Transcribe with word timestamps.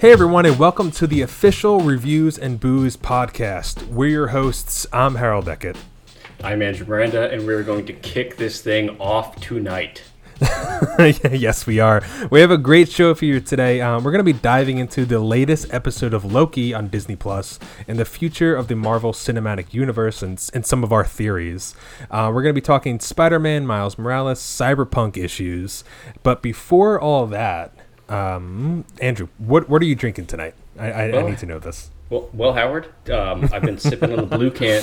Hey 0.00 0.12
everyone, 0.12 0.46
and 0.46 0.58
welcome 0.58 0.90
to 0.92 1.06
the 1.06 1.20
official 1.20 1.80
Reviews 1.80 2.38
and 2.38 2.58
Booze 2.58 2.96
podcast. 2.96 3.86
We're 3.88 4.08
your 4.08 4.28
hosts. 4.28 4.86
I'm 4.94 5.16
Harold 5.16 5.44
Beckett. 5.44 5.76
I'm 6.42 6.62
Andrew 6.62 6.86
Miranda, 6.86 7.30
and 7.30 7.46
we're 7.46 7.62
going 7.62 7.84
to 7.84 7.92
kick 7.92 8.38
this 8.38 8.62
thing 8.62 8.98
off 8.98 9.38
tonight. 9.42 10.02
yes, 10.98 11.66
we 11.66 11.80
are. 11.80 12.02
We 12.30 12.40
have 12.40 12.50
a 12.50 12.56
great 12.56 12.88
show 12.88 13.14
for 13.14 13.26
you 13.26 13.40
today. 13.40 13.82
Um, 13.82 14.02
we're 14.02 14.10
going 14.10 14.24
to 14.24 14.32
be 14.32 14.38
diving 14.38 14.78
into 14.78 15.04
the 15.04 15.18
latest 15.18 15.70
episode 15.70 16.14
of 16.14 16.24
Loki 16.24 16.72
on 16.72 16.88
Disney 16.88 17.14
Plus 17.14 17.58
and 17.86 17.98
the 17.98 18.06
future 18.06 18.56
of 18.56 18.68
the 18.68 18.76
Marvel 18.76 19.12
Cinematic 19.12 19.74
Universe 19.74 20.22
and, 20.22 20.42
and 20.54 20.64
some 20.64 20.82
of 20.82 20.94
our 20.94 21.04
theories. 21.04 21.74
Uh, 22.10 22.30
we're 22.32 22.42
going 22.42 22.54
to 22.54 22.58
be 22.58 22.64
talking 22.64 23.00
Spider 23.00 23.38
Man, 23.38 23.66
Miles 23.66 23.98
Morales, 23.98 24.40
cyberpunk 24.40 25.18
issues. 25.18 25.84
But 26.22 26.40
before 26.40 26.98
all 26.98 27.26
that, 27.26 27.74
um, 28.10 28.84
Andrew, 29.00 29.28
what 29.38 29.68
what 29.68 29.80
are 29.82 29.86
you 29.86 29.94
drinking 29.94 30.26
tonight? 30.26 30.54
I, 30.78 30.90
I, 30.92 31.10
Well- 31.10 31.26
I 31.26 31.30
need 31.30 31.38
to 31.38 31.46
know 31.46 31.58
this. 31.58 31.90
Well, 32.10 32.28
well 32.32 32.52
Howard, 32.54 32.88
um, 33.10 33.48
I've 33.52 33.62
been 33.62 33.78
sipping 33.78 34.12
on 34.12 34.28
the 34.28 34.36
blue 34.36 34.50
can. 34.50 34.82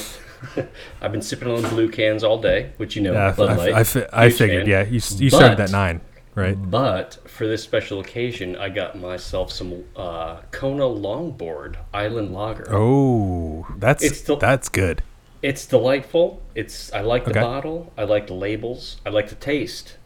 I've 1.02 1.12
been 1.12 1.22
sipping 1.22 1.50
on 1.50 1.62
the 1.62 1.68
blue 1.68 1.90
cans 1.90 2.24
all 2.24 2.40
day, 2.40 2.72
which 2.78 2.96
you 2.96 3.02
know, 3.02 3.12
Yeah, 3.14 3.28
I, 3.28 3.32
Bud 3.34 3.58
Light. 3.58 3.74
I, 3.74 3.80
I, 3.80 4.26
I 4.26 4.30
figured. 4.30 4.64
fan. 4.64 4.70
Yeah, 4.70 4.84
you, 4.84 5.02
you 5.18 5.30
started 5.30 5.60
at 5.60 5.72
nine, 5.72 6.00
right? 6.36 6.56
But 6.56 7.18
for 7.28 7.46
this 7.48 7.62
special 7.64 8.00
occasion, 8.00 8.56
I 8.56 8.70
got 8.70 8.98
myself 8.98 9.52
some 9.52 9.84
uh, 9.98 10.38
Kona 10.52 10.84
Longboard 10.84 11.76
Island 11.94 12.34
Lager. 12.34 12.68
Oh, 12.70 13.68
that's 13.78 14.04
It's 14.04 14.20
still- 14.20 14.38
that's 14.38 14.70
good. 14.70 15.04
It's 15.42 15.66
delightful. 15.66 16.42
It's 16.56 16.92
I 16.94 17.02
like 17.02 17.26
the 17.26 17.32
Okay. 17.32 17.42
bottle. 17.42 17.92
I 17.98 18.06
like 18.06 18.28
the 18.28 18.34
labels. 18.34 18.98
I 19.06 19.10
like 19.10 19.30
the 19.30 19.36
taste. 19.36 19.98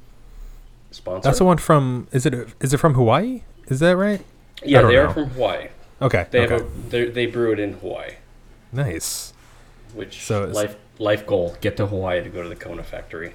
Sponsor? 0.92 1.28
That's 1.28 1.40
the 1.40 1.46
one 1.46 1.58
from. 1.58 2.08
Is 2.12 2.26
it 2.26 2.34
is 2.60 2.74
it 2.74 2.78
from 2.78 2.94
Hawaii? 2.94 3.44
Is 3.68 3.80
that 3.80 3.96
right? 3.98 4.24
yeah, 4.64 4.82
they 4.82 4.94
know. 4.96 5.06
are 5.06 5.14
from 5.14 5.30
Hawaii. 5.32 5.70
Okay. 6.02 6.28
They 6.32 6.42
okay. 6.42 6.54
have 6.54 6.62
a 6.64 6.90
they 6.90 7.06
they 7.06 7.26
brew 7.26 7.52
it 7.54 7.60
in 7.60 7.74
Hawaii. 7.74 8.12
nice. 8.72 9.34
Which 9.94 10.22
So 10.24 10.46
life 10.46 10.76
life 11.00 11.26
goal: 11.26 11.56
get 11.62 11.78
to 11.78 11.88
Hawaii 11.88 12.24
to 12.24 12.30
go 12.30 12.44
to 12.44 12.50
the 12.50 12.56
Kona 12.56 12.84
factory. 12.84 13.34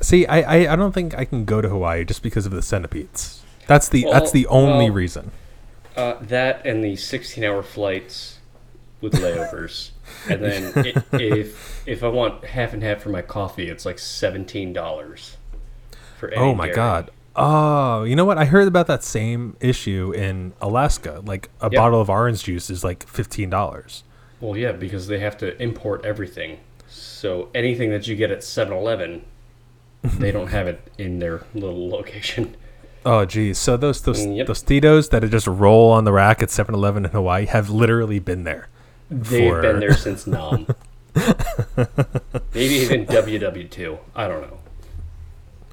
See, 0.00 0.26
I, 0.26 0.40
I 0.66 0.72
I 0.72 0.76
don't 0.76 0.92
think 0.92 1.16
I 1.16 1.24
can 1.24 1.44
go 1.44 1.60
to 1.60 1.68
Hawaii 1.68 2.04
just 2.04 2.22
because 2.22 2.46
of 2.46 2.52
the 2.52 2.62
centipedes. 2.62 3.42
That's 3.66 3.88
the 3.88 4.04
Well, 4.04 4.12
that's 4.12 4.30
the 4.30 4.46
only 4.46 4.86
well- 4.86 4.94
reason. 4.94 5.30
Uh, 5.96 6.16
that 6.20 6.66
and 6.66 6.84
the 6.84 6.92
16-hour 6.92 7.62
flights 7.62 8.38
with 9.00 9.14
layovers, 9.14 9.92
and 10.28 10.42
then 10.42 10.72
i 11.12 11.16
if 11.16 11.88
if 11.88 12.04
I 12.04 12.08
want 12.08 12.44
half 12.44 12.74
and 12.74 12.82
half 12.82 13.00
for 13.00 13.08
my 13.08 13.22
coffee, 13.22 13.68
it's 13.68 13.86
like 13.86 13.98
seventeen 13.98 14.72
dollars. 14.74 15.35
For 16.34 16.38
Oh 16.38 16.54
my 16.54 16.68
god. 16.70 17.10
Oh, 17.38 18.04
you 18.04 18.16
know 18.16 18.24
what? 18.24 18.38
I 18.38 18.46
heard 18.46 18.66
about 18.66 18.86
that 18.86 19.04
same 19.04 19.56
issue 19.60 20.10
in 20.16 20.54
Alaska. 20.62 21.22
Like 21.24 21.50
a 21.60 21.68
bottle 21.68 22.00
of 22.00 22.08
orange 22.08 22.44
juice 22.44 22.70
is 22.70 22.82
like 22.82 23.06
fifteen 23.06 23.50
dollars. 23.50 24.04
Well, 24.40 24.56
yeah, 24.56 24.72
because 24.72 25.06
they 25.06 25.18
have 25.18 25.36
to 25.38 25.60
import 25.62 26.04
everything. 26.04 26.58
So 26.88 27.48
anything 27.54 27.90
that 27.90 28.06
you 28.06 28.14
get 28.16 28.30
at 28.30 28.40
7-Eleven, 28.40 29.24
they 30.18 30.30
don't 30.30 30.48
have 30.48 30.66
it 30.68 30.80
in 30.98 31.18
their 31.18 31.42
little 31.54 31.88
location. 31.98 32.56
Oh 33.04 33.24
geez. 33.24 33.58
So 33.58 33.76
those 33.76 34.00
those 34.02 34.26
Mm, 34.26 34.36
yep. 34.38 34.46
those 34.46 34.62
Tito's 34.62 35.08
that 35.10 35.22
just 35.30 35.46
roll 35.46 35.90
on 35.92 36.04
the 36.04 36.12
rack 36.12 36.42
at 36.42 36.48
7-Eleven 36.48 37.04
in 37.04 37.10
Hawaii 37.12 37.46
have 37.46 37.68
literally 37.70 38.18
been 38.18 38.44
there. 38.44 38.68
They've 39.10 39.50
For- 39.52 39.62
been 39.62 39.80
there 39.80 39.94
since 39.94 40.26
Nam. 40.26 40.66
Maybe 42.54 42.74
even 42.74 43.06
WW2. 43.06 43.98
I 44.14 44.28
don't 44.28 44.42
know. 44.42 44.58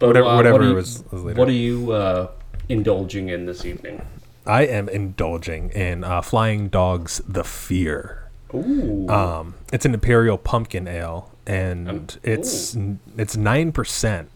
But, 0.04 0.08
Whatever- 0.08 0.28
uh, 0.28 0.36
whatever 0.36 0.58
what 0.60 0.68
you, 0.68 0.76
was- 0.76 1.04
was 1.12 1.24
later. 1.24 1.40
What 1.40 1.48
are 1.48 1.52
you 1.54 1.92
uh, 1.94 2.28
indulging 2.68 3.30
in 3.30 3.46
this 3.46 3.64
evening? 3.64 4.02
I 4.46 4.64
am 4.66 4.90
indulging 4.90 5.70
in 5.70 6.04
uh, 6.04 6.22
Flying 6.22 6.68
Dogs 6.68 7.22
the 7.26 7.46
Fear. 7.46 8.28
Ooh. 8.54 9.08
Um, 9.08 9.54
it's 9.72 9.86
an 9.86 9.94
imperial 9.94 10.38
pumpkin 10.38 10.90
ale, 10.90 11.32
and 11.48 11.88
Um, 11.90 12.08
it's 12.22 12.76
it's 13.18 13.38
nine 13.38 13.72
percent. 13.72 14.28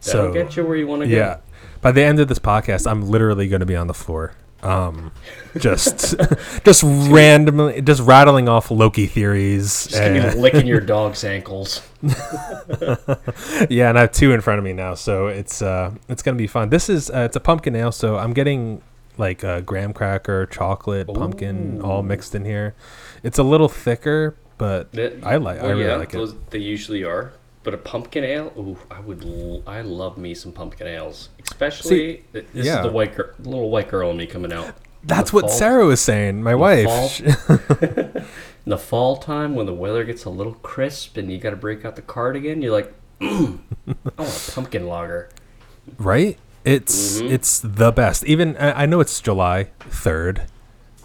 So 0.00 0.32
get 0.32 0.56
you 0.56 0.64
where 0.64 0.76
you 0.78 0.86
want 0.86 1.02
to 1.02 1.08
go. 1.08 1.14
yeah, 1.14 1.36
by 1.82 1.92
the 1.92 2.02
end 2.02 2.18
of 2.18 2.28
this 2.28 2.38
podcast, 2.38 2.90
I'm 2.90 3.02
literally 3.10 3.46
going 3.46 3.60
to 3.60 3.66
be 3.66 3.76
on 3.76 3.86
the 3.88 3.94
floor, 3.94 4.32
um, 4.62 5.12
just 5.58 6.14
just 6.64 6.82
randomly, 6.84 7.80
just 7.82 8.02
rattling 8.02 8.48
off 8.48 8.70
Loki 8.70 9.06
theories. 9.06 9.86
Just 9.86 9.92
gonna 10.02 10.20
and- 10.20 10.32
be 10.34 10.38
licking 10.40 10.66
your 10.66 10.80
dog's 10.80 11.24
ankles. 11.24 11.82
yeah, 12.02 13.88
and 13.88 13.98
I 13.98 14.02
have 14.02 14.12
two 14.12 14.32
in 14.32 14.40
front 14.40 14.58
of 14.58 14.64
me 14.64 14.72
now, 14.72 14.94
so 14.94 15.26
it's 15.28 15.62
uh, 15.62 15.92
it's 16.08 16.22
gonna 16.22 16.36
be 16.36 16.46
fun. 16.46 16.70
This 16.70 16.88
is 16.88 17.10
uh, 17.10 17.20
it's 17.20 17.36
a 17.36 17.40
pumpkin 17.40 17.74
ale, 17.76 17.92
so 17.92 18.16
I'm 18.18 18.32
getting 18.32 18.82
like 19.18 19.42
a 19.42 19.60
graham 19.62 19.92
cracker, 19.92 20.46
chocolate, 20.46 21.06
pumpkin, 21.08 21.80
all 21.82 22.02
mixed 22.02 22.34
in 22.34 22.44
here. 22.44 22.74
It's 23.22 23.38
a 23.38 23.42
little 23.42 23.68
thicker, 23.68 24.34
but 24.58 24.90
That- 24.92 25.24
I 25.24 25.36
like. 25.36 25.60
I 25.60 25.68
really 25.70 25.84
yeah, 25.84 25.96
like 25.96 26.14
it. 26.14 26.16
those, 26.16 26.34
They 26.50 26.58
usually 26.58 27.04
are. 27.04 27.32
But 27.70 27.78
a 27.78 27.82
pumpkin 27.84 28.24
ale, 28.24 28.52
ooh, 28.58 28.76
I 28.90 28.98
would. 28.98 29.24
L- 29.24 29.62
I 29.64 29.82
love 29.82 30.18
me 30.18 30.34
some 30.34 30.50
pumpkin 30.50 30.88
ales, 30.88 31.28
especially 31.44 32.24
th- 32.32 32.46
this 32.52 32.66
yeah. 32.66 32.78
is 32.78 32.82
the 32.86 32.90
white 32.90 33.14
girl, 33.14 33.30
little 33.38 33.70
white 33.70 33.88
girl 33.88 34.10
in 34.10 34.16
me 34.16 34.26
coming 34.26 34.52
out. 34.52 34.74
That's 35.04 35.32
what 35.32 35.42
fall- 35.42 35.50
Sarah 35.50 35.84
was 35.86 36.00
saying. 36.00 36.42
My 36.42 36.56
wife. 36.56 36.86
fall. 36.86 37.10
In 37.80 38.26
the 38.66 38.76
fall 38.76 39.18
time 39.18 39.54
when 39.54 39.66
the 39.66 39.72
weather 39.72 40.02
gets 40.02 40.24
a 40.24 40.30
little 40.30 40.54
crisp 40.54 41.16
and 41.16 41.30
you 41.30 41.38
got 41.38 41.50
to 41.50 41.56
break 41.56 41.84
out 41.84 41.94
the 41.94 42.02
cardigan, 42.02 42.60
you're 42.60 42.72
like, 42.72 42.92
mm, 43.20 43.60
I 43.86 43.94
want 44.22 44.48
a 44.48 44.50
pumpkin 44.50 44.88
lager. 44.88 45.28
right? 45.96 46.38
It's 46.64 47.20
Mhm. 47.20 47.30
it's 47.30 47.60
the 47.60 47.92
best. 47.92 48.24
Even 48.24 48.56
I 48.56 48.82
I 48.82 48.86
know 48.86 48.98
it's 48.98 49.20
July 49.20 49.68
third, 49.78 50.42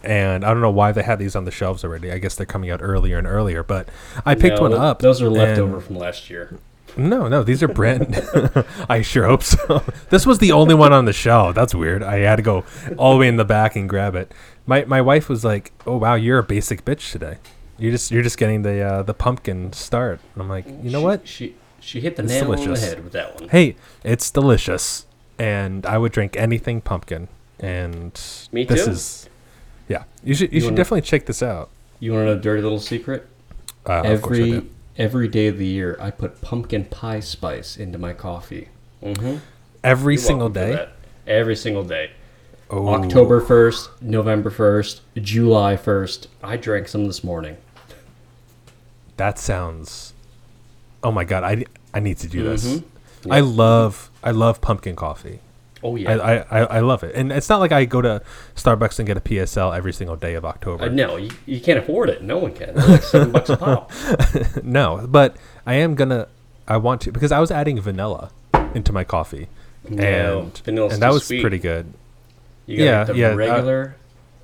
and 0.05 0.45
I 0.45 0.49
don't 0.53 0.61
know 0.61 0.71
why 0.71 0.91
they 0.91 1.03
had 1.03 1.19
these 1.19 1.35
on 1.35 1.45
the 1.45 1.51
shelves 1.51 1.83
already. 1.83 2.11
I 2.11 2.17
guess 2.19 2.35
they're 2.35 2.45
coming 2.45 2.69
out 2.69 2.79
earlier 2.81 3.17
and 3.17 3.27
earlier. 3.27 3.63
But 3.63 3.89
I 4.25 4.35
picked 4.35 4.57
No, 4.57 4.63
one 4.63 4.73
up. 4.73 4.99
Those 4.99 5.21
are 5.21 5.29
leftover 5.29 5.79
from 5.81 5.97
last 5.97 6.29
year. 6.29 6.57
No, 6.97 7.27
no, 7.27 7.43
these 7.43 7.61
are 7.61 7.67
brand. 7.67 8.15
I 8.89 9.01
sure 9.01 9.25
hope 9.25 9.43
so. 9.43 9.83
this 10.09 10.25
was 10.25 10.39
the 10.39 10.51
only 10.53 10.75
one 10.75 10.93
on 10.93 11.05
the 11.05 11.13
shelf. 11.13 11.53
That's 11.55 11.75
weird. 11.75 12.01
I 12.03 12.19
had 12.19 12.37
to 12.37 12.41
go 12.41 12.63
all 12.97 13.13
the 13.13 13.19
way 13.19 13.27
in 13.27 13.35
the 13.37 13.43
back 13.45 13.75
and 13.75 13.89
grab 13.89 14.15
it. 14.15 14.31
My 14.65 14.85
my 14.85 15.01
wife 15.01 15.27
was 15.27 15.43
like, 15.43 15.73
"Oh 15.85 15.97
wow, 15.97 16.15
you're 16.15 16.39
a 16.39 16.43
basic 16.43 16.85
bitch 16.85 17.11
today. 17.11 17.37
You're 17.77 17.91
just 17.91 18.11
you're 18.11 18.23
just 18.23 18.37
getting 18.37 18.61
the 18.61 18.81
uh, 18.81 19.03
the 19.03 19.13
pumpkin 19.13 19.73
start." 19.73 20.21
And 20.33 20.41
I'm 20.43 20.49
like, 20.49 20.65
you 20.67 20.89
know 20.89 20.99
She- 20.99 21.03
what? 21.03 21.27
She 21.27 21.55
she 21.81 21.99
hit 22.01 22.15
the 22.15 22.23
It's 22.23 22.31
nail 22.31 22.51
on 22.53 22.73
the 22.73 22.79
head 22.79 23.03
with 23.03 23.11
that 23.13 23.39
one. 23.41 23.49
Hey, 23.49 23.75
it's 24.03 24.31
delicious, 24.31 25.05
and 25.37 25.85
I 25.85 25.97
would 25.97 26.13
drink 26.13 26.35
anything 26.37 26.79
pumpkin. 26.81 27.27
And 27.59 28.19
Me 28.51 28.63
this 28.65 28.85
too. 28.85 28.91
is, 28.91 29.24
yeah, 29.87 30.03
you 30.23 30.33
should 30.35 30.51
you, 30.51 30.55
You 30.55 30.59
should 30.61 30.65
wanna- 30.67 30.77
definitely 30.77 31.01
check 31.01 31.25
this 31.25 31.41
out. 31.43 31.69
You 31.99 32.13
want 32.13 32.23
to 32.23 32.33
know 32.33 32.37
a 32.39 32.41
dirty 32.41 32.61
little 32.61 32.79
secret? 32.79 33.27
Uh, 33.87 34.01
of 34.03 34.21
course 34.21 34.37
I 34.37 34.41
every 34.41 34.51
do. 34.51 34.69
every 34.97 35.27
day 35.27 35.47
of 35.47 35.57
the 35.57 35.65
year, 35.67 35.97
I 36.01 36.11
put 36.11 36.41
pumpkin 36.41 36.85
pie 36.85 37.19
spice 37.19 37.77
into 37.77 37.97
my 37.97 38.13
coffee. 38.13 38.69
Mm-hmm. 39.03 39.37
every 39.83 40.17
single 40.17 40.49
day. 40.49 40.87
Every 41.27 41.55
single 41.55 41.83
day. 41.83 42.11
Oh, 42.71 42.87
October 42.89 43.39
first, 43.41 43.89
November 44.01 44.49
first, 44.49 45.01
July 45.15 45.77
first. 45.77 46.27
I 46.43 46.57
drank 46.57 46.87
some 46.87 47.05
this 47.05 47.23
morning. 47.23 47.57
That 49.17 49.37
sounds. 49.39 50.13
Oh 51.03 51.11
my 51.11 51.23
god, 51.23 51.43
I 51.43 51.65
I 51.93 51.99
need 51.99 52.17
to 52.19 52.27
do 52.27 52.43
this. 52.43 52.65
Mhm. 52.65 52.83
I 53.29 53.37
Yep. 53.39 53.55
love 53.55 54.11
I 54.23 54.31
love 54.31 54.61
pumpkin 54.61 54.95
coffee. 54.95 55.39
Oh 55.83 55.95
yeah. 55.95 56.11
I, 56.11 56.37
I, 56.37 56.63
I 56.63 56.79
love 56.79 57.03
it, 57.03 57.13
and 57.15 57.31
it's 57.31 57.49
not 57.49 57.59
like 57.59 57.71
I 57.71 57.85
go 57.85 58.01
to 58.01 58.21
Starbucks 58.55 58.97
and 58.99 59.05
get 59.07 59.17
a 59.17 59.21
PSL 59.21 59.75
every 59.75 59.93
single 59.93 60.15
day 60.15 60.33
of 60.33 60.43
October. 60.45 60.85
I 60.85 60.87
know 60.87 61.17
you, 61.17 61.29
you 61.45 61.59
can't 61.59 61.77
afford 61.79 62.09
it. 62.09 62.23
No 62.23 62.37
one 62.37 62.53
can. 62.53 62.73
They're 62.73 62.87
like 62.87 63.03
seven 63.03 63.31
bucks 63.31 63.49
a 63.49 63.57
pop. 63.57 63.91
no, 64.63 65.05
but 65.07 65.35
I 65.65 65.75
am 65.75 65.95
gonna. 65.95 66.27
I 66.67 66.77
want 66.77 67.01
to 67.01 67.11
because 67.11 67.31
I 67.31 67.39
was 67.39 67.51
adding 67.51 67.79
vanilla 67.79 68.31
into 68.73 68.91
my 68.91 69.03
coffee, 69.03 69.47
No, 69.87 70.51
and 70.65 70.77
and 70.91 71.01
that 71.01 71.11
was 71.13 71.25
sweet. 71.27 71.41
pretty 71.41 71.59
good. 71.59 71.93
You 72.65 72.77
got 72.79 72.83
Yeah, 72.83 73.03
the 73.03 73.15
yeah, 73.15 73.29
uh, 73.29 73.35
regular 73.35 73.95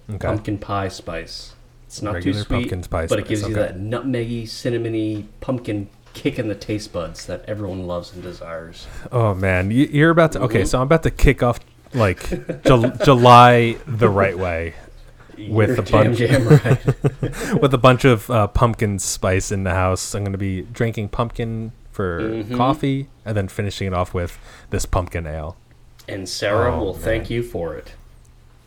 Okay. 0.10 0.28
pumpkin 0.28 0.58
pie 0.60 0.90
spice. 0.90 1.54
It's 1.88 2.02
not 2.02 2.14
Regular 2.16 2.40
too 2.40 2.44
sweet, 2.46 2.56
pumpkin 2.70 2.82
pie 2.84 3.08
but 3.08 3.20
it 3.20 3.26
spice, 3.26 3.28
gives 3.30 3.50
you 3.50 3.56
that 3.56 3.78
nutmeggy, 3.80 4.44
cinnamony, 4.44 5.26
pumpkin 5.40 5.90
kick 6.14 6.38
in 6.40 6.48
the 6.48 6.56
taste 6.56 6.92
buds 6.94 7.26
that 7.26 7.44
everyone 7.48 7.88
loves 7.88 8.14
and 8.14 8.22
desires. 8.24 8.88
Oh 9.12 9.34
man, 9.34 9.72
you, 9.72 9.86
you're 9.92 10.10
about 10.12 10.34
to. 10.34 10.42
Okay, 10.42 10.62
Mhm. 10.64 10.68
so 10.68 10.78
I'm 10.80 10.84
about 10.84 11.04
to 11.04 11.12
kick 11.12 11.42
off 11.44 11.60
like 11.94 12.64
Jul- 12.64 12.92
July 13.06 13.78
the 13.88 14.10
right 14.10 14.38
way 14.38 14.74
with 15.50 15.70
You're 15.70 15.80
a 15.80 15.84
bunch 15.84 16.18
jam, 16.18 16.48
right. 16.48 16.86
with 17.62 17.74
a 17.74 17.78
bunch 17.82 18.06
of 18.06 18.30
uh, 18.30 18.48
pumpkin 18.48 19.00
spice 19.00 19.52
in 19.52 19.64
the 19.64 19.72
house. 19.72 20.14
I'm 20.14 20.24
going 20.24 20.32
to 20.34 20.38
be 20.38 20.62
drinking 20.62 21.10
pumpkin 21.10 21.72
for 21.92 22.22
Mhm. 22.22 22.56
coffee 22.56 23.08
and 23.26 23.36
then 23.36 23.48
finishing 23.48 23.88
it 23.88 23.94
off 23.94 24.14
with 24.14 24.38
this 24.70 24.86
pumpkin 24.86 25.26
ale. 25.28 25.58
and 26.08 26.28
Sarah 26.28 26.76
Oh, 26.76 26.80
will 26.84 26.94
man. 26.94 27.02
thank 27.04 27.30
you 27.30 27.42
for 27.44 27.76
it. 27.76 27.94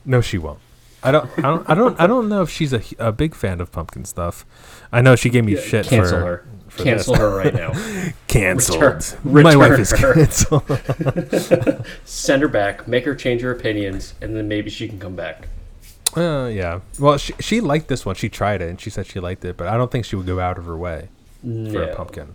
No, 0.04 0.20
she 0.20 0.38
won't. 0.38 0.58
I 1.04 1.10
don't. 1.12 1.30
I 1.38 1.42
don't. 1.42 1.70
I 1.70 1.74
don't. 1.74 2.00
I 2.00 2.06
don't 2.06 2.28
know 2.28 2.42
if 2.42 2.50
she's 2.50 2.72
a, 2.72 2.82
a 2.98 3.12
big 3.12 3.34
fan 3.34 3.60
of 3.60 3.70
pumpkin 3.70 4.04
stuff. 4.04 4.44
I 4.92 5.00
know 5.02 5.16
she 5.16 5.28
gave 5.30 5.44
me 5.44 5.56
shit 5.56 5.86
Cancel 5.86 6.18
for 6.20 6.24
her. 6.26 6.46
for 6.68 6.82
Cancel 6.82 7.12
this. 7.14 7.20
her 7.20 7.36
right 7.36 7.54
now. 7.54 7.72
Return- 8.34 9.00
My 9.24 9.54
wife 9.56 9.78
is 9.78 9.92
canceled. 9.92 10.64
Send 12.04 12.42
her 12.42 12.48
back. 12.48 12.88
Make 12.88 13.04
her 13.04 13.14
change 13.14 13.42
her 13.42 13.50
opinions, 13.52 14.14
and 14.20 14.34
then 14.36 14.48
maybe 14.48 14.70
she 14.70 14.88
can 14.88 14.98
come 14.98 15.14
back. 15.14 15.48
Uh, 16.16 16.46
yeah. 16.52 16.80
Well, 16.98 17.16
she 17.18 17.32
she 17.40 17.60
liked 17.60 17.88
this 17.88 18.04
one. 18.06 18.14
She 18.14 18.28
tried 18.28 18.62
it 18.62 18.68
and 18.70 18.80
she 18.80 18.88
said 18.90 19.06
she 19.06 19.18
liked 19.20 19.44
it, 19.44 19.56
but 19.56 19.66
I 19.68 19.76
don't 19.76 19.90
think 19.90 20.04
she 20.04 20.16
would 20.16 20.26
go 20.26 20.38
out 20.40 20.58
of 20.58 20.64
her 20.66 20.76
way 20.76 21.08
for 21.42 21.82
a 21.82 21.94
pumpkin. 21.94 22.34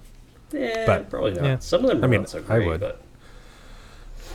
Yeah, 0.51 0.83
But, 0.85 1.09
probably 1.09 1.31
not. 1.33 1.43
yeah. 1.43 1.59
Some 1.59 1.83
of 1.85 1.89
them 1.91 2.03
I 2.03 2.07
mean, 2.07 2.21
not 2.21 2.29
so 2.29 2.43
I 2.49 2.59
would. 2.59 2.79
but 2.81 3.01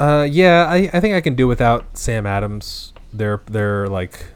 Uh, 0.01 0.23
yeah, 0.31 0.65
I, 0.67 0.89
I 0.95 1.01
think 1.01 1.15
I 1.15 1.21
can 1.21 1.35
do 1.35 1.47
without 1.47 1.99
Sam 1.99 2.25
Adams. 2.27 2.94
Their 3.15 3.41
their 3.47 3.87
like 3.89 4.27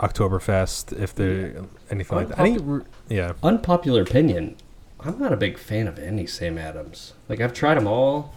Oktoberfest, 0.00 0.98
if 0.98 1.14
they're 1.14 1.64
anything 1.90 2.16
like 2.18 2.28
that. 2.28 2.38
R- 2.38 2.84
yeah. 3.08 3.32
unpopular 3.42 4.02
opinion. 4.02 4.56
I'm 5.00 5.18
not 5.18 5.32
a 5.32 5.36
big 5.36 5.58
fan 5.58 5.88
of 5.88 5.98
any 5.98 6.26
Sam 6.26 6.56
Adams. 6.58 7.12
Like 7.28 7.40
I've 7.40 7.52
tried 7.52 7.74
them 7.74 7.86
all. 7.86 8.34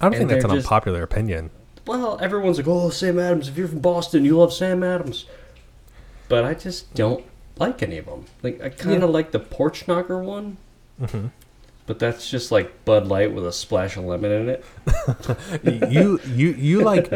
I 0.00 0.06
don't 0.08 0.16
think 0.18 0.30
that's 0.30 0.44
an 0.44 0.50
just- 0.50 0.66
unpopular 0.66 1.02
opinion. 1.02 1.50
Well, 1.86 2.18
everyone's 2.22 2.56
like, 2.56 2.66
"Oh, 2.66 2.88
Sam 2.88 3.18
Adams. 3.18 3.48
If 3.48 3.58
you're 3.58 3.68
from 3.68 3.80
Boston, 3.80 4.24
you 4.24 4.38
love 4.38 4.54
Sam 4.54 4.82
Adams." 4.82 5.26
But 6.30 6.44
I 6.46 6.54
just 6.54 6.92
don't 6.94 7.22
like 7.58 7.82
any 7.82 7.98
of 7.98 8.06
them. 8.06 8.24
Like 8.42 8.62
I 8.62 8.70
kind 8.70 9.02
of 9.02 9.10
like 9.10 9.32
the 9.32 9.38
Porch 9.38 9.86
Rocker 9.86 10.18
one. 10.18 10.56
Mhm. 11.00 11.30
But 11.86 11.98
that's 11.98 12.30
just 12.30 12.50
like 12.50 12.84
Bud 12.86 13.06
Light 13.08 13.32
with 13.34 13.46
a 13.46 13.52
splash 13.52 13.96
of 13.98 14.04
lemon 14.04 14.32
in 14.32 14.48
it. 14.48 14.64
you 15.92 16.18
you 16.26 16.48
you 16.52 16.82
like 16.82 17.12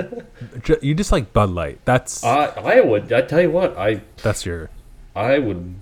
you 0.82 0.94
just 0.94 1.10
like 1.10 1.32
Bud 1.32 1.50
Light. 1.50 1.80
That's 1.86 2.22
I 2.22 2.46
I 2.46 2.80
would. 2.80 3.10
I 3.12 3.22
tell 3.22 3.40
you 3.40 3.50
what. 3.50 3.76
I 3.78 4.02
that's 4.22 4.44
your 4.44 4.68
I 5.16 5.38
would 5.38 5.74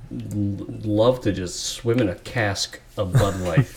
love 0.87 1.21
to 1.23 1.33
just 1.33 1.65
swim 1.65 1.99
in 2.01 2.09
a 2.09 2.15
cask 2.15 2.81
of 2.97 3.13
Bud 3.13 3.41
Light. 3.41 3.69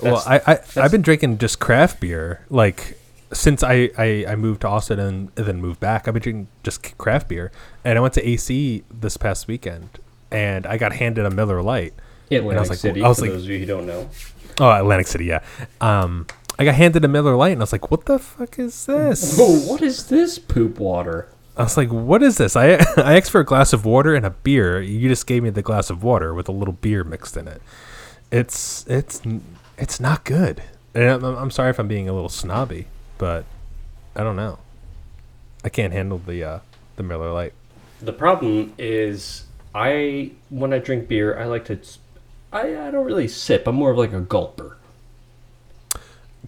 well. 0.00 0.22
I, 0.26 0.40
I 0.46 0.58
I've 0.76 0.92
been 0.92 1.02
drinking 1.02 1.38
just 1.38 1.58
craft 1.58 2.00
beer 2.00 2.44
like 2.48 2.98
since 3.32 3.64
I, 3.64 3.90
I, 3.98 4.24
I 4.28 4.36
moved 4.36 4.60
to 4.60 4.68
Austin 4.68 5.00
and 5.00 5.28
then 5.34 5.60
moved 5.60 5.80
back. 5.80 6.06
I've 6.06 6.14
been 6.14 6.22
drinking 6.22 6.48
just 6.62 6.96
craft 6.96 7.28
beer, 7.28 7.50
and 7.84 7.98
I 7.98 8.00
went 8.00 8.14
to 8.14 8.26
AC 8.26 8.84
this 8.88 9.16
past 9.16 9.48
weekend, 9.48 9.98
and 10.30 10.64
I 10.66 10.78
got 10.78 10.92
handed 10.92 11.26
a 11.26 11.30
Miller 11.30 11.60
Lite. 11.62 11.94
Atlantic 12.30 12.70
like- 12.70 12.78
City. 12.78 13.02
I 13.02 13.08
was 13.08 13.18
for 13.18 13.22
like- 13.24 13.32
those 13.32 13.44
of 13.44 13.50
you 13.50 13.58
who 13.58 13.66
don't 13.66 13.86
know. 13.86 14.08
Oh, 14.58 14.70
Atlantic 14.70 15.06
City, 15.06 15.26
yeah. 15.26 15.42
Um, 15.80 16.26
I 16.58 16.64
got 16.64 16.74
handed 16.74 17.04
a 17.04 17.08
Miller 17.08 17.36
Lite, 17.36 17.52
and 17.52 17.60
I 17.60 17.64
was 17.64 17.72
like, 17.72 17.90
"What 17.90 18.06
the 18.06 18.18
fuck 18.18 18.58
is 18.58 18.86
this?" 18.86 19.36
Oh, 19.38 19.60
what 19.70 19.82
is 19.82 20.06
this 20.08 20.38
poop 20.38 20.78
water? 20.78 21.28
I 21.56 21.64
was 21.64 21.76
like, 21.76 21.90
"What 21.90 22.22
is 22.22 22.38
this?" 22.38 22.56
I 22.56 22.74
I 22.96 23.16
asked 23.16 23.30
for 23.30 23.40
a 23.40 23.44
glass 23.44 23.72
of 23.72 23.84
water 23.84 24.14
and 24.14 24.24
a 24.24 24.30
beer. 24.30 24.80
You 24.80 25.08
just 25.08 25.26
gave 25.26 25.42
me 25.42 25.50
the 25.50 25.62
glass 25.62 25.90
of 25.90 26.02
water 26.02 26.32
with 26.32 26.48
a 26.48 26.52
little 26.52 26.74
beer 26.74 27.04
mixed 27.04 27.36
in 27.36 27.46
it. 27.46 27.60
It's 28.30 28.86
it's 28.86 29.20
it's 29.76 30.00
not 30.00 30.24
good. 30.24 30.62
And 30.94 31.04
I'm, 31.04 31.24
I'm 31.24 31.50
sorry 31.50 31.70
if 31.70 31.78
I'm 31.78 31.88
being 31.88 32.08
a 32.08 32.14
little 32.14 32.30
snobby, 32.30 32.86
but 33.18 33.44
I 34.14 34.22
don't 34.22 34.36
know. 34.36 34.58
I 35.62 35.68
can't 35.68 35.92
handle 35.92 36.18
the 36.18 36.42
uh, 36.42 36.58
the 36.96 37.02
Miller 37.02 37.32
Lite. 37.32 37.52
The 38.00 38.12
problem 38.12 38.72
is, 38.78 39.44
I 39.74 40.32
when 40.48 40.72
I 40.72 40.78
drink 40.78 41.08
beer, 41.08 41.38
I 41.38 41.44
like 41.44 41.66
to. 41.66 41.78
I, 42.56 42.88
I 42.88 42.90
don't 42.90 43.04
really 43.04 43.28
sip. 43.28 43.66
I'm 43.66 43.74
more 43.76 43.90
of 43.90 43.98
like 43.98 44.12
a 44.12 44.20
gulper. 44.20 44.74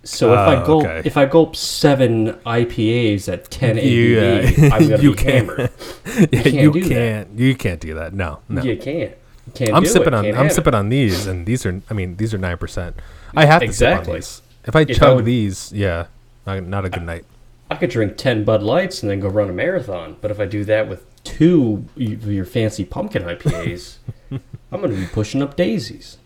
So 0.05 0.33
if 0.33 0.39
Oh, 0.39 0.43
I 0.43 0.67
gulp, 0.67 0.85
okay. 0.85 1.03
if 1.05 1.17
I 1.17 1.27
gulp 1.27 1.57
seven 1.57 2.35
IPAs 2.47 3.31
at 3.31 3.51
10 3.51 3.77
ABV, 3.77 3.83
You, 3.93 4.19
uh, 4.21 4.71
I'm 4.75 4.89
gonna 4.89 5.03
you 5.03 5.11
be 5.13 5.17
can't- 5.23 5.49
hammered. 5.49 5.71
Yeah, 6.33 6.43
can't 6.43 6.55
you 6.55 6.73
do 6.73 6.81
that. 6.83 6.89
can't 6.89 7.39
you 7.39 7.55
can't 7.55 7.81
do 7.81 7.95
that. 7.95 8.13
No, 8.15 8.41
no. 8.49 8.63
You 8.63 8.77
can't. 8.77 9.13
You 9.47 9.53
can't 9.55 9.75
I'm 9.75 9.83
do 9.83 9.89
sipping 9.89 10.09
it. 10.09 10.15
on 10.15 10.25
Can't 10.25 10.37
I'm 10.37 10.45
have 10.47 10.53
sipping 10.53 10.75
on 10.75 10.89
these, 10.89 11.27
and 11.27 11.47
these 11.47 11.65
are 11.67 11.81
I 11.91 11.95
mean 11.95 12.17
these 12.17 12.33
are 12.35 12.39
nine 12.39 12.57
percent. 12.59 12.97
I 13.37 13.45
have 13.45 13.61
to 13.63 13.73
sip 13.73 13.99
on 13.99 14.05
these. 14.05 14.43
If 14.65 14.75
I 14.77 14.81
If 14.83 14.91
I 14.91 14.95
chug 14.95 15.17
would- 15.17 15.25
these, 15.25 15.73
yeah, 15.73 16.07
not, 16.47 16.63
not 16.65 16.85
a 16.85 16.91
good 16.91 17.03
night. 17.05 17.25
I 17.71 17.75
could 17.77 17.91
drink 17.91 18.17
10 18.17 18.45
Bud 18.45 18.63
Lights 18.63 19.03
and 19.03 19.11
then 19.11 19.21
go 19.21 19.29
run 19.29 19.51
a 19.51 19.53
marathon. 19.53 20.17
But 20.23 20.31
if 20.31 20.41
I 20.41 20.47
do 20.47 20.65
that 20.65 20.89
with 20.89 21.05
two 21.23 21.85
of 21.97 22.25
your 22.33 22.47
fancy 22.47 22.83
pumpkin 22.85 23.23
IPAs, 23.25 23.97
I'm 24.73 24.81
going 24.81 24.91
to 24.91 24.97
be 24.97 25.07
pushing 25.07 25.43
up 25.43 25.57
daisies. 25.57 26.19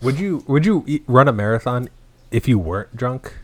Would 0.00 0.18
you 0.18 0.44
would 0.46 0.66
you 0.66 0.84
eat, 0.86 1.04
run 1.06 1.28
a 1.28 1.32
marathon 1.32 1.88
if 2.30 2.48
you 2.48 2.58
weren't 2.58 2.96
drunk? 2.96 3.34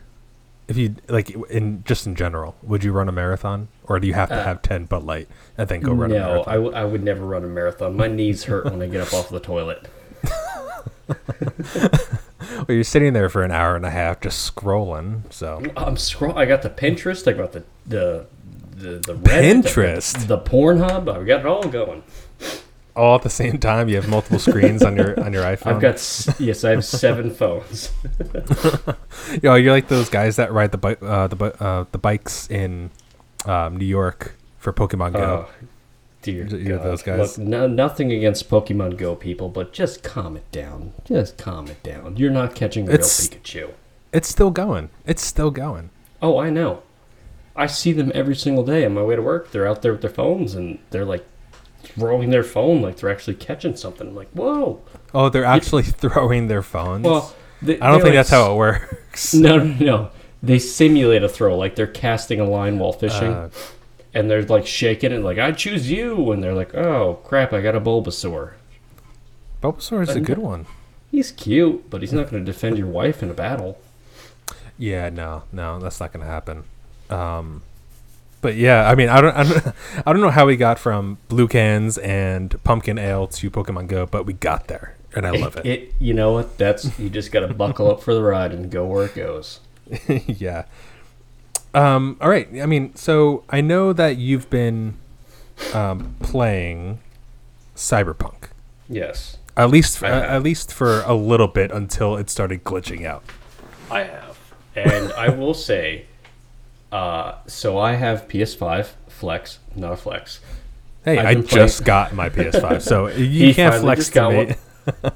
If 0.67 0.77
you 0.77 0.95
like 1.07 1.29
in 1.49 1.83
just 1.83 2.05
in 2.05 2.15
general, 2.15 2.55
would 2.61 2.83
you 2.83 2.91
run 2.91 3.09
a 3.09 3.11
marathon, 3.11 3.69
or 3.85 3.99
do 3.99 4.05
you 4.07 4.13
have 4.13 4.29
to 4.29 4.35
Uh, 4.35 4.43
have 4.43 4.61
ten 4.61 4.85
Bud 4.85 5.03
Light 5.03 5.27
and 5.57 5.67
then 5.69 5.79
go 5.81 5.93
run 5.93 6.11
a 6.11 6.15
no, 6.15 6.19
marathon? 6.27 6.51
I, 6.53 6.55
w- 6.55 6.73
I 6.75 6.83
would 6.85 7.03
never 7.03 7.25
run 7.25 7.43
a 7.43 7.47
marathon. 7.47 7.95
My 7.97 8.07
knees 8.07 8.43
hurt 8.43 8.65
when 8.65 8.81
I 8.81 8.87
get 8.87 9.01
up 9.01 9.13
off 9.13 9.29
the 9.29 9.39
toilet. 9.39 9.87
well, 11.07 12.65
you're 12.67 12.83
sitting 12.83 13.13
there 13.13 13.29
for 13.29 13.41
an 13.43 13.51
hour 13.51 13.75
and 13.75 13.85
a 13.85 13.89
half 13.89 14.19
just 14.21 14.55
scrolling. 14.55 15.21
So 15.33 15.63
I'm 15.75 15.97
scroll. 15.97 16.37
I 16.37 16.45
got 16.45 16.61
the 16.61 16.69
Pinterest. 16.69 17.27
I 17.27 17.33
got 17.35 17.51
the 17.53 17.63
the 17.85 18.27
the, 18.75 18.99
the 18.99 19.15
Reddit, 19.15 19.63
Pinterest? 19.63 20.19
the, 20.19 20.25
the 20.27 20.37
Pornhub. 20.37 21.13
I've 21.13 21.25
got 21.25 21.39
it 21.41 21.45
all 21.45 21.63
going. 21.63 22.03
All 22.99 23.15
at 23.15 23.21
the 23.23 23.29
same 23.29 23.57
time, 23.57 23.87
you 23.89 23.95
have 23.95 24.07
multiple 24.09 24.39
screens 24.39 24.83
on 24.83 24.95
your 24.97 25.19
on 25.19 25.33
your 25.33 25.43
iPhone. 25.55 25.67
I've 25.75 25.81
got 25.81 25.95
s- 25.95 26.29
yes, 26.39 26.63
I 26.63 26.71
have 26.71 26.85
seven 26.85 27.31
phones. 27.41 27.91
Yo, 29.41 29.55
you're 29.55 29.73
like 29.73 29.87
those 29.87 30.09
guys 30.09 30.35
that 30.35 30.51
ride 30.51 30.71
the 30.71 30.77
bike 30.77 31.01
uh, 31.01 31.27
the 31.27 31.63
uh, 31.63 31.85
the 31.91 31.97
bikes 31.97 32.49
in 32.49 32.91
um, 33.45 33.77
New 33.77 33.85
York 33.85 34.35
for 34.57 34.73
Pokemon 34.73 35.13
Go. 35.13 35.47
Oh, 35.49 35.65
dear 36.21 36.45
You're 36.47 36.77
God. 36.77 36.85
those 36.85 37.01
guys? 37.03 37.37
Look, 37.37 37.47
no, 37.47 37.67
nothing 37.67 38.11
against 38.11 38.49
Pokemon 38.49 38.97
Go 38.97 39.15
people, 39.15 39.49
but 39.49 39.71
just 39.73 40.03
calm 40.03 40.35
it 40.35 40.49
down. 40.51 40.93
Just 41.05 41.37
calm 41.37 41.67
it 41.67 41.81
down. 41.83 42.17
You're 42.17 42.31
not 42.31 42.55
catching 42.55 42.87
a 42.87 42.91
real 42.91 42.99
Pikachu. 42.99 43.71
It's 44.11 44.27
still 44.27 44.51
going. 44.51 44.89
It's 45.05 45.23
still 45.23 45.51
going. 45.51 45.91
Oh, 46.21 46.37
I 46.39 46.49
know. 46.49 46.83
I 47.55 47.67
see 47.67 47.91
them 47.93 48.11
every 48.15 48.35
single 48.35 48.63
day 48.63 48.85
on 48.85 48.93
my 48.93 49.03
way 49.03 49.15
to 49.15 49.21
work. 49.21 49.51
They're 49.51 49.67
out 49.67 49.81
there 49.81 49.91
with 49.91 50.01
their 50.01 50.09
phones 50.09 50.55
and 50.55 50.79
they're 50.91 51.05
like 51.05 51.25
throwing 51.95 52.29
their 52.29 52.43
phone 52.43 52.81
like 52.81 52.97
they're 52.97 53.09
actually 53.09 53.35
catching 53.35 53.75
something. 53.75 54.07
I'm 54.07 54.15
like, 54.15 54.29
whoa. 54.31 54.81
Oh, 55.13 55.29
they're 55.29 55.45
actually 55.45 55.83
throwing 56.03 56.47
their 56.47 56.61
phones. 56.61 57.05
Well, 57.05 57.33
they, 57.61 57.79
I 57.79 57.87
don't 57.87 57.97
think 57.97 58.05
like, 58.05 58.13
that's 58.15 58.29
how 58.29 58.51
it 58.53 58.55
works. 58.55 59.33
No, 59.33 59.57
no, 59.57 59.73
no. 59.85 60.09
They 60.41 60.59
simulate 60.59 61.23
a 61.23 61.29
throw, 61.29 61.57
like 61.57 61.75
they're 61.75 61.87
casting 61.87 62.39
a 62.39 62.45
line 62.45 62.79
while 62.79 62.93
fishing, 62.93 63.31
Uh, 63.33 63.49
and 64.13 64.29
they're 64.29 64.43
like 64.43 64.65
shaking 64.65 65.11
it, 65.11 65.19
like 65.21 65.37
I 65.37 65.51
choose 65.51 65.91
you, 65.91 66.31
and 66.31 66.41
they're 66.41 66.53
like, 66.53 66.73
oh 66.75 67.19
crap, 67.25 67.51
I 67.51 67.61
got 67.61 67.75
a 67.75 67.81
Bulbasaur. 67.81 68.53
Bulbasaur 69.61 70.03
is 70.03 70.15
a 70.15 70.21
good 70.21 70.37
one. 70.37 70.65
He's 71.11 71.31
cute, 71.31 71.89
but 71.89 72.01
he's 72.01 72.13
not 72.13 72.29
going 72.29 72.45
to 72.45 72.49
defend 72.51 72.77
your 72.77 72.87
wife 72.87 73.21
in 73.21 73.29
a 73.29 73.33
battle. 73.33 73.79
Yeah, 74.77 75.09
no, 75.09 75.43
no, 75.51 75.79
that's 75.79 75.99
not 75.99 76.13
gonna 76.13 76.25
happen. 76.25 76.63
Um, 77.09 77.63
but 78.41 78.55
yeah, 78.55 78.89
I 78.89 78.95
mean, 78.95 79.09
I 79.09 79.21
don't, 79.21 79.35
I 79.35 79.43
don't, 79.43 79.75
I 80.05 80.13
don't 80.13 80.21
know 80.21 80.29
how 80.29 80.45
we 80.45 80.55
got 80.55 80.79
from 80.79 81.17
blue 81.27 81.47
cans 81.47 81.97
and 81.97 82.61
pumpkin 82.63 82.97
ale 82.97 83.27
to 83.27 83.51
Pokemon 83.51 83.87
Go, 83.87 84.05
but 84.05 84.25
we 84.25 84.33
got 84.33 84.67
there, 84.67 84.95
and 85.15 85.25
I 85.25 85.31
love 85.31 85.57
it. 85.63 85.93
You 85.99 86.13
know 86.13 86.33
what? 86.33 86.57
That's 86.57 86.97
you 86.99 87.09
just 87.09 87.31
got 87.31 87.41
to 87.41 87.53
buckle 87.53 87.89
up 87.91 88.01
for 88.01 88.13
the 88.13 88.23
ride 88.23 88.51
and 88.51 88.69
go 88.69 88.85
where 88.85 89.05
it 89.05 89.15
goes. 89.15 89.59
yeah. 90.27 90.65
Um. 91.73 92.17
All 92.21 92.29
right. 92.29 92.47
I 92.61 92.65
mean, 92.65 92.95
so 92.95 93.43
I 93.49 93.61
know 93.61 93.93
that 93.93 94.17
you've 94.17 94.49
been 94.49 94.95
um, 95.73 96.15
playing 96.19 96.99
Cyberpunk, 97.75 98.49
Yes, 98.87 99.37
at 99.55 99.69
least, 99.69 99.97
for, 99.97 100.05
at 100.05 100.43
least 100.43 100.73
for 100.73 101.01
a 101.01 101.13
little 101.13 101.47
bit 101.47 101.71
until 101.71 102.17
it 102.17 102.29
started 102.29 102.63
glitching 102.63 103.05
out. 103.05 103.23
I 103.91 104.03
have, 104.03 104.37
and 104.75 105.11
I 105.13 105.29
will 105.29 105.53
say, 105.53 106.05
uh, 106.91 107.35
so 107.47 107.77
I 107.77 107.93
have 107.93 108.27
PS5 108.27 108.87
Flex, 109.07 109.59
not 109.75 109.93
a 109.93 109.97
Flex. 109.97 110.39
Hey, 111.05 111.17
I 111.19 111.33
playing- 111.35 111.47
just 111.47 111.85
got 111.85 112.13
my 112.13 112.29
PS5, 112.29 112.81
so 112.87 113.07
you 113.07 113.53
can't 113.53 113.75
flex 113.81 114.09
to 114.09 114.29
me. 114.31 114.55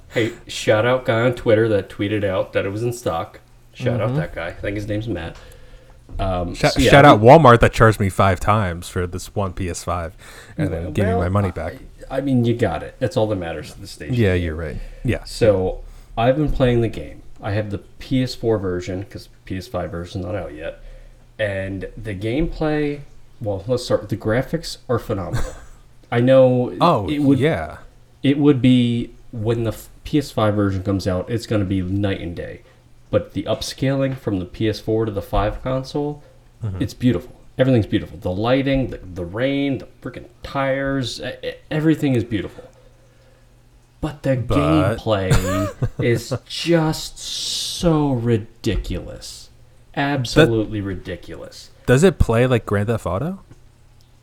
Hey, 0.09 0.33
shout 0.47 0.85
out 0.85 1.05
guy 1.05 1.21
on 1.21 1.33
Twitter 1.35 1.67
that 1.69 1.89
tweeted 1.89 2.23
out 2.23 2.53
that 2.53 2.65
it 2.65 2.69
was 2.69 2.83
in 2.83 2.93
stock. 2.93 3.39
Shout 3.73 3.99
out 4.01 4.15
that 4.15 4.35
guy. 4.35 4.47
I 4.47 4.51
think 4.53 4.75
his 4.75 4.87
name's 4.87 5.07
Matt. 5.07 5.35
Um, 6.19 6.53
Shout, 6.53 6.73
so 6.73 6.79
yeah, 6.79 6.91
shout 6.91 7.05
out 7.05 7.21
Walmart 7.21 7.59
that 7.61 7.73
charged 7.73 7.99
me 7.99 8.09
five 8.09 8.39
times 8.39 8.87
for 8.87 9.07
this 9.07 9.33
one 9.33 9.53
PS5, 9.53 10.11
and 10.57 10.71
then 10.71 10.93
give 10.93 11.07
me 11.07 11.13
my 11.15 11.29
money 11.29 11.49
back. 11.49 11.77
I, 12.11 12.17
I 12.17 12.21
mean, 12.21 12.45
you 12.45 12.55
got 12.55 12.83
it. 12.83 12.95
That's 12.99 13.17
all 13.17 13.25
that 13.27 13.35
matters 13.37 13.71
at 13.71 13.81
this 13.81 13.89
stage. 13.91 14.11
Yeah, 14.11 14.35
you're 14.35 14.53
right. 14.53 14.77
Yeah, 15.03 15.23
So 15.23 15.83
I've 16.15 16.35
been 16.35 16.51
playing 16.51 16.81
the 16.81 16.87
game. 16.87 17.23
I 17.41 17.51
have 17.51 17.71
the 17.71 17.79
PS4 17.99 18.61
version 18.61 18.99
because 19.01 19.27
PS5 19.47 19.89
version's 19.89 20.23
not 20.25 20.35
out 20.35 20.53
yet, 20.53 20.82
and 21.43 21.89
the 21.97 22.15
gameplay. 22.15 23.01
Well, 23.41 23.63
let's 23.67 23.83
start. 23.85 24.09
The 24.09 24.17
graphics 24.17 24.77
are 24.87 24.99
phenomenal. 24.99 25.53
I 26.11 26.19
know. 26.21 26.75
Oh, 26.81 27.07
it 27.09 27.19
would. 27.19 27.39
yeah. 27.39 27.77
It 28.21 28.37
would 28.37 28.61
be 28.61 29.11
when 29.31 29.63
the 29.63 29.71
PS5 30.05 30.55
version 30.55 30.83
comes 30.83 31.07
out. 31.07 31.29
It's 31.29 31.45
going 31.45 31.59
to 31.61 31.65
be 31.67 31.81
night 31.81 32.21
and 32.21 32.35
day. 32.35 32.61
But 33.11 33.33
the 33.33 33.43
upscaling 33.43 34.17
from 34.17 34.39
the 34.39 34.45
PS4 34.45 35.05
to 35.07 35.11
the 35.11 35.21
5 35.21 35.61
console, 35.61 36.23
Mm-hmm. 36.63 36.81
it's 36.81 36.93
beautiful. 36.93 37.35
Everything's 37.57 37.85
beautiful. 37.87 38.17
The 38.17 38.31
lighting, 38.31 38.87
the, 38.91 38.97
the 38.97 39.25
rain, 39.25 39.79
the 39.79 39.87
freaking 40.01 40.27
tires, 40.43 41.19
everything 41.69 42.15
is 42.15 42.23
beautiful. 42.23 42.63
But 43.99 44.23
the 44.23 44.37
But- 44.37 44.97
gameplay 44.99 45.29
is 46.03 46.33
just 46.47 47.19
so 47.19 48.11
ridiculous. 48.13 49.42
Absolutely 49.95 50.81
ridiculous. 50.81 51.69
Does 51.85 52.03
it 52.03 52.19
play 52.19 52.47
like 52.47 52.65
Grand 52.65 52.87
Theft 52.87 53.05
Auto? 53.05 53.41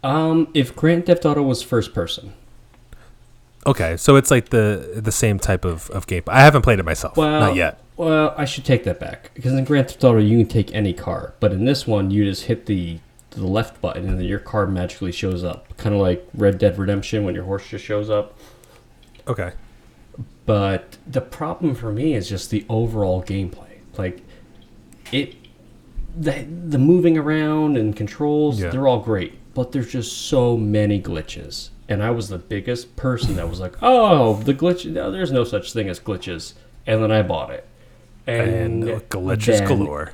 Um, 0.03 0.49
if 0.55 0.75
Grand 0.75 1.07
Theft 1.07 1.25
Auto 1.25 1.43
was 1.43 1.62
first 1.62 1.93
person, 1.95 2.33
Okay, 3.67 3.97
so 3.99 4.17
it's 4.17 4.31
like 4.31 4.49
the 4.49 5.00
the 5.03 5.12
same 5.12 5.39
type 5.39 5.65
of 5.65 5.91
of 5.91 6.07
game. 6.07 6.23
I 6.27 6.41
haven't 6.41 6.62
played 6.62 6.79
it 6.79 6.85
myself, 6.85 7.17
well, 7.17 7.41
not 7.41 7.55
yet. 7.55 7.81
Well, 7.97 8.35
I 8.37 8.47
should 8.47 8.65
take 8.65 8.85
that 8.85 8.99
back 8.99 9.33
because 9.35 9.53
in 9.53 9.65
Grand 9.65 9.89
Theft 9.89 10.03
Auto 10.03 10.19
you 10.19 10.39
can 10.39 10.49
take 10.49 10.75
any 10.75 10.95
car, 10.95 11.35
but 11.41 11.53
in 11.53 11.67
this 11.67 11.87
one 11.87 12.11
you 12.11 12.25
just 12.25 12.45
hit 12.45 12.67
the 12.67 12.99
the 13.31 13.47
left 13.47 13.81
button 13.81 14.09
and 14.09 14.19
then 14.19 14.27
your 14.27 14.39
car 14.39 14.67
magically 14.67 15.12
shows 15.12 15.45
up, 15.45 15.77
kind 15.77 15.95
of 15.95 16.00
like 16.00 16.27
Red 16.35 16.59
Dead 16.59 16.79
Redemption 16.79 17.25
when 17.25 17.35
your 17.35 17.45
horse 17.45 17.69
just 17.69 17.85
shows 17.85 18.09
up. 18.09 18.37
Okay. 19.29 19.53
But 20.47 20.97
the 21.07 21.21
problem 21.21 21.75
for 21.75 21.93
me 21.93 22.15
is 22.15 22.29
just 22.29 22.50
the 22.50 22.65
overall 22.69 23.23
gameplay. 23.23 23.79
Like 23.99 24.23
it 25.12 25.37
the 26.19 26.45
the 26.69 26.79
moving 26.79 27.17
around 27.19 27.76
and 27.76 27.95
controls, 27.97 28.61
Yeah. 28.61 28.71
they're 28.71 28.87
all 28.88 29.00
great, 29.00 29.38
but 29.55 29.73
there's 29.73 29.93
just 29.93 30.12
so 30.29 30.57
many 30.57 31.00
glitches. 31.00 31.71
And 31.88 32.02
I 32.02 32.11
was 32.11 32.29
the 32.29 32.38
biggest 32.38 32.95
person 32.97 33.37
that 33.37 33.49
was 33.49 33.59
like, 33.61 33.75
"Oh, 33.83 34.35
the 34.35 34.55
glitch, 34.55 34.88
no, 34.90 35.11
there's 35.11 35.33
no 35.33 35.45
such 35.45 35.73
thing 35.73 35.88
as 35.88 35.99
glitches." 35.99 36.55
And 36.87 37.02
then 37.02 37.11
I 37.12 37.23
bought 37.23 37.50
it. 37.50 37.67
And 38.26 38.85
glitches 38.85 39.67
galore. 39.67 40.12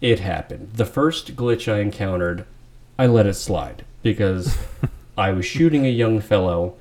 It 0.00 0.20
happened. 0.20 0.70
The 0.74 0.84
first 0.84 1.34
glitch 1.36 1.72
I 1.72 1.80
encountered, 1.80 2.44
I 2.98 3.06
let 3.06 3.26
it 3.26 3.34
slide 3.34 3.84
because 4.02 4.56
I 5.18 5.32
was 5.32 5.46
shooting 5.46 5.84
a 5.86 5.90
young 5.90 6.20
fellow 6.20 6.74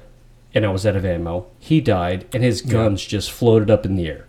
and 0.54 0.66
I 0.66 0.70
was 0.70 0.86
out 0.86 0.96
of 0.96 1.06
ammo. 1.06 1.48
He 1.60 1.82
died 1.82 2.26
and 2.34 2.44
his 2.44 2.62
guns 2.62 3.04
just 3.04 3.32
floated 3.32 3.72
up 3.72 3.86
in 3.86 3.96
the 3.96 4.08
air. 4.08 4.26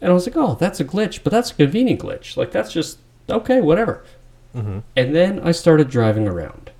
And 0.00 0.10
I 0.10 0.14
was 0.14 0.26
like, 0.26 0.36
oh, 0.36 0.54
that's 0.58 0.80
a 0.80 0.84
glitch, 0.84 1.22
but 1.22 1.30
that's 1.32 1.50
a 1.50 1.54
convenient 1.54 2.00
glitch. 2.00 2.36
Like, 2.36 2.50
that's 2.52 2.72
just, 2.72 2.98
okay, 3.30 3.60
whatever. 3.60 4.04
And 4.52 4.82
then 4.94 5.40
I 5.40 5.52
started 5.52 5.88
driving 5.90 6.26
around. 6.26 6.70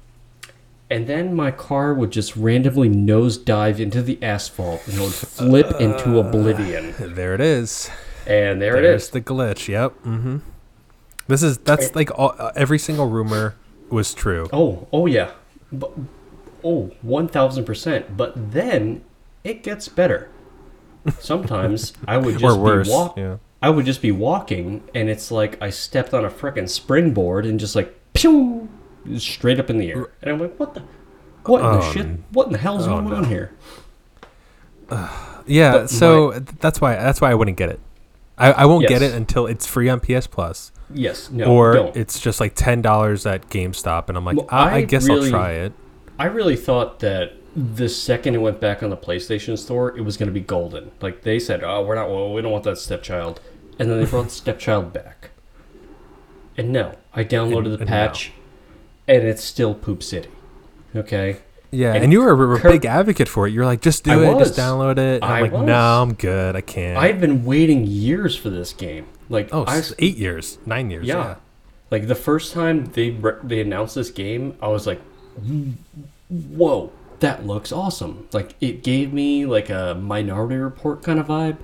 And 0.90 1.06
then 1.06 1.34
my 1.36 1.52
car 1.52 1.94
would 1.94 2.10
just 2.10 2.34
randomly 2.34 2.88
nosedive 2.88 3.78
into 3.78 4.02
the 4.02 4.20
asphalt 4.22 4.84
and 4.88 4.96
it 4.96 5.00
would 5.00 5.12
flip 5.14 5.80
into 5.80 6.18
oblivion. 6.18 6.94
There 7.14 7.32
it 7.34 7.40
is. 7.40 7.88
And 8.26 8.60
there 8.60 8.76
it 8.76 8.82
There's 8.82 9.04
is. 9.04 9.10
the 9.10 9.20
glitch. 9.20 9.68
Yep. 9.68 9.92
Mm-hmm. 10.04 10.38
This 11.28 11.44
is 11.44 11.58
that's 11.58 11.94
like 11.94 12.10
all, 12.18 12.34
uh, 12.38 12.50
every 12.56 12.78
single 12.78 13.06
rumor 13.08 13.54
was 13.88 14.12
true. 14.14 14.48
Oh, 14.52 14.88
oh 14.92 15.06
yeah. 15.06 15.30
But, 15.70 15.92
oh, 16.64 16.90
1000%. 17.06 18.16
But 18.16 18.50
then 18.52 19.04
it 19.44 19.62
gets 19.62 19.86
better. 19.88 20.28
Sometimes 21.20 21.92
I 22.08 22.16
would 22.18 22.38
just 22.38 22.44
or 22.44 22.58
worse. 22.60 22.88
be 22.88 22.92
walk- 22.94 23.16
Yeah. 23.16 23.36
I 23.62 23.70
would 23.70 23.84
just 23.86 24.00
be 24.02 24.10
walking 24.12 24.82
and 24.94 25.08
it's 25.10 25.30
like 25.30 25.60
I 25.62 25.70
stepped 25.70 26.14
on 26.14 26.24
a 26.24 26.30
frickin' 26.30 26.68
springboard 26.68 27.44
and 27.46 27.60
just 27.60 27.76
like 27.76 27.94
pew 28.14 28.68
straight 29.16 29.58
up 29.60 29.68
in 29.70 29.78
the 29.78 29.90
air. 29.92 30.10
And 30.22 30.32
I'm 30.32 30.40
like, 30.40 30.56
what 30.58 30.74
the 30.74 30.82
what 31.44 31.62
in 31.64 31.72
the 31.72 31.78
Oh, 31.86 31.92
shit? 31.92 32.06
What 32.32 32.46
in 32.46 32.52
the 32.52 32.58
hell's 32.58 32.86
oh, 32.86 32.90
going 32.90 33.10
no. 33.10 33.16
on 33.16 33.24
here? 33.24 33.52
Yeah. 35.46 35.72
But 35.72 35.90
So 35.90 36.30
that's 36.60 36.80
why 36.80 36.94
that's 36.94 37.20
why 37.20 37.30
I 37.30 37.34
wouldn't 37.34 37.56
get 37.56 37.68
it. 37.70 37.80
I, 38.38 38.52
I 38.52 38.64
won't 38.64 38.88
get 38.88 39.02
it 39.02 39.12
until 39.14 39.46
it's 39.46 39.66
free 39.66 39.90
on 39.90 40.00
PS 40.00 40.26
Plus, 40.26 40.72
Yes, 40.94 41.30
no, 41.30 41.44
or 41.44 41.72
don't. 41.74 41.96
it's 41.96 42.18
just 42.18 42.40
like 42.40 42.54
ten 42.54 42.80
dollars 42.80 43.26
at 43.26 43.50
GameStop, 43.50 44.08
and 44.08 44.16
I'm 44.16 44.24
like, 44.24 44.38
Well, 44.38 44.46
I, 44.48 44.70
I 44.70 44.74
I 44.76 44.82
guess 44.84 45.06
really- 45.06 45.26
I'll 45.26 45.30
try 45.30 45.52
it. 45.52 45.74
I 46.18 46.24
really 46.24 46.56
thought 46.56 47.00
that 47.00 47.32
the 47.56 47.88
second 47.88 48.34
it 48.34 48.38
went 48.38 48.60
back 48.60 48.82
on 48.82 48.90
the 48.90 48.96
PlayStation 48.96 49.58
Store, 49.58 49.96
it 49.96 50.02
was 50.02 50.16
going 50.16 50.28
to 50.28 50.32
be 50.32 50.40
golden. 50.40 50.92
Like 51.00 51.22
they 51.22 51.38
said, 51.38 51.62
"Oh, 51.64 51.84
we're 51.84 51.94
not. 51.96 52.08
Well, 52.08 52.32
we 52.32 52.42
don't 52.42 52.52
want 52.52 52.64
that 52.64 52.78
stepchild," 52.78 53.40
and 53.78 53.90
then 53.90 53.98
they 53.98 54.06
brought 54.08 54.24
the 54.26 54.30
stepchild 54.30 54.92
back. 54.92 55.30
And 56.56 56.72
no, 56.72 56.96
I 57.14 57.24
downloaded 57.24 57.66
And- 57.66 57.74
the 57.74 57.78
and 57.80 57.88
patch, 57.88 58.32
and 59.08 59.22
it's 59.24 59.42
still 59.42 59.74
Poop 59.74 60.02
City. 60.02 60.28
Okay. 60.94 61.38
Yeah, 61.72 61.94
and 61.94 62.02
and, 62.04 62.12
you 62.12 62.20
were 62.20 62.54
a, 62.56 62.58
Kirk- 62.58 62.72
big 62.72 62.84
advocate 62.84 63.28
for 63.28 63.46
it. 63.46 63.52
You're 63.52 63.64
like, 63.64 63.80
just 63.80 64.02
do 64.02 64.24
I 64.24 64.34
it, 64.34 64.38
just 64.40 64.58
download 64.58 64.98
it. 64.98 65.22
And 65.22 65.24
I'm 65.24 65.30
I 65.32 65.40
like, 65.42 65.52
was. 65.52 65.62
no, 65.62 66.02
I'm 66.02 66.14
good. 66.14 66.56
I 66.56 66.60
can't. 66.62 66.98
I've 66.98 67.20
been 67.20 67.44
waiting 67.44 67.86
years 67.86 68.36
for 68.36 68.50
this 68.50 68.72
game. 68.72 69.06
Like 69.28 69.50
oh, 69.52 69.64
I, 69.68 69.80
eight 70.00 70.16
years, 70.16 70.58
nine 70.66 70.90
years. 70.90 71.06
Yeah. 71.06 71.14
Yeah. 71.18 71.34
Like 71.92 72.08
the 72.08 72.16
first 72.16 72.52
time 72.52 72.86
they 72.86 73.10
they 73.44 73.60
announced 73.60 73.94
this 73.94 74.10
game, 74.10 74.56
I 74.60 74.66
was 74.66 74.84
like, 74.88 75.00
"Whoa, 76.28 76.92
that 77.20 77.46
looks 77.46 77.72
awesome!" 77.72 78.26
Like 78.32 78.54
it 78.60 78.82
gave 78.82 79.12
me 79.12 79.46
like 79.46 79.70
a 79.70 79.94
Minority 80.00 80.56
Report 80.56 81.02
kind 81.02 81.18
of 81.18 81.26
vibe, 81.28 81.58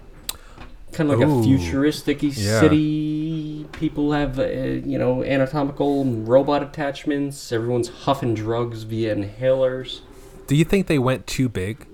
kind 0.92 1.10
of 1.10 1.18
like 1.18 1.28
Ooh. 1.28 1.40
a 1.40 1.42
futuristic 1.42 2.22
Yeah. 2.22 2.60
city. 2.60 3.66
People 3.72 4.12
have 4.12 4.38
uh, 4.38 4.44
you 4.46 4.98
know 4.98 5.22
anatomical 5.24 6.04
robot 6.04 6.62
attachments. 6.62 7.52
Everyone's 7.52 7.88
huffing 7.88 8.34
drugs 8.34 8.84
via 8.84 9.14
inhalers. 9.14 10.00
Do 10.46 10.54
you 10.54 10.64
think 10.64 10.86
they 10.86 10.98
went 10.98 11.26
too 11.26 11.48
big, 11.48 11.86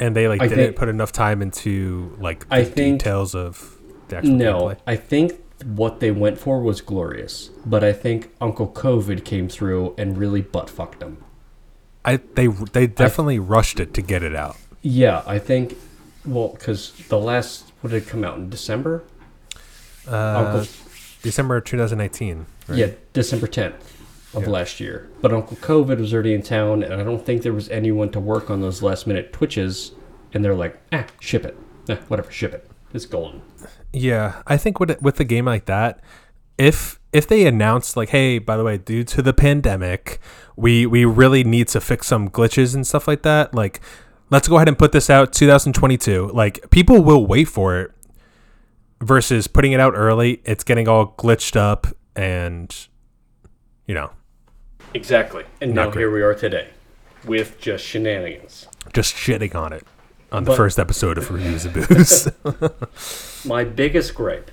and 0.00 0.16
they 0.16 0.26
like 0.28 0.40
I 0.42 0.48
didn't 0.48 0.64
think- 0.64 0.76
put 0.76 0.88
enough 0.88 1.12
time 1.12 1.42
into 1.42 2.16
like 2.20 2.48
the 2.48 2.54
I 2.56 2.64
think- 2.64 3.00
details 3.00 3.34
of 3.34 3.76
the 4.08 4.16
actual 4.18 4.34
No, 4.34 4.58
gameplay? 4.60 4.76
I 4.86 4.96
think 4.96 5.32
what 5.64 6.00
they 6.00 6.10
went 6.10 6.38
for 6.38 6.60
was 6.60 6.80
glorious, 6.80 7.50
but 7.66 7.84
I 7.84 7.92
think 7.92 8.30
Uncle 8.40 8.66
COVID 8.66 9.24
came 9.24 9.46
through 9.48 9.94
and 9.98 10.16
really 10.16 10.40
butt 10.40 10.70
fucked 10.70 11.00
them. 11.00 11.18
I 12.04 12.16
they 12.34 12.46
they 12.46 12.86
definitely 12.86 13.38
rushed 13.38 13.80
it 13.80 13.92
to 13.94 14.02
get 14.02 14.22
it 14.22 14.34
out. 14.34 14.56
Yeah, 14.82 15.22
I 15.26 15.38
think. 15.38 15.76
Well, 16.24 16.48
because 16.48 16.92
the 17.08 17.18
last 17.18 17.72
what 17.80 17.90
did 17.90 18.02
it 18.02 18.08
come 18.08 18.24
out 18.24 18.38
in 18.38 18.48
December? 18.50 19.02
Uh, 20.10 20.44
Uncle, 20.44 20.66
December 21.22 21.60
2019. 21.60 22.46
Right? 22.68 22.78
yeah, 22.78 22.86
December 23.12 23.46
tenth 23.46 23.74
of 24.34 24.44
Yeah. 24.44 24.48
last 24.50 24.80
year. 24.80 25.08
But 25.20 25.32
Uncle 25.32 25.56
COVID 25.58 25.98
was 25.98 26.12
already 26.14 26.34
in 26.34 26.42
town, 26.42 26.82
and 26.82 26.94
I 26.94 27.02
don't 27.04 27.24
think 27.24 27.42
there 27.42 27.52
was 27.52 27.68
anyone 27.68 28.10
to 28.12 28.20
work 28.20 28.50
on 28.50 28.60
those 28.60 28.82
last 28.82 29.06
minute 29.06 29.32
twitches. 29.32 29.92
And 30.32 30.44
they're 30.44 30.54
like, 30.54 30.78
ah, 30.92 31.06
ship 31.18 31.44
it, 31.44 31.56
eh, 31.88 31.96
whatever, 32.06 32.30
ship 32.30 32.54
it. 32.54 32.70
It's 32.94 33.04
golden. 33.04 33.42
Yeah, 33.92 34.42
I 34.46 34.56
think 34.56 34.78
with 34.78 35.00
with 35.02 35.18
a 35.18 35.24
game 35.24 35.46
like 35.46 35.64
that, 35.64 36.00
if 36.56 36.99
if 37.12 37.26
they 37.26 37.46
announced 37.46 37.96
like, 37.96 38.10
hey, 38.10 38.38
by 38.38 38.56
the 38.56 38.64
way, 38.64 38.78
due 38.78 39.02
to 39.04 39.22
the 39.22 39.32
pandemic, 39.32 40.20
we 40.56 40.86
we 40.86 41.04
really 41.04 41.42
need 41.44 41.68
to 41.68 41.80
fix 41.80 42.06
some 42.06 42.28
glitches 42.28 42.74
and 42.74 42.86
stuff 42.86 43.08
like 43.08 43.22
that, 43.22 43.54
like 43.54 43.80
let's 44.30 44.46
go 44.46 44.56
ahead 44.56 44.68
and 44.68 44.78
put 44.78 44.92
this 44.92 45.10
out 45.10 45.32
2022. 45.32 46.28
Like 46.32 46.70
people 46.70 47.02
will 47.02 47.26
wait 47.26 47.48
for 47.48 47.80
it 47.80 47.90
versus 49.00 49.46
putting 49.48 49.72
it 49.72 49.80
out 49.80 49.94
early, 49.96 50.40
it's 50.44 50.62
getting 50.64 50.86
all 50.88 51.14
glitched 51.18 51.56
up 51.56 51.86
and 52.14 52.86
you 53.86 53.94
know, 53.94 54.10
Exactly. 54.94 55.44
And 55.60 55.74
now 55.74 55.84
great. 55.90 56.00
here 56.02 56.10
we 56.12 56.22
are 56.22 56.34
today, 56.34 56.68
with 57.24 57.60
just 57.60 57.84
shenanigans. 57.84 58.66
just 58.92 59.14
shitting 59.16 59.54
on 59.54 59.72
it 59.72 59.84
on 60.32 60.44
the 60.44 60.50
But- 60.50 60.56
first 60.56 60.78
episode 60.78 61.18
of 61.18 61.30
Reviews 61.30 61.64
of 61.64 61.72
Booze. 61.74 62.28
My 63.44 63.64
biggest 63.64 64.14
gripe 64.14 64.50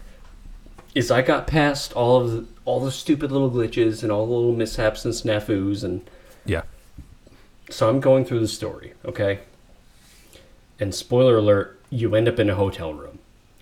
is 0.98 1.12
I 1.12 1.22
got 1.22 1.48
past 1.48 1.94
all 1.94 2.22
of 2.22 2.32
the, 2.32 2.46
all 2.66 2.80
the 2.80 2.92
stupid 2.92 3.32
little 3.32 3.52
glitches 3.52 4.04
and 4.04 4.12
all 4.12 4.26
the 4.26 4.34
little 4.34 4.54
mishaps 4.54 5.06
and 5.06 5.14
snafus 5.14 5.84
and 5.84 6.08
yeah. 6.46 6.64
So 7.70 7.90
I'm 7.90 8.00
going 8.00 8.24
through 8.26 8.40
the 8.40 8.48
story, 8.48 8.94
okay? 9.06 9.40
And 10.80 10.94
spoiler 10.96 11.38
alert, 11.38 11.80
you 11.90 12.16
end 12.16 12.28
up 12.28 12.40
in 12.40 12.50
a 12.50 12.56
hotel 12.56 12.94
room, 12.94 13.20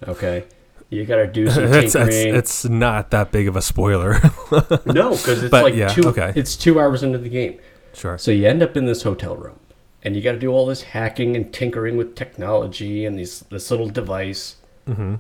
okay? 0.08 0.44
You 0.90 1.06
gotta 1.06 1.28
do 1.28 1.50
some 1.50 1.72
tinkering. 1.72 2.36
it's 2.36 2.66
not 2.66 3.10
that 3.12 3.32
big 3.32 3.48
of 3.48 3.56
a 3.56 3.62
spoiler. 3.62 4.14
no, 4.86 5.12
because 5.12 5.44
it's 5.44 5.52
But 5.52 5.64
like 5.64 5.76
yeah, 5.76 5.88
two. 5.88 6.04
okay. 6.10 6.34
It's 6.36 6.56
two 6.56 6.80
hours 6.80 7.02
into 7.04 7.18
the 7.18 7.30
game, 7.30 7.60
sure. 7.94 8.18
so 8.18 8.32
you 8.32 8.48
end 8.48 8.62
up 8.62 8.78
in 8.78 8.86
this 8.86 9.02
hotel 9.04 9.36
room, 9.36 9.60
and 10.04 10.16
you 10.16 10.22
got 10.22 10.34
to 10.34 10.40
do 10.40 10.52
all 10.52 10.66
this 10.68 10.84
hacking 10.84 11.36
and 11.36 11.52
tinkering 11.52 11.98
with 11.98 12.16
technology 12.16 13.06
and 13.06 13.18
these 13.18 13.40
this 13.50 13.72
little 13.72 13.90
device. 13.90 14.58
Mhm. 14.88 15.20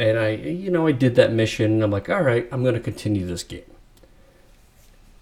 And 0.00 0.18
I, 0.18 0.30
you 0.30 0.70
know, 0.70 0.86
I 0.86 0.92
did 0.92 1.14
that 1.16 1.30
mission. 1.32 1.72
And 1.72 1.82
I'm 1.82 1.90
like, 1.90 2.08
all 2.08 2.22
right, 2.22 2.48
I'm 2.50 2.64
gonna 2.64 2.80
continue 2.80 3.26
this 3.26 3.42
game. 3.42 3.62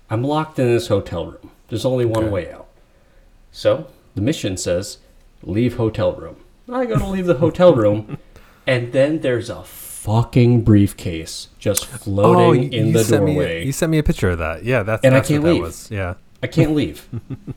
I'm 0.08 0.22
locked 0.22 0.58
in 0.58 0.66
this 0.66 0.86
hotel 0.88 1.26
room. 1.26 1.50
There's 1.68 1.84
only 1.84 2.04
one 2.04 2.24
Okay. 2.24 2.32
way 2.32 2.52
out. 2.52 2.68
So 3.52 3.88
the 4.14 4.20
mission 4.22 4.56
says, 4.56 4.98
leave 5.42 5.76
hotel 5.76 6.12
room. 6.14 6.36
I 6.72 6.86
go 6.86 6.96
to 6.98 7.06
leave 7.06 7.26
the 7.26 7.34
hotel 7.34 7.74
room, 7.74 8.18
and 8.66 8.92
then 8.92 9.20
there's 9.20 9.50
a 9.50 9.64
fucking 9.64 10.62
briefcase 10.62 11.48
just 11.58 11.84
oh, 11.84 11.96
floating 11.98 12.72
in 12.72 12.92
the 12.92 13.02
sent 13.04 13.24
doorway. 13.26 13.60
Me, 13.60 13.66
you 13.66 13.72
sent 13.72 13.90
me 13.90 13.98
a 13.98 14.02
picture 14.02 14.30
of 14.30 14.38
that. 14.38 14.64
Yeah, 14.64 14.82
that's 14.82 15.04
And 15.04 15.14
I 15.14 15.20
can't 15.20 15.42
what 15.42 15.48
that 15.48 15.52
leave. 15.54 15.62
was. 15.62 15.90
Yeah. 15.90 16.14
I 16.42 16.46
can't 16.46 16.72
leave. 16.74 17.08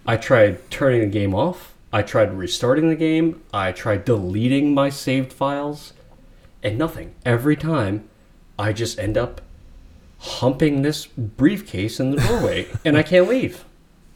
I 0.07 0.17
tried 0.17 0.69
turning 0.71 1.01
the 1.01 1.07
game 1.07 1.35
off. 1.35 1.73
I 1.93 2.01
tried 2.01 2.33
restarting 2.33 2.89
the 2.89 2.95
game. 2.95 3.41
I 3.53 3.71
tried 3.73 4.05
deleting 4.05 4.73
my 4.73 4.89
saved 4.89 5.31
files, 5.33 5.93
and 6.63 6.77
nothing. 6.77 7.15
Every 7.25 7.55
time, 7.55 8.07
I 8.59 8.73
just 8.73 8.99
end 8.99 9.17
up 9.17 9.41
humping 10.19 10.81
this 10.83 11.07
briefcase 11.07 11.99
in 11.99 12.11
the 12.11 12.17
doorway, 12.21 12.67
and 12.85 12.97
I 12.97 13.03
can't 13.03 13.27
leave. 13.27 13.65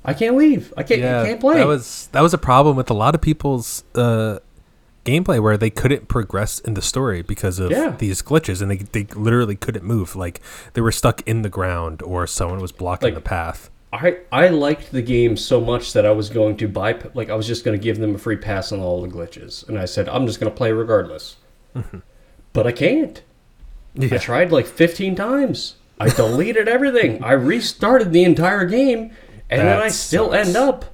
I 0.03 0.13
can't 0.13 0.37
leave. 0.37 0.71
I 0.77 0.83
can't. 0.83 1.01
yeah, 1.01 1.21
I 1.21 1.25
can't 1.25 1.41
play. 1.41 1.57
That 1.57 1.67
was 1.67 2.09
that 2.11 2.21
was 2.21 2.33
a 2.33 2.37
problem 2.37 2.75
with 2.75 2.89
a 2.89 2.93
lot 2.93 3.15
of 3.15 3.21
people's 3.21 3.83
uh, 3.95 4.37
gameplay 5.03 5.41
where 5.41 5.57
they 5.57 5.71
couldn't 5.71 6.07
progress 6.07 6.59
in 6.59 6.75
the 6.75 6.81
story 6.81 7.21
because 7.23 7.57
of 7.59 7.71
Yeah. 7.71 7.95
these 7.97 8.21
glitches, 8.21 8.61
and 8.61 8.69
they 8.69 8.77
they 8.77 9.03
literally 9.15 9.55
couldn't 9.55 9.83
move. 9.83 10.15
Like 10.15 10.41
they 10.73 10.81
were 10.81 10.91
stuck 10.91 11.21
in 11.27 11.41
the 11.41 11.49
ground, 11.49 12.03
or 12.03 12.27
someone 12.27 12.59
was 12.59 12.71
blocking 12.71 13.07
Like, 13.07 13.15
the 13.15 13.21
path. 13.27 13.71
I 13.91 14.17
I 14.31 14.49
liked 14.49 14.91
the 14.91 15.01
game 15.01 15.37
so 15.37 15.59
much 15.61 15.93
that 15.93 16.05
I 16.05 16.11
was 16.11 16.29
going 16.29 16.57
to 16.57 16.67
buy 16.67 16.99
like 17.15 17.29
I 17.31 17.35
was 17.35 17.47
just 17.47 17.63
going 17.65 17.79
to 17.79 17.83
give 17.83 17.97
them 17.97 18.13
a 18.13 18.17
free 18.19 18.35
pass 18.37 18.71
on 18.71 18.79
all 18.81 19.01
the 19.01 19.07
glitches, 19.07 19.67
and 19.67 19.79
I 19.79 19.85
said 19.85 20.07
I'm 20.09 20.27
just 20.27 20.39
going 20.39 20.51
to 20.51 20.55
play 20.55 20.71
regardless. 20.71 21.37
But 22.55 22.65
I 22.65 22.71
can't. 22.71 23.21
I 24.01 24.17
tried 24.17 24.51
like 24.51 24.65
15 24.65 25.15
times. 25.15 25.75
I 25.99 26.09
deleted 26.09 26.67
everything. 26.67 27.23
I 27.23 27.33
restarted 27.33 28.11
the 28.11 28.23
entire 28.23 28.65
game, 28.65 29.11
and 29.49 29.61
then 29.61 29.81
I 29.81 29.89
still 29.89 30.31
sucks. 30.31 30.47
end 30.47 30.57
up 30.57 30.85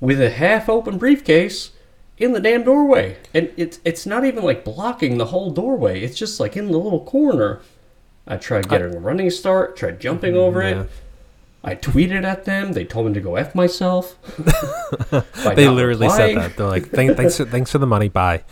with 0.00 0.20
a 0.20 0.30
half-open 0.30 0.98
briefcase 0.98 1.70
in 2.18 2.32
the 2.32 2.40
damn 2.40 2.64
doorway. 2.64 3.16
And 3.32 3.50
it's 3.56 3.80
it's 3.84 4.06
not 4.06 4.24
even 4.24 4.44
like 4.44 4.64
blocking 4.64 5.18
the 5.18 5.26
whole 5.26 5.50
doorway. 5.50 6.02
It's 6.02 6.18
just 6.18 6.40
like 6.40 6.56
in 6.56 6.70
the 6.70 6.78
little 6.78 7.04
corner. 7.04 7.62
I 8.26 8.36
tried 8.36 8.68
getting 8.68 8.94
a 8.94 8.98
running 8.98 9.30
start, 9.30 9.76
tried 9.76 10.00
jumping 10.00 10.36
over 10.36 10.62
yeah. 10.62 10.82
it. 10.82 10.90
I 11.62 11.74
tweeted 11.74 12.24
at 12.24 12.44
them. 12.44 12.72
They 12.72 12.84
told 12.84 13.06
me 13.06 13.14
to 13.14 13.20
go 13.20 13.36
f 13.36 13.54
myself. 13.54 14.16
They 15.54 15.68
literally 15.68 16.06
replying. 16.08 16.36
said 16.36 16.50
that. 16.50 16.56
They're 16.56 16.66
like, 16.66 16.88
Thank, 16.88 17.16
"Thanks, 17.16 17.36
for, 17.36 17.44
thanks 17.54 17.70
for 17.70 17.78
the 17.78 17.86
money. 17.86 18.08
Bye." 18.08 18.42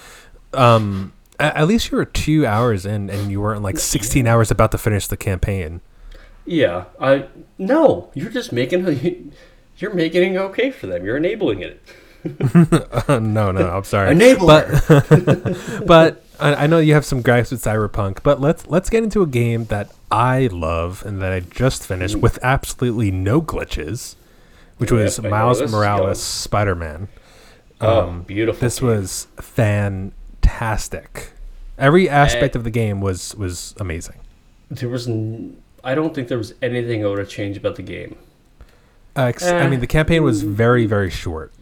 Um, 0.52 1.12
at 1.38 1.66
least 1.66 1.90
you 1.90 1.96
were 1.98 2.04
two 2.04 2.46
hours 2.46 2.86
in, 2.86 3.10
and 3.10 3.30
you 3.30 3.40
weren't 3.40 3.62
like 3.62 3.78
16 3.78 4.26
hours 4.26 4.50
about 4.50 4.70
to 4.72 4.78
finish 4.78 5.06
the 5.06 5.16
campaign. 5.16 5.80
Yeah, 6.44 6.84
I 7.00 7.26
no. 7.58 8.10
You're 8.14 8.30
just 8.30 8.52
making 8.52 9.32
you're 9.78 9.94
making 9.94 10.34
it 10.34 10.38
okay 10.38 10.70
for 10.70 10.86
them. 10.88 11.04
You're 11.04 11.16
enabling 11.16 11.60
it. 11.62 11.82
Uh, 12.24 13.18
no, 13.20 13.50
no, 13.52 13.68
I'm 13.68 13.84
sorry. 13.84 14.14
Enabler. 14.14 15.86
But 15.86 15.86
but 15.86 16.24
I, 16.40 16.64
I 16.64 16.66
know 16.66 16.78
you 16.78 16.94
have 16.94 17.04
some 17.04 17.22
gripes 17.22 17.50
with 17.50 17.62
Cyberpunk. 17.62 18.22
But 18.22 18.40
let's 18.40 18.66
let's 18.66 18.90
get 18.90 19.02
into 19.04 19.22
a 19.22 19.26
game 19.26 19.66
that 19.66 19.92
I 20.10 20.48
love 20.48 21.04
and 21.06 21.20
that 21.22 21.32
I 21.32 21.40
just 21.40 21.86
finished 21.86 22.16
with 22.16 22.38
absolutely 22.42 23.10
no 23.10 23.40
glitches, 23.40 24.16
which 24.78 24.90
Yep, 24.90 24.98
was 25.00 25.18
I 25.20 25.28
Miles 25.28 25.70
Morales. 25.70 26.22
Spider 26.22 26.74
Man. 26.74 27.08
oh, 27.80 28.10
beautiful. 28.26 28.60
This 28.60 28.80
game. 28.80 28.88
was 28.88 29.26
fantastic. 30.42 31.30
Every 31.78 32.08
aspect 32.08 32.54
of 32.56 32.64
the 32.64 32.70
game 32.70 33.00
was 33.00 33.34
was 33.34 33.74
amazing. 33.78 34.16
there 34.70 34.88
was. 34.88 35.08
N- 35.08 35.56
I 35.84 35.94
don't 35.94 36.14
think 36.14 36.28
there 36.28 36.38
was 36.38 36.54
anything 36.62 37.04
I 37.04 37.08
would 37.08 37.18
have 37.18 37.28
changed 37.28 37.58
about 37.58 37.74
the 37.76 37.82
game. 37.82 38.16
Uh, 39.16 39.22
ex- 39.22 39.42
I 39.42 39.58
Eh. 39.60 39.68
mean, 39.68 39.80
the 39.80 39.86
campaign 39.86 40.22
was 40.22 40.42
very 40.42 40.86
very 40.86 41.10
short. 41.10 41.52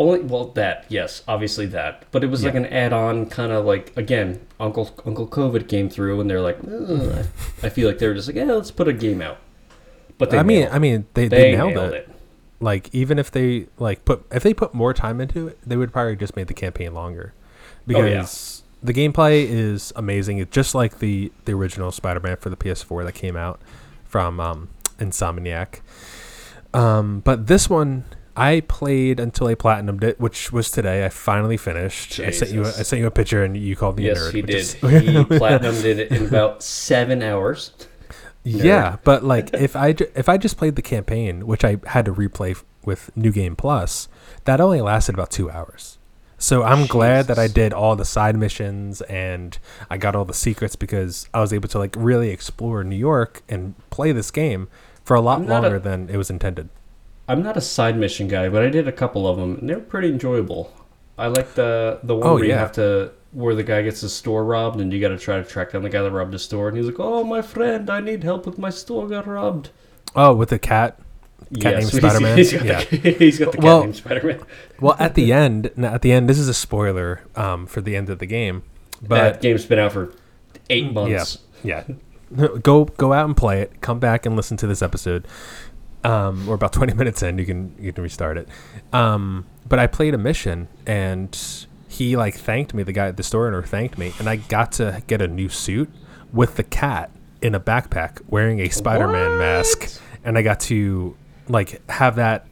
Only 0.00 0.20
well 0.20 0.46
that 0.54 0.84
yes, 0.88 1.22
obviously 1.28 1.66
that, 1.66 2.04
but 2.12 2.22
it 2.24 2.28
was 2.28 2.44
like 2.44 2.54
an 2.54 2.66
add-on 2.66 3.26
kind 3.26 3.50
of 3.52 3.64
like 3.64 3.92
again, 3.96 4.40
Uncle 4.60 4.90
Uncle 5.04 5.26
COVID 5.26 5.68
came 5.68 5.88
through 5.90 6.20
and 6.20 6.30
they're 6.30 6.40
like, 6.40 6.58
I 7.62 7.68
feel 7.68 7.88
like 7.88 7.98
they 7.98 8.06
were 8.06 8.14
just 8.14 8.28
like, 8.28 8.36
yeah, 8.36 8.44
let's 8.44 8.70
put 8.70 8.86
a 8.88 8.92
game 8.92 9.20
out. 9.20 9.38
But 10.16 10.30
they 10.30 10.38
I 10.38 10.42
mean, 10.44 10.68
I 10.70 10.78
mean, 10.78 11.06
they, 11.14 11.26
they 11.28 11.36
they, 11.50 11.52
nailed, 11.56 11.74
nailed 11.74 11.92
it. 11.94 12.08
it. 12.08 12.10
Like 12.60 12.92
even 12.94 13.18
if 13.18 13.30
they 13.30 13.66
like 13.78 14.04
put 14.04 14.24
if 14.32 14.42
they 14.44 14.54
put 14.54 14.72
more 14.74 14.94
time 14.94 15.20
into 15.20 15.48
it, 15.48 15.58
they 15.66 15.76
would 15.76 15.92
probably 15.92 16.16
just 16.16 16.36
made 16.36 16.46
the 16.48 16.54
campaign 16.54 16.94
longer 16.94 17.32
Oh, 17.96 18.04
yeah. 18.04 18.08
because 18.20 18.62
the 18.82 18.92
gameplay 18.92 19.44
is 19.48 19.92
amazing. 19.96 20.38
It's 20.38 20.52
just 20.54 20.74
like 20.74 20.98
the 20.98 21.32
the 21.44 21.52
original 21.52 21.90
Spider-Man 21.90 22.36
for 22.36 22.50
the 22.50 22.56
PS4 22.56 23.04
that 23.04 23.12
came 23.12 23.36
out 23.36 23.60
from 24.04 24.40
um, 24.40 24.68
Insomniac. 24.98 25.80
Um, 26.74 27.20
but 27.20 27.46
this 27.46 27.68
one 27.70 28.04
I 28.36 28.60
played 28.60 29.18
until 29.18 29.46
I 29.48 29.54
platinumed 29.54 30.04
it, 30.04 30.20
which 30.20 30.52
was 30.52 30.70
today. 30.70 31.04
I 31.04 31.08
finally 31.08 31.56
finished. 31.56 32.20
I 32.20 32.30
sent 32.30 32.52
you 32.52 32.64
a, 32.64 32.68
I 32.68 32.82
sent 32.82 33.00
you 33.00 33.06
a 33.06 33.10
picture 33.10 33.42
and 33.42 33.56
you 33.56 33.74
called 33.74 33.96
me 33.96 34.04
Yes, 34.06 34.18
nerd. 34.18 34.32
he 34.34 34.42
did. 34.42 34.56
is- 34.56 34.72
he 34.74 34.80
platinumed 35.24 35.84
it 35.84 36.10
in 36.12 36.26
about 36.26 36.62
seven 36.62 37.22
hours. 37.22 37.72
Yeah, 38.44 38.96
but 39.04 39.24
like 39.24 39.52
if 39.54 39.74
I 39.76 39.94
if 40.14 40.28
I 40.28 40.38
just 40.38 40.56
played 40.56 40.76
the 40.76 40.82
campaign, 40.82 41.46
which 41.46 41.64
I 41.64 41.78
had 41.86 42.04
to 42.06 42.14
replay 42.14 42.62
with 42.84 43.10
New 43.16 43.32
Game 43.32 43.56
Plus, 43.56 44.08
that 44.44 44.60
only 44.60 44.80
lasted 44.80 45.14
about 45.14 45.30
two 45.30 45.50
hours. 45.50 45.97
So 46.40 46.62
I'm 46.62 46.86
glad 46.86 47.26
that 47.26 47.38
I 47.38 47.48
did 47.48 47.72
all 47.72 47.96
the 47.96 48.04
side 48.04 48.36
missions 48.36 49.00
and 49.02 49.58
I 49.90 49.96
got 49.96 50.14
all 50.14 50.24
the 50.24 50.32
secrets 50.34 50.76
because 50.76 51.28
I 51.34 51.40
was 51.40 51.52
able 51.52 51.68
to 51.68 51.78
like 51.78 51.96
really 51.98 52.30
explore 52.30 52.84
New 52.84 52.96
York 52.96 53.42
and 53.48 53.74
play 53.90 54.12
this 54.12 54.30
game 54.30 54.68
for 55.04 55.16
a 55.16 55.20
lot 55.20 55.40
I'm 55.40 55.46
a- 55.48 55.60
longer 55.60 55.78
than 55.80 56.08
it 56.08 56.16
was 56.16 56.30
intended. 56.30 56.68
I'm 57.28 57.42
not 57.42 57.56
a 57.58 57.60
side 57.60 57.98
mission 57.98 58.26
guy, 58.28 58.48
but 58.48 58.62
I 58.62 58.70
did 58.70 58.88
a 58.88 58.92
couple 58.92 59.26
of 59.28 59.36
them, 59.36 59.56
and 59.58 59.68
they're 59.68 59.80
pretty 59.80 60.08
enjoyable. 60.08 60.72
I 61.18 61.26
like 61.26 61.54
the 61.54 61.98
the 62.02 62.14
one 62.16 62.26
Oh, 62.26 62.34
where 62.36 62.44
you 62.44 62.52
have 62.54 62.72
to 62.72 63.10
where 63.32 63.54
the 63.54 63.62
guy 63.64 63.82
gets 63.82 64.00
his 64.00 64.14
store 64.14 64.44
robbed, 64.44 64.80
and 64.80 64.90
you 64.92 64.98
got 65.00 65.08
to 65.08 65.18
try 65.18 65.36
to 65.36 65.44
track 65.44 65.72
down 65.72 65.82
the 65.82 65.90
guy 65.90 66.00
that 66.00 66.10
robbed 66.10 66.32
his 66.32 66.42
store, 66.42 66.68
and 66.68 66.76
he's 66.76 66.86
like, 66.86 66.98
"Oh, 66.98 67.24
my 67.24 67.42
friend, 67.42 67.90
I 67.90 68.00
need 68.00 68.24
help 68.24 68.46
with 68.46 68.56
my 68.56 68.70
store 68.70 69.06
got 69.08 69.26
robbed." 69.26 69.68
Oh, 70.16 70.34
with 70.34 70.48
the 70.48 70.58
cat. 70.58 70.98
Cat 71.60 71.78
named 71.78 71.90
he's- 71.90 71.96
Spider-Man? 71.96 72.36
He's 72.38 72.52
got 72.52 72.64
Yeah. 72.64 72.84
the, 72.84 72.96
he's 73.18 73.38
got 73.38 73.52
the 73.52 73.58
cat 73.58 73.64
Well- 73.64 73.80
named 73.82 73.96
Spider-Man. 73.96 74.40
Well, 74.80 74.96
at 74.98 75.14
the 75.14 75.32
end, 75.44 75.70
at 75.78 76.02
the 76.02 76.12
end, 76.12 76.28
this 76.28 76.38
is 76.38 76.48
a 76.48 76.54
spoiler 76.54 77.22
um, 77.36 77.66
for 77.66 77.80
the 77.80 77.96
end 77.96 78.10
of 78.10 78.18
the 78.18 78.26
game, 78.26 78.62
that 79.02 79.08
but 79.08 79.40
game's 79.40 79.64
been 79.66 79.78
out 79.78 79.92
for 79.92 80.12
eight 80.70 80.92
months. 80.92 81.38
Yeah. 81.62 81.84
yeah. 82.36 82.48
go 82.62 82.84
go 82.84 83.12
out 83.12 83.24
and 83.26 83.36
play 83.36 83.60
it. 83.62 83.80
Come 83.80 83.98
back 83.98 84.26
and 84.26 84.36
listen 84.36 84.56
to 84.58 84.66
this 84.66 84.82
episode. 84.82 85.26
Um, 86.04 86.46
we're 86.46 86.54
about 86.54 86.72
twenty 86.72 86.94
minutes 86.94 87.22
in. 87.22 87.38
You 87.38 87.46
can 87.46 87.74
you 87.78 87.92
can 87.92 88.02
restart 88.04 88.36
it. 88.38 88.48
Um, 88.92 89.46
but 89.68 89.78
I 89.78 89.86
played 89.86 90.14
a 90.14 90.18
mission 90.18 90.68
and 90.86 91.36
he 91.88 92.16
like 92.16 92.34
thanked 92.36 92.72
me. 92.74 92.82
The 92.82 92.92
guy 92.92 93.08
at 93.08 93.16
the 93.16 93.22
store 93.22 93.46
owner 93.48 93.62
thanked 93.62 93.98
me, 93.98 94.12
and 94.18 94.28
I 94.28 94.36
got 94.36 94.72
to 94.72 95.02
get 95.06 95.20
a 95.22 95.26
new 95.26 95.48
suit 95.48 95.90
with 96.32 96.56
the 96.56 96.62
cat 96.62 97.10
in 97.42 97.54
a 97.54 97.60
backpack 97.60 98.20
wearing 98.28 98.60
a 98.60 98.68
Spider-Man 98.68 99.38
mask, 99.38 100.00
and 100.24 100.36
I 100.38 100.42
got 100.42 100.60
to 100.60 101.16
like 101.48 101.88
have 101.90 102.16
that 102.16 102.46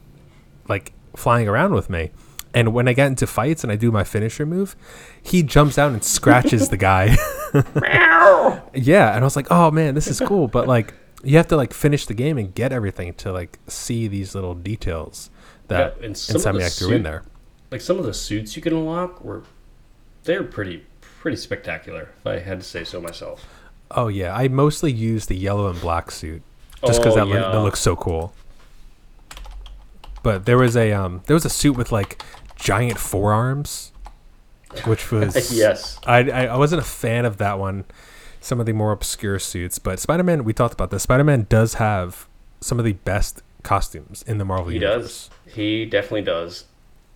like 0.67 0.93
flying 1.15 1.47
around 1.47 1.73
with 1.73 1.89
me. 1.89 2.11
And 2.53 2.73
when 2.73 2.87
I 2.87 2.93
get 2.93 3.07
into 3.07 3.27
fights 3.27 3.63
and 3.63 3.71
I 3.71 3.75
do 3.75 3.91
my 3.91 4.03
finisher 4.03 4.45
move, 4.45 4.75
he 5.21 5.43
jumps 5.43 5.77
out 5.77 5.91
and 5.91 6.03
scratches 6.03 6.69
the 6.69 6.77
guy. 6.77 7.15
Yeah, 8.73 9.13
and 9.15 9.19
I 9.19 9.23
was 9.23 9.35
like, 9.35 9.47
"Oh 9.49 9.71
man, 9.71 9.95
this 9.95 10.07
is 10.07 10.19
cool." 10.19 10.47
But 10.47 10.67
like, 10.67 10.93
you 11.23 11.37
have 11.37 11.47
to 11.47 11.55
like 11.57 11.73
finish 11.73 12.05
the 12.05 12.13
game 12.13 12.37
and 12.37 12.53
get 12.53 12.71
everything 12.71 13.13
to 13.15 13.31
like 13.31 13.57
see 13.67 14.07
these 14.07 14.35
little 14.35 14.53
details 14.53 15.29
that 15.67 15.95
Yeah, 15.99 16.05
and 16.05 16.17
some 16.17 16.35
of 16.35 16.43
the 16.43 16.49
Insomniac 16.59 16.77
threw 16.77 16.91
in 16.95 17.03
there. 17.03 17.23
Like 17.71 17.81
some 17.81 17.97
of 17.99 18.05
the 18.05 18.13
suits 18.13 18.55
you 18.55 18.61
can 18.61 18.73
unlock 18.73 19.23
were 19.23 19.43
they're 20.23 20.43
pretty 20.43 20.85
pretty 21.21 21.37
spectacular, 21.37 22.09
if 22.19 22.27
I 22.27 22.39
had 22.39 22.59
to 22.59 22.65
say 22.65 22.83
so 22.83 22.99
myself. 23.01 23.45
Oh 23.91 24.07
yeah, 24.09 24.35
I 24.35 24.47
mostly 24.47 24.91
use 24.91 25.25
the 25.27 25.35
yellow 25.35 25.69
and 25.69 25.79
black 25.79 26.11
suit 26.11 26.41
just 26.85 26.99
because 26.99 27.15
Oh, 27.17 27.25
that, 27.25 27.27
yeah. 27.27 27.51
that 27.51 27.61
looks 27.61 27.79
so 27.79 27.95
cool. 27.95 28.33
But 30.27 30.45
there 30.45 30.57
was 30.57 30.75
a 30.75 30.91
um, 30.91 31.21
there 31.27 31.35
was 31.35 31.45
a 31.45 31.49
suit 31.49 31.77
with 31.77 31.89
like 31.89 32.21
giant 32.57 32.99
forearms, 32.99 33.93
which 34.83 35.09
was 35.11 35.53
yes. 35.53 35.97
I, 36.05 36.29
I 36.29 36.45
I 36.47 36.57
wasn't 36.57 36.81
a 36.81 36.85
fan 36.85 37.23
of 37.23 37.37
that 37.37 37.57
one. 37.57 37.85
Some 38.41 38.59
of 38.59 38.65
the 38.65 38.73
more 38.73 38.91
obscure 38.91 39.39
suits, 39.39 39.79
but 39.79 40.01
Spider 40.01 40.23
Man. 40.23 40.43
We 40.43 40.51
talked 40.51 40.73
about 40.73 40.91
this. 40.91 41.03
Spider 41.03 41.23
Man 41.23 41.45
does 41.47 41.75
have 41.75 42.27
some 42.59 42.77
of 42.77 42.83
the 42.83 42.91
best 42.91 43.41
costumes 43.63 44.25
in 44.27 44.37
the 44.37 44.43
Marvel 44.43 44.67
He 44.67 44.79
universe. 44.79 45.29
does. 45.29 45.53
He 45.55 45.85
definitely 45.85 46.23
does. 46.23 46.65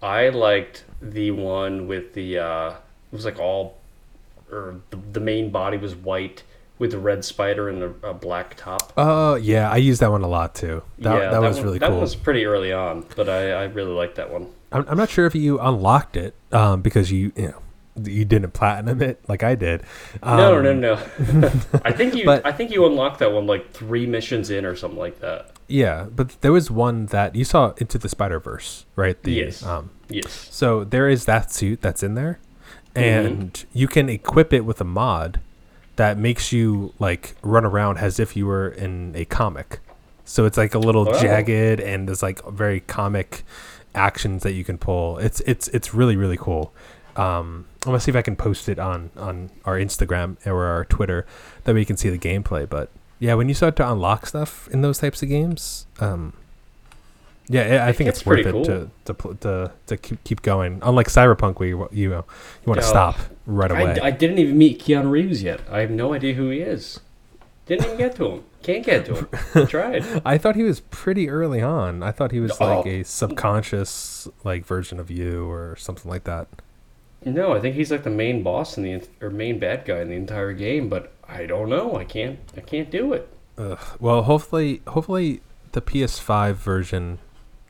I 0.01 0.29
liked 0.29 0.85
the 1.01 1.31
one 1.31 1.87
with 1.87 2.13
the 2.13 2.37
uh 2.37 2.69
it 2.69 2.77
was 3.11 3.25
like 3.25 3.39
all 3.39 3.75
or 4.49 4.79
the, 4.89 4.95
the 5.11 5.19
main 5.19 5.49
body 5.49 5.75
was 5.75 5.97
white 5.97 6.43
with 6.81 6.91
the 6.91 6.97
red 6.97 7.23
spider 7.23 7.69
and 7.69 7.83
a, 7.83 8.07
a 8.09 8.13
black 8.13 8.55
top. 8.57 8.91
Oh 8.97 9.35
yeah, 9.35 9.69
I 9.71 9.77
use 9.77 9.99
that 9.99 10.09
one 10.09 10.23
a 10.23 10.27
lot 10.27 10.55
too. 10.55 10.81
That, 10.97 11.13
yeah, 11.13 11.29
that, 11.29 11.39
was 11.39 11.57
one, 11.57 11.65
really 11.65 11.77
that 11.79 11.85
cool. 11.89 11.95
That 11.97 12.01
was 12.01 12.15
pretty 12.15 12.43
early 12.45 12.73
on, 12.73 13.05
but 13.15 13.29
I, 13.29 13.51
I 13.51 13.63
really 13.65 13.91
liked 13.91 14.15
that 14.15 14.31
one. 14.31 14.47
I'm, 14.71 14.83
I'm 14.89 14.97
not 14.97 15.09
sure 15.11 15.27
if 15.27 15.35
you 15.35 15.59
unlocked 15.59 16.17
it 16.17 16.33
um, 16.51 16.81
because 16.81 17.11
you 17.11 17.31
you 17.35 17.49
know 17.49 17.61
you 18.03 18.25
didn't 18.25 18.51
platinum 18.51 18.99
it 19.03 19.19
like 19.29 19.43
I 19.43 19.53
did. 19.53 19.83
Um, 20.23 20.37
no, 20.37 20.59
no, 20.59 20.73
no. 21.33 21.51
I 21.85 21.91
think 21.91 22.15
you 22.15 22.25
but- 22.25 22.43
I 22.45 22.51
think 22.51 22.71
you 22.71 22.83
unlocked 22.87 23.19
that 23.19 23.31
one 23.31 23.45
like 23.45 23.71
three 23.73 24.07
missions 24.07 24.49
in 24.49 24.65
or 24.65 24.75
something 24.75 24.99
like 24.99 25.19
that. 25.19 25.51
Yeah, 25.67 26.07
but 26.13 26.41
there 26.41 26.51
was 26.51 26.71
one 26.71 27.05
that 27.07 27.35
you 27.35 27.43
saw 27.45 27.73
into 27.77 27.97
the 27.99 28.09
Spider 28.09 28.39
Verse, 28.39 28.85
right? 28.95 29.21
The, 29.21 29.31
Yes. 29.31 29.63
Um, 29.63 29.91
Yes. 30.09 30.49
so 30.51 30.83
there 30.83 31.07
is 31.07 31.23
that 31.25 31.51
suit 31.53 31.81
that's 31.81 32.01
in 32.03 32.15
there, 32.15 32.39
Mm-hmm. 32.95 32.99
and 32.99 33.65
you 33.71 33.87
can 33.87 34.09
equip 34.09 34.51
it 34.51 34.65
with 34.65 34.81
a 34.81 34.83
mod 34.83 35.39
that 36.01 36.17
makes 36.17 36.51
you 36.51 36.93
like 36.97 37.35
run 37.43 37.63
around 37.63 37.99
as 37.99 38.19
if 38.19 38.35
you 38.35 38.47
were 38.47 38.67
in 38.69 39.13
a 39.15 39.23
comic. 39.25 39.79
So 40.25 40.45
it's 40.45 40.57
like 40.57 40.73
a 40.73 40.79
little 40.79 41.07
Oh. 41.07 41.21
jagged, 41.21 41.79
and 41.79 42.07
there's 42.07 42.23
like 42.23 42.43
very 42.49 42.79
comic 42.79 43.43
actions 43.93 44.41
that 44.43 44.53
you 44.53 44.63
can 44.63 44.77
pull. 44.79 45.19
It's 45.19 45.41
it's 45.41 45.67
it's 45.69 45.93
really 45.93 46.15
really 46.15 46.37
cool. 46.37 46.73
Um, 47.15 47.65
I'm 47.85 47.91
gonna 47.91 47.99
see 47.99 48.09
if 48.11 48.15
I 48.15 48.21
can 48.23 48.35
post 48.35 48.67
it 48.67 48.79
on 48.79 49.11
on 49.15 49.51
our 49.65 49.77
Instagram 49.77 50.37
or 50.47 50.65
our 50.65 50.85
Twitter 50.85 51.25
that 51.63 51.73
way 51.73 51.81
you 51.81 51.85
can 51.85 51.97
see 51.97 52.09
the 52.09 52.17
gameplay. 52.17 52.67
But 52.67 52.89
yeah, 53.19 53.35
when 53.35 53.47
you 53.47 53.53
start 53.53 53.75
to 53.75 53.91
unlock 53.91 54.25
stuff 54.25 54.67
in 54.71 54.81
those 54.81 54.97
types 54.97 55.21
of 55.21 55.29
games, 55.29 55.85
um, 55.99 56.33
yeah, 57.51 57.83
I 57.85 57.89
I 57.89 57.91
think 57.91 58.07
gets 58.07 58.19
it's 58.19 58.25
worth 58.25 58.45
it 58.45 58.51
cool. 58.51 58.65
to 58.65 58.89
to 59.05 59.13
to 59.41 59.71
to 59.87 59.97
keep, 59.97 60.23
keep 60.23 60.41
going. 60.41 60.79
Unlike 60.81 61.07
Cyberpunk, 61.07 61.59
where 61.59 61.69
you 61.69 61.87
you, 61.91 62.09
you 62.11 62.23
want 62.65 62.79
to 62.81 62.85
stop 62.87 63.17
right 63.45 63.71
away. 63.71 63.99
I, 63.99 64.07
I 64.07 64.11
didn't 64.11 64.39
even 64.39 64.57
meet 64.57 64.79
Keanu 64.79 65.09
Reeves 65.11 65.43
yet. 65.43 65.61
I 65.69 65.79
have 65.79 65.91
no 65.91 66.13
idea 66.13 66.33
who 66.33 66.49
he 66.49 66.59
is. 66.59 66.99
Didn't 67.65 67.85
even 67.85 67.97
get 67.97 68.15
to 68.17 68.25
him. 68.27 68.43
Can't 68.63 68.85
get 68.85 69.05
to 69.05 69.15
him. 69.53 69.67
Tried. 69.67 70.21
I 70.25 70.37
thought 70.37 70.55
he 70.55 70.63
was 70.63 70.79
pretty 70.79 71.29
early 71.29 71.61
on. 71.61 72.03
I 72.03 72.11
thought 72.11 72.31
he 72.31 72.39
was 72.39 72.51
Oh. 72.59 72.77
like 72.77 72.85
a 72.85 73.03
subconscious 73.03 74.27
like 74.43 74.65
version 74.65 74.99
of 74.99 75.09
you 75.11 75.49
or 75.49 75.75
something 75.77 76.09
like 76.09 76.23
that. 76.25 76.47
No, 77.23 77.53
I 77.53 77.59
think 77.59 77.75
he's 77.75 77.91
like 77.91 78.03
the 78.03 78.09
main 78.09 78.41
boss 78.43 78.77
in 78.77 78.83
the 78.83 79.01
or 79.21 79.29
main 79.29 79.59
bad 79.59 79.85
guy 79.85 79.99
in 80.01 80.09
the 80.09 80.15
entire 80.15 80.53
game. 80.53 80.89
But 80.89 81.13
I 81.27 81.45
don't 81.45 81.69
know. 81.69 81.95
I 81.97 82.03
can't. 82.03 82.39
I 82.57 82.61
can't 82.61 82.89
do 82.89 83.13
it. 83.13 83.29
Ugh. 83.57 83.79
Well, 83.99 84.23
hopefully, 84.23 84.81
hopefully 84.87 85.41
the 85.71 85.81
PS5 85.81 86.53
version 86.55 87.19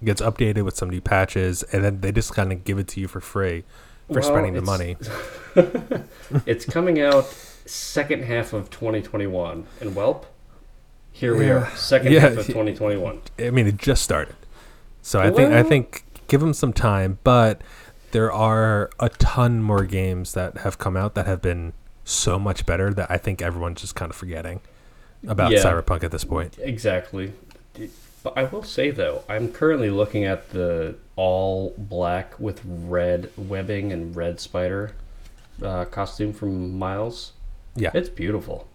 gets 0.03 0.21
updated 0.21 0.63
with 0.65 0.75
some 0.75 0.89
new 0.89 1.01
patches, 1.01 1.63
and 1.63 1.83
then 1.83 2.01
they 2.01 2.11
just 2.11 2.33
kind 2.33 2.51
of 2.51 2.63
give 2.63 2.77
it 2.79 2.87
to 2.89 2.99
you 2.99 3.07
for 3.07 3.19
free 3.21 3.63
for 4.07 4.19
Well, 4.19 4.23
spending 4.23 4.53
the 4.53 4.61
money. 4.61 4.97
It's 6.45 6.65
coming 6.65 6.99
out 7.01 7.25
second 7.65 8.23
half 8.23 8.53
of 8.53 8.69
2021, 8.69 9.65
and 9.81 9.91
Welp, 9.91 10.25
here 11.11 11.35
we 11.35 11.49
are, 11.49 11.69
second 11.71 12.13
Yeah, 12.13 12.21
half 12.21 12.37
of 12.37 12.47
2021. 12.47 13.21
I 13.39 13.49
mean, 13.49 13.67
it 13.67 13.77
just 13.77 14.01
started, 14.03 14.35
so 15.01 15.19
I 15.19 15.29
think 15.29 15.51
I 15.53 15.61
think 15.63 16.05
give 16.27 16.39
them 16.41 16.53
some 16.53 16.71
time. 16.73 17.19
But 17.23 17.61
there 18.11 18.31
are 18.31 18.89
a 18.99 19.09
ton 19.09 19.61
more 19.61 19.83
games 19.85 20.33
that 20.33 20.59
have 20.59 20.77
come 20.77 20.95
out 20.97 21.15
that 21.15 21.25
have 21.25 21.41
been 21.41 21.73
so 22.03 22.39
much 22.39 22.65
better 22.65 22.93
that 22.93 23.09
I 23.11 23.17
think 23.17 23.41
everyone's 23.41 23.81
just 23.81 23.95
kind 23.95 24.09
of 24.09 24.15
forgetting 24.15 24.61
about 25.27 25.51
Yeah. 25.51 25.59
Cyberpunk 25.63 26.03
at 26.03 26.11
this 26.11 26.23
point. 26.23 26.57
Exactly. 26.59 27.33
But 28.23 28.37
I 28.37 28.43
will 28.43 28.63
say 28.63 28.91
though, 28.91 29.23
I'm 29.27 29.51
currently 29.51 29.89
looking 29.89 30.25
at 30.25 30.49
the 30.51 30.95
all 31.15 31.73
black 31.77 32.39
with 32.39 32.61
red 32.65 33.31
webbing 33.37 33.91
and 33.91 34.15
red 34.15 34.39
spider 34.39 34.93
uh, 35.61 35.85
costume 35.85 36.33
from 36.33 36.77
Miles. 36.77 37.33
Yeah. 37.75 37.91
It's 37.93 38.09
beautiful. 38.09 38.67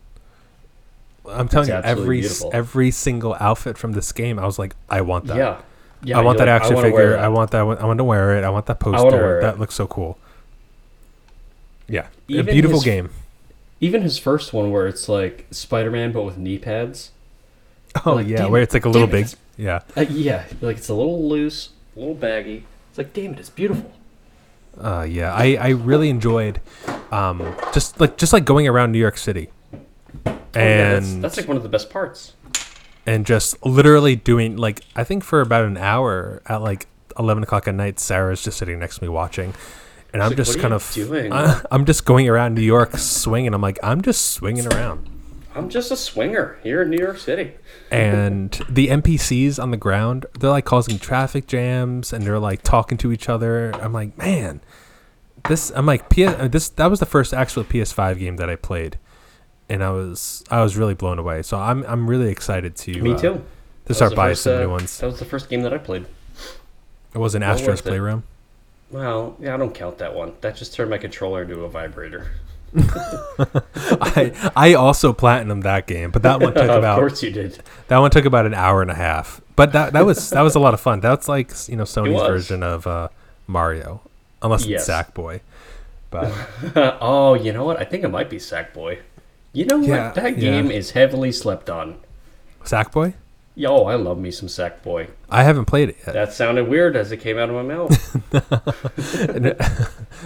I'm 1.28 1.48
telling 1.48 1.68
you, 1.68 1.74
every 1.74 2.20
beautiful. 2.20 2.50
every 2.52 2.90
single 2.90 3.36
outfit 3.40 3.76
from 3.78 3.92
this 3.92 4.12
game, 4.12 4.38
I 4.38 4.46
was 4.46 4.58
like, 4.58 4.74
I 4.88 5.00
want 5.00 5.26
that. 5.26 5.36
Yeah. 5.36 5.60
Yeah. 6.04 6.18
I 6.18 6.22
want 6.22 6.38
that 6.38 6.46
like, 6.48 6.60
action 6.60 6.74
wanna 6.76 6.88
figure. 6.88 7.10
that. 7.10 7.18
I 7.20 7.28
want 7.28 7.50
that. 7.50 7.60
I 7.60 7.84
want 7.84 7.98
to 7.98 8.04
wear 8.04 8.36
it. 8.38 8.44
I 8.44 8.50
want 8.50 8.66
that 8.66 8.78
poster. 8.78 9.40
That 9.40 9.58
looks 9.58 9.74
so 9.74 9.86
cool. 9.86 10.18
Yeah, 11.88 12.08
Even 12.28 12.48
a 12.48 12.52
beautiful 12.52 12.78
his- 12.78 12.84
game. 12.84 13.10
Even 13.80 14.02
his 14.02 14.18
first 14.18 14.52
one, 14.52 14.70
where 14.70 14.86
it's 14.86 15.08
like 15.08 15.46
Spider-Man 15.50 16.10
but 16.12 16.22
with 16.22 16.38
knee 16.38 16.58
pads. 16.58 17.10
Oh 18.04 18.14
like, 18.14 18.26
yeah, 18.26 18.46
where 18.46 18.62
it's 18.62 18.74
like 18.74 18.84
a 18.84 18.88
little 18.88 19.06
damn 19.06 19.16
it, 19.24 19.30
big. 19.56 19.64
Yeah, 19.64 19.80
Uh, 19.96 20.02
yeah, 20.10 20.44
like 20.60 20.76
it's 20.76 20.88
a 20.88 20.94
little 20.94 21.28
loose, 21.28 21.70
a 21.96 21.98
little 22.00 22.14
baggy. 22.14 22.64
It's 22.90 22.98
like, 22.98 23.12
damn 23.14 23.32
it, 23.32 23.38
it's 23.40 23.48
beautiful. 23.50 23.90
uh, 24.80 25.06
yeah. 25.08 25.32
I 25.32 25.56
I 25.56 25.68
really 25.70 26.10
enjoyed, 26.10 26.60
um, 27.10 27.54
just 27.72 27.98
like 28.00 28.16
just 28.18 28.32
like 28.32 28.44
going 28.44 28.68
around 28.68 28.92
New 28.92 28.98
York 28.98 29.16
City, 29.16 29.48
Oh, 30.26 30.30
yeah, 30.54 30.92
that's, 30.94 31.10
and 31.12 31.22
that's 31.24 31.36
like 31.36 31.48
one 31.48 31.56
of 31.56 31.62
the 31.62 31.68
best 31.68 31.90
parts. 31.90 32.34
and 33.06 33.24
just 33.24 33.64
literally 33.64 34.16
doing 34.16 34.56
like 34.56 34.80
I 34.94 35.04
think 35.04 35.24
for 35.24 35.40
about 35.40 35.64
an 35.64 35.76
hour 35.76 36.42
at 36.46 36.60
like 36.62 36.86
eleven 37.18 37.42
o'clock 37.42 37.66
at 37.68 37.74
night, 37.74 37.98
Sarah's 38.00 38.42
just 38.42 38.58
sitting 38.58 38.78
next 38.78 38.96
to 38.98 39.04
me 39.04 39.08
watching, 39.08 39.54
and 40.12 40.22
I'm 40.22 40.30
like, 40.30 40.36
just 40.36 40.50
"What 40.50 40.58
are 40.58 40.62
kind 40.62 40.74
of 40.74 40.90
doing?" 40.92 41.32
I, 41.32 41.62
I'm 41.70 41.84
just 41.86 42.04
going 42.04 42.28
around 42.28 42.54
New 42.54 42.62
York 42.62 42.96
swinging. 42.98 43.54
I'm 43.54 43.62
like 43.62 43.78
I'm 43.82 44.02
just 44.02 44.32
swinging 44.32 44.66
around. 44.72 45.08
I'm 45.56 45.70
just 45.70 45.90
a 45.90 45.96
swinger 45.96 46.58
here 46.62 46.82
in 46.82 46.90
New 46.90 46.98
York 46.98 47.18
City. 47.18 47.54
and 47.90 48.50
the 48.68 48.88
NPCs 48.88 49.60
on 49.60 49.70
the 49.70 49.76
ground, 49.78 50.26
they're 50.38 50.50
like 50.50 50.66
causing 50.66 50.98
traffic 50.98 51.46
jams 51.46 52.12
and 52.12 52.24
they're 52.24 52.38
like 52.38 52.62
talking 52.62 52.98
to 52.98 53.10
each 53.10 53.28
other. 53.28 53.72
I'm 53.76 53.92
like, 53.92 54.18
man, 54.18 54.60
this. 55.48 55.72
I'm 55.74 55.86
like, 55.86 56.10
P- 56.10 56.26
uh, 56.26 56.48
this. 56.48 56.68
That 56.68 56.90
was 56.90 57.00
the 57.00 57.06
first 57.06 57.32
actual 57.32 57.64
PS5 57.64 58.18
game 58.18 58.36
that 58.36 58.50
I 58.50 58.56
played, 58.56 58.98
and 59.68 59.82
I 59.82 59.90
was 59.90 60.44
I 60.50 60.62
was 60.62 60.76
really 60.76 60.94
blown 60.94 61.18
away. 61.18 61.42
So 61.42 61.58
I'm 61.58 61.84
I'm 61.86 62.08
really 62.08 62.30
excited 62.30 62.76
to 62.76 63.02
Me 63.02 63.14
uh, 63.14 63.18
too. 63.18 63.44
to 63.86 63.94
start 63.94 64.14
buying 64.14 64.32
first, 64.32 64.42
some 64.42 64.56
uh, 64.56 64.60
new 64.60 64.70
ones. 64.70 64.98
That 64.98 65.06
was 65.06 65.18
the 65.18 65.24
first 65.24 65.48
game 65.48 65.62
that 65.62 65.72
I 65.72 65.78
played. 65.78 66.04
It 67.14 67.18
was 67.18 67.34
an 67.34 67.40
well 67.40 67.52
Astro's. 67.52 67.80
Playroom. 67.80 68.24
Well, 68.90 69.36
yeah, 69.40 69.54
I 69.54 69.56
don't 69.56 69.74
count 69.74 69.98
that 69.98 70.14
one. 70.14 70.34
That 70.42 70.54
just 70.54 70.74
turned 70.74 70.90
my 70.90 70.98
controller 70.98 71.42
into 71.42 71.64
a 71.64 71.68
vibrator. 71.68 72.30
I 74.00 74.50
I 74.54 74.74
also 74.74 75.12
platinumed 75.12 75.62
that 75.62 75.86
game, 75.86 76.10
but 76.10 76.22
that 76.22 76.40
one 76.40 76.54
took 76.54 76.62
of 76.70 76.76
about 76.78 76.98
course 76.98 77.22
you 77.22 77.30
did. 77.30 77.58
that 77.88 77.98
one 77.98 78.10
took 78.10 78.24
about 78.24 78.46
an 78.46 78.54
hour 78.54 78.82
and 78.82 78.90
a 78.90 78.94
half. 78.94 79.40
But 79.56 79.72
that 79.72 79.92
that 79.94 80.04
was 80.04 80.30
that 80.30 80.42
was 80.42 80.54
a 80.54 80.60
lot 80.60 80.74
of 80.74 80.80
fun. 80.80 81.00
That's 81.00 81.28
like 81.28 81.50
you 81.68 81.76
know 81.76 81.84
Sony's 81.84 82.20
version 82.20 82.62
of 82.62 82.86
uh, 82.86 83.08
Mario, 83.46 84.02
unless 84.42 84.66
Yes. 84.66 84.88
it's 84.88 84.90
Sackboy. 84.90 85.40
But 86.10 86.32
oh, 87.00 87.34
you 87.34 87.52
know 87.52 87.64
what? 87.64 87.80
I 87.80 87.84
think 87.84 88.04
it 88.04 88.08
might 88.08 88.30
be 88.30 88.36
Sackboy. 88.36 88.98
You 89.52 89.64
know 89.64 89.78
what? 89.78 89.88
Yeah, 89.88 90.12
that 90.12 90.34
yeah. 90.34 90.40
game 90.40 90.70
is 90.70 90.90
heavily 90.90 91.32
slept 91.32 91.70
on. 91.70 91.98
Sackboy, 92.64 93.14
Yo, 93.58 93.84
I 93.84 93.94
love 93.94 94.18
me 94.18 94.30
some 94.30 94.48
Sackboy. 94.48 95.08
I 95.30 95.42
haven't 95.42 95.64
played 95.64 95.88
it 95.88 95.96
yet. 96.06 96.12
That 96.12 96.32
sounded 96.34 96.68
weird 96.68 96.94
as 96.94 97.10
it 97.10 97.18
came 97.18 97.38
out 97.38 97.48
of 97.48 97.54
my 97.54 97.62
mouth. 97.62 97.90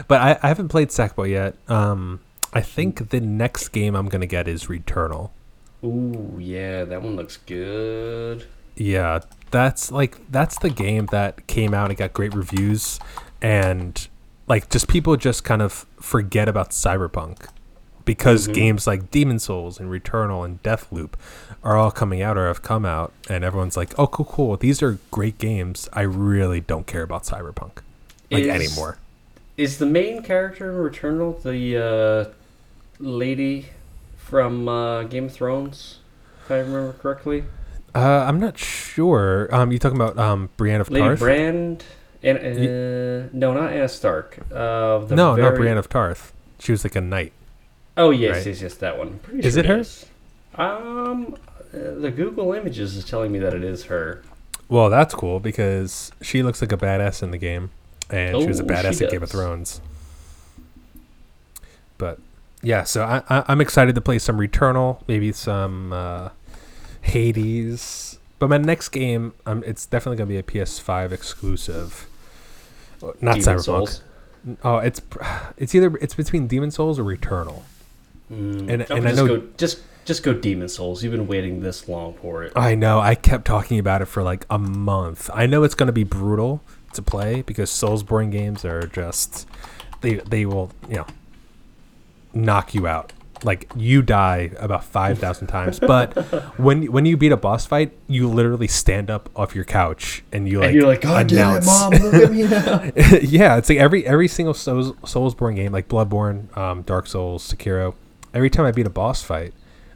but 0.09 0.21
I, 0.21 0.39
I 0.43 0.49
haven't 0.49 0.69
played 0.69 0.89
Sackboy 0.89 1.31
yet. 1.31 1.55
Um, 1.69 2.21
I 2.53 2.61
think 2.61 3.11
the 3.11 3.21
next 3.21 3.69
game 3.69 3.95
I'm 3.95 4.09
gonna 4.09 4.27
get 4.27 4.49
is 4.49 4.65
Returnal. 4.67 5.31
Ooh, 5.85 6.37
yeah, 6.39 6.85
that 6.85 7.03
one 7.03 7.17
looks 7.17 7.37
good. 7.39 8.45
Yeah, 8.77 9.21
that's 9.51 9.91
like 9.93 10.19
that's 10.31 10.59
the 10.59 10.71
game 10.71 11.07
that 11.07 11.47
came 11.47 11.75
out 11.75 11.91
and 11.91 11.99
got 11.99 12.13
great 12.13 12.35
reviews, 12.35 12.99
and 13.41 14.09
like 14.49 14.69
just 14.71 14.89
people 14.89 15.17
just 15.17 15.45
kind 15.45 15.63
of 15.63 15.87
forget 16.01 16.49
about 16.49 16.71
Cyberpunk 16.71 17.47
because 18.05 18.49
Mhm. 18.49 18.55
games 18.55 18.87
like 18.87 19.11
Demon's 19.11 19.45
Souls 19.45 19.79
and 19.79 19.91
Returnal 19.91 20.45
and 20.45 20.63
Deathloop 20.63 21.13
are 21.63 21.77
all 21.77 21.91
coming 21.91 22.21
out 22.23 22.37
or 22.37 22.49
have 22.49 22.63
come 22.63 22.85
out, 22.85 23.13
and 23.29 23.45
everyone's 23.45 23.77
like, 23.77 23.97
"Oh, 23.99 24.07
cool, 24.07 24.25
cool. 24.27 24.57
These 24.57 24.83
are 24.83 24.99
great 25.11 25.39
games. 25.39 25.89
I 25.93 26.03
really 26.03 26.61
don't 26.61 26.87
care 26.87 27.03
about 27.03 27.23
Cyberpunk 27.25 27.79
like 28.31 28.45
Is- 28.45 28.49
anymore." 28.49 28.99
Is 29.57 29.77
the 29.79 29.87
main 29.87 30.23
character 30.23 30.71
in 30.71 30.91
Returnal 30.91 31.43
the 31.43 31.77
uh, 31.77 32.35
lady 33.01 33.67
from 34.17 34.69
uh, 34.69 35.03
Game 35.05 35.25
of 35.27 35.33
Thrones? 35.33 35.99
If 36.45 36.51
I 36.51 36.59
remember 36.59 36.93
correctly, 36.95 37.45
Uh, 37.95 38.25
I'm 38.29 38.39
not 38.39 38.57
sure. 38.59 39.49
Um, 39.53 39.73
you 39.73 39.79
talking 39.79 40.01
about 40.01 40.17
um 40.19 40.51
Brienne 40.57 40.81
of 40.81 40.91
Lady 40.91 41.07
Tarth? 41.07 41.19
Brand. 41.19 41.85
And 42.23 42.37
uh, 42.39 43.29
no, 43.33 43.55
not 43.55 43.73
Arya 43.73 43.89
Stark. 43.89 44.39
Uh, 44.53 44.99
the 44.99 45.17
no, 45.17 45.37
not 45.37 45.55
Brienne 45.55 45.79
of 45.79 45.89
Tarth. 45.89 46.33
She 46.59 46.71
was 46.73 46.85
like 46.85 46.95
a 46.95 47.01
knight. 47.01 47.33
Oh 47.97 48.11
yes, 48.11 48.37
right? 48.37 48.47
yes, 48.47 48.61
yes, 48.63 48.75
that 48.77 48.99
one. 48.99 49.19
Pretty 49.21 49.47
Is 49.47 49.55
sure 49.55 49.61
it 49.61 49.67
her? 49.67 49.79
is. 49.79 50.07
Um, 50.55 51.37
the 51.73 52.11
Google 52.15 52.53
Images 52.53 52.97
is 52.97 53.05
telling 53.05 53.33
me 53.33 53.39
that 53.39 53.55
it 53.55 53.65
is 53.65 53.85
her. 53.85 54.23
Well, 54.69 54.91
that's 54.91 55.15
cool 55.15 55.41
because 55.41 56.13
she 56.21 56.43
looks 56.43 56.61
like 56.61 56.73
a 56.73 56.77
badass 56.77 57.23
in 57.23 57.31
the 57.31 57.39
game, 57.39 57.71
and 58.11 58.39
she 58.41 58.47
was 58.47 58.61
a 58.61 58.65
Oh, 58.65 58.67
badass 58.67 59.01
in 59.03 59.09
Game 59.11 59.23
of. 59.23 59.31
Thrones. 59.31 59.81
Yeah, 62.63 62.85
so 62.85 63.05
I, 63.05 63.23
I, 63.29 63.45
I'm 63.49 63.61
excited 63.61 63.95
to 63.95 64.01
play 64.01 64.19
some 64.19 64.37
Returnal, 64.39 65.01
maybe 65.09 65.33
some 65.33 65.93
uh, 65.93 66.29
Hades. 67.03 68.19
But 68.39 68.49
my 68.51 68.59
next 68.59 68.89
game, 68.91 69.33
um, 69.47 69.63
it's 69.67 69.87
definitely 69.87 70.17
gonna 70.17 70.29
be 70.29 70.37
a 70.39 70.43
PS5 70.43 71.13
exclusive. 71.13 72.07
Not 73.21 73.37
Demon 73.37 73.41
Cyberpunk. 73.41 73.63
Souls. 73.65 74.03
Oh, 74.63 74.79
it's 74.79 75.01
it's 75.57 75.75
either 75.75 75.97
it's 76.01 76.15
between 76.15 76.47
Demon's 76.47 76.75
Souls 76.77 76.99
or 76.99 77.05
Returnal. 77.05 77.63
Mm, 78.33 78.69
And- 78.71 78.83
I 78.91 78.97
and 78.97 79.07
I 79.09 79.11
just 79.11 79.17
know- 79.17 79.27
go, 79.39 79.43
just 79.57 79.81
just 80.07 80.23
go 80.23 80.33
Demon's 80.33 80.75
Souls. 80.75 81.03
You've 81.05 81.13
been 81.13 81.27
waiting 81.27 81.61
this 81.61 81.89
long 81.89 82.15
for 82.15 82.43
it. 82.43 82.53
I 82.57 82.75
know. 82.75 82.99
I 83.01 83.15
kept 83.15 83.45
talking 83.45 83.79
about 83.79 84.01
it 84.03 84.07
for 84.07 84.23
like 84.23 84.47
a 84.51 84.59
month. 84.59 85.29
I 85.35 85.47
know 85.47 85.63
it's 85.63 85.75
going 85.75 85.87
to 85.89 85.93
be 85.93 86.05
brutal 86.05 86.63
to 86.95 87.03
play 87.03 87.43
because 87.43 87.71
Soulsborne 87.71 88.33
games 88.33 88.65
are 88.65 88.87
just 88.87 89.47
they 90.01 90.15
they 90.15 90.47
will 90.47 90.73
you 90.89 90.97
know 90.97 91.07
knock 92.33 92.75
you 92.75 92.87
out. 92.87 93.13
Like 93.43 93.73
you 93.75 94.03
die 94.03 94.51
about 94.59 94.85
five 94.85 95.19
thousand 95.19 95.47
times, 95.47 95.79
but 95.81 96.13
when 96.59 96.93
when 96.93 97.07
you 97.07 97.17
beat 97.17 97.33
a 97.33 97.39
boss 97.39 97.65
fight, 97.65 97.93
you 98.07 98.29
literally 98.29 98.69
stand 98.69 99.11
up 99.11 99.31
off 99.35 99.55
your 99.55 99.65
couch 99.65 100.23
and 100.31 100.47
you 100.47 100.61
like 100.61 100.69
and 100.69 100.77
you're 100.77 100.87
like, 100.87 101.01
God 101.01 101.27
damn 101.27 101.57
it, 101.57 101.65
mom, 101.65 101.93
look 101.93 102.15
at 102.15 102.31
me 102.31 102.43
now. 102.43 102.91
yeah, 103.23 103.57
it's 103.57 103.71
like 103.71 103.79
every 103.79 104.07
every 104.07 104.29
single 104.29 104.53
Souls 104.53 104.93
Soulsborne 105.05 105.57
game, 105.57 105.73
like 105.73 105.89
Bloodborne, 105.89 106.55
um, 106.55 106.83
Dark 106.83 107.07
Souls, 107.07 107.51
Sekiro. 107.51 107.95
Every 108.35 108.51
time 108.51 108.67
I 108.67 108.73
beat 108.73 108.87
a 108.87 108.91
boss 108.91 109.23
fight, 109.23 109.55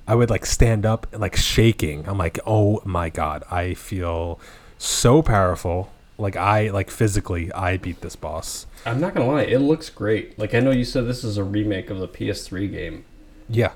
I 0.08 0.14
would 0.14 0.30
like 0.30 0.46
stand 0.46 0.86
up 0.86 1.06
and 1.12 1.20
like 1.20 1.36
shaking. 1.36 2.08
I'm 2.08 2.16
like, 2.16 2.38
oh 2.46 2.80
my 2.86 3.10
god, 3.10 3.44
I 3.50 3.74
feel 3.74 4.40
so 4.78 5.20
powerful. 5.22 5.90
Like 6.16 6.36
I 6.36 6.70
like 6.70 6.90
physically, 6.90 7.52
I 7.52 7.76
beat 7.76 8.00
this 8.00 8.16
boss. 8.16 8.66
I'm 8.86 9.00
not 9.00 9.14
gonna 9.14 9.28
lie, 9.30 9.42
it 9.42 9.58
looks 9.60 9.88
great. 9.90 10.38
Like 10.38 10.54
I 10.54 10.60
know 10.60 10.70
you 10.70 10.84
said 10.84 11.06
this 11.06 11.24
is 11.24 11.36
a 11.36 11.44
remake 11.44 11.90
of 11.90 11.98
the 11.98 12.08
PS3 12.08 12.70
game, 12.70 13.04
Yeah. 13.48 13.72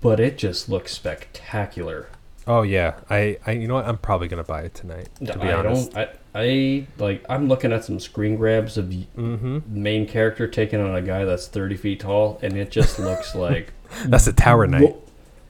but 0.00 0.20
it 0.20 0.38
just 0.38 0.68
looks 0.68 0.92
spectacular. 0.92 2.08
Oh 2.46 2.62
yeah. 2.62 2.94
I 3.10 3.38
I 3.46 3.52
you 3.52 3.68
know 3.68 3.74
what? 3.74 3.86
I'm 3.86 3.98
probably 3.98 4.28
gonna 4.28 4.44
buy 4.44 4.62
it 4.62 4.74
tonight. 4.74 5.08
To 5.24 5.38
be 5.38 5.48
I 5.48 5.54
honest. 5.54 5.96
I, 5.96 6.08
I 6.34 6.86
like. 6.98 7.24
I'm 7.28 7.48
looking 7.48 7.72
at 7.72 7.84
some 7.84 7.98
screen 8.00 8.36
grabs 8.36 8.76
of 8.78 8.86
Mm-hmm. 8.86 9.58
main 9.68 10.06
character 10.06 10.46
taking 10.48 10.80
on 10.80 10.94
a 10.94 11.02
guy 11.02 11.24
that's 11.24 11.46
30 11.48 11.76
feet 11.76 12.00
tall, 12.00 12.38
and 12.42 12.56
it 12.56 12.70
just 12.70 12.98
looks 12.98 13.34
like 13.46 13.72
That's 14.06 14.26
a 14.26 14.32
tower 14.32 14.66
knight. 14.66 14.96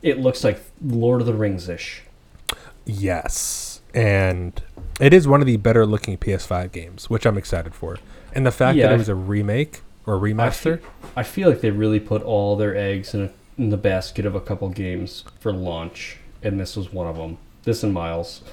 It 0.03 0.19
looks 0.19 0.43
like 0.43 0.61
Lord 0.83 1.21
of 1.21 1.27
the 1.27 1.35
Rings 1.35 1.69
ish. 1.69 2.03
Yes, 2.87 3.81
and 3.95 4.61
it 4.99 5.13
is 5.13 5.29
one 5.29 5.41
of 5.41 5.47
the 5.47 5.57
better 5.59 5.87
looking 5.87 6.17
PS5 6.17 6.73
games, 6.73 7.09
which 7.11 7.27
I'm 7.27 7.39
excited 7.39 7.75
for. 7.75 7.99
And 8.35 8.47
the 8.47 8.51
fact 8.53 8.77
Yeah, 8.77 8.87
that 8.89 8.95
it 8.95 8.99
was 8.99 9.09
a 9.09 9.15
remake 9.15 9.81
or 10.07 10.17
I 10.17 10.19
remaster. 10.33 10.81
feel, 10.81 10.91
I 11.17 11.23
feel 11.23 11.49
like 11.51 11.61
they 11.61 11.71
really 11.71 12.01
put 12.01 12.23
all 12.23 12.57
their 12.57 12.77
eggs 12.77 13.15
in, 13.15 13.23
a, 13.25 13.31
in 13.59 13.71
the 13.71 13.77
basket 13.77 14.25
of 14.27 14.35
a 14.35 14.41
couple 14.41 14.69
games 14.71 15.25
for 15.41 15.53
launch, 15.53 16.19
and 16.43 16.59
this 16.61 16.77
was 16.77 16.93
one 16.93 17.07
of 17.07 17.17
them. 17.17 17.39
This 17.65 17.83
and 17.83 17.93
Miles. 17.93 18.43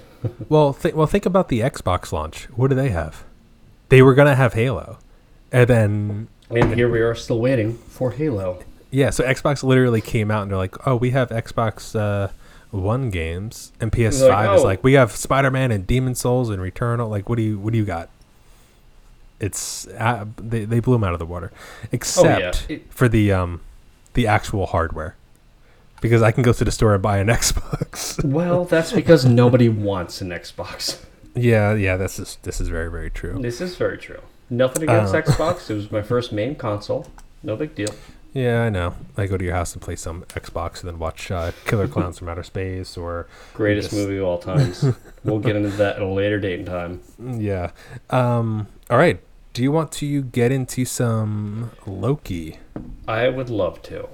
Well, 0.50 0.74
th- 0.74 0.96
well, 0.96 1.06
think 1.06 1.28
about 1.28 1.48
the 1.50 1.60
Xbox 1.60 2.12
launch. 2.12 2.46
What 2.56 2.70
do 2.70 2.76
they 2.76 2.90
have? 2.90 3.24
They 3.90 4.02
were 4.02 4.16
gonna 4.16 4.36
have 4.36 4.54
Halo, 4.54 4.98
and 5.52 5.70
then 5.70 6.28
And 6.50 6.74
here 6.74 6.90
we 6.90 7.00
are 7.02 7.14
still 7.14 7.40
waiting 7.40 7.78
for 7.78 8.12
Halo. 8.12 8.64
yeah, 8.90 9.12
so 9.12 9.24
Xbox 9.24 9.62
literally 9.64 10.02
came 10.02 10.32
out 10.32 10.42
and 10.42 10.50
they're 10.52 10.58
like, 10.58 10.88
"Oh, 10.88 10.96
we 10.96 11.12
have 11.12 11.30
Xbox 11.30 11.96
uh, 11.98 12.30
One 12.72 13.12
games," 13.12 13.72
and 13.80 13.92
PS5 13.92 14.28
like, 14.30 14.56
is 14.58 14.62
"Oh." 14.62 14.66
like, 14.66 14.84
"We 14.84 14.94
have 14.94 15.12
Spider 15.12 15.52
Man 15.52 15.72
and 15.72 15.86
Demon's 15.86 16.20
Souls 16.20 16.50
and 16.50 16.60
Returnal." 16.62 17.10
Like, 17.12 17.30
what 17.30 17.36
do 17.38 17.44
you 17.44 17.60
what 17.60 17.72
do 17.72 17.78
you 17.78 17.86
got? 17.86 18.10
It's 19.40 19.88
uh, 19.88 20.26
they 20.38 20.66
they 20.66 20.80
blew 20.80 20.94
them 20.96 21.04
out 21.04 21.14
of 21.14 21.20
the 21.20 21.26
water, 21.26 21.52
except 21.92 22.66
Oh, 22.70 22.74
It- 22.74 22.92
for 22.94 23.08
the 23.08 23.32
um 23.32 23.62
the 24.14 24.26
actual 24.26 24.66
hardware, 24.66 25.16
because 26.02 26.22
I 26.24 26.32
can 26.32 26.42
go 26.44 26.54
to 26.54 26.64
the 26.66 26.72
store 26.72 26.94
and 26.94 27.04
buy 27.04 27.20
an 27.20 27.28
Xbox. 27.42 28.24
Well, 28.24 28.66
that's 28.66 28.92
because 28.92 29.26
nobody 29.26 29.70
wants 29.70 30.22
an 30.22 30.30
Xbox. 30.30 31.04
yeah, 31.36 31.74
yeah, 31.76 31.98
this 31.98 32.18
is 32.18 32.38
this 32.44 32.60
is 32.60 32.68
very 32.70 32.90
very 32.90 33.12
true. 33.12 33.38
This 33.40 33.62
is 33.62 33.76
very 33.76 33.98
true. 34.00 34.22
Nothing 34.50 34.84
against 34.84 35.14
Uh. 35.14 35.22
Xbox. 35.22 35.70
It 35.70 35.76
was 35.76 35.92
my 35.92 36.02
first 36.02 36.32
main 36.32 36.56
console. 36.56 37.06
No 37.44 37.56
big 37.56 37.76
deal. 37.76 37.90
Yeah, 38.34 38.64
I 38.64 38.70
know. 38.70 38.94
I 39.16 39.26
go 39.26 39.38
to 39.38 39.44
your 39.44 39.56
house 39.56 39.74
and 39.74 39.82
play 39.82 39.96
some 39.96 40.24
Xbox 40.26 40.82
and 40.82 40.90
then 40.90 41.00
watch 41.00 41.32
uh, 41.32 41.52
Killer 41.66 41.88
Clowns 41.88 42.20
from 42.20 42.30
Outer 42.30 42.44
Space 42.44 42.96
or 42.96 43.26
Greatest 43.54 43.92
Yes. 43.92 44.00
movie 44.00 44.18
of 44.18 44.26
all 44.26 44.38
times. 44.38 44.86
we'll 45.24 45.40
get 45.40 45.56
into 45.56 45.70
that 45.78 45.96
at 45.96 46.02
a 46.02 46.08
later 46.08 46.40
date 46.40 46.60
and 46.60 46.68
time. 46.68 47.02
yeah. 47.40 47.72
Um. 48.10 48.68
All 48.90 48.98
right. 48.98 49.20
Do 49.58 49.64
you 49.64 49.72
want 49.72 49.92
to 49.94 50.22
get 50.22 50.52
into 50.52 50.86
some 50.86 51.72
Loki? 51.88 52.60
I 53.08 53.28
would 53.28 53.50
love 53.50 53.82
to. 53.90 54.08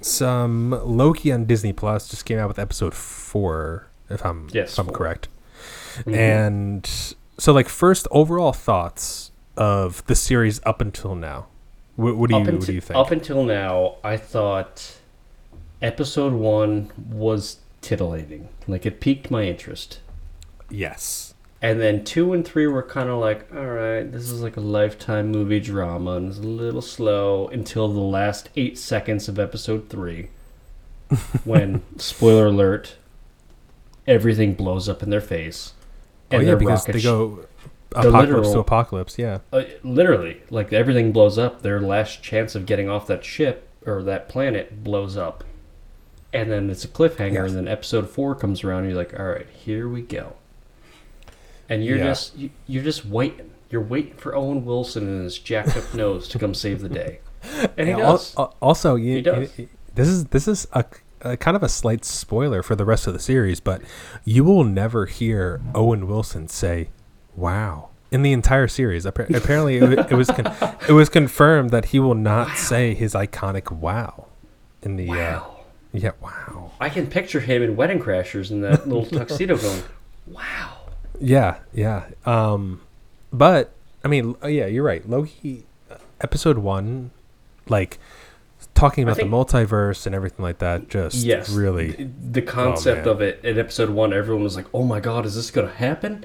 Some 0.00 0.70
Loki 0.70 1.30
on 1.30 1.44
Disney 1.44 1.74
Plus 1.74 2.08
just 2.08 2.24
came 2.24 2.38
out 2.38 2.48
with 2.48 2.58
episode 2.58 2.94
four, 2.94 3.88
if 4.08 4.24
I'm 4.24 4.48
Yes, 4.52 4.72
if 4.72 4.78
I'm 4.78 4.86
four. 4.86 4.96
correct. 4.96 5.28
Mhm. 6.06 6.16
And 6.16 6.90
so, 7.36 7.52
like, 7.52 7.68
first 7.68 8.08
overall 8.10 8.54
thoughts 8.54 9.32
of 9.54 10.02
the 10.06 10.14
series 10.14 10.62
up 10.64 10.80
until 10.80 11.14
now. 11.14 11.48
What, 11.96 12.16
what 12.16 12.30
do 12.30 12.36
you 12.36 12.40
up, 12.42 12.50
what 12.50 12.64
do 12.64 12.72
you 12.72 12.80
think? 12.80 12.98
up 12.98 13.10
until 13.10 13.44
now, 13.44 13.96
I 14.02 14.16
thought 14.16 14.96
episode 15.82 16.32
one 16.32 16.90
was 17.10 17.58
titillating. 17.82 18.48
Like 18.66 18.86
it 18.86 19.00
piqued 19.02 19.30
my 19.30 19.42
interest. 19.42 20.00
yes. 20.70 21.25
And 21.66 21.80
then 21.80 22.04
two 22.04 22.32
and 22.32 22.46
three 22.46 22.68
were 22.68 22.84
kind 22.84 23.08
of 23.08 23.18
like, 23.18 23.52
all 23.52 23.66
right, 23.66 24.04
this 24.04 24.30
is 24.30 24.40
like 24.40 24.56
a 24.56 24.60
lifetime 24.60 25.32
movie 25.32 25.58
drama, 25.58 26.12
and 26.12 26.28
it's 26.28 26.38
a 26.38 26.42
little 26.42 26.80
slow 26.80 27.48
until 27.48 27.92
the 27.92 27.98
last 27.98 28.50
eight 28.54 28.78
seconds 28.78 29.28
of 29.28 29.36
episode 29.40 29.88
three, 29.90 30.28
when 31.44 31.82
spoiler 31.98 32.46
alert, 32.46 32.94
everything 34.06 34.54
blows 34.54 34.88
up 34.88 35.02
in 35.02 35.10
their 35.10 35.20
face, 35.20 35.72
Oh 36.30 36.38
yeah, 36.38 36.54
because 36.54 36.84
they 36.84 37.02
go 37.02 37.46
apocalypse 37.90 38.52
to 38.52 38.60
apocalypse. 38.60 39.18
Yeah. 39.18 39.40
uh, 39.52 39.64
literally, 39.82 40.42
like 40.50 40.72
everything 40.72 41.10
blows 41.10 41.36
up. 41.36 41.62
Their 41.62 41.80
last 41.80 42.22
chance 42.22 42.54
of 42.54 42.64
getting 42.66 42.88
off 42.88 43.08
that 43.08 43.24
ship 43.24 43.68
or 43.84 44.04
that 44.04 44.28
planet 44.28 44.84
blows 44.84 45.16
up, 45.16 45.42
and 46.32 46.48
then 46.48 46.70
it's 46.70 46.84
a 46.84 46.88
cliffhanger. 46.88 47.32
Yes. 47.32 47.48
And 47.48 47.56
then 47.56 47.66
episode 47.66 48.08
four 48.08 48.36
comes 48.36 48.62
around, 48.62 48.84
and 48.84 48.90
you're 48.90 48.98
like, 48.98 49.18
all 49.18 49.26
right, 49.26 49.48
here 49.50 49.88
we 49.88 50.02
go. 50.02 50.34
And 51.68 51.84
you're 51.84 51.98
Yeah. 51.98 52.04
just 52.04 52.36
you, 52.36 52.50
you're 52.66 52.84
just 52.84 53.04
waiting. 53.06 53.50
You're 53.70 53.82
waiting 53.82 54.14
for 54.14 54.34
Owen 54.34 54.64
Wilson 54.64 55.08
and 55.08 55.24
his 55.24 55.38
jacked 55.38 55.76
up 55.76 55.92
nose 55.94 56.28
to 56.28 56.38
come 56.38 56.54
save 56.54 56.80
the 56.80 56.88
day, 56.88 57.18
and 57.76 57.86
he 57.88 57.92
And 57.92 57.98
does. 58.00 58.34
also, 58.36 58.94
you, 58.94 59.16
He 59.16 59.22
does. 59.22 59.58
you- 59.58 59.68
this 59.94 60.06
is 60.08 60.26
this 60.26 60.46
is 60.46 60.68
a, 60.72 60.84
a 61.22 61.36
kind 61.36 61.56
of 61.56 61.62
a 61.62 61.68
slight 61.68 62.04
spoiler 62.04 62.62
for 62.62 62.76
the 62.76 62.84
rest 62.84 63.06
of 63.06 63.12
the 63.14 63.18
series, 63.18 63.58
but 63.60 63.82
you 64.24 64.44
will 64.44 64.62
never 64.64 65.06
hear 65.06 65.60
Owen 65.74 66.06
Wilson 66.06 66.46
say 66.48 66.90
"Wow" 67.34 67.88
in 68.12 68.22
the 68.22 68.32
entire 68.32 68.68
series. 68.68 69.04
Apparently, 69.06 69.78
it, 69.78 69.98
it 70.12 70.14
was 70.14 70.28
con- 70.28 70.54
it 70.88 70.92
was 70.92 71.08
confirmed 71.08 71.70
that 71.70 71.86
he 71.86 71.98
will 71.98 72.14
not 72.14 72.56
say 72.58 72.94
his 72.94 73.14
iconic 73.14 73.72
"Wow" 73.72 74.26
in 74.82 74.94
the 74.96 75.08
uh, 75.10 75.40
yeah 75.92 76.10
"Wow." 76.20 76.70
I 76.78 76.88
can 76.90 77.06
picture 77.08 77.40
him 77.40 77.62
in 77.62 77.74
Wedding 77.74 77.98
Crashers 77.98 78.50
in 78.52 78.60
that 78.60 78.86
little 78.86 79.06
tuxedo 79.18 79.56
going, 79.56 79.82
wow. 80.26 80.75
Yeah, 81.20 81.58
yeah. 81.72 82.06
Um, 82.24 82.80
but 83.32 83.72
I 84.04 84.08
mean, 84.08 84.36
uh, 84.42 84.48
yeah, 84.48 84.66
you're 84.66 84.84
right. 84.84 85.08
Loki, 85.08 85.64
uh, 85.90 85.96
episode 86.20 86.58
one, 86.58 87.10
like 87.68 87.98
talking 88.74 89.02
about 89.04 89.16
the 89.16 89.22
multiverse 89.24 90.06
and 90.06 90.14
everything 90.14 90.42
like 90.42 90.58
that, 90.58 90.88
just 90.88 91.16
yes 91.16 91.48
really. 91.50 91.92
the, 91.92 92.04
the 92.32 92.42
concept 92.42 93.06
man. 93.06 93.08
of 93.14 93.20
it 93.22 93.40
in 93.44 93.58
episode 93.58 93.88
one 93.90 94.12
everyone 94.12 94.42
was 94.44 94.54
like 94.56 94.66
oh 94.74 94.82
my 94.82 95.00
god 95.00 95.24
is 95.24 95.34
this 95.34 95.50
gonna 95.50 95.72
happen 95.72 96.24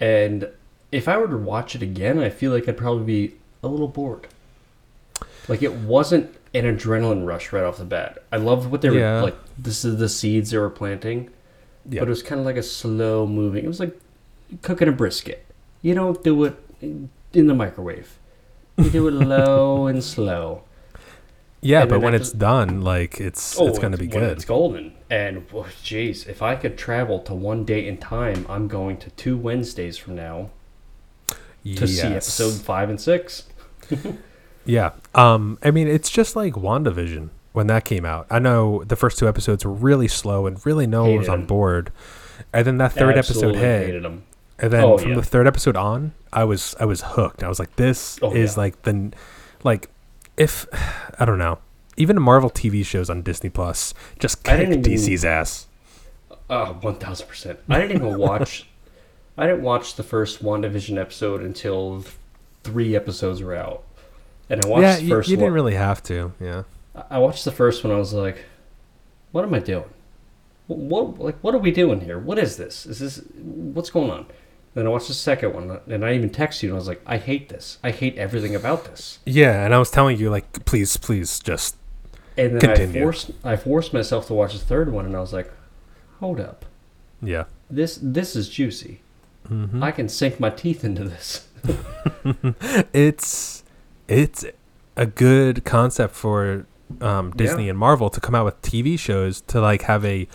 and 0.00 0.48
if 0.90 1.06
i 1.06 1.16
were 1.16 1.28
to 1.28 1.36
watch 1.36 1.76
it 1.76 1.82
again 1.82 2.18
i 2.18 2.28
feel 2.28 2.50
like 2.52 2.68
i'd 2.68 2.76
probably 2.76 3.04
be 3.04 3.34
a 3.62 3.68
little 3.68 3.86
bored 3.86 4.26
like 5.46 5.62
it 5.62 5.72
wasn't 5.74 6.34
an 6.54 6.64
adrenaline 6.64 7.24
rush 7.26 7.52
right 7.52 7.62
off 7.64 7.78
the 7.78 7.84
bat 7.84 8.18
i 8.32 8.36
loved 8.36 8.70
what 8.70 8.80
they 8.82 8.90
were 8.90 8.98
Yeah. 8.98 9.22
like 9.22 9.36
this 9.56 9.84
is 9.84 9.98
the 9.98 10.08
seeds 10.08 10.50
they 10.50 10.58
were 10.58 10.70
planting 10.70 11.30
Yeah. 11.88 12.00
but 12.00 12.08
it 12.08 12.10
was 12.10 12.22
kind 12.24 12.40
of 12.40 12.44
like 12.46 12.56
a 12.56 12.62
slow 12.62 13.24
moving 13.26 13.64
it 13.64 13.68
was 13.68 13.78
like 13.80 13.96
cooking 14.62 14.88
a 14.88 14.92
brisket 14.92 15.44
you 15.82 15.94
don't 15.94 16.22
do 16.22 16.44
it 16.44 16.56
in 16.80 17.46
the 17.46 17.54
microwave 17.54 18.18
you 18.76 18.90
do 18.90 19.08
it 19.08 19.12
low 19.34 19.86
and 19.86 20.02
slow 20.02 20.62
Yeah, 21.60 21.80
And 21.82 21.90
but 21.90 22.00
when 22.00 22.14
it's 22.14 22.30
done, 22.30 22.82
like 22.82 23.20
it's 23.20 23.58
it's 23.60 23.80
gonna 23.80 23.96
be 23.96 24.06
good. 24.06 24.30
It's 24.38 24.44
golden. 24.44 24.92
And 25.10 25.44
well, 25.50 25.66
jeez, 25.82 26.26
if 26.28 26.40
I 26.40 26.54
could 26.54 26.78
travel 26.78 27.18
to 27.20 27.34
one 27.34 27.64
day 27.64 27.84
in 27.88 27.96
time, 27.98 28.46
I'm 28.48 28.68
going 28.68 28.96
to 28.98 29.10
two 29.10 29.36
Wednesdays 29.36 29.98
from 29.98 30.14
now 30.14 30.50
to 31.64 31.86
see 31.88 32.06
episode 32.06 32.54
five 32.62 32.88
and 32.90 33.00
six. 33.00 33.48
Yeah. 34.64 34.90
Um. 35.14 35.58
I 35.62 35.70
mean, 35.70 35.88
it's 35.88 36.10
just 36.10 36.36
like 36.36 36.52
WandaVision 36.54 37.30
when 37.52 37.66
that 37.68 37.84
came 37.84 38.04
out. 38.04 38.26
I 38.30 38.38
know 38.38 38.84
the 38.84 38.96
first 38.96 39.18
two 39.18 39.26
episodes 39.26 39.64
were 39.64 39.72
really 39.72 40.08
slow 40.08 40.46
and 40.46 40.64
really 40.66 40.86
no 40.86 41.04
one 41.04 41.16
was 41.16 41.28
on 41.28 41.46
board. 41.46 41.90
And 42.52 42.66
then 42.66 42.78
that 42.78 42.92
third 42.92 43.16
episode 43.16 43.56
Absolutely 43.56 43.60
hit, 43.60 43.86
hated 43.86 44.04
'em. 44.04 44.24
And 44.58 44.72
then 44.72 44.84
Oh, 44.84 44.98
from 44.98 45.10
yeah. 45.10 45.16
the 45.16 45.22
third 45.22 45.46
episode 45.46 45.76
on, 45.76 46.12
I 46.32 46.44
was 46.44 46.74
I 46.80 46.84
was 46.84 47.02
hooked. 47.02 47.42
I 47.42 47.48
was 47.48 47.58
like, 47.58 47.74
this 47.76 48.18
Oh, 48.22 48.32
is 48.34 48.54
yeah. 48.56 48.60
like 48.62 48.82
the 48.82 49.12
like 49.64 49.88
if 50.36 50.66
I 51.18 51.24
don't 51.24 51.38
know. 51.38 51.58
Even 51.96 52.20
Marvel 52.22 52.48
TV 52.50 52.86
shows 52.86 53.10
on 53.10 53.22
Disney 53.22 53.50
Plus 53.50 53.92
just 54.20 54.44
kick 54.44 54.68
DC's 54.68 55.24
ass. 55.24 55.66
Oh, 56.48 56.76
one 56.80 56.94
thousand 56.96 57.26
percent. 57.26 57.58
I 57.68 57.80
didn't 57.80 57.96
even 57.96 58.18
watch. 58.28 58.68
I 59.36 59.46
didn't 59.46 59.62
watch 59.62 59.94
the 59.96 60.02
first 60.02 60.42
WandaVision 60.42 60.98
episode 61.00 61.42
until 61.42 62.02
th- 62.02 62.14
three 62.64 62.94
episodes 62.96 63.42
were 63.42 63.54
out, 63.54 63.82
and 64.50 64.64
I 64.64 64.68
watched 64.68 64.82
Yeah, 64.82 64.96
the 64.96 65.02
you, 65.02 65.08
first 65.08 65.28
you 65.28 65.36
one. 65.36 65.40
didn't 65.44 65.54
really 65.54 65.74
have 65.74 66.02
to. 66.04 66.32
Yeah. 66.40 66.62
I- 67.10 67.18
watched 67.18 67.44
the 67.44 67.52
first 67.52 67.82
one. 67.84 67.92
I 67.92 67.96
was 67.98 68.12
like, 68.14 68.44
"What 69.32 69.44
am 69.44 69.54
I 69.54 69.58
doing? 69.60 69.84
What, 70.68 70.78
what 70.78 71.18
like 71.20 71.36
what 71.40 71.54
are 71.54 71.58
we 71.58 71.70
doing 71.72 72.00
here? 72.00 72.18
What 72.18 72.38
is 72.38 72.56
this? 72.56 72.86
Is 72.86 72.98
this 73.00 73.20
what's 73.36 73.90
going 73.90 74.10
on?" 74.10 74.26
Then 74.78 74.86
I 74.86 74.90
watched 74.90 75.08
the 75.08 75.14
second 75.14 75.54
one, 75.54 75.80
and 75.88 76.04
I 76.04 76.14
even 76.14 76.30
texted 76.30 76.62
you, 76.62 76.68
and 76.68 76.76
I 76.76 76.78
was 76.78 76.86
like, 76.86 77.02
"I 77.04 77.16
hate 77.16 77.48
this. 77.48 77.78
I 77.82 77.90
hate 77.90 78.16
everything 78.16 78.54
about 78.54 78.84
this." 78.84 79.18
Yeah, 79.26 79.64
and 79.64 79.74
I 79.74 79.78
was 79.80 79.90
telling 79.90 80.16
you 80.16 80.30
like, 80.30 80.64
please, 80.66 80.96
please, 80.96 81.40
just 81.40 81.74
And 82.36 82.60
then 82.60 82.70
I 82.70 82.86
forced 82.86 83.32
I 83.42 83.56
forced 83.56 83.92
myself 83.92 84.28
to 84.28 84.34
watch 84.34 84.52
the 84.52 84.60
third 84.60 84.92
one, 84.92 85.04
and 85.04 85.16
I 85.16 85.18
was 85.18 85.32
like, 85.32 85.50
"Hold 86.20 86.38
up, 86.38 86.64
yeah. 87.20 87.46
this 87.68 87.98
this 88.00 88.36
is 88.36 88.48
juicy. 88.48 89.00
Mm-hmm. 89.50 89.82
I 89.82 89.90
can 89.90 90.08
sink 90.08 90.38
my 90.38 90.50
teeth 90.50 90.84
into 90.84 91.02
this." 91.02 91.48
it's 92.92 93.64
it's 94.06 94.44
a 94.96 95.06
good 95.06 95.64
concept 95.64 96.14
for 96.14 96.66
um, 97.00 97.32
Disney 97.32 97.64
Yeah. 97.64 97.70
and 97.70 97.78
Marvel 97.80 98.10
to 98.10 98.20
come 98.20 98.36
out 98.36 98.44
with 98.44 98.62
TV 98.62 98.96
shows 98.96 99.40
to 99.48 99.60
like 99.60 99.82
have 99.82 100.04
a 100.04 100.28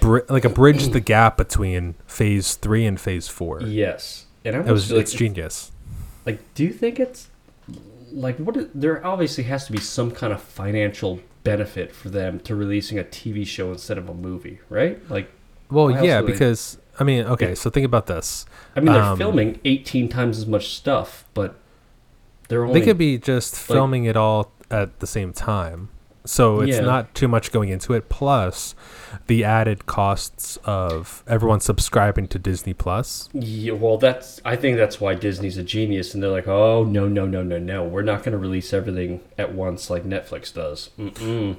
bri- 0.00 0.22
like 0.28 0.44
a 0.44 0.48
bridge 0.48 0.88
the 0.88 1.00
gap 1.00 1.36
between 1.36 1.94
Phase 2.06 2.54
Three 2.54 2.84
and 2.86 3.00
Phase 3.00 3.28
Four. 3.28 3.62
yes, 3.62 4.26
and 4.44 4.56
I 4.56 4.60
It 4.60 4.62
was 4.66 4.72
was 4.72 4.92
like, 4.92 5.00
it's 5.02 5.12
genius. 5.12 5.72
like, 6.26 6.40
do 6.54 6.64
you 6.64 6.72
think 6.72 7.00
it's 7.00 7.28
like 8.12 8.36
what? 8.38 8.56
Is, 8.56 8.66
there 8.74 9.04
obviously 9.06 9.44
has 9.44 9.66
to 9.66 9.72
be 9.72 9.78
some 9.80 10.10
kind 10.10 10.32
of 10.32 10.42
financial 10.42 11.20
benefit 11.44 11.94
for 11.94 12.10
them 12.10 12.40
to 12.40 12.54
releasing 12.54 12.98
a 12.98 13.04
TV 13.04 13.46
show 13.46 13.70
instead 13.72 13.96
of 13.98 14.08
a 14.08 14.14
movie, 14.14 14.58
right? 14.68 14.98
Like, 15.10 15.30
Well, 15.70 15.90
yeah, 15.90 16.20
they- 16.20 16.26
because 16.32 16.78
I 17.00 17.04
mean, 17.04 17.24
okay, 17.26 17.54
so 17.54 17.70
think 17.70 17.86
about 17.86 18.06
this. 18.06 18.44
I 18.74 18.80
mean, 18.80 18.92
they're 18.92 19.02
Um, 19.02 19.16
filming 19.18 19.60
18 19.64 20.08
times 20.08 20.36
as 20.38 20.46
much 20.46 20.70
stuff, 20.74 21.24
but 21.32 21.54
they're 22.48 22.64
only 22.64 22.80
They 22.80 22.84
could 22.86 22.98
be 22.98 23.18
just 23.18 23.54
like- 23.54 23.76
filming 23.76 24.04
it 24.04 24.16
all 24.16 24.50
at 24.70 24.98
the 25.00 25.06
same 25.06 25.32
time. 25.32 25.88
So 26.24 26.60
it's 26.60 26.76
Yeah. 26.76 26.82
not 26.84 27.14
too 27.14 27.28
much 27.28 27.52
going 27.52 27.68
into 27.70 27.94
it. 27.94 28.08
Plus, 28.08 28.74
the 29.28 29.44
added 29.44 29.86
costs 29.86 30.58
of 30.64 31.22
everyone 31.26 31.60
subscribing 31.60 32.26
to 32.28 32.38
Disney 32.38 32.74
Plus. 32.74 33.28
Yeah, 33.32 33.72
well, 33.72 33.96
that's. 33.96 34.40
I 34.44 34.56
think 34.56 34.76
that's 34.76 35.00
why 35.00 35.14
Disney's 35.14 35.56
a 35.56 35.62
genius, 35.62 36.12
and 36.14 36.22
they're 36.22 36.30
like, 36.30 36.48
"Oh 36.48 36.84
no, 36.84 37.08
no, 37.08 37.24
no, 37.26 37.42
no, 37.42 37.58
no! 37.58 37.84
We're 37.84 38.02
not 38.02 38.18
going 38.22 38.32
to 38.32 38.38
release 38.38 38.72
everything 38.72 39.20
at 39.38 39.54
once 39.54 39.88
like 39.90 40.04
Netflix 40.04 40.52
does." 40.52 40.90
Mm-mm. 40.98 41.56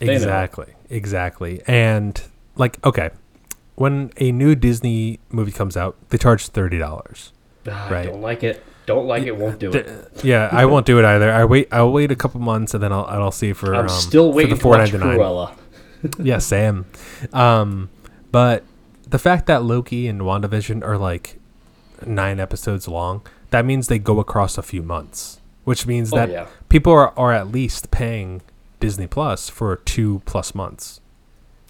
Exactly. 0.00 0.74
Exactly. 0.88 1.60
And 1.66 2.20
like, 2.56 2.84
okay, 2.86 3.10
when 3.74 4.12
a 4.16 4.32
new 4.32 4.54
Disney 4.54 5.20
movie 5.30 5.52
comes 5.52 5.76
out, 5.76 5.96
they 6.08 6.18
charge 6.18 6.46
thirty 6.48 6.78
dollars. 6.78 7.32
Ah, 7.68 7.88
Right. 7.90 8.06
Don't 8.06 8.22
like 8.22 8.42
it. 8.42 8.62
Don't 8.90 9.06
like 9.06 9.22
it. 9.22 9.36
Won't 9.36 9.60
do 9.60 9.70
it. 9.70 10.24
Yeah, 10.24 10.48
I 10.50 10.66
won't 10.66 10.84
do 10.84 10.98
it 10.98 11.04
either. 11.04 11.30
I 11.30 11.44
wait. 11.44 11.68
I'll 11.70 11.92
wait 11.92 12.10
a 12.10 12.16
couple 12.16 12.40
months 12.40 12.74
and 12.74 12.82
then 12.82 12.92
I'll 12.92 13.04
I'll 13.04 13.30
see 13.30 13.52
for. 13.52 13.72
I'm 13.72 13.82
um, 13.82 13.88
still 13.88 14.32
waiting 14.32 14.56
for 14.56 14.76
the 14.76 14.78
watch 14.80 14.90
Cruella. 14.90 15.54
yeah, 16.18 16.38
Sam. 16.38 16.86
Um, 17.32 17.88
but 18.32 18.64
the 19.08 19.20
fact 19.20 19.46
that 19.46 19.62
Loki 19.62 20.08
and 20.08 20.22
WandaVision 20.22 20.84
are 20.84 20.98
like 20.98 21.38
nine 22.04 22.40
episodes 22.40 22.88
long, 22.88 23.24
that 23.50 23.64
means 23.64 23.86
they 23.86 24.00
go 24.00 24.18
across 24.18 24.58
a 24.58 24.62
few 24.62 24.82
months, 24.82 25.40
which 25.62 25.86
means 25.86 26.12
Oh 26.12 26.16
that 26.16 26.30
yeah, 26.30 26.46
people 26.68 26.92
are, 26.92 27.16
are 27.16 27.32
at 27.32 27.46
least 27.52 27.92
paying 27.92 28.42
Disney 28.80 29.06
Plus 29.06 29.48
for 29.48 29.76
two 29.76 30.20
plus 30.24 30.52
months. 30.52 31.00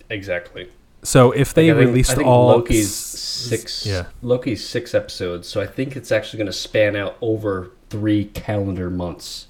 exactly. 0.08 0.70
So 1.02 1.32
if 1.32 1.54
they 1.54 1.72
Like, 1.72 1.86
released 1.86 2.14
think 2.14 2.26
all 2.26 2.48
Loki's 2.48 2.86
s- 2.86 3.20
six. 3.20 3.86
yeah. 3.86 4.06
Loki's 4.22 4.66
six 4.66 4.94
episodes, 4.94 5.48
so 5.48 5.60
I 5.60 5.66
think 5.66 5.96
it's 5.96 6.12
actually 6.12 6.38
going 6.38 6.46
to 6.48 6.52
span 6.52 6.94
out 6.96 7.16
over 7.22 7.70
three 7.88 8.26
calendar 8.26 8.90
months 8.90 9.46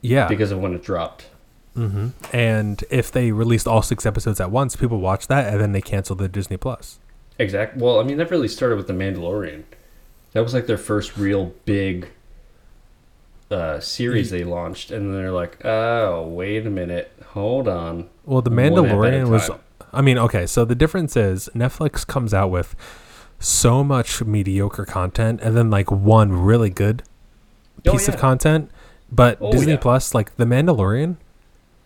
yeah, 0.00 0.28
because 0.28 0.50
of 0.50 0.60
when 0.60 0.74
it 0.74 0.82
dropped. 0.82 1.26
hmm 1.74 2.08
and 2.32 2.82
if 2.90 3.12
they 3.12 3.30
released 3.32 3.68
all 3.68 3.82
six 3.82 4.06
episodes 4.06 4.40
at 4.40 4.50
once, 4.50 4.76
people 4.76 4.98
watch 4.98 5.26
that 5.28 5.52
and 5.52 5.60
then 5.60 5.72
they 5.72 5.82
cancel 5.82 6.16
the 6.16 6.28
Disney 6.28 6.56
Plus. 6.56 6.98
Exactly. 7.38 7.80
Well, 7.82 8.00
I 8.00 8.02
mean, 8.02 8.16
that 8.16 8.30
really 8.30 8.48
started 8.48 8.76
with 8.76 8.86
the 8.88 8.92
Mandalorian. 8.94 9.64
That 10.32 10.42
was 10.42 10.54
like 10.54 10.66
their 10.66 10.78
first 10.78 11.16
real 11.16 11.52
big 11.66 12.08
uh, 13.50 13.80
series 13.80 14.30
they 14.30 14.44
launched, 14.44 14.90
and 14.90 15.06
then 15.08 15.14
they're 15.22 15.32
like, 15.32 15.64
"Oh, 15.64 16.26
wait 16.28 16.66
a 16.66 16.70
minute, 16.70 17.12
hold 17.28 17.66
on." 17.68 18.08
Well, 18.24 18.42
the 18.42 18.50
One 18.50 18.58
app 18.58 18.72
at 18.72 18.78
a 18.78 18.82
Mandalorian 18.94 19.28
was. 19.30 19.50
I 19.92 20.02
mean, 20.02 20.18
okay, 20.18 20.46
so 20.46 20.64
the 20.64 20.74
difference 20.74 21.16
is 21.16 21.48
Netflix 21.54 22.06
comes 22.06 22.32
out 22.34 22.50
with 22.50 22.74
so 23.40 23.82
much 23.84 24.22
mediocre 24.24 24.84
content 24.84 25.40
and 25.42 25.56
then 25.56 25.70
like 25.70 25.90
one 25.90 26.32
really 26.32 26.70
good 26.70 27.02
Oh, 27.86 27.92
piece 27.92 28.08
yeah. 28.08 28.14
of 28.14 28.20
content, 28.20 28.70
but 29.12 29.38
Oh, 29.40 29.52
Disney 29.52 29.72
yeah. 29.72 29.78
Plus, 29.78 30.12
like 30.14 30.36
the 30.36 30.44
Mandalorian, 30.44 31.16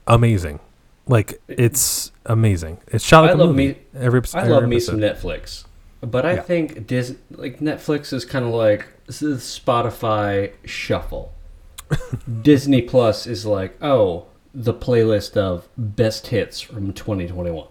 amazing. 0.06 0.58
Like 1.06 1.40
it's 1.48 2.12
amazing. 2.26 2.78
It's 2.88 3.04
shot 3.04 3.22
like 3.22 3.30
I 3.30 3.34
a 3.34 3.36
love 3.36 3.48
movie. 3.50 3.68
me- 3.68 3.78
every, 3.94 4.20
epi- 4.20 4.30
I 4.34 4.40
every 4.42 4.52
love 4.52 4.68
me 4.68 4.80
some 4.80 4.98
Netflix, 4.98 5.64
but 6.00 6.24
I 6.24 6.34
Yeah. 6.34 6.42
think 6.42 6.86
Dis 6.86 7.16
like 7.30 7.58
Netflix 7.60 8.12
is 8.12 8.24
kind 8.24 8.44
of 8.44 8.52
like 8.52 8.86
this 9.06 9.20
is 9.22 9.42
Spotify 9.42 10.52
shuffle. 10.64 11.32
Disney 12.42 12.80
Plus 12.82 13.26
is 13.26 13.44
like, 13.44 13.76
oh, 13.82 14.26
the 14.54 14.72
playlist 14.72 15.36
of 15.36 15.68
best 15.76 16.28
hits 16.28 16.60
from 16.60 16.92
2021. 16.92 17.66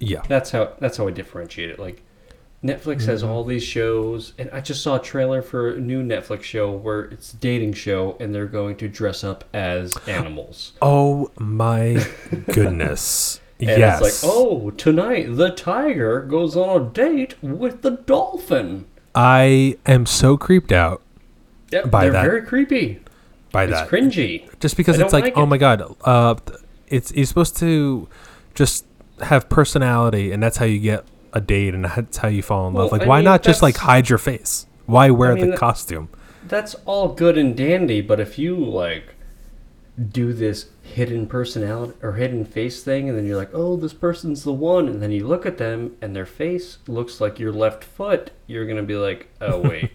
Yeah, 0.00 0.22
That's 0.28 0.50
how 0.50 0.72
that's 0.80 0.96
how 0.96 1.06
I 1.08 1.10
differentiate 1.12 1.70
it. 1.70 1.78
Like 1.78 2.02
Netflix 2.62 3.04
has 3.06 3.22
Mm-hmm. 3.22 3.30
all 3.30 3.44
these 3.44 3.62
shows, 3.62 4.32
and 4.38 4.48
I 4.52 4.60
just 4.60 4.82
saw 4.82 4.96
a 4.96 5.02
trailer 5.02 5.42
for 5.42 5.72
a 5.74 5.80
new 5.80 6.02
Netflix 6.02 6.42
show 6.42 6.70
where 6.72 7.02
it's 7.02 7.32
a 7.32 7.36
dating 7.36 7.74
show, 7.74 8.16
and 8.20 8.34
they're 8.34 8.46
going 8.46 8.76
to 8.76 8.88
dress 8.88 9.22
up 9.22 9.44
as 9.52 9.96
animals. 10.06 10.72
Oh 10.82 11.30
my 11.38 12.04
goodness. 12.52 13.40
Yes. 13.58 14.00
it's 14.02 14.22
like, 14.24 14.30
oh, 14.32 14.70
tonight 14.72 15.36
the 15.36 15.50
tiger 15.50 16.20
goes 16.22 16.56
on 16.56 16.80
a 16.82 16.84
date 16.90 17.40
with 17.42 17.82
the 17.82 17.92
dolphin. 17.92 18.86
I 19.14 19.76
am 19.86 20.06
so 20.06 20.36
creeped 20.36 20.72
out 20.72 21.00
Yep, 21.70 21.90
By 21.90 22.04
they're 22.04 22.12
that. 22.12 22.24
very 22.24 22.42
creepy. 22.42 23.00
by 23.52 23.64
It's 23.64 23.72
that. 23.72 23.88
cringy. 23.88 24.48
just 24.60 24.76
because 24.76 24.98
I 25.00 25.04
it's 25.04 25.12
like, 25.12 25.24
like 25.24 25.36
oh 25.36 25.46
my 25.46 25.56
god, 25.56 25.82
uh, 26.04 26.34
it's 26.88 27.12
you're 27.14 27.24
supposed 27.26 27.56
to 27.58 28.08
just 28.54 28.84
have 29.22 29.48
personality, 29.48 30.32
and 30.32 30.42
that's 30.42 30.56
how 30.56 30.64
you 30.64 30.78
get 30.80 31.04
a 31.32 31.40
date, 31.40 31.74
and 31.74 31.84
that's 31.84 32.18
how 32.18 32.28
you 32.28 32.42
fall 32.42 32.68
in 32.68 32.74
love. 32.74 32.90
Well, 32.90 32.98
Like, 32.98 33.06
I 33.06 33.08
why 33.08 33.16
mean, 33.18 33.24
not 33.24 33.42
just 33.42 33.62
like 33.62 33.76
hide 33.76 34.08
your 34.08 34.18
face? 34.18 34.66
Why 34.86 35.10
wear 35.10 35.34
mean, 35.34 35.44
the 35.46 35.50
that- 35.52 35.58
costume? 35.58 36.08
That's 36.46 36.74
all 36.84 37.08
good 37.14 37.38
and 37.38 37.56
dandy, 37.56 38.02
but 38.02 38.20
if 38.20 38.38
you 38.38 38.54
like 38.56 39.14
do 40.10 40.32
this 40.34 40.66
hidden 40.82 41.26
personality 41.26 41.94
or 42.02 42.12
hidden 42.12 42.44
face 42.44 42.82
thing, 42.82 43.08
and 43.08 43.16
then 43.16 43.24
you're 43.26 43.36
like, 43.36 43.50
oh, 43.54 43.76
this 43.76 43.94
person's 43.94 44.44
the 44.44 44.52
one, 44.52 44.86
and 44.88 45.00
then 45.00 45.10
you 45.10 45.26
look 45.26 45.46
at 45.46 45.56
them 45.56 45.96
and 46.02 46.14
their 46.14 46.26
face 46.26 46.78
looks 46.86 47.20
like 47.20 47.38
your 47.38 47.52
left 47.52 47.82
foot, 47.82 48.30
you're 48.46 48.66
gonna 48.66 48.82
be 48.82 48.96
like, 48.96 49.28
oh 49.40 49.60
wait, 49.68 49.90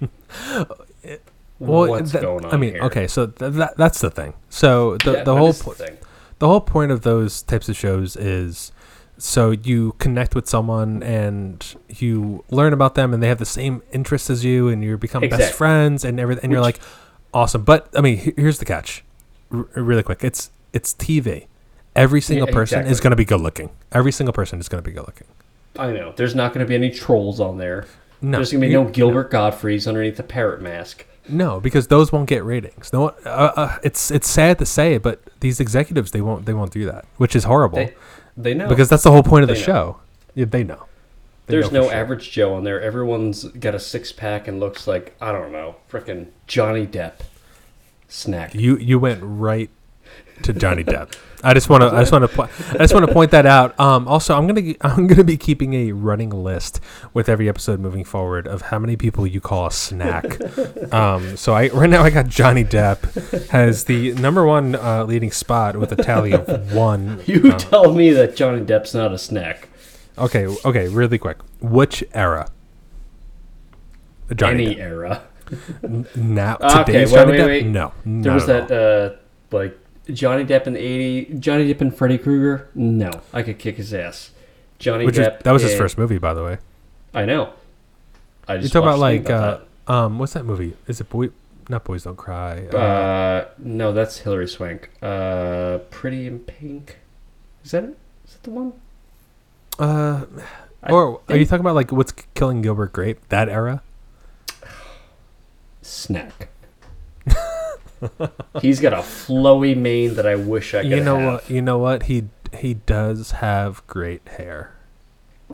Well, 1.59 1.89
what's 1.89 2.13
that- 2.13 2.21
going 2.21 2.45
on 2.45 2.53
I 2.53 2.57
mean, 2.57 2.73
here? 2.73 2.83
okay, 2.83 3.05
so 3.07 3.27
th- 3.27 3.53
that 3.53 3.75
that's 3.77 3.99
the 3.99 4.09
thing. 4.09 4.33
So 4.49 4.97
the 4.97 5.11
Yeah, 5.13 5.23
the 5.23 5.35
whole 5.35 5.53
po- 5.53 5.71
thing. 5.71 5.97
the 6.39 6.47
whole 6.47 6.61
point 6.61 6.91
of 6.91 7.01
those 7.01 7.41
types 7.41 7.67
of 7.67 7.75
shows 7.75 8.15
is 8.15 8.71
so 9.19 9.51
you 9.51 9.93
connect 9.99 10.33
with 10.33 10.47
someone 10.47 11.03
and 11.03 11.75
you 11.89 12.43
learn 12.49 12.73
about 12.73 12.95
them 12.95 13.13
and 13.13 13.21
they 13.21 13.27
have 13.27 13.37
the 13.37 13.45
same 13.45 13.83
interests 13.91 14.29
as 14.29 14.43
you 14.45 14.69
and 14.69 14.83
you 14.83 14.97
become 14.97 15.27
best 15.29 15.53
friends 15.53 16.03
and 16.05 16.19
everything 16.19 16.45
and 16.45 16.51
you're 16.51 16.61
like 16.61 16.79
awesome. 17.33 17.63
But 17.63 17.89
i 17.95 18.01
mean 18.01 18.33
here's 18.37 18.59
the 18.59 18.65
catch 18.65 19.03
R- 19.51 19.67
really 19.75 20.03
quick. 20.03 20.23
It's 20.23 20.51
it's 20.73 20.93
tv 20.93 21.45
every 21.95 22.21
single 22.21 22.47
Yeah, 22.47 22.53
person 22.53 22.85
is 22.87 22.99
going 22.99 23.11
to 23.11 23.17
be 23.17 23.25
good 23.25 23.41
looking. 23.41 23.69
Every 23.91 24.11
single 24.11 24.33
person 24.33 24.59
is 24.59 24.69
going 24.69 24.81
to 24.83 24.87
be 24.89 24.93
good 24.93 25.05
looking. 25.05 25.27
I 25.77 25.91
know. 25.91 26.13
There's 26.15 26.33
not 26.35 26.51
gonna 26.53 26.65
be 26.65 26.75
any 26.75 26.89
trolls 26.89 27.39
on 27.39 27.57
there. 27.57 27.85
no. 28.21 28.37
There's 28.39 28.51
gonna 28.51 28.61
be 28.61 28.67
you- 28.67 28.83
no 28.83 28.89
Gilbert 28.89 29.29
Gottfried's 29.31 29.87
underneath 29.87 30.17
the 30.17 30.23
parrot 30.23 30.61
mask. 30.61 31.05
no 31.27 31.59
because 31.59 31.87
those 31.87 32.11
won't 32.11 32.27
get 32.27 32.43
ratings. 32.43 32.91
No 32.91 33.09
uh, 33.25 33.29
uh, 33.29 33.77
it's 33.83 34.09
it's 34.11 34.29
sad 34.29 34.57
to 34.59 34.65
say 34.65 34.97
but 34.97 35.21
these 35.41 35.59
executives 35.59 36.11
they 36.11 36.21
won't 36.21 36.45
they 36.47 36.53
won't 36.53 36.71
do 36.71 36.85
that 36.85 37.05
which 37.17 37.35
is 37.35 37.43
horrible. 37.43 37.77
They, 37.77 37.93
they 38.41 38.53
know 38.53 38.67
because 38.67 38.89
that's 38.89 39.03
the 39.03 39.11
whole 39.11 39.23
point 39.23 39.43
of 39.43 39.49
the 39.49 39.55
know. 39.55 39.61
show 39.61 39.99
yeah, 40.35 40.45
they 40.45 40.63
know 40.63 40.85
They 41.47 41.55
There's 41.55 41.71
know 41.71 41.81
no 41.81 41.87
sure. 41.87 41.95
average 41.95 42.31
Joe 42.31 42.53
on 42.53 42.63
there. 42.63 42.81
Everyone's 42.81 43.43
got 43.45 43.75
a 43.75 43.79
six 43.79 44.11
pack 44.11 44.47
and 44.47 44.59
looks 44.59 44.87
like 44.87 45.15
I 45.21 45.31
don't 45.31 45.51
know, 45.51 45.75
freaking 45.91 46.27
Johnny 46.47 46.87
Depp 46.87 47.13
snack. 48.07 48.55
You 48.55 48.77
you 48.77 48.97
went 48.99 49.19
right 49.21 49.69
to 50.43 50.53
Johnny 50.53 50.83
Depp. 50.83 51.13
I 51.41 51.53
just 51.53 51.69
want 51.69 51.81
to 51.83 51.87
I 51.87 52.01
just 52.01 52.11
want 52.11 52.29
to 52.29 52.41
I 52.73 52.77
just 52.79 52.93
want 52.93 53.07
to 53.07 53.13
point 53.13 53.31
that 53.31 53.45
out. 53.45 53.79
Um, 53.79 54.07
also, 54.09 54.35
I'm 54.37 54.45
gonna 54.45 54.73
I'm 54.81 55.07
gonna 55.07 55.23
be 55.23 55.37
keeping 55.37 55.73
a 55.73 55.93
running 55.93 56.31
list 56.31 56.81
with 57.13 57.29
every 57.29 57.47
episode 57.47 57.79
moving 57.79 58.03
forward 58.03 58.45
of 58.45 58.63
how 58.63 58.77
many 58.79 58.97
people 58.97 59.25
you 59.25 59.39
call 59.39 59.67
a 59.67 59.71
snack. 59.71 60.37
um, 60.93 61.37
so 61.37 61.53
I 61.53 61.69
right 61.69 61.89
now 61.89 62.03
I 62.03 62.09
got 62.09 62.27
Johnny 62.27 62.65
Depp 62.65 63.47
has 63.49 63.85
the 63.85 64.13
number 64.15 64.45
one 64.45 64.75
uh, 64.75 65.05
leading 65.05 65.31
spot 65.31 65.77
with 65.77 65.91
a 65.93 65.95
tally 65.95 66.33
of 66.33 66.73
one. 66.73 67.21
You 67.25 67.53
Um, 67.53 67.57
tell 67.57 67.93
me 67.93 68.11
that 68.11 68.35
Johnny 68.35 68.61
Depp's 68.65 68.93
not 68.93 69.13
a 69.13 69.17
snack. 69.17 69.69
okay, 70.17 70.45
okay, 70.65 70.89
really 70.89 71.17
quick. 71.17 71.37
Which 71.61 72.03
era? 72.13 72.49
Johnny 74.35 74.65
Any 74.65 74.75
Depp. 74.75 74.79
era. 74.79 75.23
N- 75.83 76.05
Now 76.15 76.57
Okay, 76.61 76.83
today's 76.83 77.11
wait, 77.11 77.17
Johnny 77.17 77.31
wait, 77.31 77.39
Depp? 77.39 77.45
wait. 77.47 77.65
No, 77.65 77.93
There 78.05 78.33
was 78.33 78.45
that 78.47 78.69
uh 78.71 79.15
like 79.55 79.77
Johnny 80.13 80.43
Depp 80.45 80.67
in 80.67 80.73
the 80.73 80.79
eighty 80.79 81.33
Johnny 81.39 81.71
Depp 81.73 81.81
and 81.81 81.95
Freddy 81.95 82.17
Krueger? 82.17 82.69
No. 82.75 83.11
I 83.33 83.41
could 83.43 83.59
kick 83.59 83.77
his 83.77 83.93
ass. 83.93 84.31
Johnny 84.77 85.05
Which 85.05 85.17
is 85.17 85.27
Depp 85.27 85.43
that 85.43 85.51
was 85.51 85.61
his 85.61 85.75
first 85.75 85.97
movie, 85.97 86.17
by 86.17 86.33
the 86.33 86.43
way. 86.43 86.57
I 87.13 87.25
know. 87.25 87.53
I 88.47 88.57
just 88.57 88.73
You 88.73 88.81
talk 88.81 88.87
about 88.87 88.99
watched 88.99 89.13
a 89.15 89.23
thing 89.23 89.33
like 89.33 89.67
uh, 89.89 90.05
um, 90.05 90.19
what's 90.19 90.33
that 90.33 90.45
movie? 90.45 90.75
Is 90.87 91.01
it 91.01 91.09
boy? 91.09 91.29
Not 91.67 91.83
boys 91.83 92.03
don't 92.03 92.15
cry. 92.15 92.61
that. 92.61 92.75
uh 92.75 93.45
no, 93.59 93.91
that's 93.93 94.19
Hilary 94.19 94.47
Swank. 94.47 94.89
Uh 95.01 95.79
Pretty 95.91 96.25
in 96.27 96.39
Pink. 96.39 96.97
Is 97.63 97.71
that 97.71 97.83
it? 97.83 97.97
Is 98.25 98.33
that 98.33 98.43
the 98.43 98.49
one? 98.51 98.73
Uh, 99.77 100.25
I 100.83 100.91
or 100.91 101.21
are 101.29 101.37
you 101.37 101.45
talking 101.45 101.61
about 101.61 101.75
like 101.75 101.91
what's 101.91 102.11
killing 102.33 102.61
Gilbert 102.61 102.91
Grape? 102.93 103.19
That 103.29 103.49
era? 103.49 103.81
snack. 105.81 106.49
He's 108.61 108.79
got 108.79 108.93
a 108.93 108.97
flowy 108.97 109.75
mane 109.75 110.15
that 110.15 110.25
I 110.25 110.35
wish 110.35 110.73
I 110.73 110.81
could 110.83 110.91
You 110.91 111.03
know 111.03 111.17
have. 111.19 111.33
what? 111.33 111.49
You 111.49 111.61
know 111.61 111.77
what? 111.77 112.03
He 112.03 112.25
he 112.57 112.73
does 112.75 113.31
have 113.31 113.85
great 113.87 114.27
hair. 114.37 114.75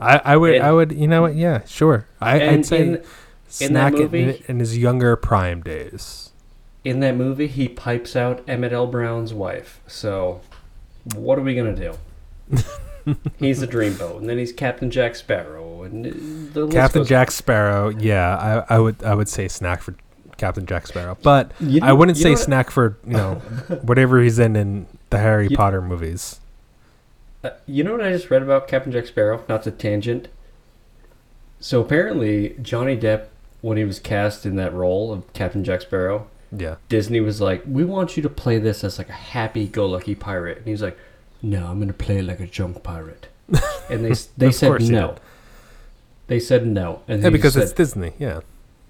I 0.00 0.18
I 0.24 0.36
would 0.36 0.54
And- 0.56 0.64
I 0.64 0.72
would 0.72 0.92
you 0.92 1.06
know 1.08 1.22
what? 1.22 1.34
Yeah, 1.36 1.62
sure. 1.66 2.06
I 2.20 2.40
I'd 2.48 2.66
say 2.66 2.80
in, 2.80 2.86
in 2.88 2.92
that 2.94 3.04
snack 3.48 3.92
in, 3.94 3.98
movie- 4.00 4.42
in 4.48 4.58
his 4.60 4.76
younger 4.78 5.16
prime 5.16 5.62
days. 5.62 6.30
in 6.84 7.00
that 7.00 7.16
movie, 7.16 7.46
he 7.48 7.68
pipes 7.68 8.14
out 8.14 8.42
Emmett 8.48 8.72
L. 8.72 8.86
Brown's 8.86 9.34
wife. 9.34 9.80
So, 9.86 10.40
what 11.14 11.38
are 11.38 11.42
we 11.42 11.54
gonna 11.54 11.74
do? 11.74 11.94
he's 13.38 13.62
a 13.62 13.66
dreamboat, 13.66 14.18
and 14.18 14.28
then 14.28 14.38
he's 14.38 14.52
Captain 14.52 14.90
Jack 14.90 15.16
Sparrow, 15.16 15.82
and 15.82 16.06
uh, 16.06 16.10
the 16.52 16.68
Captain 16.68 17.04
Jack 17.04 17.30
Sparrow. 17.30 17.88
Yeah, 17.88 18.64
I, 18.68 18.76
I 18.76 18.78
would 18.78 19.02
I 19.02 19.14
would 19.14 19.28
say 19.28 19.48
snack 19.48 19.82
for 19.82 19.94
Captain 20.38 20.66
Jack 20.66 20.86
Sparrow, 20.86 21.16
but 21.22 21.52
You 21.60 21.80
I 21.82 21.92
wouldn't 21.92 22.18
say 22.18 22.34
snack 22.34 22.70
for 22.70 22.98
you 23.06 23.12
know 23.14 23.34
whatever 23.82 24.20
he's 24.22 24.38
in 24.38 24.56
in 24.56 24.86
the 25.10 25.18
Harry 25.18 25.48
You- 25.48 25.56
Potter 25.56 25.80
movies. 25.82 26.40
Uh, 27.44 27.50
you 27.66 27.84
know 27.84 27.92
what 27.92 28.02
I 28.02 28.10
just 28.12 28.30
read 28.30 28.42
about 28.42 28.66
Captain 28.68 28.90
Jack 28.92 29.06
Sparrow? 29.06 29.44
Not 29.48 29.62
to 29.64 29.70
tangent. 29.70 30.28
So 31.60 31.80
apparently, 31.80 32.56
Johnny 32.60 32.96
Depp, 32.96 33.26
when 33.60 33.76
he 33.76 33.84
was 33.84 33.98
cast 33.98 34.44
in 34.46 34.56
that 34.56 34.72
role 34.72 35.12
of 35.12 35.32
Captain 35.32 35.64
Jack 35.64 35.80
Sparrow, 35.82 36.26
Yeah. 36.56 36.76
Disney 36.88 37.20
was 37.20 37.40
like, 37.40 37.62
"We 37.66 37.84
want 37.84 38.16
you 38.16 38.22
to 38.22 38.28
play 38.28 38.58
this 38.58 38.84
as 38.84 38.98
like 38.98 39.08
a 39.08 39.12
happy-go-lucky 39.12 40.14
pirate," 40.16 40.58
and 40.58 40.66
he 40.66 40.72
was 40.72 40.82
like, 40.82 40.98
"No, 41.42 41.66
I'm 41.66 41.78
gonna 41.80 41.92
play 41.92 42.18
it 42.18 42.24
like 42.24 42.40
a 42.40 42.46
junk 42.46 42.82
pirate." 42.82 43.28
And 43.90 44.04
they 44.04 44.12
they 44.36 44.52
said 44.52 44.80
no. 44.82 45.08
did. 45.12 45.20
They 46.28 46.40
said 46.40 46.66
no, 46.66 47.02
and 47.06 47.22
Yeah, 47.22 47.28
he 47.28 47.32
because 47.32 47.54
said, 47.54 47.62
it's 47.64 47.72
Disney. 47.72 48.12
Yeah. 48.18 48.40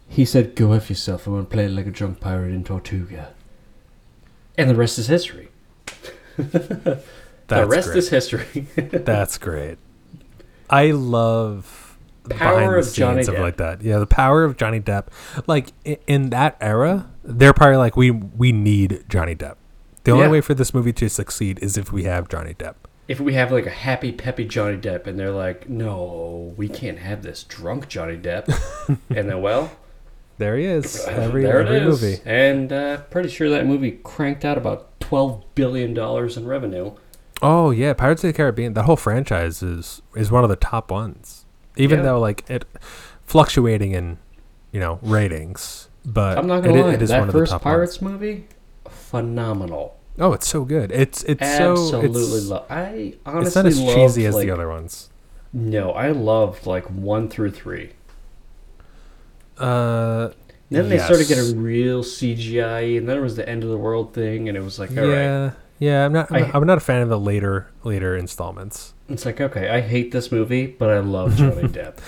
He 0.09 0.25
said, 0.25 0.55
"Go 0.55 0.73
F 0.73 0.89
yourself. 0.91 1.27
I'm 1.27 1.35
gonna 1.35 1.45
play 1.47 1.67
it 1.67 1.71
like 1.73 1.87
a 1.87 1.91
drunk 1.91 2.21
pirate 2.21 2.53
in 2.53 2.65
Tortuga." 2.65 3.33
And 4.59 4.71
the 4.71 4.75
rest 4.75 4.99
is 4.99 5.07
history. 5.09 5.49
That's 6.37 7.03
the 7.49 7.67
rest 7.67 7.89
great. 7.89 7.99
is 7.99 8.09
history. 8.09 8.67
That's 8.77 9.39
great. 9.39 9.79
I 10.69 10.91
love 10.91 11.97
the 12.25 12.35
Power 12.35 12.77
of 12.77 12.93
Johnny 12.93 13.23
Depp. 13.23 13.39
like 13.39 13.57
that. 13.59 13.83
Yeah, 13.83 13.99
the 13.99 14.07
power 14.07 14.43
of 14.45 14.57
Johnny 14.57 14.81
Depp. 14.81 15.09
Like 15.47 15.69
i- 15.87 15.99
in 16.09 16.31
that 16.31 16.57
era, 16.61 17.09
they're 17.23 17.53
probably 17.55 17.77
like 17.77 17.97
we 17.97 18.11
we 18.11 18.51
need 18.53 19.05
Johnny 19.09 19.35
Depp. 19.37 19.55
The 20.05 20.13
only 20.13 20.25
Yeah. 20.27 20.31
way 20.33 20.41
for 20.41 20.55
this 20.55 20.73
movie 20.75 20.93
to 20.95 21.09
succeed 21.09 21.59
is 21.63 21.77
if 21.79 21.93
we 21.93 22.05
have 22.05 22.29
Johnny 22.29 22.55
Depp. 22.55 22.75
if 23.09 23.21
we 23.21 23.35
have 23.35 23.53
like 23.53 23.67
a 23.67 23.71
happy, 23.71 24.11
peppy 24.11 24.45
Johnny 24.45 24.77
Depp, 24.77 25.07
and 25.07 25.17
they're 25.17 25.31
like, 25.31 25.69
"No, 25.69 26.53
we 26.57 26.67
can't 26.69 26.99
have 26.99 27.23
this 27.23 27.45
drunk 27.45 27.87
Johnny 27.89 28.17
Depp," 28.19 28.49
and 29.11 29.31
then 29.31 29.41
well, 29.41 29.71
There 30.39 30.57
he 30.57 30.64
is. 30.66 31.05
Every 31.07 31.43
there 31.43 31.61
every 31.62 31.78
is. 31.78 32.03
movie. 32.03 32.20
And 32.24 32.72
uh, 32.72 32.99
pretty 33.11 33.28
sure 33.28 33.49
that 33.51 33.66
movie 33.66 33.93
cranked 34.03 34.45
out 34.45 34.59
about 34.59 34.99
twelve 35.01 35.45
billion 35.55 35.95
dollars 35.95 36.37
in 36.37 36.47
revenue. 36.47 36.93
Oh 37.43 37.70
yeah, 37.70 37.93
Pirates 37.95 38.22
of 38.24 38.28
the 38.28 38.32
Caribbean. 38.37 38.74
That 38.74 38.84
whole 38.84 38.97
franchise 38.97 39.62
is 39.62 40.03
is 40.14 40.30
one 40.30 40.45
of 40.45 40.51
the 40.51 40.57
top 40.57 40.91
ones. 40.91 41.47
Even 41.76 42.01
Yeah. 42.01 42.05
though 42.07 42.20
like 42.20 42.49
it 42.51 42.64
fluctuating 43.24 43.93
in, 43.93 44.18
you 44.72 44.80
know, 44.80 44.99
ratings, 45.03 45.89
but 46.05 46.39
I'm 46.39 46.47
not 46.47 46.62
gonna 46.62 46.78
it, 46.78 46.82
lie, 46.82 46.95
it 46.95 47.03
is 47.03 47.09
that 47.11 47.20
one 47.20 47.28
of 47.28 47.32
the 47.34 47.41
first 47.41 47.53
top 47.53 47.62
Pirates 47.62 48.01
movie, 48.03 48.47
phenomenal. 48.89 49.97
Oh, 50.18 50.32
it's 50.32 50.49
so 50.49 50.64
good. 50.64 50.91
It's 50.93 51.22
it's 51.24 51.43
Absolutely 51.43 52.22
so 52.22 52.37
it's, 52.37 52.47
love. 52.47 52.66
I 52.70 53.14
honestly 53.26 53.47
it's 53.47 53.57
not 53.57 53.66
as 53.66 53.80
loved, 53.80 53.97
cheesy 53.97 54.26
as 54.26 54.34
like, 54.34 54.47
the 54.47 54.51
other 54.51 54.68
ones. 54.68 55.11
No, 55.53 55.91
I 55.93 56.11
loved 56.11 56.66
like 56.66 56.84
one 56.91 57.28
through 57.28 57.51
three. 57.53 57.91
Uh, 59.59 60.31
Then 60.71 60.89
they 60.89 60.99
started 60.99 61.29
getting 61.29 61.61
real 61.63 62.03
CGI, 62.03 62.99
and 62.99 63.09
then 63.09 63.17
it 63.19 63.21
was 63.21 63.37
the 63.37 63.49
end 63.49 63.63
of 63.65 63.71
the 63.71 63.79
world 63.79 64.13
thing, 64.15 64.49
and 64.49 64.57
it 64.57 64.63
was 64.63 64.79
like, 64.79 64.91
all 64.91 64.97
right. 64.97 65.09
yeah, 65.09 65.51
yeah. 65.79 66.05
I'm 66.07 66.13
not. 66.13 66.31
I'm, 66.31 66.37
I- 66.37 66.41
not- 66.41 66.55
I'm 66.55 66.67
not 66.67 66.79
a 66.79 66.81
fan 66.81 67.03
of 67.03 67.09
the 67.09 67.19
later 67.21 67.69
later 67.85 68.17
installments. 68.17 68.93
It's 69.09 69.25
like, 69.25 69.41
okay, 69.41 69.69
I 69.69 69.81
hate 69.81 70.11
this 70.11 70.33
movie, 70.33 70.67
but 70.67 70.91
I 70.91 70.99
love 70.99 71.37
Johnny 71.37 71.63
Depp. 71.69 71.99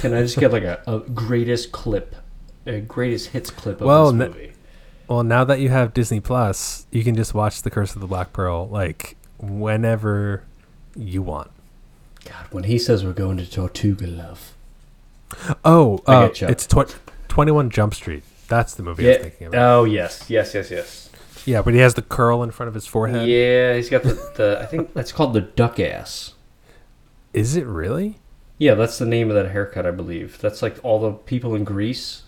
Can 0.00 0.14
I 0.14 0.22
just 0.22 0.38
get 0.38 0.50
like 0.52 0.62
a, 0.62 0.82
a 0.86 1.00
greatest 1.00 1.72
clip, 1.72 2.16
a 2.64 2.80
greatest 2.80 3.28
hits 3.30 3.50
clip 3.50 3.82
of 3.82 3.86
Well, 3.86 4.12
this 4.12 4.28
n- 4.28 4.32
movie? 4.32 4.52
Well, 5.08 5.22
now 5.24 5.44
that 5.44 5.60
you 5.60 5.68
have 5.68 5.92
Disney 5.94 6.20
Plus, 6.20 6.86
you 6.90 7.04
can 7.04 7.14
just 7.14 7.34
watch 7.34 7.60
The 7.62 7.70
Curse 7.70 7.94
of 7.94 8.00
the 8.00 8.06
Black 8.06 8.32
Pearl 8.32 8.66
like 8.68 9.16
whenever 9.38 10.44
you 10.96 11.20
want. 11.22 11.50
God, 12.24 12.46
when 12.50 12.64
he 12.64 12.78
says 12.78 13.04
we're 13.04 13.12
going 13.12 13.36
to 13.38 13.50
Tortuga, 13.50 14.06
love. 14.06 14.54
Oh, 15.64 16.00
uh, 16.06 16.28
it's 16.42 16.66
tw- 16.66 16.96
21 17.28 17.70
Jump 17.70 17.94
Street. 17.94 18.22
That's 18.48 18.74
the 18.74 18.82
movie 18.82 19.06
I 19.06 19.08
was 19.10 19.18
thinking 19.18 19.46
about. 19.48 19.60
Oh 19.60 19.84
yes, 19.84 20.24
yes, 20.30 20.54
yes, 20.54 20.70
yes. 20.70 21.10
yeah, 21.44 21.60
but 21.62 21.74
he 21.74 21.80
has 21.80 21.94
the 21.94 22.02
curl 22.02 22.42
in 22.42 22.50
front 22.50 22.68
of 22.68 22.74
his 22.74 22.86
forehead. 22.86 23.28
Yeah, 23.28 23.74
he's 23.74 23.90
got 23.90 24.02
the, 24.02 24.14
the. 24.36 24.58
I 24.62 24.66
think 24.66 24.94
that's 24.94 25.12
called 25.12 25.34
the 25.34 25.42
duck 25.42 25.78
ass. 25.78 26.34
Is 27.34 27.56
it 27.56 27.66
really? 27.66 28.18
Yeah, 28.56 28.74
that's 28.74 28.98
the 28.98 29.06
name 29.06 29.28
of 29.28 29.36
that 29.36 29.50
haircut, 29.50 29.86
I 29.86 29.90
believe. 29.90 30.38
That's 30.38 30.62
like 30.62 30.78
all 30.82 30.98
the 30.98 31.12
people 31.12 31.54
in 31.54 31.64
Grease. 31.64 32.22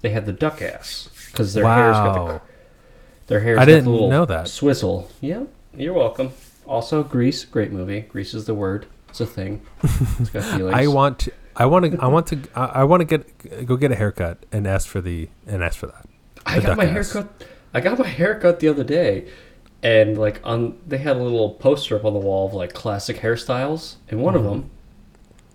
They 0.00 0.08
had 0.10 0.26
the 0.26 0.32
duck 0.32 0.60
ass 0.62 1.08
because 1.30 1.54
their 1.54 1.64
hair's 1.66 1.96
got 1.96 2.26
the 2.26 2.40
their 3.26 3.40
hair's 3.40 3.58
I 3.58 3.64
didn't 3.64 3.84
the 3.84 4.08
know 4.08 4.24
that. 4.24 4.48
swizzle. 4.48 5.10
Yeah, 5.20 5.44
you're 5.76 5.92
welcome. 5.92 6.30
Also, 6.66 7.02
Grease, 7.02 7.44
great 7.44 7.70
movie. 7.72 8.00
Grease 8.00 8.34
is 8.34 8.46
the 8.46 8.54
word. 8.54 8.86
It's 9.08 9.20
a 9.20 9.26
thing. 9.26 9.62
It's 9.82 10.30
got 10.30 10.44
feelings. 10.56 10.74
I 10.76 10.86
want 10.88 11.18
to. 11.20 11.32
I 11.56 11.66
want 11.66 11.90
to. 11.92 11.98
I 12.00 12.06
want 12.14 12.26
to. 12.28 12.38
I 12.54 12.84
want 12.84 13.00
to 13.00 13.04
get 13.04 13.66
go 13.66 13.76
get 13.76 13.90
a 13.92 13.96
haircut 13.96 14.44
and 14.52 14.66
ask 14.66 14.86
for 14.88 15.00
the 15.00 15.28
and 15.46 15.62
ask 15.64 15.78
for 15.78 15.86
that. 15.86 16.06
I 16.44 16.60
got 16.60 16.76
my 16.76 16.84
ass. 16.86 17.12
haircut. 17.12 17.44
I 17.74 17.80
got 17.80 17.98
my 17.98 18.06
haircut 18.06 18.60
the 18.60 18.68
other 18.68 18.84
day, 18.84 19.28
and 19.82 20.16
like 20.16 20.40
on 20.44 20.78
they 20.86 20.98
had 20.98 21.16
a 21.16 21.22
little 21.22 21.50
poster 21.54 21.96
up 21.96 22.04
on 22.04 22.12
the 22.12 22.20
wall 22.20 22.46
of 22.46 22.54
like 22.54 22.72
classic 22.74 23.18
hairstyles, 23.18 23.96
and 24.08 24.22
one 24.22 24.34
of 24.34 24.42
Mm-hmm. 24.42 24.50
them, 24.60 24.70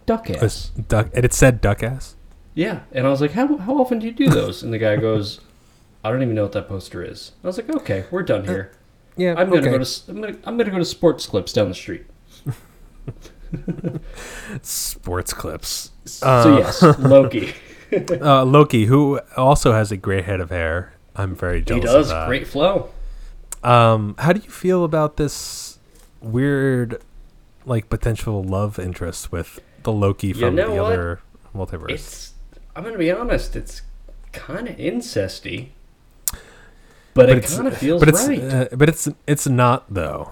duck 0.05 0.29
ass. 0.29 0.71
Duck, 0.87 1.09
and 1.13 1.23
it 1.25 1.33
said 1.33 1.61
duck 1.61 1.83
ass. 1.83 2.15
Yeah, 2.53 2.81
and 2.91 3.07
I 3.07 3.09
was 3.09 3.21
like, 3.21 3.31
how 3.31 3.57
how 3.57 3.77
often 3.77 3.99
do 3.99 4.05
you 4.07 4.11
do 4.11 4.27
those? 4.27 4.61
And 4.63 4.73
the 4.73 4.77
guy 4.77 4.95
goes, 5.07 5.39
I 6.03 6.11
don't 6.11 6.21
even 6.21 6.35
know 6.35 6.43
what 6.43 6.51
that 6.53 6.67
poster 6.67 7.03
is. 7.03 7.31
I 7.43 7.47
was 7.47 7.57
like, 7.57 7.69
okay, 7.69 8.05
we're 8.11 8.23
done 8.23 8.45
here. 8.45 8.71
Yeah, 9.17 9.35
I'm 9.37 9.49
gonna 9.49 9.61
okay. 9.61 9.71
go 9.71 9.83
to 9.83 10.01
I'm 10.11 10.21
gonna 10.21 10.37
I'm 10.45 10.57
gonna 10.57 10.71
go 10.71 10.77
to 10.79 10.85
Sports 10.85 11.25
Clips 11.27 11.53
down 11.53 11.69
the 11.69 11.75
street. 11.75 12.05
sports 14.61 15.33
clips. 15.33 15.91
so 16.05 16.27
Uh, 16.27 16.57
yes, 16.59 16.81
Loki. 16.99 17.53
Uh, 18.21 18.45
Loki, 18.45 18.85
who 18.85 19.19
also 19.35 19.73
has 19.73 19.91
a 19.91 19.97
great 19.97 20.23
head 20.23 20.39
of 20.39 20.49
hair. 20.49 20.93
I'm 21.13 21.35
very 21.35 21.61
jealous. 21.61 21.83
he 21.83 21.87
does 21.87 22.25
great 22.25 22.47
flow. 22.47 22.89
Um, 23.65 24.15
how 24.17 24.31
do 24.31 24.39
you 24.39 24.49
feel 24.49 24.85
about 24.85 25.17
this 25.17 25.77
weird, 26.21 27.01
like 27.65 27.89
potential 27.89 28.41
love 28.43 28.79
interest 28.79 29.33
with 29.33 29.59
the 29.83 29.91
Loki 29.91 30.27
You 30.27 30.35
from 30.35 30.55
know 30.55 30.73
the 30.73 30.81
what? 30.81 30.91
other 30.93 31.19
multiverse? 31.53 31.89
It's 31.91 32.33
I'm 32.77 32.85
gonna 32.85 32.97
be 32.97 33.11
honest, 33.11 33.57
it's 33.57 33.81
kind 34.31 34.69
of 34.69 34.77
incesty, 34.77 35.71
but, 36.31 36.39
but 37.13 37.29
it 37.29 37.43
kind 37.45 37.67
of 37.67 37.77
feels 37.77 37.99
but 37.99 38.07
it's 38.07 38.25
right. 38.25 38.39
uh, 38.41 38.67
but 38.71 38.87
it's 38.87 39.09
it's 39.27 39.47
not 39.49 39.93
though. 39.93 40.31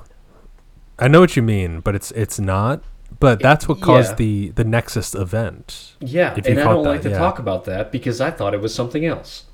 I 0.97 1.09
know 1.09 1.19
what 1.19 1.35
you 1.35 1.41
mean, 1.41 1.81
but 1.81 1.93
it's 1.93 2.11
it's 2.11 2.39
not. 2.39 2.83
But 3.19 3.41
that's 3.41 3.67
what 3.67 3.81
caused 3.81 4.11
yeah. 4.11 4.15
the 4.15 4.49
the 4.51 4.63
Nexus 4.63 5.13
event. 5.13 5.93
yeah, 5.99 6.33
if 6.37 6.45
you 6.45 6.51
and 6.51 6.61
I 6.61 6.63
don't 6.63 6.83
that, 6.83 6.89
like 6.89 7.01
to 7.01 7.09
yeah. 7.09 7.17
talk 7.17 7.39
about 7.39 7.65
that 7.65 7.91
because 7.91 8.21
I 8.21 8.31
thought 8.31 8.53
it 8.53 8.61
was 8.61 8.73
something 8.73 9.05
else. 9.05 9.45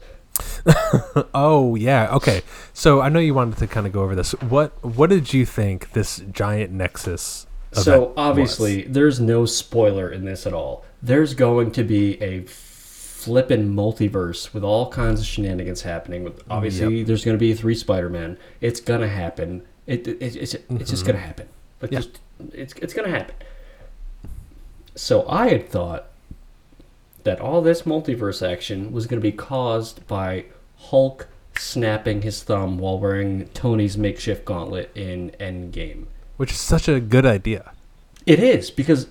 Oh 1.33 1.75
yeah, 1.75 2.13
okay. 2.15 2.41
So 2.73 3.01
I 3.01 3.09
know 3.09 3.19
you 3.19 3.33
wanted 3.33 3.57
to 3.59 3.67
kind 3.67 3.85
of 3.87 3.93
go 3.93 4.03
over 4.03 4.15
this. 4.15 4.31
What 4.33 4.71
what 4.83 5.09
did 5.09 5.33
you 5.33 5.45
think 5.45 5.91
this 5.91 6.21
giant 6.31 6.71
Nexus? 6.71 7.47
So 7.71 8.13
obviously, 8.15 8.83
there's 8.83 9.19
no 9.19 9.45
spoiler 9.45 10.09
in 10.09 10.25
this 10.25 10.47
at 10.47 10.53
all. 10.53 10.85
There's 11.01 11.33
going 11.33 11.71
to 11.71 11.83
be 11.83 12.21
a 12.21 12.43
flippin' 12.45 13.73
multiverse 13.73 14.53
with 14.53 14.63
all 14.63 14.89
kinds 14.91 15.19
of 15.19 15.25
shenanigans 15.25 15.81
happening. 15.81 16.23
With 16.23 16.41
obviously, 16.49 17.03
there's 17.03 17.25
going 17.25 17.35
to 17.35 17.39
be 17.39 17.53
three 17.53 17.75
Spider-Man. 17.75 18.37
It's 18.61 18.79
gonna 18.79 19.09
happen. 19.09 19.63
It, 19.87 20.07
it 20.07 20.17
it's 20.21 20.35
it's 20.35 20.53
just 20.53 20.69
mm-hmm. 20.69 21.07
gonna 21.07 21.19
happen. 21.19 21.49
Like 21.81 21.91
Yeah. 21.91 21.99
just 21.99 22.19
it's 22.53 22.73
it's 22.73 22.93
gonna 22.93 23.09
happen. 23.09 23.35
So 24.95 25.27
I 25.27 25.49
had 25.49 25.69
thought 25.69 26.07
that 27.23 27.41
all 27.41 27.61
this 27.61 27.81
multiverse 27.83 28.47
action 28.47 28.91
was 28.91 29.07
going 29.07 29.19
to 29.19 29.23
be 29.23 29.35
caused 29.35 30.07
by 30.07 30.45
Hulk 30.77 31.27
snapping 31.57 32.21
his 32.21 32.43
thumb 32.43 32.77
while 32.77 32.99
wearing 32.99 33.47
Tony's 33.49 33.97
makeshift 33.97 34.45
gauntlet 34.45 34.91
in 34.95 35.31
Endgame. 35.39 36.05
which 36.37 36.51
is 36.51 36.59
such 36.59 36.87
a 36.87 36.99
good 36.99 37.25
idea. 37.25 37.71
It 38.25 38.39
is 38.39 38.71
because, 38.71 39.07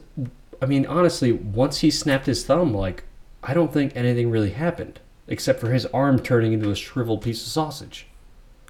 I 0.60 0.66
mean, 0.66 0.86
honestly, 0.86 1.32
once 1.32 1.78
he 1.78 1.90
snapped 1.90 2.26
his 2.26 2.44
thumb, 2.44 2.74
like 2.74 3.04
I 3.42 3.54
don't 3.54 3.72
think 3.72 3.94
anything 3.94 4.30
really 4.30 4.50
happened 4.50 5.00
except 5.26 5.60
for 5.60 5.72
his 5.72 5.86
arm 5.86 6.18
turning 6.18 6.52
into 6.52 6.70
a 6.70 6.76
shriveled 6.76 7.22
piece 7.22 7.40
of 7.42 7.48
sausage. 7.48 8.06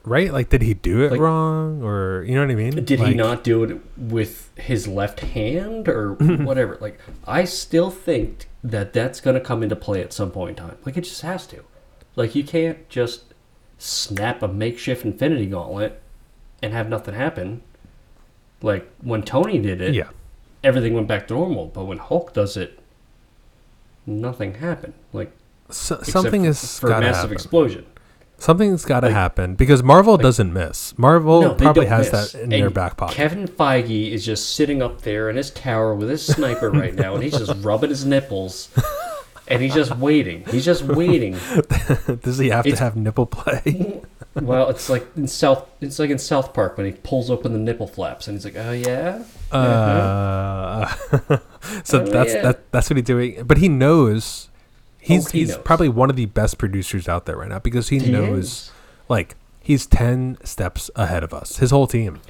Right? 0.04 0.32
Like, 0.32 0.50
did 0.50 0.60
he 0.62 0.74
do 0.74 1.02
it 1.04 1.12
Like- 1.12 1.20
wrong, 1.20 1.82
or 1.82 2.24
you 2.28 2.34
know 2.34 2.42
what 2.42 2.50
I 2.50 2.54
mean? 2.54 2.84
Did 2.84 3.00
he 3.00 3.14
not 3.14 3.42
do 3.42 3.64
it 3.64 3.80
with 3.96 4.50
his 4.56 4.86
left 4.86 5.20
hand 5.20 5.88
or 5.88 6.12
whatever? 6.20 6.76
Like, 6.80 6.98
I 7.26 7.44
still 7.44 7.90
think 7.90 8.46
that 8.62 8.92
that's 8.92 9.20
going 9.20 9.34
to 9.34 9.40
come 9.40 9.62
into 9.62 9.76
play 9.76 10.02
at 10.02 10.12
some 10.12 10.30
point 10.30 10.58
in 10.58 10.66
time. 10.66 10.76
Like, 10.84 10.96
it 10.96 11.02
just 11.04 11.22
has 11.22 11.46
to. 11.48 11.64
Like, 12.16 12.34
you 12.34 12.44
can't 12.44 12.86
just 12.88 13.24
snap 13.78 14.42
a 14.42 14.48
makeshift 14.48 15.04
Infinity 15.04 15.46
Gauntlet 15.46 16.00
and 16.62 16.72
have 16.72 16.88
nothing 16.88 17.14
happen. 17.14 17.62
Like 18.62 18.88
when 19.02 19.22
Tony 19.22 19.58
did 19.58 19.82
it, 19.82 19.94
Yeah, 19.94 20.08
everything 20.62 20.94
went 20.94 21.06
back 21.08 21.28
to 21.28 21.34
normal. 21.34 21.66
But 21.66 21.84
when 21.84 21.98
Hulk 21.98 22.32
does 22.32 22.56
it, 22.56 22.78
nothing 24.06 24.54
happened. 24.54 24.94
Like 25.12 25.32
so, 25.70 26.00
something 26.02 26.44
for, 26.44 26.48
is 26.48 26.78
for 26.78 26.90
a 26.90 27.00
massive 27.00 27.14
happen. 27.22 27.32
explosion. 27.32 27.86
Something's 28.44 28.84
got 28.84 29.00
to 29.00 29.06
Like- 29.06 29.14
happen 29.16 29.54
because 29.54 29.82
Marvel 29.82 30.18
doesn't 30.18 30.52
miss. 30.52 30.92
Marvel 30.98 31.40
No, 31.40 31.54
probably 31.54 31.86
has 31.86 32.12
miss. 32.12 32.32
that 32.32 32.42
in 32.42 32.50
their 32.50 32.68
back 32.68 32.98
pocket. 32.98 33.14
Kevin 33.16 33.48
Feige 33.48 34.10
is 34.12 34.22
just 34.24 34.54
sitting 34.54 34.82
up 34.82 35.00
there 35.00 35.30
in 35.30 35.36
his 35.36 35.50
tower 35.50 35.94
with 35.94 36.10
his 36.10 36.26
sniper 36.26 36.70
right 36.70 36.94
now, 36.94 37.14
and 37.14 37.22
he's 37.24 37.38
just 37.38 37.54
rubbing 37.64 37.88
his 37.88 38.04
nipples, 38.04 38.68
and 39.48 39.62
he's 39.62 39.72
just 39.72 39.96
waiting. 39.96 40.44
He's 40.50 40.64
just 40.66 40.82
waiting. 40.82 41.38
Does 42.22 42.36
he 42.36 42.50
have 42.50 42.66
to 42.66 42.76
have 42.76 42.96
nipple 42.96 43.24
play? 43.24 44.02
well, 44.34 44.68
it's 44.68 44.90
like 44.90 45.06
in 45.16 45.26
South. 45.26 45.66
It's 45.80 45.98
like 45.98 46.10
in 46.10 46.18
South 46.18 46.52
Park 46.52 46.76
when 46.76 46.84
he 46.84 46.92
pulls 46.92 47.30
open 47.30 47.54
the 47.54 47.58
nipple 47.58 47.86
flaps 47.86 48.28
and 48.28 48.36
he's 48.36 48.44
like, 48.44 48.56
"Oh 48.58 48.72
yeah." 48.72 49.22
Uh, 49.52 50.86
so 51.82 52.02
Oh, 52.02 52.06
that's 52.06 52.34
yeah. 52.34 52.42
that, 52.42 52.70
that's 52.72 52.90
what 52.90 52.96
he's 52.98 53.06
doing. 53.06 53.42
But 53.44 53.56
he 53.58 53.68
knows 53.70 54.50
he's 55.04 55.26
Oh, 55.26 55.30
he 55.30 55.38
he's 55.40 55.48
knows. 55.50 55.58
probably 55.64 55.88
one 55.88 56.10
of 56.10 56.16
the 56.16 56.26
best 56.26 56.58
producers 56.58 57.08
out 57.08 57.26
there 57.26 57.36
right 57.36 57.48
now 57.48 57.58
because 57.58 57.88
he, 57.90 57.98
He 57.98 58.10
knows 58.12 58.38
is. 58.44 58.72
like 59.08 59.36
he's 59.60 59.86
ten 59.86 60.38
steps 60.44 60.90
ahead 60.96 61.22
of 61.22 61.32
us. 61.34 61.58
His 61.58 61.70
whole 61.70 61.86
team. 61.86 62.20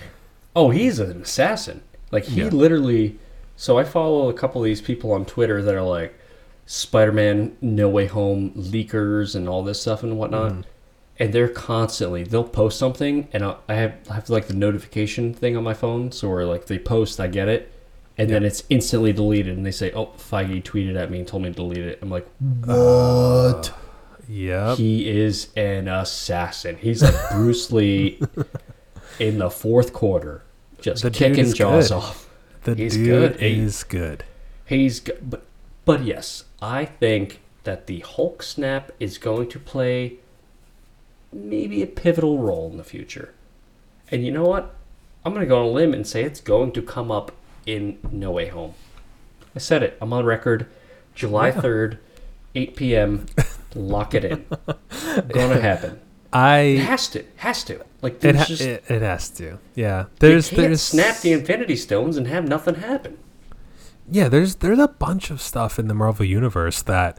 Oh, 0.57 0.71
he's 0.71 0.99
an 0.99 1.23
assassin. 1.23 1.83
Like 2.11 2.25
he 2.25 2.41
Yeah. 2.43 2.49
literally. 2.49 3.19
So 3.57 3.79
I 3.79 3.85
follow 3.85 4.29
a 4.29 4.33
couple 4.35 4.61
of 4.61 4.65
these 4.65 4.81
people 4.81 5.13
on 5.13 5.25
Twitter 5.25 5.63
that 5.63 5.75
are 5.75 5.83
like 5.83 6.19
Spider-Man, 6.67 7.57
No 7.61 7.89
Way 7.89 8.07
Home 8.07 8.51
leakers 8.57 9.35
and 9.35 9.49
all 9.49 9.63
this 9.63 9.81
stuff 9.81 10.03
and 10.03 10.19
whatnot. 10.19 10.53
Mm-hmm. 10.53 10.61
And 11.21 11.33
they're 11.33 11.49
constantly 11.49 12.25
they'll 12.25 12.43
post 12.43 12.79
something 12.79 13.29
and 13.33 13.45
I'll, 13.45 13.61
I 13.69 13.75
have 13.75 13.95
I 14.11 14.15
have 14.15 14.29
like 14.31 14.49
the 14.49 14.55
notification 14.55 15.33
thing 15.33 15.57
on 15.57 15.63
my 15.63 15.75
phone, 15.75 16.11
so 16.11 16.29
where 16.29 16.45
like 16.45 16.67
they 16.67 16.79
post, 16.79 17.21
I 17.21 17.29
get 17.29 17.47
it, 17.49 17.73
and 18.17 18.31
then 18.31 18.45
it's 18.45 18.63
instantly 18.71 19.13
deleted, 19.13 19.57
and 19.57 19.67
they 19.67 19.71
say, 19.73 19.93
"Oh, 19.93 20.07
Feige 20.17 20.63
tweeted 20.63 20.97
at 20.97 21.11
me 21.11 21.19
and 21.19 21.27
told 21.29 21.43
me 21.43 21.49
to 21.51 21.55
delete 21.55 21.79
it." 21.87 21.99
I'm 22.03 22.11
like, 22.11 22.27
"What?" 22.39 23.71
Uh, 23.71 23.73
yeah, 24.29 24.75
He 24.77 25.09
is 25.09 25.49
an 25.57 25.87
assassin. 25.89 26.77
He's 26.77 27.03
like 27.03 27.15
Bruce 27.33 27.71
Lee 27.73 28.21
in 29.21 29.39
the 29.39 29.51
fourth 29.51 29.93
quarter, 29.93 30.43
just 30.81 31.03
The 31.03 31.11
kicking 31.11 31.45
is 31.45 31.53
jaws 31.55 31.89
good. 31.89 31.95
off. 31.97 32.29
the 32.63 32.75
he's 32.75 32.95
dude 32.95 33.07
good. 33.39 33.41
He- 33.41 33.71
good. 33.89 34.25
He's 34.67 35.01
go- 35.01 35.17
but 35.23 35.43
but 35.85 36.05
yes, 36.05 36.45
I 36.63 36.87
think 36.87 37.41
that 37.65 37.87
the 37.87 38.01
Hulk 38.01 38.43
snap 38.43 38.93
is 38.99 39.19
going 39.19 39.49
to 39.51 39.59
play 39.59 40.15
maybe 41.33 41.83
a 41.83 41.87
pivotal 41.87 42.39
role 42.39 42.71
in 42.71 42.77
the 42.79 42.85
future. 42.85 43.35
And 44.11 44.25
you 44.25 44.31
know 44.33 44.45
what? 44.45 44.75
I'm 45.25 45.33
going 45.35 45.45
to 45.45 45.49
go 45.49 45.59
on 45.61 45.67
a 45.67 45.71
limb 45.71 45.93
and 45.93 46.07
say 46.07 46.23
it's 46.23 46.41
going 46.41 46.73
to 46.73 46.83
come 46.83 47.11
up 47.11 47.33
in 47.67 47.99
No 48.11 48.31
Way 48.31 48.49
Home. 48.49 48.75
I 49.55 49.59
said 49.59 49.83
it. 49.83 49.97
I'm 50.01 50.13
on 50.13 50.25
record. 50.25 50.67
July 51.15 51.53
3rd, 51.53 51.99
8 52.55 52.77
p.m. 52.77 53.27
Lock 53.75 54.15
it 54.15 54.25
in. 54.25 54.45
Gonna 55.29 55.61
happen. 55.61 56.01
I 56.33 56.59
It 56.59 56.79
has 56.81 57.09
to. 57.11 57.25
Has 57.37 57.63
to. 57.65 57.85
Like 58.03 58.23
it, 58.25 58.35
ha- 58.35 58.45
just 58.45 58.63
it 58.63 58.85
it 58.89 59.03
has 59.03 59.31
to. 59.31 59.59
Yeah. 59.77 60.03
you 60.03 60.07
There's 60.19 60.49
can't 60.49 60.63
there's 60.63 60.83
snap 60.83 61.19
the 61.21 61.33
Infinity 61.33 61.77
Stones 61.77 62.17
and 62.17 62.27
have 62.27 62.49
nothing 62.49 62.75
happen. 62.77 63.19
Yeah, 64.11 64.29
there's 64.29 64.57
there's 64.57 64.79
a 64.81 64.89
bunch 64.89 65.31
of 65.31 65.41
stuff 65.41 65.79
in 65.79 65.87
the 65.89 65.95
Marvel 65.95 66.25
universe 66.27 66.83
that 66.83 67.19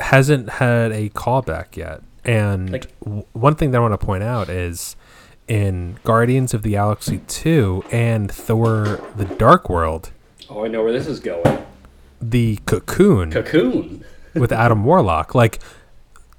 hasn't 0.00 0.48
had 0.50 0.90
a 0.92 1.08
callback 1.10 1.76
yet. 1.76 2.02
And 2.24 2.70
Like- 2.72 2.98
w- 3.00 3.24
one 3.32 3.54
thing 3.54 3.70
that 3.70 3.78
I 3.78 3.80
want 3.80 3.98
to 3.98 4.04
point 4.04 4.24
out 4.24 4.48
is 4.48 4.96
in 5.48 5.98
Guardians 6.04 6.54
of 6.54 6.62
the 6.62 6.70
Galaxy 6.72 7.20
2 7.26 7.84
and 7.90 8.30
Thor: 8.30 9.00
The 9.16 9.24
Dark 9.24 9.68
World, 9.68 10.10
Oh, 10.50 10.64
I 10.64 10.68
know 10.68 10.82
where 10.82 10.92
this 10.92 11.06
is 11.06 11.20
going. 11.20 11.64
the 12.20 12.56
cocoon 12.66 13.30
Cocoon. 13.32 14.04
with 14.34 14.52
Adam 14.52 14.84
Warlock, 14.84 15.34
like 15.34 15.58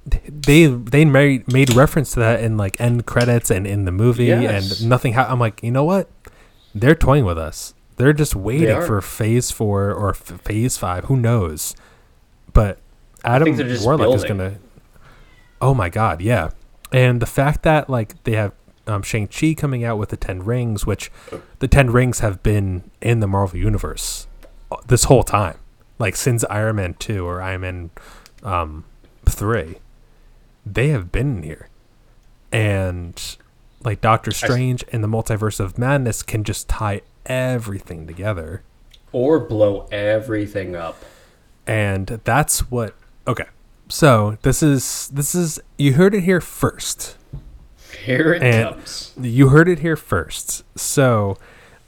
they 0.06 0.66
they 0.66 1.04
made 1.04 1.50
made 1.52 1.74
reference 1.74 2.12
to 2.12 2.20
that 2.20 2.40
in 2.40 2.56
like 2.56 2.80
end 2.80 3.06
credits 3.06 3.50
and 3.50 3.66
in 3.66 3.84
the 3.84 3.92
movie 3.92 4.26
Yes. 4.26 4.80
and 4.80 4.88
nothing 4.88 5.12
ha- 5.14 5.26
I'm 5.28 5.38
like, 5.38 5.62
"You 5.62 5.70
know 5.70 5.84
what? 5.84 6.08
They're 6.74 6.94
toying 6.94 7.24
with 7.24 7.38
us. 7.38 7.74
They're 7.96 8.12
just 8.14 8.34
waiting 8.34 8.70
are. 8.70 8.82
for 8.82 9.00
phase 9.02 9.50
4 9.50 9.92
or 9.92 10.10
f- 10.10 10.40
phase 10.42 10.76
5, 10.78 11.04
who 11.04 11.16
knows." 11.16 11.74
But 12.52 12.78
Adam 13.24 13.54
Warlock 13.82 14.14
is 14.16 14.24
going 14.24 14.38
to 14.38 14.54
Oh 15.60 15.74
my 15.74 15.88
god, 15.90 16.22
yeah. 16.22 16.50
And 16.92 17.20
the 17.20 17.26
fact 17.26 17.62
that 17.64 17.90
like 17.90 18.22
they 18.24 18.32
have 18.32 18.52
um, 18.90 19.02
Shang-Chi 19.02 19.54
coming 19.54 19.84
out 19.84 19.98
with 19.98 20.10
the 20.10 20.16
10 20.16 20.44
rings, 20.44 20.86
which 20.86 21.10
the 21.58 21.68
10 21.68 21.90
rings 21.90 22.20
have 22.20 22.42
been 22.42 22.90
in 23.00 23.20
the 23.20 23.26
Marvel 23.26 23.58
universe 23.58 24.26
uh, 24.70 24.76
this 24.86 25.04
whole 25.04 25.22
time. 25.22 25.58
Like 25.98 26.16
since 26.16 26.44
Iron 26.50 26.76
Man 26.76 26.94
2 26.94 27.24
or 27.26 27.40
Iron 27.42 27.60
Man 27.60 27.90
um, 28.42 28.84
3. 29.26 29.76
They 30.64 30.88
have 30.88 31.12
been 31.12 31.42
here. 31.42 31.68
And 32.52 33.36
like 33.84 34.00
Doctor 34.00 34.32
Strange 34.32 34.84
and 34.92 35.04
the 35.04 35.08
Multiverse 35.08 35.60
of 35.60 35.78
Madness 35.78 36.22
can 36.22 36.44
just 36.44 36.68
tie 36.68 37.02
everything 37.26 38.06
together. 38.06 38.62
Or 39.12 39.40
blow 39.40 39.88
everything 39.90 40.74
up. 40.74 41.02
And 41.66 42.06
that's 42.24 42.70
what 42.70 42.94
Okay. 43.26 43.44
So, 43.88 44.38
this 44.42 44.62
is 44.62 45.08
this 45.08 45.34
is 45.34 45.60
you 45.76 45.94
heard 45.94 46.14
it 46.14 46.22
here 46.22 46.40
first. 46.40 47.16
Here 48.04 48.34
it 48.34 48.42
And- 48.42 48.74
comes. 48.76 49.12
You 49.20 49.48
heard 49.48 49.68
it 49.68 49.80
here 49.80 49.96
first. 49.96 50.64
So, 50.78 51.36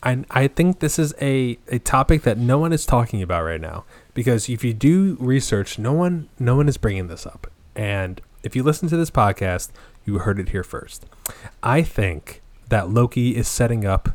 I 0.02 0.24
I 0.30 0.48
think 0.48 0.80
this 0.80 0.98
is 0.98 1.14
a 1.20 1.58
a 1.68 1.78
topic 1.78 2.22
that 2.22 2.38
no 2.38 2.58
one 2.58 2.72
is 2.72 2.84
talking 2.84 3.22
about 3.22 3.44
right 3.44 3.60
now 3.60 3.84
because 4.14 4.48
if 4.48 4.64
you 4.64 4.74
do 4.74 5.16
research, 5.20 5.78
no 5.78 5.92
one 5.92 6.28
no 6.38 6.56
one 6.56 6.68
is 6.68 6.76
bringing 6.76 7.06
this 7.08 7.26
up. 7.26 7.46
And 7.76 8.20
if 8.42 8.54
you 8.56 8.62
listen 8.62 8.88
to 8.88 8.96
this 8.96 9.10
podcast, 9.10 9.70
you 10.04 10.18
heard 10.18 10.38
it 10.40 10.48
here 10.50 10.64
first. 10.64 11.06
I 11.62 11.82
think 11.82 12.42
that 12.68 12.90
Loki 12.90 13.36
is 13.36 13.46
setting 13.48 13.84
up 13.84 14.10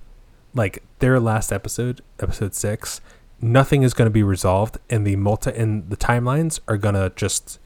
like 0.54 0.84
their 1.00 1.20
last 1.20 1.52
episode, 1.54 2.02
episode 2.20 2.54
6, 2.56 3.00
nothing 3.40 3.84
is 3.84 3.94
going 3.94 4.08
to 4.08 4.12
be 4.14 4.24
resolved 4.24 4.78
and 4.90 5.06
the 5.06 5.16
multi 5.16 5.52
and 5.52 5.90
the 5.90 5.98
timelines 5.98 6.60
are 6.68 6.78
going 6.78 6.96
to 6.96 7.12
just 7.16 7.60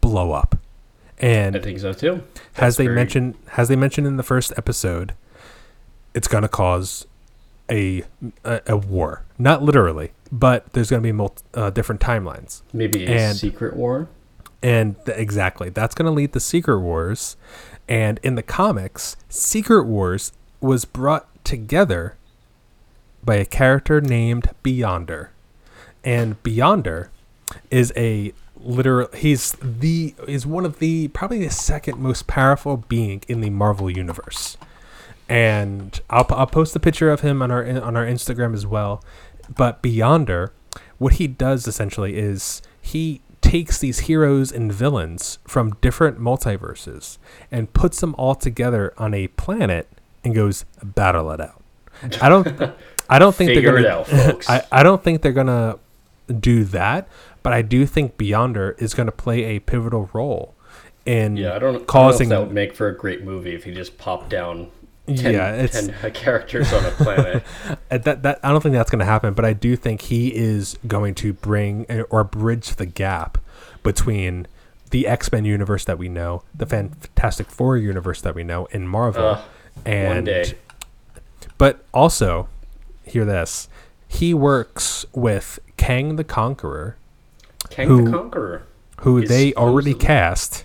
blow 0.00 0.32
up. 0.32 0.56
And 1.20 1.56
I 1.56 1.60
think 1.60 1.78
so 1.80 1.92
too. 1.92 2.22
has 2.54 2.76
they 2.76 2.84
very- 2.84 2.96
mentioned 2.96 3.34
has 3.52 3.68
they 3.68 3.76
mentioned 3.76 4.06
in 4.06 4.16
the 4.16 4.22
first 4.22 4.52
episode 4.56 5.14
it's 6.14 6.28
going 6.28 6.42
to 6.42 6.48
cause 6.48 7.06
a, 7.70 8.02
a 8.44 8.60
a 8.68 8.76
war. 8.76 9.24
Not 9.38 9.62
literally 9.62 10.12
but 10.30 10.72
there's 10.74 10.90
going 10.90 11.02
to 11.02 11.06
be 11.06 11.12
multi, 11.12 11.42
uh, 11.54 11.70
different 11.70 12.00
timelines. 12.02 12.60
Maybe 12.72 13.04
a 13.06 13.10
and- 13.10 13.36
secret 13.36 13.74
war? 13.76 14.08
and 14.62 14.96
exactly. 15.06 15.70
That's 15.70 15.94
going 15.94 16.06
to 16.06 16.12
lead 16.12 16.32
to 16.32 16.40
secret 16.40 16.80
wars. 16.80 17.36
And 17.88 18.18
in 18.22 18.34
the 18.34 18.42
comics 18.42 19.16
secret 19.28 19.84
wars 19.84 20.32
was 20.60 20.84
brought 20.84 21.26
together 21.44 22.16
by 23.24 23.36
a 23.36 23.44
character 23.44 24.00
named 24.00 24.50
beyonder. 24.64 25.28
And 26.04 26.42
beyonder 26.42 27.08
is 27.70 27.92
a 27.96 28.32
literal 28.60 29.08
he's 29.14 29.52
the 29.62 30.14
is 30.26 30.46
one 30.46 30.64
of 30.64 30.78
the 30.78 31.08
probably 31.08 31.38
the 31.38 31.50
second 31.50 31.98
most 31.98 32.26
powerful 32.26 32.76
being 32.76 33.22
in 33.28 33.40
the 33.40 33.50
marvel 33.50 33.88
universe 33.88 34.56
and 35.28 36.00
I'll, 36.08 36.26
I'll 36.30 36.46
post 36.46 36.74
a 36.74 36.80
picture 36.80 37.10
of 37.10 37.20
him 37.20 37.42
on 37.42 37.50
our 37.50 37.64
on 37.64 37.96
our 37.96 38.06
Instagram 38.06 38.54
as 38.54 38.66
well. 38.66 39.04
But 39.54 39.82
Beyonder, 39.82 40.50
what 40.98 41.14
he 41.14 41.26
does 41.26 41.66
essentially 41.66 42.16
is 42.16 42.62
he 42.80 43.20
takes 43.40 43.78
these 43.78 44.00
heroes 44.00 44.50
and 44.50 44.72
villains 44.72 45.38
from 45.46 45.72
different 45.80 46.18
multiverses 46.18 47.18
and 47.50 47.72
puts 47.72 48.00
them 48.00 48.14
all 48.18 48.34
together 48.34 48.92
on 48.98 49.14
a 49.14 49.28
planet 49.28 49.88
and 50.24 50.34
goes 50.34 50.64
battle 50.82 51.30
it 51.30 51.40
out. 51.40 51.62
I 52.20 52.28
don't 52.28 52.72
I 53.08 53.18
don't 53.18 53.34
think 53.34 53.50
Figure 53.50 53.72
they're 53.72 53.82
gonna 53.82 54.00
out, 54.00 54.06
folks. 54.06 54.48
I, 54.48 54.62
I 54.72 54.82
don't 54.82 55.02
think 55.02 55.22
they're 55.22 55.32
gonna 55.32 55.78
do 56.40 56.64
that, 56.64 57.08
but 57.48 57.54
I 57.54 57.62
do 57.62 57.86
think 57.86 58.18
Beyonder 58.18 58.80
is 58.80 58.92
gonna 58.92 59.10
play 59.10 59.44
a 59.44 59.60
pivotal 59.60 60.10
role 60.12 60.54
in 61.06 61.38
yeah, 61.38 61.54
I 61.54 61.58
don't, 61.58 61.74
I 61.74 61.78
don't 61.78 61.86
causing 61.86 62.28
know 62.28 62.34
if 62.34 62.40
that 62.40 62.46
would 62.48 62.54
make 62.54 62.74
for 62.74 62.88
a 62.88 62.94
great 62.96 63.24
movie 63.24 63.54
if 63.54 63.64
he 63.64 63.72
just 63.72 63.96
popped 63.96 64.28
down 64.28 64.70
10, 65.06 65.32
Yeah, 65.32 65.54
it's- 65.54 65.86
10 65.86 65.94
uh, 66.04 66.10
characters 66.14 66.70
on 66.74 66.84
a 66.84 66.90
planet. 66.90 67.42
Uh, 67.90 67.96
that 67.96 68.22
that 68.22 68.38
I 68.42 68.50
don't 68.50 68.60
think 68.62 68.74
that's 68.74 68.90
going 68.90 68.98
to 68.98 69.06
happen, 69.06 69.32
but 69.32 69.46
I 69.46 69.54
do 69.54 69.74
think 69.74 70.02
he 70.02 70.34
is 70.34 70.76
going 70.86 71.14
to 71.16 71.32
bring 71.32 71.86
uh, 71.88 72.02
or 72.10 72.22
bridge 72.22 72.74
the 72.76 72.84
gap 72.84 73.38
between 73.82 74.46
the 74.90 75.06
X 75.06 75.32
Men 75.32 75.46
universe 75.46 75.86
that 75.86 75.96
we 75.96 76.10
know, 76.10 76.42
the 76.54 76.66
Fantastic 76.66 77.50
Four 77.50 77.78
universe 77.78 78.20
that 78.20 78.34
we 78.34 78.44
know 78.44 78.66
in 78.66 78.86
Marvel, 78.86 79.24
Ugh, 79.24 79.44
and 79.86 80.08
one 80.16 80.24
day. 80.24 80.52
but 81.56 81.82
also 81.94 82.48
hear 83.04 83.24
this, 83.24 83.68
he 84.06 84.34
works 84.34 85.06
with 85.14 85.58
Kang 85.78 86.16
the 86.16 86.24
Conqueror, 86.24 86.96
Kang 87.70 87.88
who- 87.88 88.04
the 88.04 88.10
Conqueror. 88.10 88.62
Who 89.02 89.24
they 89.26 89.54
already 89.54 89.92
supposedly- 89.92 90.06
cast. 90.06 90.64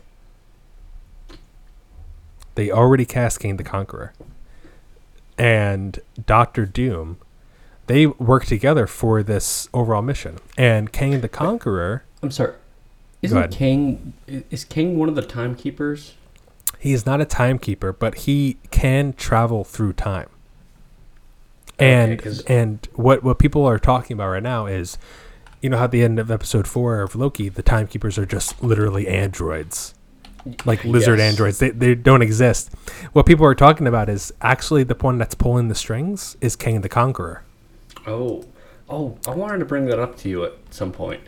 They 2.56 2.72
already 2.72 3.06
cast 3.06 3.40
King 3.40 3.58
the 3.58 3.64
Conqueror. 3.64 4.14
And 5.38 6.00
Doctor 6.26 6.66
Doom, 6.66 7.18
they 7.88 8.06
work 8.06 8.46
together 8.46 8.86
for 8.88 9.24
this 9.24 9.68
overall 9.74 10.02
mission. 10.02 10.38
And 10.58 10.92
King 10.92 11.20
the 11.22 11.30
Conqueror, 11.30 12.04
I'm 12.22 12.32
sorry. 12.32 12.54
Isn't 13.22 13.52
Kang 13.52 14.14
is 14.28 14.66
Kang 14.66 14.98
one 14.98 15.10
of 15.10 15.16
the 15.16 15.22
timekeepers? 15.22 16.14
he 16.78 16.92
is 16.92 17.06
not 17.06 17.22
a 17.22 17.26
timekeeper, 17.26 17.94
but 17.94 18.16
he 18.16 18.58
can 18.70 19.14
travel 19.14 19.64
through 19.64 19.94
time. 19.94 20.28
And 21.80 22.22
'cause- 22.22 22.42
and 22.42 22.86
what 22.94 23.24
what 23.24 23.40
people 23.40 23.66
are 23.66 23.80
talking 23.80 24.14
about 24.16 24.28
right 24.30 24.44
now 24.44 24.66
is, 24.68 24.98
you 25.64 25.70
know, 25.70 25.78
how 25.78 25.86
at 25.86 25.92
the 25.92 26.04
end 26.04 26.20
of 26.20 26.30
episode 26.30 26.68
four 26.68 27.02
of 27.02 27.16
Loki, 27.16 27.50
the 27.50 27.64
timekeepers 27.64 28.18
are 28.20 28.26
just 28.26 28.62
literally 28.62 29.08
androids, 29.08 29.96
like 30.66 30.84
lizard 30.84 31.18
Yes. 31.20 31.32
androids. 31.32 31.60
They 31.60 31.70
they 31.72 31.96
don't 31.96 32.22
exist. 32.22 32.70
What 33.14 33.26
people 33.26 33.46
are 33.46 33.56
talking 33.56 33.88
about 33.88 34.10
is 34.10 34.32
actually 34.42 34.84
the 34.84 34.94
one 34.96 35.18
that's 35.18 35.34
pulling 35.36 35.70
the 35.70 35.76
strings 35.76 36.38
is 36.42 36.56
King 36.56 36.82
the 36.82 36.90
Conqueror. 36.90 37.44
Oh, 38.06 38.44
oh, 38.90 39.18
I 39.26 39.32
wanted 39.32 39.60
to 39.60 39.66
bring 39.66 39.86
that 39.86 40.00
up 40.00 40.18
to 40.18 40.30
you 40.30 40.44
at 40.44 40.54
some 40.70 40.92
point. 40.92 41.22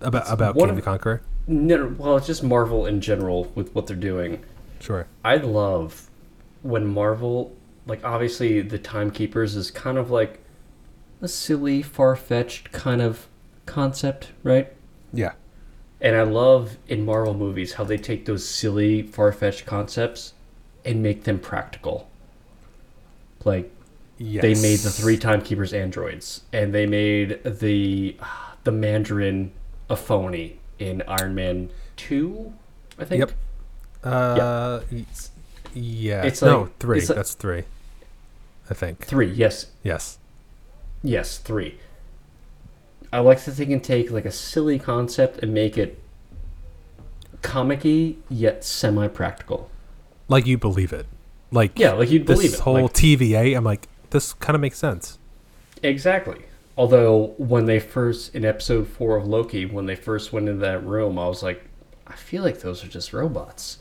About 0.00 0.30
about 0.30 0.56
King 0.56 0.70
of- 0.70 0.76
the 0.76 0.82
Conqueror. 0.82 1.22
No, 1.46 1.94
well, 1.96 2.16
it's 2.18 2.26
just 2.26 2.42
Marvel 2.44 2.84
in 2.84 3.00
general 3.00 3.50
with 3.54 3.74
what 3.74 3.86
they're 3.86 3.96
doing. 3.96 4.40
Sure. 4.80 5.06
I 5.24 5.36
love 5.36 6.10
when 6.62 6.86
Marvel, 6.86 7.56
like 7.86 8.04
obviously 8.04 8.60
the 8.60 8.76
Timekeepers 8.78 9.56
is 9.56 9.70
kind 9.70 9.96
of 9.96 10.10
like 10.10 10.40
a 11.20 11.28
silly, 11.28 11.82
far 11.82 12.14
fetched 12.16 12.72
kind 12.72 13.00
of 13.02 13.26
concept, 13.66 14.32
right? 14.42 14.72
Yeah. 15.12 15.32
And 16.00 16.14
I 16.16 16.22
love 16.22 16.78
in 16.86 17.04
Marvel 17.04 17.34
movies 17.34 17.74
how 17.74 17.84
they 17.84 17.96
take 17.98 18.24
those 18.24 18.46
silly, 18.48 19.02
far 19.02 19.32
fetched 19.32 19.66
concepts 19.66 20.34
and 20.84 21.02
make 21.02 21.24
them 21.24 21.38
practical. 21.38 22.08
Like 23.44 23.70
Yes. 24.20 24.42
they 24.42 24.54
made 24.54 24.78
the 24.80 24.90
three 24.90 25.16
Timekeepers 25.16 25.72
androids, 25.72 26.42
and 26.52 26.74
they 26.74 26.86
made 26.86 27.42
the 27.44 28.16
the 28.64 28.72
Mandarin 28.72 29.52
a 29.88 29.96
phony 29.96 30.58
in 30.78 31.02
Iron 31.06 31.34
Man 31.34 31.70
two, 31.96 32.52
I 32.98 33.04
think. 33.04 33.20
Yep. 33.20 33.30
Uh, 34.04 34.80
y- 34.92 35.04
yeah. 35.74 36.24
It's 36.24 36.42
no, 36.42 36.62
like- 36.62 36.78
three. 36.78 36.98
it's 36.98 37.08
like- 37.08 37.16
That's 37.16 37.34
three. 37.34 37.62
I 38.70 38.74
think. 38.74 39.04
Three, 39.06 39.30
yes, 39.32 39.66
Yes. 39.82 40.17
Yes, 41.02 41.38
three. 41.38 41.78
I 43.12 43.20
like 43.20 43.42
that 43.44 43.52
they 43.56 43.66
can 43.66 43.80
take 43.80 44.10
like 44.10 44.24
a 44.26 44.30
silly 44.30 44.78
concept 44.78 45.38
and 45.42 45.54
make 45.54 45.78
it 45.78 45.98
comicky 47.42 48.16
yet 48.28 48.64
semi-practical. 48.64 49.70
Like 50.28 50.46
you 50.46 50.58
believe 50.58 50.92
it. 50.92 51.06
Like 51.50 51.78
Yeah, 51.78 51.92
like 51.92 52.10
you'd 52.10 52.26
this 52.26 52.36
believe 52.38 52.54
it. 52.54 52.60
whole 52.60 52.82
like- 52.82 52.92
TVA. 52.92 53.56
I'm 53.56 53.64
like, 53.64 53.88
this 54.10 54.32
kind 54.34 54.54
of 54.54 54.60
makes 54.60 54.78
sense. 54.78 55.18
Exactly. 55.82 56.42
Although 56.76 57.34
when 57.38 57.64
they 57.66 57.80
first 57.80 58.34
in 58.34 58.44
episode 58.44 58.86
four 58.88 59.16
of 59.16 59.26
Loki, 59.26 59.64
when 59.66 59.86
they 59.86 59.96
first 59.96 60.32
went 60.32 60.48
into 60.48 60.60
that 60.60 60.84
room, 60.84 61.18
I 61.18 61.26
was 61.26 61.42
like, 61.42 61.64
I 62.06 62.14
feel 62.14 62.42
like 62.42 62.60
those 62.60 62.84
are 62.84 62.88
just 62.88 63.12
robots. 63.12 63.78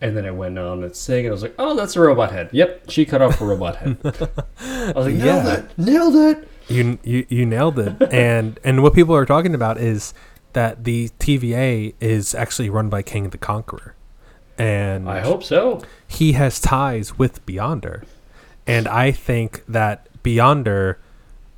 And 0.00 0.16
then 0.16 0.24
I 0.26 0.30
went 0.30 0.56
on 0.58 0.84
its 0.84 1.04
thing, 1.04 1.24
and 1.26 1.28
I 1.28 1.32
was 1.32 1.42
like, 1.42 1.54
"Oh, 1.58 1.74
that's 1.74 1.96
a 1.96 2.00
robot 2.00 2.30
head." 2.30 2.50
Yep, 2.52 2.88
she 2.88 3.04
cut 3.04 3.20
off 3.20 3.40
a 3.40 3.44
robot 3.44 3.76
head. 3.76 3.96
I 4.04 4.92
was 4.94 5.06
like, 5.06 5.14
"Nailed 5.14 5.44
Yeah. 5.44 5.54
it! 5.54 5.70
Nailed 5.78 6.14
it!" 6.16 6.48
You 6.68 6.98
you 7.02 7.26
you 7.28 7.44
nailed 7.46 7.78
it. 7.80 7.96
and 8.12 8.60
and 8.62 8.82
what 8.84 8.94
people 8.94 9.14
are 9.16 9.26
talking 9.26 9.54
about 9.54 9.78
is 9.78 10.14
that 10.52 10.84
the 10.84 11.08
TVA 11.18 11.94
is 12.00 12.34
actually 12.34 12.70
run 12.70 12.88
by 12.88 13.02
King 13.02 13.30
the 13.30 13.38
Conqueror, 13.38 13.94
and 14.56 15.08
I 15.08 15.20
hope 15.20 15.42
so. 15.42 15.82
he 16.06 16.32
has 16.32 16.60
ties 16.60 17.18
with 17.18 17.44
Beyonder, 17.44 18.04
and 18.68 18.86
I 18.86 19.10
think 19.10 19.64
that 19.66 20.06
Beyonder 20.22 20.96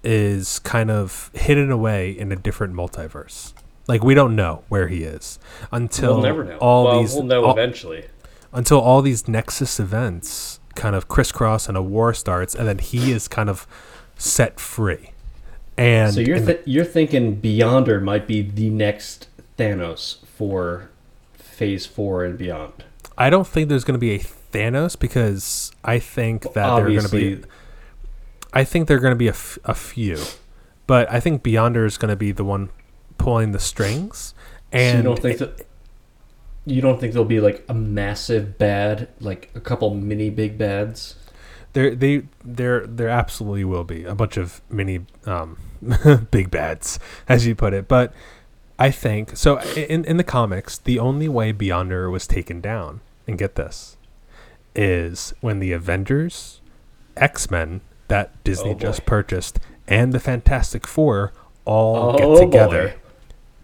is 0.02 0.58
kind 0.60 0.90
of 0.90 1.30
hidden 1.34 1.70
away 1.70 2.10
in 2.10 2.32
a 2.32 2.36
different 2.36 2.72
multiverse. 2.74 3.52
Like 3.86 4.02
we 4.02 4.14
don't 4.14 4.34
know 4.36 4.62
where 4.68 4.88
he 4.88 5.02
is 5.02 5.38
until 5.72 6.14
we'll 6.14 6.22
never 6.22 6.44
know. 6.44 6.56
all 6.58 6.84
well, 6.84 7.00
these 7.02 7.12
we'll 7.12 7.24
know 7.24 7.44
all- 7.44 7.52
eventually. 7.52 8.04
Until 8.52 8.80
all 8.80 9.02
these 9.02 9.28
Nexus 9.28 9.78
events 9.80 10.60
kind 10.74 10.94
of 10.94 11.08
crisscross 11.08 11.68
and 11.68 11.76
a 11.76 11.82
war 11.82 12.14
starts, 12.14 12.54
and 12.54 12.66
then 12.66 12.78
he 12.78 13.12
is 13.12 13.28
kind 13.28 13.48
of 13.48 13.66
set 14.16 14.58
free. 14.60 15.12
And, 15.76 16.14
So 16.14 16.20
you're 16.20 16.36
and 16.36 16.46
th- 16.46 16.60
you're 16.64 16.84
thinking 16.84 17.40
Beyonder 17.40 18.02
might 18.02 18.26
be 18.26 18.42
the 18.42 18.70
next 18.70 19.28
Thanos 19.58 20.24
for 20.26 20.90
Phase 21.34 21.86
Four 21.86 22.24
and 22.24 22.38
beyond. 22.38 22.84
I 23.16 23.30
don't 23.30 23.46
think 23.46 23.68
there's 23.68 23.84
going 23.84 23.94
to 23.94 23.98
be 23.98 24.12
a 24.12 24.18
Thanos 24.18 24.98
because 24.98 25.72
I 25.84 25.98
think 25.98 26.42
that 26.54 26.76
they're 26.76 26.88
going 26.88 27.02
to 27.02 27.08
be. 27.10 27.42
I 28.52 28.64
think 28.64 28.88
they're 28.88 28.98
going 28.98 29.12
to 29.12 29.16
be 29.18 29.28
a, 29.28 29.32
f- 29.32 29.58
a 29.64 29.74
few, 29.74 30.18
but 30.88 31.10
I 31.10 31.20
think 31.20 31.42
Beyonder 31.42 31.86
is 31.86 31.96
going 31.96 32.08
to 32.08 32.16
be 32.16 32.32
the 32.32 32.44
one 32.44 32.70
pulling 33.16 33.52
the 33.52 33.60
strings. 33.60 34.34
so 34.72 34.78
And 34.78 34.98
you 34.98 35.04
don't 35.04 35.18
think 35.20 35.38
that 35.38 35.66
you 36.66 36.80
don't 36.80 37.00
think 37.00 37.12
there'll 37.12 37.24
be 37.24 37.40
like 37.40 37.64
a 37.68 37.74
massive 37.74 38.58
bad, 38.58 39.08
like 39.20 39.50
a 39.54 39.60
couple 39.60 39.94
mini 39.94 40.30
big 40.30 40.58
bads? 40.58 41.16
there 41.72 41.94
they 41.94 42.22
there 42.44 42.86
there 42.86 43.08
absolutely 43.08 43.64
will 43.64 43.84
be 43.84 44.04
a 44.04 44.14
bunch 44.14 44.36
of 44.36 44.60
mini 44.70 45.06
um, 45.26 45.56
big 46.30 46.50
bads, 46.50 46.98
as 47.28 47.46
you 47.46 47.54
put 47.54 47.72
it. 47.72 47.88
But 47.88 48.12
I 48.78 48.90
think 48.90 49.36
so. 49.36 49.58
In 49.76 50.04
in 50.04 50.16
the 50.16 50.24
comics, 50.24 50.78
the 50.78 50.98
only 50.98 51.28
way 51.28 51.52
Beyonder 51.52 52.10
was 52.10 52.26
taken 52.26 52.60
down, 52.60 53.00
and 53.26 53.38
get 53.38 53.54
this, 53.54 53.96
is 54.74 55.32
when 55.40 55.60
the 55.60 55.72
Avengers, 55.72 56.60
X 57.16 57.50
Men 57.50 57.80
that 58.08 58.42
Disney 58.42 58.72
Oh, 58.72 58.74
just 58.74 59.06
purchased, 59.06 59.60
and 59.86 60.12
the 60.12 60.20
Fantastic 60.20 60.86
Four 60.86 61.32
all 61.64 62.16
Oh, 62.20 62.36
get 62.36 62.44
together. 62.44 62.88
boy. 62.88 62.94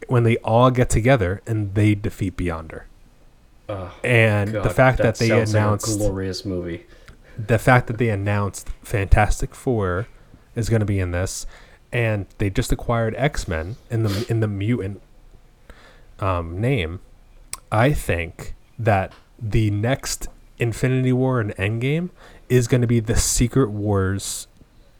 When 0.07 0.23
they 0.23 0.37
all 0.39 0.71
get 0.71 0.89
together 0.91 1.43
and 1.47 1.75
they 1.75 1.95
defeat 1.95 2.37
Beyonder, 2.37 2.83
Oh, 3.69 3.93
and 4.05 4.53
the 4.53 4.71
fact 4.71 4.99
that, 4.99 5.17
they 5.17 5.29
sounds 5.29 5.53
like 5.53 5.61
a 5.61 5.65
announced 5.67 5.99
glorious 5.99 6.45
movie. 6.45 6.87
the 7.37 7.59
fact 7.59 7.89
that 7.89 7.99
they 7.99 8.11
announced 8.11 8.69
Fantastic 8.83 9.55
Four 9.55 10.07
is 10.55 10.69
going 10.69 10.81
to 10.81 10.87
be 10.87 11.01
in 11.01 11.11
this, 11.11 11.47
and 11.93 12.27
they 12.39 12.49
just 12.49 12.71
acquired 12.71 13.15
X 13.17 13.49
Men 13.49 13.75
in 13.91 14.05
the 14.05 14.25
in 14.29 14.39
the 14.41 14.47
mutant 14.47 15.03
um, 16.21 16.61
name, 16.61 17.01
I 17.73 17.93
think 17.93 18.55
that 18.79 19.13
the 19.39 19.71
next 19.71 20.29
Infinity 20.59 21.13
War 21.13 21.41
and 21.41 21.55
Endgame 21.57 22.11
is 22.49 22.69
going 22.69 22.81
to 22.81 22.87
be 22.87 23.01
the 23.01 23.17
Secret 23.17 23.71
Wars 23.71 24.47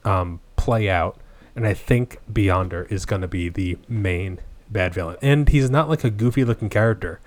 um, 0.05 0.41
play 0.57 0.91
out, 0.91 1.17
and 1.55 1.67
I 1.67 1.73
think 1.75 2.19
Beyonder 2.31 2.91
is 2.91 3.05
going 3.07 3.23
to 3.23 3.29
be 3.29 3.49
the 3.49 3.79
main 3.89 4.41
bad 4.71 4.95
villain, 4.95 5.17
and 5.23 5.49
he's 5.49 5.71
not 5.71 5.89
like 5.89 6.05
a 6.05 6.11
goofy 6.11 6.45
looking 6.45 6.69
character. 6.69 7.21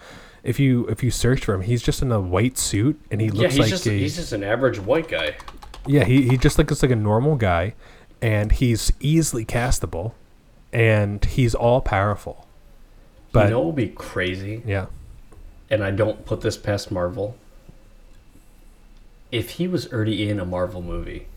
If 0.43 0.59
you 0.59 0.85
if 0.87 1.03
you 1.03 1.11
search 1.11 1.43
for 1.45 1.53
him, 1.53 1.61
he's 1.61 1.81
just 1.81 2.01
in 2.01 2.11
a 2.11 2.19
white 2.21 2.57
suit, 2.57 2.99
and 3.11 3.19
he 3.21 3.27
Yeah, 3.27 3.33
looks 3.33 3.53
he's 3.55 3.59
like 3.59 3.69
just 3.69 3.85
a, 3.87 3.91
he's 3.91 4.15
just 4.15 4.31
an 4.31 4.43
average 4.43 4.79
white 4.79 5.07
guy. 5.07 5.35
yeah, 5.85 6.03
he, 6.05 6.27
he 6.29 6.37
just 6.37 6.57
looks 6.57 6.81
like 6.81 6.91
a 6.91 6.95
normal 6.95 7.35
guy, 7.35 7.73
and 8.21 8.51
he's 8.51 8.91
easily 8.99 9.43
castable, 9.45 10.13
and 10.71 11.23
he's 11.25 11.53
all 11.55 11.81
powerful. 11.81 12.45
But 13.31 13.45
you 13.45 13.49
know, 13.51 13.59
what 13.59 13.65
would 13.67 13.75
be 13.75 13.89
crazy, 13.89 14.61
yeah, 14.65 14.85
and 15.69 15.83
I 15.83 15.91
don't 15.91 16.25
put 16.25 16.41
this 16.41 16.57
past 16.57 16.89
Marvel. 16.91 17.35
If 19.31 19.51
he 19.51 19.67
was 19.67 19.91
already 19.93 20.27
in 20.29 20.39
a 20.39 20.45
Marvel 20.45 20.81
movie, 20.81 21.27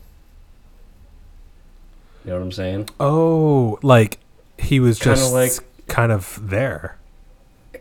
you 2.25 2.31
know 2.31 2.37
what 2.37 2.43
I'm 2.43 2.51
saying? 2.51 2.89
oh, 2.99 3.77
like 3.83 4.17
he 4.57 4.79
was 4.79 4.97
just 4.97 5.21
Kinda 5.23 5.41
just 5.45 5.61
like- 5.61 5.69
kind 5.87 6.11
of 6.11 6.39
there. 6.49 6.97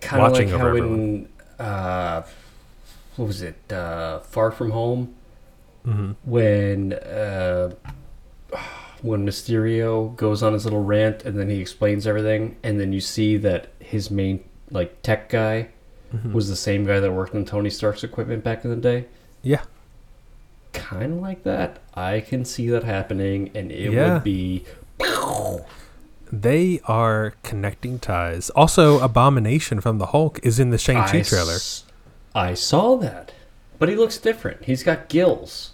Kind 0.01 0.23
of 0.25 0.33
like 0.33 0.47
Watching 0.47 0.49
how 0.59 0.67
over 0.69 0.79
in 0.79 1.29
uh, 1.59 2.23
what 3.17 3.27
was 3.27 3.43
it? 3.43 3.73
Uh, 3.73 4.21
Far 4.21 4.51
From 4.51 4.71
Home, 4.71 5.15
hmm 5.85 6.13
when 6.25 6.93
uh, 6.95 7.75
when 9.03 9.27
Mysterio 9.27 10.15
goes 10.17 10.43
on 10.43 10.53
his 10.53 10.65
little 10.65 10.83
rant 10.85 11.25
and 11.25 11.39
then 11.39 11.49
he 11.51 11.61
explains 11.61 12.07
everything, 12.07 12.57
and 12.63 12.79
then 12.81 12.93
you 12.93 13.01
see 13.01 13.37
that 13.39 13.69
his 13.81 14.11
main 14.11 14.43
like 14.71 15.03
tech 15.03 15.29
guy 15.29 15.69
Mm-hmm. 16.15 16.35
was 16.35 16.51
the 16.51 16.57
same 16.57 16.85
guy 16.85 17.01
that 17.01 17.11
worked 17.11 17.35
on 17.35 17.47
Tony 17.47 17.71
Stark's 17.71 18.05
equipment 18.05 18.45
back 18.45 18.65
in 18.67 18.71
the 18.71 18.77
day. 18.77 19.07
Yeah, 19.41 19.63
Kind 20.75 21.15
of 21.15 21.19
like 21.21 21.43
that. 21.45 21.79
I 21.95 22.21
can 22.21 22.45
see 22.45 22.69
that 22.69 22.85
happening, 22.85 23.51
and 23.55 23.73
it 23.73 23.91
Yeah. 23.95 24.17
would 24.17 24.23
be 24.25 24.67
they 26.33 26.81
are 26.87 27.35
connecting 27.43 27.99
ties. 27.99 28.49
Also, 28.51 28.99
Abomination 29.01 29.81
from 29.81 29.99
the 29.99 30.07
Hulk 30.07 30.41
is 30.43 30.59
in 30.59 30.71
the 30.71 30.79
Shang 30.79 30.97
Chi 31.07 31.21
trailer. 31.23 31.55
s- 31.55 31.85
I 32.35 32.55
saw 32.55 32.97
that, 32.97 33.33
but 33.79 33.89
he 33.91 33.95
looks 33.95 34.17
different. 34.19 34.65
He's 34.65 34.83
got 34.83 35.09
gills. 35.11 35.73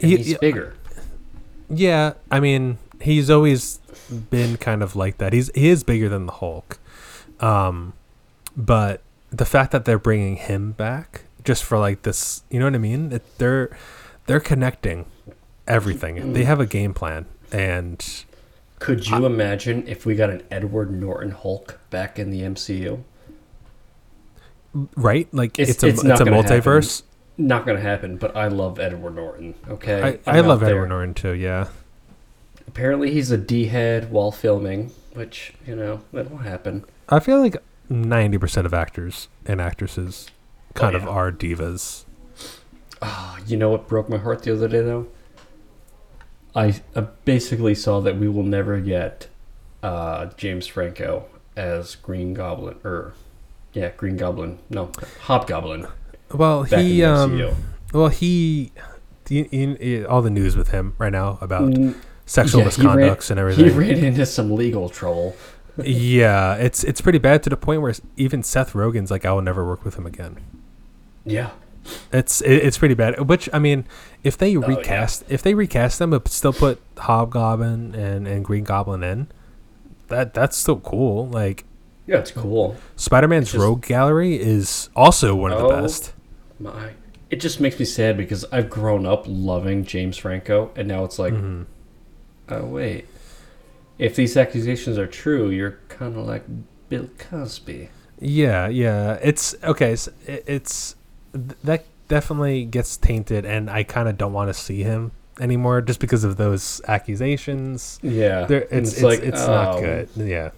And 0.00 0.10
He- 0.12 0.16
he's 0.16 0.38
bigger. 0.38 0.74
Yeah, 1.68 2.14
I 2.30 2.40
mean, 2.40 2.78
he's 3.00 3.28
always 3.30 3.78
been 4.30 4.56
kind 4.56 4.82
of 4.82 4.96
like 4.96 5.18
that. 5.18 5.32
He's 5.34 5.50
he 5.54 5.68
is 5.68 5.84
bigger 5.84 6.08
than 6.08 6.26
the 6.26 6.32
Hulk, 6.32 6.78
um, 7.40 7.92
but 8.56 9.02
the 9.30 9.44
fact 9.44 9.70
that 9.72 9.84
they're 9.84 9.98
bringing 9.98 10.36
him 10.36 10.72
back 10.72 11.22
just 11.44 11.62
for 11.62 11.78
like 11.78 12.02
this, 12.02 12.42
you 12.50 12.58
know 12.58 12.64
what 12.66 12.74
I 12.74 12.78
mean? 12.78 13.12
It, 13.12 13.38
they're 13.38 13.68
they're 14.26 14.40
connecting 14.40 15.04
everything. 15.68 16.32
They 16.32 16.44
have 16.44 16.58
a 16.60 16.66
game 16.66 16.92
plan, 16.94 17.26
and 17.52 18.02
Could 18.80 19.06
you 19.08 19.24
imagine 19.26 19.86
if 19.86 20.04
we 20.04 20.14
got 20.16 20.30
an 20.30 20.42
Edward 20.50 20.90
Norton 20.90 21.30
Hulk 21.30 21.78
back 21.90 22.18
in 22.18 22.30
the 22.30 22.40
MCU? 22.42 23.02
right, 24.96 25.28
like 25.32 25.58
It's- 25.58 25.76
it's, 25.76 25.82
a 25.84 25.86
it's 25.88 25.98
it's, 26.00 26.04
not 26.04 26.20
a 26.20 26.24
multiverse. 26.24 27.02
Not 27.38 27.64
gonna 27.66 27.80
happen. 27.80 28.16
But 28.16 28.36
I 28.36 28.48
love 28.48 28.78
Edward 28.78 29.14
Norton. 29.16 29.54
Okay, 29.68 30.20
I, 30.26 30.38
I 30.38 30.40
love. 30.40 30.62
Edward 30.62 30.88
Norton 30.88 31.14
too. 31.14 31.32
Yeah, 31.32 31.68
Apparently, 32.68 33.10
he's 33.12 33.30
a 33.30 33.38
D 33.38 33.66
head 33.66 34.10
while 34.12 34.30
filming, 34.30 34.90
which 35.14 35.54
you 35.66 35.74
know 35.74 36.02
that'll 36.12 36.38
happen. 36.38 36.84
I 37.08 37.18
feel 37.20 37.40
like 37.40 37.56
ninety 37.88 38.36
percent 38.38 38.66
of 38.66 38.74
actors 38.74 39.28
and 39.46 39.60
actresses 39.60 40.28
kind 40.74 40.94
Oh, 40.94 40.98
of 40.98 41.08
are 41.08 41.32
divas. 41.32 42.04
Ah, 43.02 43.38
you 43.46 43.56
know 43.56 43.70
what 43.70 43.88
broke 43.88 44.08
my 44.10 44.18
heart 44.18 44.42
the 44.42 44.52
other 44.52 44.68
day 44.68 44.82
though? 44.82 45.06
I, 46.54 46.74
basically 47.24 47.74
saw 47.74 48.00
that 48.00 48.16
we 48.18 48.28
will 48.28 48.42
never 48.42 48.80
get 48.80 49.28
uh, 49.82 50.26
James 50.36 50.66
Franco 50.66 51.26
as 51.56 51.94
Green 51.96 52.34
Goblin 52.34 52.76
or 52.84 53.14
yeah, 53.72 53.90
Green 53.96 54.16
Goblin. 54.16 54.58
No, 54.68 54.90
Hobgoblin. 55.22 55.86
Well, 56.32 56.64
he 56.64 57.02
um, 57.04 57.54
well 57.92 58.08
he, 58.08 58.72
the- 59.26 59.48
in- 59.52 59.76
in- 59.76 60.06
all 60.06 60.22
the 60.22 60.30
news 60.30 60.56
with 60.56 60.68
him 60.68 60.94
right 60.98 61.12
now 61.12 61.38
about 61.40 61.62
Mm, 61.70 61.94
sexual 62.26 62.62
yeah, 62.62 62.70
he 62.70 62.86
ran- 62.86 62.96
misconducts 62.98 63.30
and 63.30 63.38
He 63.38 63.64
everything. 63.64 63.78
ran 63.78 64.04
into 64.04 64.26
some 64.26 64.54
legal 64.54 64.88
trouble. 64.88 65.36
yeah, 65.82 66.54
it's 66.56 66.82
it's 66.84 67.00
pretty 67.00 67.18
bad 67.18 67.42
to 67.44 67.50
the 67.50 67.56
point 67.56 67.80
where 67.80 67.94
even 68.16 68.42
Seth 68.42 68.72
Rogen's 68.74 69.10
like, 69.10 69.24
I 69.24 69.32
will 69.32 69.42
never 69.42 69.64
work 69.66 69.84
with 69.84 69.94
him 69.96 70.06
again. 70.06 70.36
Yeah. 71.24 71.50
It's 72.12 72.40
it, 72.42 72.52
it's 72.64 72.78
pretty 72.78 72.94
bad. 72.94 73.28
Which 73.28 73.48
I 73.52 73.58
mean, 73.58 73.84
if 74.22 74.36
they 74.36 74.56
Oh, 74.56 74.60
yeah. 74.60 74.66
recast 74.76 75.24
if 75.28 75.42
they 75.42 75.54
recast 75.54 75.98
them 75.98 76.10
but 76.10 76.28
still 76.28 76.52
put 76.52 76.80
Hobgoblin 76.98 77.94
and, 77.94 78.26
and 78.28 78.44
Green 78.44 78.64
Goblin 78.64 79.02
in, 79.02 79.28
that 80.08 80.34
that's 80.34 80.56
still 80.56 80.80
cool. 80.80 81.28
Like 81.28 81.64
Yeah, 82.06 82.18
it's 82.18 82.30
cool. 82.32 82.76
Spider 82.96 83.28
Man's 83.28 83.54
It's 83.54 83.62
Rogue 83.62 83.82
Gallery 83.86 84.34
is 84.40 84.90
also 84.94 85.34
one 85.34 85.52
of 85.52 85.58
the 85.58 85.64
Oh. 85.66 85.82
best. 85.82 86.12
My, 86.58 86.90
it 87.30 87.36
just 87.40 87.60
makes 87.60 87.78
me 87.78 87.84
sad 87.86 88.16
because 88.18 88.44
I've 88.52 88.68
grown 88.68 89.06
up 89.06 89.24
loving 89.26 89.84
James 89.84 90.18
Franco, 90.18 90.72
and 90.76 90.86
now 90.88 91.04
it's 91.04 91.18
like, 91.18 91.32
Mhm. 91.32 91.64
oh 92.50 92.64
wait, 92.66 93.06
if 93.98 94.14
these 94.16 94.36
accusations 94.36 94.98
are 94.98 95.06
true, 95.06 95.48
you're 95.48 95.78
kind 95.88 96.16
of 96.16 96.26
like 96.26 96.44
Bill 96.90 97.08
Cosby. 97.18 97.88
Yeah, 98.18 98.68
yeah. 98.68 99.18
It's 99.22 99.54
okay. 99.64 99.96
So 99.96 100.12
it, 100.26 100.44
it's 100.46 100.96
th- 101.32 101.58
that 101.64 101.84
definitely 102.08 102.64
gets 102.64 102.96
tainted, 102.96 103.44
and 103.44 103.70
I 103.70 103.82
kind 103.82 104.08
of 104.08 104.18
don't 104.18 104.32
want 104.32 104.48
to 104.48 104.54
see 104.54 104.82
him 104.82 105.12
anymore 105.40 105.80
just 105.80 106.00
because 106.00 106.24
of 106.24 106.36
those 106.36 106.80
accusations. 106.86 107.98
Yeah, 108.02 108.46
it's 108.50 109.00
it's, 109.00 109.02
it's 109.02 109.46
not 109.46 109.76
oh, 109.76 109.80
good. 109.80 110.08
Yeah, 110.16 110.50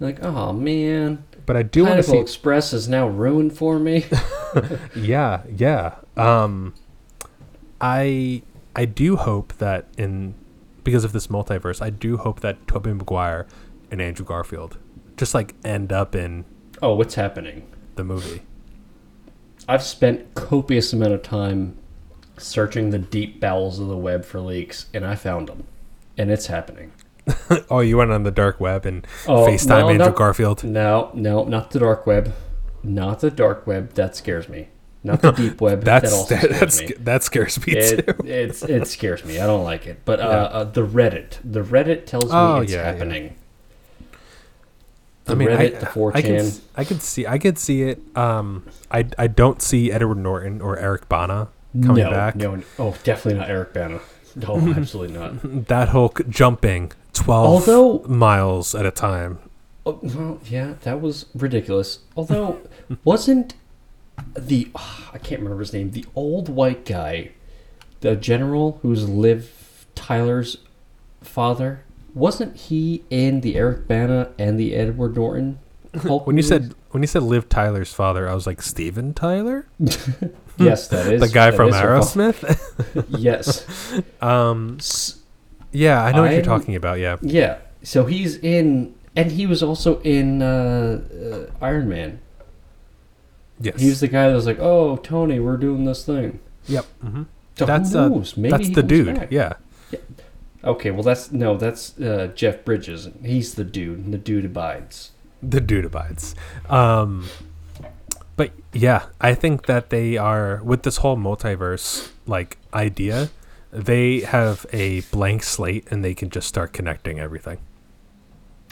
Like, 0.00 0.22
oh 0.22 0.52
man, 0.52 1.24
but 1.46 1.56
I 1.56 1.62
do 1.62 1.84
want 1.84 1.96
to 1.96 2.02
see. 2.02 2.18
Express 2.18 2.72
is 2.72 2.88
now 2.88 3.08
ruined 3.08 3.56
for 3.56 3.78
me. 3.78 4.04
Yeah, 4.94 5.42
yeah. 5.48 5.94
Um, 6.16 6.74
I 7.80 8.42
I 8.76 8.84
do 8.84 9.16
hope 9.16 9.54
that 9.54 9.86
in 9.96 10.34
because 10.84 11.04
of 11.04 11.12
this 11.12 11.28
multiverse, 11.28 11.80
I 11.80 11.90
do 11.90 12.18
hope 12.18 12.40
that 12.40 12.66
Tobey 12.66 12.92
Maguire 12.92 13.46
and 13.90 14.00
Andrew 14.00 14.26
Garfield 14.26 14.78
just 15.16 15.34
like 15.34 15.54
end 15.64 15.92
up 15.92 16.14
in 16.14 16.44
oh, 16.82 16.94
what's 16.94 17.14
happening? 17.14 17.66
the 17.94 18.04
movie. 18.04 18.42
I've 19.68 19.82
spent 19.82 20.34
copious 20.34 20.92
amount 20.92 21.12
of 21.12 21.22
time 21.22 21.76
searching 22.38 22.90
the 22.90 22.98
deep 22.98 23.40
bowels 23.40 23.78
of 23.78 23.88
the 23.88 23.96
web 23.96 24.24
for 24.24 24.40
leaks, 24.40 24.86
and 24.94 25.04
I 25.06 25.14
found 25.14 25.48
them, 25.48 25.64
and 26.18 26.30
it's 26.30 26.46
happening. 26.46 26.92
oh, 27.70 27.80
you 27.80 27.96
went 27.96 28.10
on 28.10 28.24
the 28.24 28.30
dark 28.32 28.58
web 28.60 28.84
and 28.84 29.06
Oh, 29.28 29.46
FaceTime 29.46 29.68
well, 29.68 29.90
Andrew 29.90 30.06
not- 30.06 30.16
Garfield. 30.16 30.64
No, 30.64 31.10
no, 31.14 31.44
not 31.44 31.70
the 31.70 31.78
dark 31.78 32.06
web. 32.06 32.34
Not 32.82 33.20
the 33.20 33.30
dark 33.30 33.64
web. 33.66 33.92
That 33.94 34.16
scares 34.16 34.48
me. 34.48 34.68
Not 35.04 35.22
the 35.22 35.30
deep 35.30 35.60
web. 35.60 35.82
That's 35.84 36.10
that 36.10 36.16
also 36.16 36.34
that, 36.34 36.42
scares 36.42 36.60
that's 36.60 36.80
me. 36.80 36.94
that 37.04 37.22
scares 37.22 37.66
me 37.66 37.72
It, 37.74 38.06
too. 38.06 38.14
it's 38.26 38.62
it 38.64 38.86
scares 38.88 39.24
me. 39.24 39.38
I 39.38 39.46
don't 39.46 39.62
like 39.64 39.86
it. 39.86 40.00
But 40.04 40.18
uh, 40.20 40.22
Yeah. 40.24 40.58
uh, 40.58 40.64
the 40.64 40.84
Reddit, 40.86 41.38
the 41.44 41.62
Reddit 41.62 42.06
tells 42.06 42.24
me 42.26 42.30
Oh, 42.32 42.60
it's 42.60 42.72
yeah, 42.72 42.92
yeah. 42.96 43.28
The 45.24 45.32
I 45.32 45.34
mean, 45.36 45.48
Reddit, 45.48 45.76
I, 45.76 45.78
the 45.78 45.86
4chan. 45.86 46.16
I 46.16 46.22
can 46.22 46.52
I 46.76 46.84
could 46.84 47.02
see 47.02 47.26
I 47.26 47.38
could 47.38 47.58
see 47.58 47.82
it. 47.82 48.00
Um, 48.16 48.66
I 48.90 49.06
I 49.18 49.26
don't 49.28 49.62
see 49.62 49.92
Edward 49.92 50.18
Norton 50.18 50.60
or 50.60 50.78
Eric 50.78 51.08
Bana 51.08 51.48
coming 51.80 52.04
no, 52.04 52.10
back. 52.10 52.34
no, 52.36 52.60
oh, 52.78 52.96
definitely 53.04 53.38
not 53.38 53.48
Eric 53.48 53.72
Bana. 53.72 54.00
No, 54.34 54.56
absolutely 54.76 55.16
not. 55.16 55.66
That 55.68 55.90
c- 55.92 56.24
jumping 56.28 56.92
twelve 57.12 57.68
Although- 57.68 58.04
miles 58.08 58.74
at 58.74 58.84
a 58.86 58.90
time. 58.90 59.38
Oh, 59.84 59.98
well, 60.02 60.40
yeah, 60.44 60.74
that 60.82 61.00
was 61.00 61.26
ridiculous. 61.34 62.00
Although, 62.16 62.60
wasn't 63.04 63.54
the 64.36 64.70
I 64.74 65.18
can't 65.18 65.40
remember 65.40 65.60
his 65.60 65.72
name, 65.72 65.90
the 65.92 66.04
old 66.14 66.48
white 66.48 66.84
guy, 66.84 67.30
the 68.00 68.16
general 68.16 68.78
who's 68.82 69.08
Liv 69.08 69.86
Tyler's 69.94 70.58
father? 71.20 71.84
Wasn't 72.14 72.56
he 72.56 73.04
in 73.10 73.40
the 73.40 73.56
Eric 73.56 73.88
Bana 73.88 74.30
and 74.38 74.58
the 74.58 74.74
Edward 74.74 75.16
Norton? 75.16 75.58
When 76.24 76.36
you 76.38 76.42
said 76.42 76.74
when 76.90 77.02
you 77.02 77.06
said 77.06 77.22
Liv 77.22 77.48
Tyler's 77.50 77.92
father, 77.92 78.26
I 78.28 78.34
was 78.34 78.46
like 78.46 78.62
Steven 78.62 79.12
Tyler, 79.14 79.66
yes, 80.58 80.88
that 80.88 81.06
is 81.12 81.20
the 81.20 81.28
guy 81.28 81.50
from 81.50 81.70
Aerosmith. 81.70 82.40
yes, 83.18 83.66
um, 84.22 84.78
yeah, 85.70 86.02
I 86.02 86.12
know 86.12 86.22
what 86.22 86.32
you're 86.32 86.42
talking 86.42 86.76
about. 86.76 86.98
Yeah, 86.98 87.16
yeah. 87.20 87.58
So 87.82 88.06
he's 88.06 88.36
in, 88.38 88.94
and 89.16 89.30
he 89.32 89.46
was 89.46 89.62
also 89.62 90.00
in 90.00 90.40
uh, 90.40 91.02
uh, 91.60 91.64
Iron 91.64 91.88
Man. 91.90 92.20
yes, 93.60 93.78
He 93.80 93.88
was 93.90 94.00
the 94.00 94.08
guy 94.08 94.28
that 94.28 94.34
was 94.34 94.46
like, 94.46 94.58
"Oh, 94.60 94.96
Tony, 94.96 95.40
we're 95.40 95.56
doing 95.58 95.84
this 95.84 96.04
thing." 96.06 96.40
yep. 96.68 96.86
hmm 97.02 97.24
So 97.58 97.66
That's 97.66 97.92
who 97.92 97.98
uh. 97.98 98.24
Maybe 98.36 98.50
that's 98.50 98.70
the 98.74 98.82
dude. 98.82 99.14
back. 99.14 99.30
Yeah, 99.30 99.54
Okay, 100.64 100.90
well 100.90 101.02
that's 101.02 101.32
no, 101.32 101.56
that's 101.56 101.98
uh, 102.00 102.30
Jeff 102.34 102.64
Bridges. 102.64 103.08
He's 103.24 103.54
the 103.54 103.64
dude, 103.64 103.98
and 103.98 104.14
the 104.14 104.18
dude 104.18 104.44
abides. 104.44 105.10
the 105.42 105.60
dude 105.60 105.84
abides. 105.84 106.34
Um, 106.70 107.28
but 108.36 108.52
yeah, 108.72 109.06
I 109.20 109.34
think 109.34 109.66
that 109.66 109.90
they 109.90 110.16
are 110.16 110.62
with 110.62 110.84
this 110.84 110.98
whole 110.98 111.16
multiverse 111.16 112.10
like 112.26 112.58
idea. 112.72 113.30
They 113.72 114.20
have 114.20 114.66
a 114.72 115.00
blank 115.10 115.42
slate 115.42 115.88
and 115.90 116.04
they 116.04 116.14
can 116.14 116.30
just 116.30 116.46
start 116.46 116.72
connecting 116.72 117.18
everything. 117.18 117.58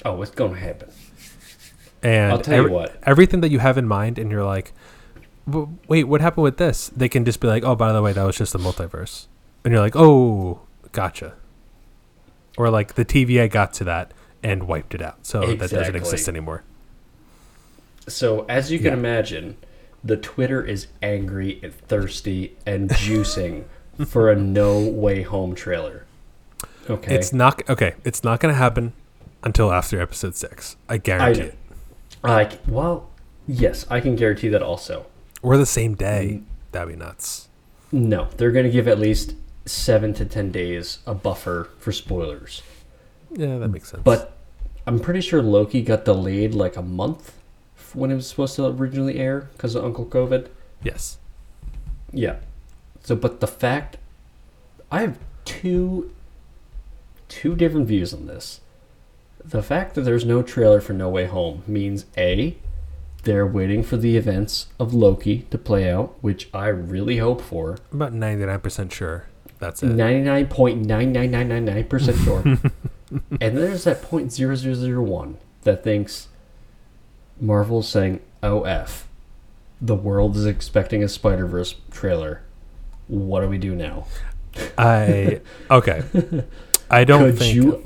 Oh, 0.05 0.15
what's 0.15 0.31
going 0.31 0.55
to 0.55 0.61
happen? 0.61 0.91
And 2.03 2.33
I'll 2.33 2.39
tell 2.41 2.65
you 2.67 2.71
what. 2.71 2.97
everything 3.03 3.41
that 3.41 3.51
you 3.51 3.59
have 3.59 3.77
in 3.77 3.87
mind, 3.87 4.19
and 4.19 4.31
you're 4.31 4.45
like, 4.45 4.73
"W- 5.47 5.77
wait, 5.89 6.05
what 6.05 6.21
happened 6.23 6.45
with 6.45 6.57
this? 6.57 6.89
They 6.89 7.09
can 7.09 7.25
just 7.25 7.41
be 7.41 7.49
like, 7.49 7.65
oh, 7.65 7.75
by 7.77 7.93
the 7.93 8.01
way, 8.01 8.13
that 8.13 8.23
was 8.25 8.37
just 8.37 8.53
the 8.55 8.59
multiverse, 8.59 9.27
and 9.65 9.73
you're 9.73 9.83
like, 9.83 9.97
oh, 9.97 10.61
gotcha. 10.93 11.35
Or 12.61 12.69
like 12.69 12.95
the 12.95 13.05
TVA 13.07 13.51
got 13.51 13.73
to 13.75 13.85
that 13.85 14.13
and 14.43 14.65
wiped 14.69 14.95
it 14.95 15.01
out, 15.01 15.25
so 15.25 15.41
that 15.55 15.71
doesn't 15.71 15.97
exist 15.97 16.29
anymore. 16.29 16.63
So, 18.07 18.45
as 18.49 18.71
you 18.71 18.79
can 18.79 18.89
Yeah. 18.89 18.93
imagine, 18.95 19.57
the 20.05 20.17
Twitter 20.17 20.63
is 20.65 20.89
angry 21.03 21.59
and 21.63 21.73
thirsty 21.75 22.57
and 22.67 22.91
juicing 22.91 23.65
for 24.07 24.31
a 24.31 24.37
No 24.37 24.79
Way 24.79 25.23
Home 25.23 25.55
trailer. 25.55 26.05
Okay, 26.89 27.15
It's 27.15 27.33
not 27.33 27.63
okay. 27.69 27.95
It's 28.05 28.23
not 28.25 28.41
going 28.41 28.53
to 28.53 28.59
happen 28.59 28.93
until 29.43 29.73
after 29.73 30.01
episode 30.01 30.35
six. 30.35 30.77
I 30.89 30.99
guarantee 30.99 31.43
I- 31.43 31.45
it. 31.47 31.55
like 32.23 32.59
well, 32.67 33.09
yes, 33.47 33.87
I 33.89 34.01
can 34.01 34.17
guarantee 34.17 34.49
that 34.49 34.63
also. 34.63 35.07
Or 35.43 35.57
the 35.57 35.67
same 35.67 35.95
day. 35.95 36.41
Mm. 36.41 36.45
That'd 36.73 36.89
be 36.89 36.97
nuts. 36.97 37.49
No, 37.93 38.29
they're 38.37 38.51
going 38.53 38.67
to 38.67 38.71
give 38.73 38.87
at 38.87 38.99
least 38.99 39.35
seven 39.67 40.15
to 40.15 40.25
ten 40.25 40.51
days 40.51 40.99
a 41.07 41.15
buffer 41.15 41.69
for 41.79 41.93
spoilers. 41.93 42.63
Yeah, 43.33 43.59
that 43.59 43.69
makes 43.69 43.91
sense. 43.91 44.03
But 44.03 44.37
I'm 44.87 44.99
pretty 44.99 45.21
sure 45.21 45.43
Loki 45.43 45.83
got 45.83 46.05
delayed 46.05 46.55
like 46.55 46.77
a 46.77 46.83
month 46.83 47.37
when 47.95 48.11
it 48.11 48.15
was 48.15 48.29
supposed 48.29 48.57
to 48.57 48.67
originally 48.67 49.19
air 49.19 49.49
because 49.53 49.75
of 49.75 49.85
Uncle 49.85 50.07
COVID. 50.07 50.49
yes, 50.83 51.19
Yeah. 52.13 52.37
So, 53.03 53.17
but 53.17 53.41
the 53.41 53.47
fact, 53.47 53.97
I 54.91 55.01
have 55.01 55.19
two, 55.45 56.13
two 57.29 57.57
different 57.57 57.87
views 57.87 58.13
on 58.13 58.27
this. 58.27 58.61
The 59.43 59.63
fact 59.63 59.95
that 59.95 60.03
there's 60.03 60.25
no 60.27 60.43
trailer 60.43 60.81
for 60.81 60.93
No 60.93 61.09
Way 61.09 61.27
Home 61.27 61.63
means 61.67 62.05
a, 62.17 62.57
they're 63.23 63.47
waiting 63.47 63.83
for 63.83 63.97
the 63.97 64.17
events 64.17 64.67
of 64.79 64.93
Loki 64.93 65.47
to 65.51 65.57
play 65.59 65.91
out, 65.91 66.15
which 66.21 66.49
I 66.53 66.69
really 66.69 67.19
hope 67.19 67.41
for. 67.41 67.79
I'm 67.91 68.03
about 68.03 68.13
ninety 68.13 68.45
nine 68.45 68.61
percent 68.61 68.93
sure. 68.93 69.27
That's 69.61 69.83
it. 69.83 69.87
Ninety 69.89 70.23
nine 70.23 70.49
point 70.49 70.85
nine 70.85 71.13
nine 71.13 71.31
nine 71.31 71.49
nine 71.49 71.65
nine 71.67 71.85
percent 71.85 72.17
sure. 72.19 72.41
and 73.41 73.57
there's 73.57 73.85
that 73.85 74.03
point 74.03 74.33
zero 74.33 74.55
zero 74.57 74.75
zero 74.75 75.03
one 75.03 75.37
that 75.63 75.85
thinks 75.85 76.29
Marvel's 77.41 77.89
saying, 77.89 78.21
"Oh 78.43 78.65
f, 78.65 79.07
the 79.81 79.95
world 79.95 80.37
is 80.37 80.47
expecting 80.47 81.05
a 81.05 81.09
Spider 81.09 81.47
Verse 81.47 81.75
trailer. 81.91 82.43
What 83.07 83.43
do 83.43 83.49
we 83.49 83.59
do 83.59 83.75
now?" 83.77 84.07
I 84.77 85.41
okay. 85.71 86.03
I 86.91 87.05
don't 87.05 87.31
Could 87.31 87.39
think 87.39 87.55
you? 87.55 87.85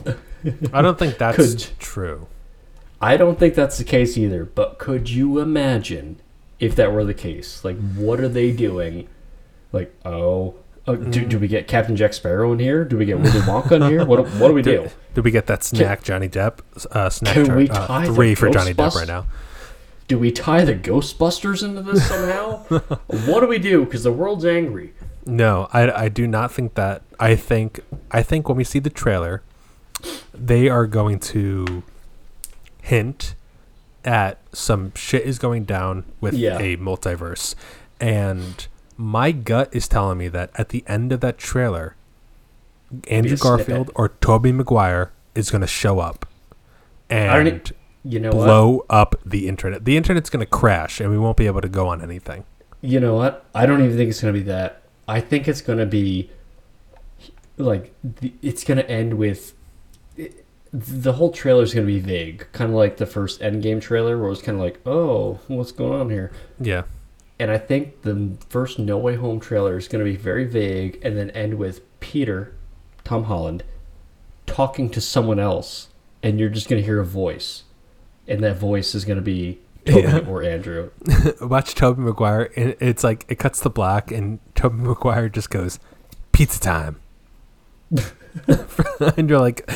I 0.73 0.81
don't 0.81 0.99
think 0.99 1.19
that's 1.19 1.37
Could- 1.37 1.79
true. 1.79 2.29
I 3.01 3.17
don't 3.19 3.39
think 3.39 3.55
that's 3.55 3.77
the 3.77 3.85
case 3.85 4.17
either. 4.17 4.45
But 4.47 4.79
could 4.79 5.11
you 5.11 5.41
imagine 5.41 6.21
if 6.59 6.75
that 6.77 6.93
were 6.93 7.05
the 7.05 7.13
case? 7.13 7.63
Like, 7.65 7.77
what 7.95 8.19
are 8.21 8.29
they 8.29 8.53
doing? 8.53 9.09
Like, 9.73 9.95
oh. 10.07 10.55
Oh 10.87 10.97
do, 10.97 11.25
do 11.25 11.39
we 11.39 11.49
get 11.49 11.67
Captain 11.69 11.97
Jack 11.97 12.13
Sparrow 12.15 12.53
in 12.53 12.59
here? 12.59 12.85
Do 12.85 12.97
we 12.97 13.05
get 13.05 13.19
Willy 13.19 13.41
Wonka 13.41 13.73
in 13.73 13.83
here? 13.83 14.05
What, 14.05 14.27
what 14.35 14.49
do 14.49 14.55
we 14.55 14.63
do? 14.75 14.83
Did, 14.83 14.93
did 15.15 15.25
we 15.25 15.31
get 15.31 15.47
that 15.47 15.63
snack 15.65 16.03
Johnny 16.03 16.29
Depp 16.29 16.61
uh, 16.93 17.11
snack 17.11 17.35
Can 17.35 17.47
chart, 17.47 17.59
we 17.59 17.69
uh, 17.69 17.87
tie 17.87 18.07
the 18.07 18.15
three 18.15 18.35
for 18.35 18.51
Johnny 18.51 18.75
Depp 18.75 18.95
right 18.95 19.09
now? 19.09 19.27
Do 20.07 20.19
we 20.19 20.31
tie 20.31 20.65
the 20.65 20.75
Ghostbusters 20.75 21.63
into 21.63 21.81
this 21.83 22.07
somehow? 22.07 22.59
what 23.29 23.41
do 23.41 23.47
we 23.47 23.59
do? 23.59 23.85
Because 23.87 24.03
the 24.03 24.13
world's 24.13 24.45
angry. 24.45 24.93
No, 25.27 25.69
I, 25.73 25.91
I 26.05 26.09
do 26.11 26.27
not 26.27 26.53
think 26.53 26.75
that. 26.75 27.01
I 27.19 27.35
think 27.37 27.81
I 28.11 28.23
think 28.23 28.47
when 28.49 28.59
we 28.59 28.65
see 28.65 28.79
the 28.79 28.91
trailer, 28.91 29.43
they 30.35 30.69
are 30.69 30.87
going 30.87 31.19
to 31.21 31.83
hint 32.83 33.35
at 34.05 34.39
some 34.53 34.93
shit 34.95 35.23
is 35.23 35.39
going 35.39 35.65
down 35.65 36.05
with 36.21 36.35
Yeah. 36.35 36.59
a 36.59 36.77
multiverse, 36.77 37.55
and 37.99 38.67
my 38.97 39.33
gut 39.33 39.69
is 39.73 39.89
telling 39.89 40.19
me 40.19 40.29
that 40.29 40.51
at 40.55 40.69
the 40.71 40.85
end 40.87 41.13
of 41.13 41.21
that 41.21 41.39
trailer, 41.39 41.97
Andrew 43.11 43.35
a 43.35 43.37
snippet. 43.37 43.67
Garfield 43.67 43.91
or 43.95 44.11
Tobey 44.21 44.53
Maguire 44.53 45.13
is 45.35 45.51
going 45.51 45.63
to 45.63 45.67
show 45.67 45.99
up 45.99 46.27
and 47.11 47.49
e- 47.49 47.73
You 48.05 48.21
know 48.21 48.31
what? 48.31 48.45
blow 48.45 48.87
up 48.89 49.17
the 49.25 49.49
internet. 49.49 49.85
The 49.85 49.97
internet's 49.97 50.31
going 50.31 50.45
to 50.45 50.51
crash, 50.51 51.01
and 51.01 51.11
we 51.11 51.19
won't 51.19 51.37
be 51.37 51.47
able 51.47 51.61
to 51.61 51.69
go 51.69 51.89
on 51.89 52.03
anything. 52.03 52.45
You 52.81 53.01
know 53.01 53.15
what? 53.15 53.45
I 53.55 53.67
don't 53.67 53.83
even 53.83 53.97
think 53.97 54.11
it's 54.11 54.21
going 54.21 54.33
to 54.35 54.39
be 54.41 54.45
that. 54.47 54.83
I 55.09 55.21
think 55.21 55.49
it's 55.49 55.61
going 55.61 55.79
to 55.79 55.87
be 55.87 56.31
like 57.57 57.95
it's 58.43 58.65
going 58.65 58.79
to 58.79 58.89
end 58.91 59.15
with 59.15 59.55
the 60.73 61.13
whole 61.13 61.31
trailer 61.31 61.63
is 61.63 61.73
going 61.73 61.87
to 61.87 61.93
be 61.93 62.01
vague, 62.01 62.47
kind 62.53 62.71
of 62.71 62.77
like 62.77 62.97
the 62.97 63.07
first 63.07 63.41
Endgame 63.41 63.81
trailer, 63.81 64.17
where 64.19 64.27
it 64.27 64.31
was 64.31 64.43
kind 64.43 64.57
of 64.59 64.63
like, 64.63 64.81
"Oh, 64.87 65.39
what's 65.47 65.73
going 65.73 66.01
on 66.01 66.11
here?" 66.11 66.33
Yeah. 66.61 66.83
And 67.45 67.53
I 67.53 67.59
think 67.59 68.01
the 68.01 68.39
first 68.49 68.79
No 68.79 68.97
Way 68.97 69.17
Home 69.17 69.39
trailer 69.39 69.77
is 69.77 69.87
going 69.87 70.03
to 70.03 70.11
be 70.11 70.17
very 70.17 70.47
vague, 70.47 70.99
and 71.03 71.15
then 71.15 71.29
end 71.33 71.59
with 71.59 71.83
Peter, 72.01 72.55
Tom 73.05 73.25
Holland, 73.25 73.65
talking 74.47 74.89
to 74.89 74.99
someone 74.99 75.39
else, 75.39 75.89
and 76.23 76.41
you're 76.41 76.49
just 76.49 76.71
going 76.71 76.81
to 76.81 76.87
hear 76.87 77.01
a 77.01 77.05
voice, 77.05 77.65
and 78.27 78.43
that 78.43 78.57
voice 78.57 78.95
is 78.95 79.05
going 79.05 79.17
to 79.19 79.23
be 79.23 79.59
Tobey 79.85 80.01
Yeah. 80.01 80.21
or 80.27 80.43
Andrew. 80.43 80.89
watch 81.43 81.75
Tobey 81.75 82.01
Maguire, 82.01 82.51
and 82.57 82.77
it's 82.81 83.05
like 83.05 83.27
it 83.29 83.39
cuts 83.39 83.61
the 83.61 83.69
black, 83.69 84.11
and 84.11 84.39
Tobey 84.55 84.79
Maguire 84.79 85.29
just 85.29 85.51
goes, 85.51 85.79
"Pizza 86.33 86.59
time," 86.59 86.97
and 89.19 89.29
you're 89.29 89.39
like, 89.39 89.71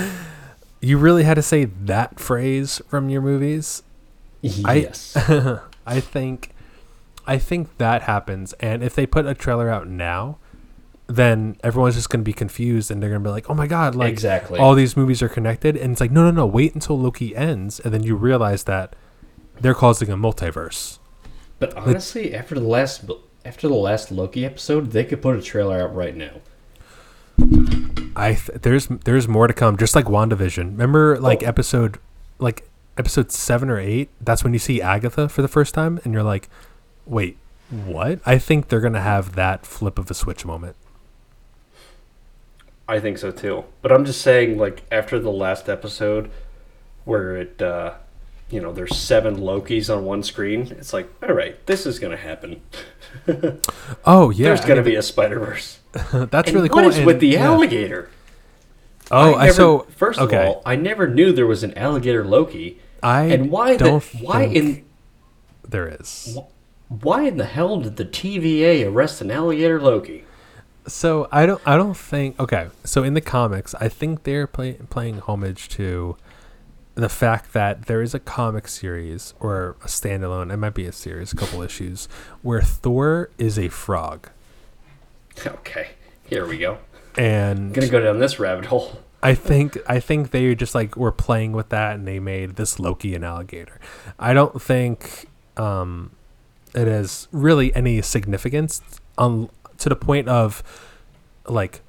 "You 0.80 0.96
really 0.96 1.24
had 1.24 1.34
to 1.34 1.42
say 1.42 1.66
that 1.66 2.18
phrase 2.18 2.80
from 2.88 3.10
your 3.10 3.20
movies?" 3.20 3.82
Yes. 4.40 5.14
I 5.86 6.00
think, 6.00 6.54
I 7.29 7.39
think 7.39 7.76
that 7.79 8.03
happens, 8.03 8.53
and 8.55 8.83
if 8.83 8.95
they 8.97 9.07
put 9.07 9.26
a 9.26 9.35
trailer 9.35 9.68
out 9.70 9.87
now, 9.87 10.39
then 11.07 11.57
everyone's 11.62 11.95
just 11.95 12.11
gonna 12.11 12.24
be 12.24 12.33
confused, 12.33 12.91
and 12.91 13.03
they're 13.03 13.11
gonna 13.11 13.20
be 13.22 13.31
like, 13.31 13.49
"Oh 13.51 13.55
my 13.55 13.66
god!" 13.66 13.95
Like 13.95 14.11
Exactly. 14.12 14.59
all 14.59 14.74
these 14.74 14.97
movies 14.97 15.22
are 15.22 15.29
connected, 15.29 15.76
and 15.76 15.93
it's 15.93 16.01
like, 16.01 16.11
no, 16.11 16.24
no, 16.24 16.31
no, 16.31 16.47
wait 16.47 16.74
until 16.74 16.99
Loki 16.99 17.37
ends, 17.37 17.79
and 17.81 17.93
then 17.95 18.03
you 18.03 18.16
realize 18.16 18.64
that 18.64 18.97
they're 19.61 19.74
causing 19.74 20.11
a 20.11 20.16
multiverse. 20.16 20.99
But 21.59 21.74
honestly, 21.76 22.35
after 22.35 22.55
the 22.55 22.61
last 22.62 23.05
after 23.45 23.68
the 23.68 23.74
last 23.74 24.11
Loki 24.11 24.45
episode, 24.45 24.91
they 24.93 25.05
could 25.05 25.22
put 25.22 25.37
a 25.37 25.43
trailer 25.43 25.81
out 25.81 25.95
right 25.95 26.16
now. 26.16 26.41
I 28.16 28.35
th- 28.35 28.61
there's 28.62 28.87
there's 29.05 29.29
more 29.29 29.47
to 29.47 29.55
come. 29.55 29.76
Just 29.76 29.95
like 29.95 30.07
Wandavision. 30.07 30.72
Remember, 30.72 31.18
like 31.20 31.43
Oh. 31.43 31.47
episode, 31.47 31.99
like 32.39 32.68
episode 32.97 33.31
seven 33.33 33.70
or 33.70 33.79
eight. 33.79 34.11
That's 34.20 34.43
when 34.45 34.53
you 34.53 34.59
see 34.59 34.83
Agatha 34.83 35.29
for 35.29 35.43
the 35.43 35.49
first 35.49 35.72
time, 35.74 36.01
and 36.05 36.12
you're 36.12 36.22
like, 36.24 36.49
wait, 37.09 37.36
what? 37.70 38.20
I 38.24 38.38
think 38.38 38.68
they're 38.68 38.80
gonna 38.80 39.00
have 39.00 39.34
that 39.34 39.66
flip 39.66 39.98
of 39.98 40.11
a 40.11 40.14
switch 40.14 40.44
moment. 40.44 40.76
I 42.88 43.00
think 43.00 43.18
so 43.18 43.30
too. 43.30 43.64
But 43.82 43.92
I'm 43.92 44.04
just 44.04 44.20
saying, 44.22 44.56
like 44.59 44.82
after 44.90 45.18
the 45.18 45.30
last 45.30 45.68
episode, 45.68 46.30
where 47.04 47.36
it, 47.36 47.61
uh, 47.61 47.94
you 48.50 48.61
know, 48.61 48.72
there's 48.72 48.96
seven 48.96 49.36
Lokis 49.36 49.94
on 49.94 50.04
one 50.06 50.22
screen. 50.22 50.62
It's 50.78 50.92
like, 50.94 51.09
all 51.22 51.34
right, 51.34 51.64
this 51.66 51.84
is 51.86 51.98
gonna 51.98 52.16
happen. 52.16 52.61
Oh 54.04 54.28
yeah, 54.30 54.44
There's 54.48 54.61
gonna 54.64 54.82
be 54.82 54.94
a 54.96 55.02
Spider 55.02 55.38
Verse. 55.38 55.78
that's 55.92 56.48
And 56.48 56.54
really 56.54 56.68
what 56.68 56.80
cool. 56.82 56.88
is 56.88 56.98
and- 56.98 57.06
with 57.06 57.20
the 57.20 57.28
yeah. 57.28 57.44
alligator? 57.44 58.11
Oh, 59.11 59.34
I, 59.34 59.46
never, 59.46 59.54
so 59.54 59.78
first 59.96 60.20
okay. 60.20 60.36
of 60.36 60.46
all, 60.56 60.62
I 60.66 60.76
never 60.76 61.09
knew 61.09 61.32
there 61.32 61.46
was 61.46 61.62
an 61.62 61.72
alligator 61.78 62.22
Loki. 62.24 62.78
I 63.02 63.22
and 63.24 63.50
why 63.50 63.76
don't 63.78 64.04
why 64.20 64.44
think 64.48 64.56
in 64.56 64.84
there 65.66 65.88
is. 65.88 66.36
Why 66.89 67.22
in 67.24 67.36
the 67.36 67.45
hell 67.45 67.78
did 67.80 67.97
the 67.97 68.05
TVA 68.05 68.86
arrest 68.91 69.20
an 69.20 69.30
alligator 69.30 69.80
Loki? 69.80 70.24
So 70.86 71.28
I 71.30 71.45
don't 71.47 71.61
I 71.66 71.76
don't 71.76 71.97
think 71.97 72.39
okay. 72.41 72.68
So 72.84 73.03
in 73.05 73.14
the 73.14 73.20
comics, 73.20 73.74
I 73.74 73.89
think 73.89 74.22
they're 74.22 74.47
play, 74.47 74.74
playing 74.89 75.20
homage 75.20 75.68
to 75.70 76.16
the 76.95 77.09
fact 77.11 77.53
that 77.53 77.86
there 77.86 78.01
is 78.03 78.14
a 78.14 78.18
comic 78.18 78.66
series 78.66 79.34
or 79.39 79.76
a 79.84 79.86
standalone. 79.86 80.53
It 80.53 80.57
might 80.57 80.74
be 80.74 80.86
a 80.86 80.93
series, 80.93 81.32
a 81.32 81.36
couple 81.36 81.62
issues 81.62 82.09
where 82.43 82.62
Thor 82.62 83.30
is 83.39 83.59
a 83.59 83.68
frog, 83.68 84.30
Okay, 85.47 85.91
here 86.24 86.45
we 86.47 86.59
go. 86.59 86.78
and 87.16 87.59
I'm 87.59 87.72
gonna 87.72 87.89
go 87.89 88.01
down 88.01 88.18
this 88.18 88.41
rabbit 88.41 88.64
hole. 88.66 88.99
I 89.22 89.34
think 89.34 89.76
I 89.86 90.01
think 90.01 90.30
they 90.30 90.55
just 90.55 90.74
like 90.74 90.97
were 90.97 91.12
playing 91.12 91.53
with 91.53 91.68
that, 91.68 91.97
and 91.97 92.09
they 92.09 92.18
made 92.18 92.57
this 92.57 92.80
Loki 92.80 93.14
an 93.14 93.24
alligator. 93.24 93.78
I 94.18 94.32
don't 94.32 94.61
think 94.61 95.26
um, 95.57 96.12
it 96.79 96.87
has 96.89 97.29
really 97.33 97.74
any 97.74 98.01
significance 98.03 98.83
on 99.16 99.51
to 99.79 99.89
the 99.89 99.97
point 99.97 100.29
of 100.29 100.62
like 101.49 101.81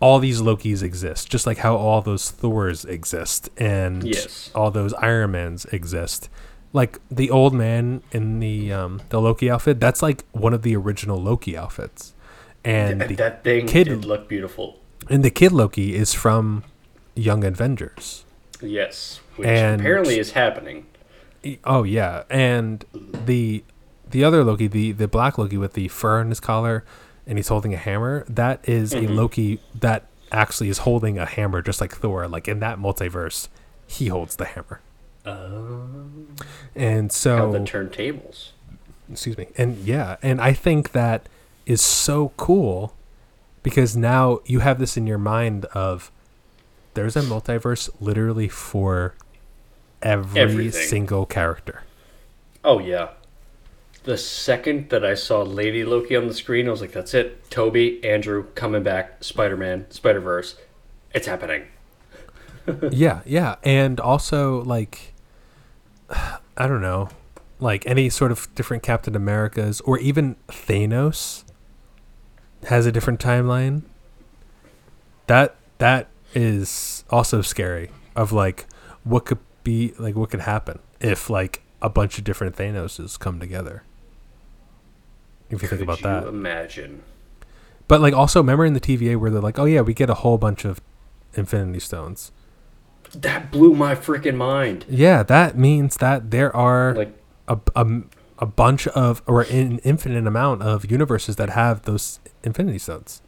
all 0.00 0.18
these 0.18 0.40
Lokis 0.42 0.82
exist, 0.82 1.30
just 1.30 1.46
like 1.46 1.58
how 1.58 1.76
all 1.76 2.02
those 2.02 2.30
Thors 2.30 2.84
exist, 2.84 3.48
and 3.56 4.02
Yes. 4.04 4.50
all 4.54 4.70
those 4.70 4.92
Iron 4.94 5.32
Mans 5.32 5.64
exist. 5.66 6.28
Like 6.72 6.98
the 7.10 7.30
old 7.30 7.54
man 7.54 8.02
in 8.12 8.40
the 8.40 8.72
um, 8.72 9.00
the 9.10 9.20
Loki 9.20 9.48
outfit, 9.50 9.78
that's 9.80 10.02
like 10.02 10.24
one 10.32 10.52
of 10.52 10.62
the 10.62 10.74
original 10.76 11.20
Loki 11.22 11.56
outfits, 11.56 12.14
and 12.64 13.00
Th- 13.00 13.16
that 13.16 13.44
thing 13.44 13.66
kid- 13.66 13.84
did 13.88 14.04
look 14.04 14.28
beautiful. 14.28 14.80
and 15.08 15.22
the 15.24 15.30
kid 15.30 15.52
Loki 15.52 15.94
is 15.94 16.12
from 16.14 16.64
Young 17.14 17.44
Avengers. 17.44 18.24
Yes, 18.60 19.20
which 19.36 19.46
And- 19.48 19.80
apparently 19.80 20.18
is 20.18 20.32
happening. 20.32 20.86
Oh 21.64 21.82
yeah, 21.84 22.24
and 22.30 22.84
the 22.92 23.62
the 24.14 24.24
other 24.24 24.42
Loki, 24.44 24.66
the 24.68 24.92
the 24.92 25.08
black 25.08 25.36
Loki 25.38 25.56
with 25.58 25.74
the 25.74 25.88
fur 25.88 26.20
on 26.20 26.28
his 26.30 26.40
collar, 26.40 26.84
and 27.26 27.36
he's 27.36 27.48
holding 27.48 27.74
a 27.74 27.76
hammer. 27.76 28.24
That 28.28 28.66
is 28.68 28.92
Mhm. 28.94 29.08
a 29.08 29.12
Loki 29.12 29.60
that 29.78 30.06
actually 30.32 30.68
is 30.68 30.78
holding 30.78 31.18
a 31.18 31.26
hammer, 31.26 31.60
just 31.62 31.80
like 31.80 31.92
Thor. 31.94 32.26
Like 32.28 32.48
in 32.48 32.60
that 32.60 32.78
multiverse, 32.78 33.48
he 33.86 34.06
holds 34.08 34.36
the 34.36 34.44
hammer. 34.46 34.80
Um, 35.26 36.28
And 36.74 37.10
so 37.12 37.50
the 37.52 37.58
turntables. 37.60 38.50
excuse 39.10 39.36
me, 39.36 39.48
and 39.58 39.78
yeah, 39.78 40.16
and 40.22 40.40
I 40.40 40.52
think 40.52 40.92
that 40.92 41.28
is 41.66 41.80
so 41.80 42.32
cool 42.36 42.94
because 43.62 43.96
now 43.96 44.40
you 44.44 44.60
have 44.60 44.78
this 44.78 44.96
in 44.96 45.06
your 45.06 45.18
mind 45.18 45.64
of 45.66 46.10
there's 46.94 47.16
a 47.16 47.22
multiverse 47.22 47.88
literally 48.00 48.48
for 48.48 49.14
every 50.02 50.40
Everything. 50.40 50.86
single 50.88 51.26
character. 51.26 51.82
Oh 52.62 52.78
yeah. 52.78 53.08
The 54.04 54.18
second 54.18 54.90
that 54.90 55.04
I 55.04 55.14
saw 55.14 55.42
Lady 55.42 55.84
Loki 55.84 56.14
on 56.14 56.28
the 56.28 56.34
screen, 56.34 56.68
I 56.68 56.70
was 56.70 56.80
like, 56.80 56.92
"That's 56.92 57.14
it, 57.14 57.50
Tobey, 57.50 58.04
Andrew 58.04 58.44
coming 58.54 58.82
back, 58.82 59.24
Spider 59.24 59.56
Man, 59.56 59.90
Spider 59.90 60.20
Verse, 60.20 60.56
it's 61.14 61.26
happening." 61.26 61.64
yeah, 62.90 63.22
yeah, 63.24 63.56
and 63.62 63.98
also 63.98 64.62
like 64.64 65.14
I 66.10 66.66
don't 66.66 66.82
know, 66.82 67.08
like 67.58 67.86
any 67.86 68.08
sort 68.10 68.30
of 68.30 68.54
different 68.54 68.82
Captain 68.82 69.16
Americas 69.16 69.80
or 69.82 69.98
even 69.98 70.36
Thanos 70.48 71.44
has 72.64 72.86
a 72.86 72.92
different 72.92 73.20
timeline. 73.20 73.82
That 75.26 75.56
that 75.78 76.08
is 76.34 77.04
also 77.10 77.40
scary 77.40 77.90
of 78.14 78.32
like 78.32 78.66
what 79.02 79.24
could 79.24 79.38
be 79.62 79.94
like 79.98 80.14
what 80.14 80.30
could 80.30 80.40
happen 80.40 80.78
if 81.00 81.30
like 81.30 81.62
a 81.80 81.88
bunch 81.88 82.18
of 82.18 82.24
different 82.24 82.56
Thanoses 82.56 83.18
come 83.18 83.40
together. 83.40 83.82
If 85.54 85.62
you 85.62 85.68
think 85.68 85.82
about 85.82 85.98
you 86.00 86.04
that. 86.04 86.26
imagine? 86.26 87.02
But 87.86 88.00
like 88.00 88.14
also 88.14 88.40
remember 88.40 88.64
in 88.64 88.72
the 88.72 88.80
TVA 88.80 89.16
where 89.16 89.30
they're 89.30 89.40
like, 89.42 89.58
"Oh 89.58 89.64
yeah, 89.66 89.80
we 89.82 89.94
get 89.94 90.08
a 90.10 90.14
whole 90.14 90.38
bunch 90.38 90.64
of 90.64 90.80
Infinity 91.34 91.80
Stones." 91.80 92.32
That 93.14 93.50
blew 93.52 93.74
my 93.74 93.94
freaking 93.94 94.36
mind. 94.36 94.84
Yeah, 94.88 95.22
that 95.22 95.56
means 95.56 95.98
that 95.98 96.30
there 96.32 96.54
are 96.56 96.94
Like, 96.94 97.16
a, 97.46 97.58
a, 97.76 97.86
a 98.38 98.46
bunch 98.46 98.88
of 98.88 99.22
or 99.26 99.42
an 99.42 99.78
infinite 99.80 100.26
amount 100.26 100.62
of 100.62 100.90
universes 100.90 101.36
that 101.36 101.50
have 101.50 101.82
those 101.82 102.18
Infinity 102.42 102.78
Stones. 102.78 103.22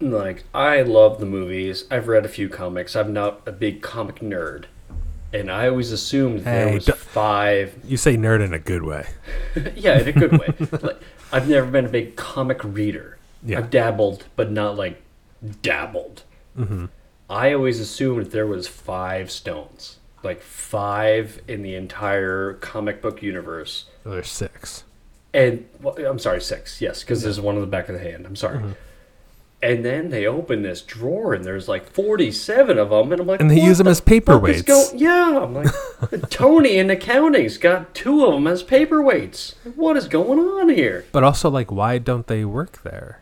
like 0.00 0.44
I 0.54 0.82
love 0.82 1.18
the 1.18 1.26
movies. 1.26 1.84
I've 1.90 2.06
read 2.06 2.24
a 2.24 2.28
few 2.28 2.48
comics. 2.48 2.94
I'm 2.94 3.12
not 3.12 3.40
a 3.46 3.52
big 3.52 3.82
comic 3.82 4.16
nerd, 4.16 4.66
and 5.32 5.50
I 5.50 5.68
always 5.68 5.90
assumed 5.90 6.40
there 6.44 6.74
was 6.74 6.88
five. 6.88 7.74
You 7.84 7.96
say 7.96 8.16
nerd 8.16 8.44
in 8.44 8.52
a 8.52 8.58
good 8.58 8.82
way. 8.84 9.06
yeah, 9.74 9.98
in 9.98 10.08
a 10.08 10.12
good 10.12 10.32
way. 10.38 10.48
like, 10.82 11.00
I've 11.32 11.48
never 11.48 11.66
been 11.70 11.86
a 11.86 11.88
big 11.88 12.16
comic 12.16 12.62
reader. 12.62 13.18
Yeah. 13.44 13.58
I've 13.58 13.70
dabbled, 13.70 14.24
but 14.36 14.50
not 14.50 14.76
like 14.76 15.02
dabbled. 15.62 16.22
hmm 16.56 16.86
I 17.30 17.54
always 17.54 17.80
assumed 17.80 18.26
there 18.26 18.46
was 18.46 18.68
five 18.68 19.30
stones, 19.30 19.96
like 20.22 20.42
five 20.42 21.40
in 21.48 21.62
the 21.62 21.74
entire 21.74 22.54
comic 22.54 23.00
book 23.00 23.22
universe, 23.22 23.86
there's 24.04 24.28
six. 24.28 24.84
and 25.32 25.66
well, 25.80 25.96
I'm 26.04 26.18
sorry, 26.18 26.42
six. 26.42 26.80
Yes, 26.82 27.00
because 27.02 27.22
there's 27.22 27.40
one 27.40 27.54
in 27.54 27.62
the 27.62 27.66
back 27.66 27.88
of 27.88 27.94
the 27.94 28.02
hand. 28.02 28.26
I'm 28.26 28.36
sorry. 28.36 28.58
Mm-hmm. 28.58 28.72
And 29.62 29.84
then 29.84 30.10
they 30.10 30.26
open 30.26 30.62
this 30.62 30.82
drawer, 30.82 31.34
and 31.34 31.44
there's 31.44 31.68
like 31.68 31.88
47 31.88 32.78
of 32.78 32.90
them, 32.90 33.12
and 33.12 33.20
I'm 33.20 33.26
like, 33.28 33.40
And 33.40 33.48
they 33.48 33.60
what 33.60 33.76
them 33.78 33.84
the 33.84 33.90
as 33.92 34.00
paperweights. 34.00 34.66
go- 34.66 34.88
yeah, 34.96 35.38
I'm 35.40 35.54
like, 35.54 35.68
Tony 36.30 36.78
in 36.78 36.90
accounting's 36.90 37.58
got 37.58 37.94
two 37.94 38.24
of 38.26 38.32
them 38.34 38.48
as 38.48 38.64
paperweights. 38.64 39.54
What 39.76 39.96
is 39.96 40.08
going 40.08 40.40
on 40.40 40.68
here? 40.70 41.04
But 41.12 41.22
also, 41.22 41.48
like, 41.48 41.70
why 41.70 41.98
don't 41.98 42.26
they 42.26 42.44
work 42.44 42.82
there? 42.82 43.20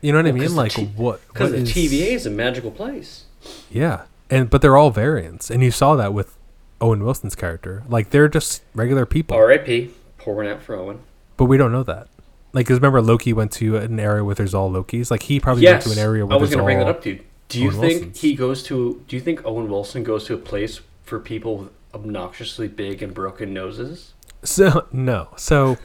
You 0.00 0.10
know 0.12 0.18
what 0.18 0.26
I 0.26 0.32
mean? 0.32 0.54
Like, 0.56 0.72
T- 0.72 0.86
what? 0.96 1.20
Because 1.28 1.52
the 1.52 1.58
is- 1.58 1.72
TVA 1.72 2.12
is 2.12 2.26
a 2.26 2.30
magical 2.30 2.72
place. 2.72 3.24
Yeah, 3.70 4.02
and 4.28 4.50
but 4.50 4.62
they're 4.62 4.76
all 4.76 4.90
variants, 4.90 5.48
and 5.48 5.62
you 5.62 5.70
saw 5.70 5.94
that 5.94 6.12
with 6.12 6.36
Owen 6.80 7.04
Wilson's 7.04 7.36
character. 7.36 7.84
Like, 7.88 8.10
they're 8.10 8.28
just 8.28 8.62
regular 8.74 9.06
people, 9.06 9.36
R.I.P. 9.36 9.92
Pouring 10.18 10.50
out 10.50 10.60
for 10.60 10.74
Owen. 10.74 10.98
but 11.36 11.44
we 11.44 11.56
don't 11.56 11.70
know 11.70 11.84
that. 11.84 12.08
Like, 12.52 12.66
'cause 12.66 12.76
remember 12.76 13.02
Loki 13.02 13.32
went 13.32 13.52
to 13.52 13.76
an 13.76 14.00
area 14.00 14.24
where 14.24 14.34
there's 14.34 14.54
all 14.54 14.70
Lokis. 14.70 15.10
Like, 15.10 15.24
he 15.24 15.38
probably 15.38 15.64
Yes, 15.64 15.86
went 15.86 15.94
to 15.96 16.00
an 16.00 16.06
area 16.06 16.22
I 16.24 16.28
where 16.28 16.38
was 16.38 16.50
there's 16.50 16.56
going 16.56 16.64
to 16.64 16.74
bring 16.74 16.78
that 16.78 16.88
up 16.88 17.02
to 17.02 17.10
you. 17.10 17.20
Do 17.48 17.60
you 17.60 17.68
Owen 17.70 17.80
think 17.80 17.92
Wilsons. 18.02 18.20
he 18.20 18.34
goes 18.34 18.62
to? 18.64 19.02
Do 19.08 19.16
you 19.16 19.20
think 19.22 19.44
Owen 19.44 19.68
Wilson 19.68 20.02
goes 20.04 20.24
to 20.24 20.34
a 20.34 20.38
place 20.38 20.80
for 21.04 21.18
people 21.18 21.56
with 21.58 21.68
obnoxiously 21.94 22.68
big 22.68 23.02
and 23.02 23.12
broken 23.14 23.52
noses? 23.54 24.12
So 24.42 24.86
no. 24.92 25.28
So 25.36 25.76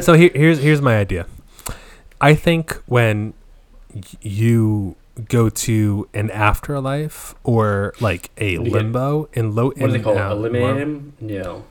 so 0.00 0.14
here, 0.14 0.30
here's 0.34 0.60
here's 0.60 0.80
my 0.80 0.96
idea. 0.98 1.26
I 2.20 2.34
think 2.34 2.80
when 2.86 3.34
you 4.20 4.94
go 5.28 5.48
to 5.50 6.08
an 6.14 6.30
afterlife 6.30 7.34
or 7.44 7.92
like 8.00 8.30
a 8.38 8.58
limbo 8.58 9.28
in 9.34 9.54
low 9.54 9.66
What 9.66 9.76
do 9.78 9.88
they 9.88 9.96
in, 9.96 10.02
call 10.02 10.16
it? 10.16 10.30
Eliminate 10.32 10.76
him? 10.76 11.12
No. 11.20 11.64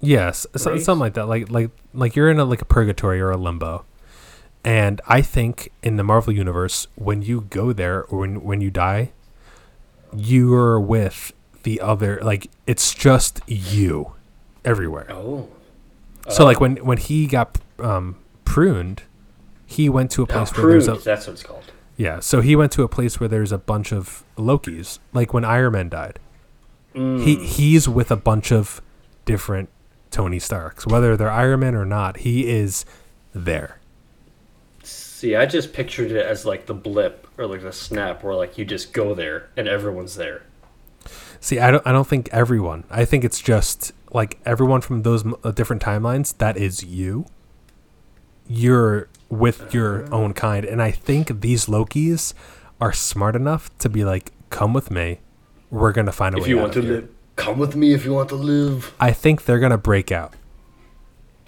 Yes, 0.00 0.46
so, 0.56 0.72
Right? 0.72 0.80
something 0.82 1.00
like 1.00 1.14
that. 1.14 1.26
Like 1.26 1.50
like 1.50 1.70
like 1.92 2.16
you're 2.16 2.30
in 2.30 2.38
a 2.40 2.44
like 2.44 2.62
a 2.62 2.64
purgatory 2.64 3.20
or 3.20 3.30
a 3.30 3.36
limbo. 3.36 3.84
And 4.64 5.00
I 5.06 5.22
think 5.22 5.72
in 5.82 5.96
the 5.96 6.04
Marvel 6.04 6.32
universe, 6.32 6.86
when 6.94 7.22
you 7.22 7.42
go 7.50 7.72
there 7.72 8.04
or 8.04 8.20
when 8.20 8.42
when 8.42 8.60
you 8.60 8.70
die, 8.70 9.12
you're 10.14 10.80
with 10.80 11.32
the 11.62 11.80
other 11.80 12.18
like 12.22 12.50
it's 12.66 12.94
just 12.94 13.40
you 13.46 14.12
everywhere. 14.64 15.06
Oh. 15.10 15.48
So 16.28 16.42
Oh. 16.42 16.46
like 16.46 16.60
when 16.60 16.76
when 16.78 16.98
he 16.98 17.26
got 17.26 17.58
um, 17.78 18.16
pruned, 18.44 19.02
he 19.66 19.88
went 19.88 20.10
to 20.12 20.22
a 20.22 20.24
Oh, 20.24 20.26
place 20.26 20.56
where 20.56 20.66
there's 20.68 20.88
a 20.88 20.94
That's 20.94 21.26
what 21.26 21.32
it's 21.34 21.42
called. 21.42 21.64
yeah. 21.96 22.20
So 22.20 22.40
he 22.40 22.56
went 22.56 22.72
to 22.72 22.82
a 22.82 22.88
place 22.88 23.20
where 23.20 23.28
there's 23.28 23.52
a 23.52 23.58
bunch 23.58 23.92
of 23.92 24.24
Lokis. 24.36 24.98
Like 25.12 25.32
when 25.34 25.44
Iron 25.44 25.72
Man 25.72 25.88
died, 25.88 26.18
Mm. 26.94 27.22
he 27.22 27.36
he's 27.46 27.88
with 27.88 28.10
a 28.10 28.16
bunch 28.16 28.50
of 28.50 28.82
different 29.24 29.68
Tony 30.10 30.38
Starks, 30.38 30.86
whether 30.86 31.16
they're 31.16 31.30
Iron 31.30 31.60
Man 31.60 31.74
or 31.74 31.84
not. 31.84 32.18
He 32.18 32.48
is 32.48 32.84
there. 33.34 33.78
See, 34.82 35.36
I 35.36 35.46
just 35.46 35.72
pictured 35.72 36.10
it 36.10 36.24
as 36.24 36.44
like 36.46 36.66
the 36.66 36.74
blip 36.74 37.26
or 37.38 37.46
like 37.46 37.62
the 37.62 37.72
snap 37.72 38.22
where 38.24 38.34
like 38.34 38.56
you 38.58 38.64
just 38.64 38.92
go 38.92 39.14
there 39.14 39.48
and 39.56 39.68
everyone's 39.68 40.16
there. 40.16 40.42
See, 41.40 41.58
I 41.58 41.70
don't 41.70 41.86
I 41.86 41.92
don't 41.92 42.06
think 42.06 42.28
everyone. 42.32 42.84
I 42.90 43.04
think 43.04 43.24
it's 43.24 43.40
just 43.40 43.92
like 44.12 44.38
everyone 44.44 44.80
from 44.80 45.02
those 45.02 45.24
m- 45.24 45.34
uh, 45.44 45.50
different 45.52 45.82
timelines. 45.82 46.36
That 46.38 46.56
is 46.56 46.82
you. 46.82 47.26
You're 48.48 49.08
with 49.28 49.72
your 49.72 50.12
own 50.12 50.32
kind, 50.34 50.64
and 50.64 50.82
I 50.82 50.90
think 50.90 51.40
these 51.40 51.66
Lokis 51.66 52.34
are 52.80 52.92
smart 52.92 53.36
enough 53.36 53.70
to 53.78 53.88
be 53.88 54.04
like, 54.04 54.32
"Come 54.50 54.72
with 54.72 54.90
me. 54.90 55.20
We're 55.70 55.92
gonna 55.92 56.12
find 56.12 56.34
a 56.34 56.38
If 56.38 56.44
way 56.44 56.48
you 56.50 56.58
out 56.58 56.62
want 56.62 56.72
to 56.74 56.78
of 56.80 56.84
here." 56.86 56.94
live, 56.96 57.08
come 57.40 57.58
with 57.58 57.74
me. 57.74 57.92
If 57.94 58.04
you 58.04 58.12
want 58.12 58.28
to 58.30 58.34
live. 58.36 58.94
I 59.00 59.12
think 59.12 59.44
they're 59.44 59.58
gonna 59.58 59.78
break 59.78 60.12
out, 60.12 60.34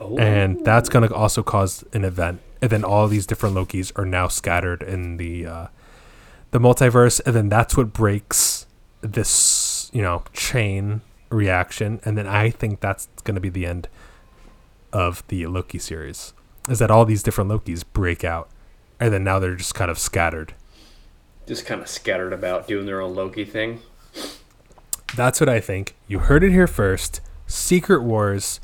Oh. 0.00 0.16
and 0.18 0.64
that's 0.64 0.88
gonna 0.88 1.12
also 1.12 1.42
cause 1.42 1.84
an 1.92 2.04
event. 2.04 2.40
And 2.60 2.70
then 2.70 2.84
all 2.84 3.08
these 3.08 3.26
different 3.26 3.54
Lokis 3.56 3.92
are 3.98 4.06
now 4.06 4.28
scattered 4.28 4.82
in 4.82 5.16
the 5.16 5.46
uh, 5.46 5.66
the 6.52 6.58
multiverse, 6.58 7.20
and 7.26 7.34
then 7.34 7.48
that's 7.48 7.76
what 7.76 7.92
breaks 7.92 8.66
this 9.00 9.90
you 9.92 10.02
know 10.02 10.22
chain 10.32 11.00
reaction. 11.30 12.00
And 12.04 12.16
then 12.16 12.26
I 12.26 12.50
think 12.50 12.80
that's 12.80 13.08
gonna 13.24 13.40
be 13.40 13.48
the 13.50 13.66
end 13.66 13.88
of 14.92 15.22
the 15.28 15.46
Loki 15.46 15.78
series. 15.78 16.32
Is 16.68 16.78
that 16.78 16.90
all 16.90 17.04
these 17.04 17.22
different 17.22 17.50
Lokis 17.50 17.82
break 17.92 18.22
out, 18.24 18.48
and 19.00 19.12
then 19.12 19.24
now 19.24 19.38
they're 19.38 19.56
just 19.56 19.74
kind 19.74 19.90
of 19.90 19.98
scattered. 19.98 20.54
just 21.46 21.66
kind 21.66 21.80
of 21.82 21.88
scattered 21.88 22.32
about 22.32 22.68
doing 22.68 22.86
their 22.86 23.00
own 23.00 23.14
Loki 23.16 23.44
thing. 23.44 23.80
That's 25.16 25.40
what 25.40 25.48
I 25.48 25.60
think. 25.60 25.94
You 26.08 26.20
heard 26.20 26.42
it 26.42 26.50
here 26.50 26.66
first. 26.66 27.20
Secret 27.46 28.02
Wars. 28.02 28.60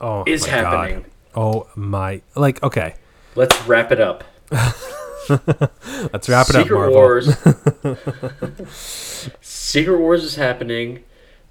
Oh, 0.00 0.24
Is 0.26 0.46
my 0.46 0.52
happening. 0.52 1.02
God. 1.02 1.10
Oh 1.34 1.68
my! 1.76 2.22
Like, 2.34 2.62
okay, 2.62 2.94
Let's 3.34 3.60
wrap 3.66 3.92
it 3.92 4.00
up. 4.00 4.24
let's 4.50 6.28
wrap 6.28 6.48
it 6.48 6.56
up, 6.56 6.62
Secret 6.62 6.74
Marvel. 6.74 6.94
Wars. 6.94 7.36
Secret 9.40 9.98
Wars 9.98 10.24
is 10.24 10.36
happening. 10.36 11.04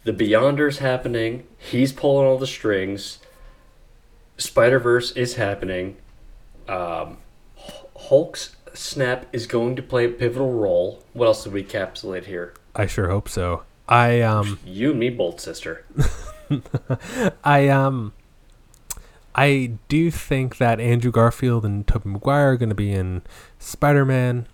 The 0.03 0.11
Beyonder's 0.13 0.79
happening. 0.79 1.45
He's 1.57 1.93
pulling 1.93 2.27
all 2.27 2.37
the 2.37 2.47
strings. 2.47 3.19
Spider 4.37 4.79
Verse 4.79 5.11
is 5.11 5.35
happening. 5.35 5.97
Um, 6.67 7.17
Hulk's 7.95 8.55
snap 8.73 9.25
is 9.31 9.47
going 9.47 9.75
to 9.75 9.81
play 9.81 10.05
a 10.05 10.09
pivotal 10.09 10.53
role. 10.53 11.03
What 11.13 11.27
else 11.27 11.43
did 11.43 11.53
we 11.53 11.63
encapsulate 11.63 12.25
here? 12.25 12.53
I 12.75 12.85
sure 12.85 13.09
hope 13.09 13.29
so. 13.29 13.63
I 13.89 14.21
um, 14.21 14.59
You 14.65 14.91
and 14.91 14.99
me 14.99 15.09
both, 15.09 15.39
sister. 15.39 15.85
I 17.43 17.67
um, 17.69 18.13
I 19.35 19.73
do 19.87 20.11
think 20.11 20.57
that 20.57 20.79
Andrew 20.79 21.11
Garfield 21.11 21.63
and 21.65 21.85
Tobey 21.85 22.09
Maguire 22.09 22.51
are 22.51 22.57
going 22.57 22.69
to 22.69 22.75
be 22.75 22.91
in 22.91 23.21
Spider-Man. 23.59 24.47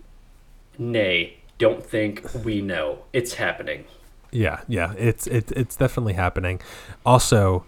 Nay, 0.78 1.38
don't 1.58 1.86
think 1.86 2.30
we 2.44 2.62
know. 2.62 3.06
It's 3.14 3.36
happening. 3.36 3.86
Yeah, 4.32 4.62
yeah, 4.68 4.94
it's 4.98 5.28
it, 5.28 5.52
it's 5.52 5.76
definitely 5.76 6.14
happening. 6.14 6.60
Also, 7.06 7.66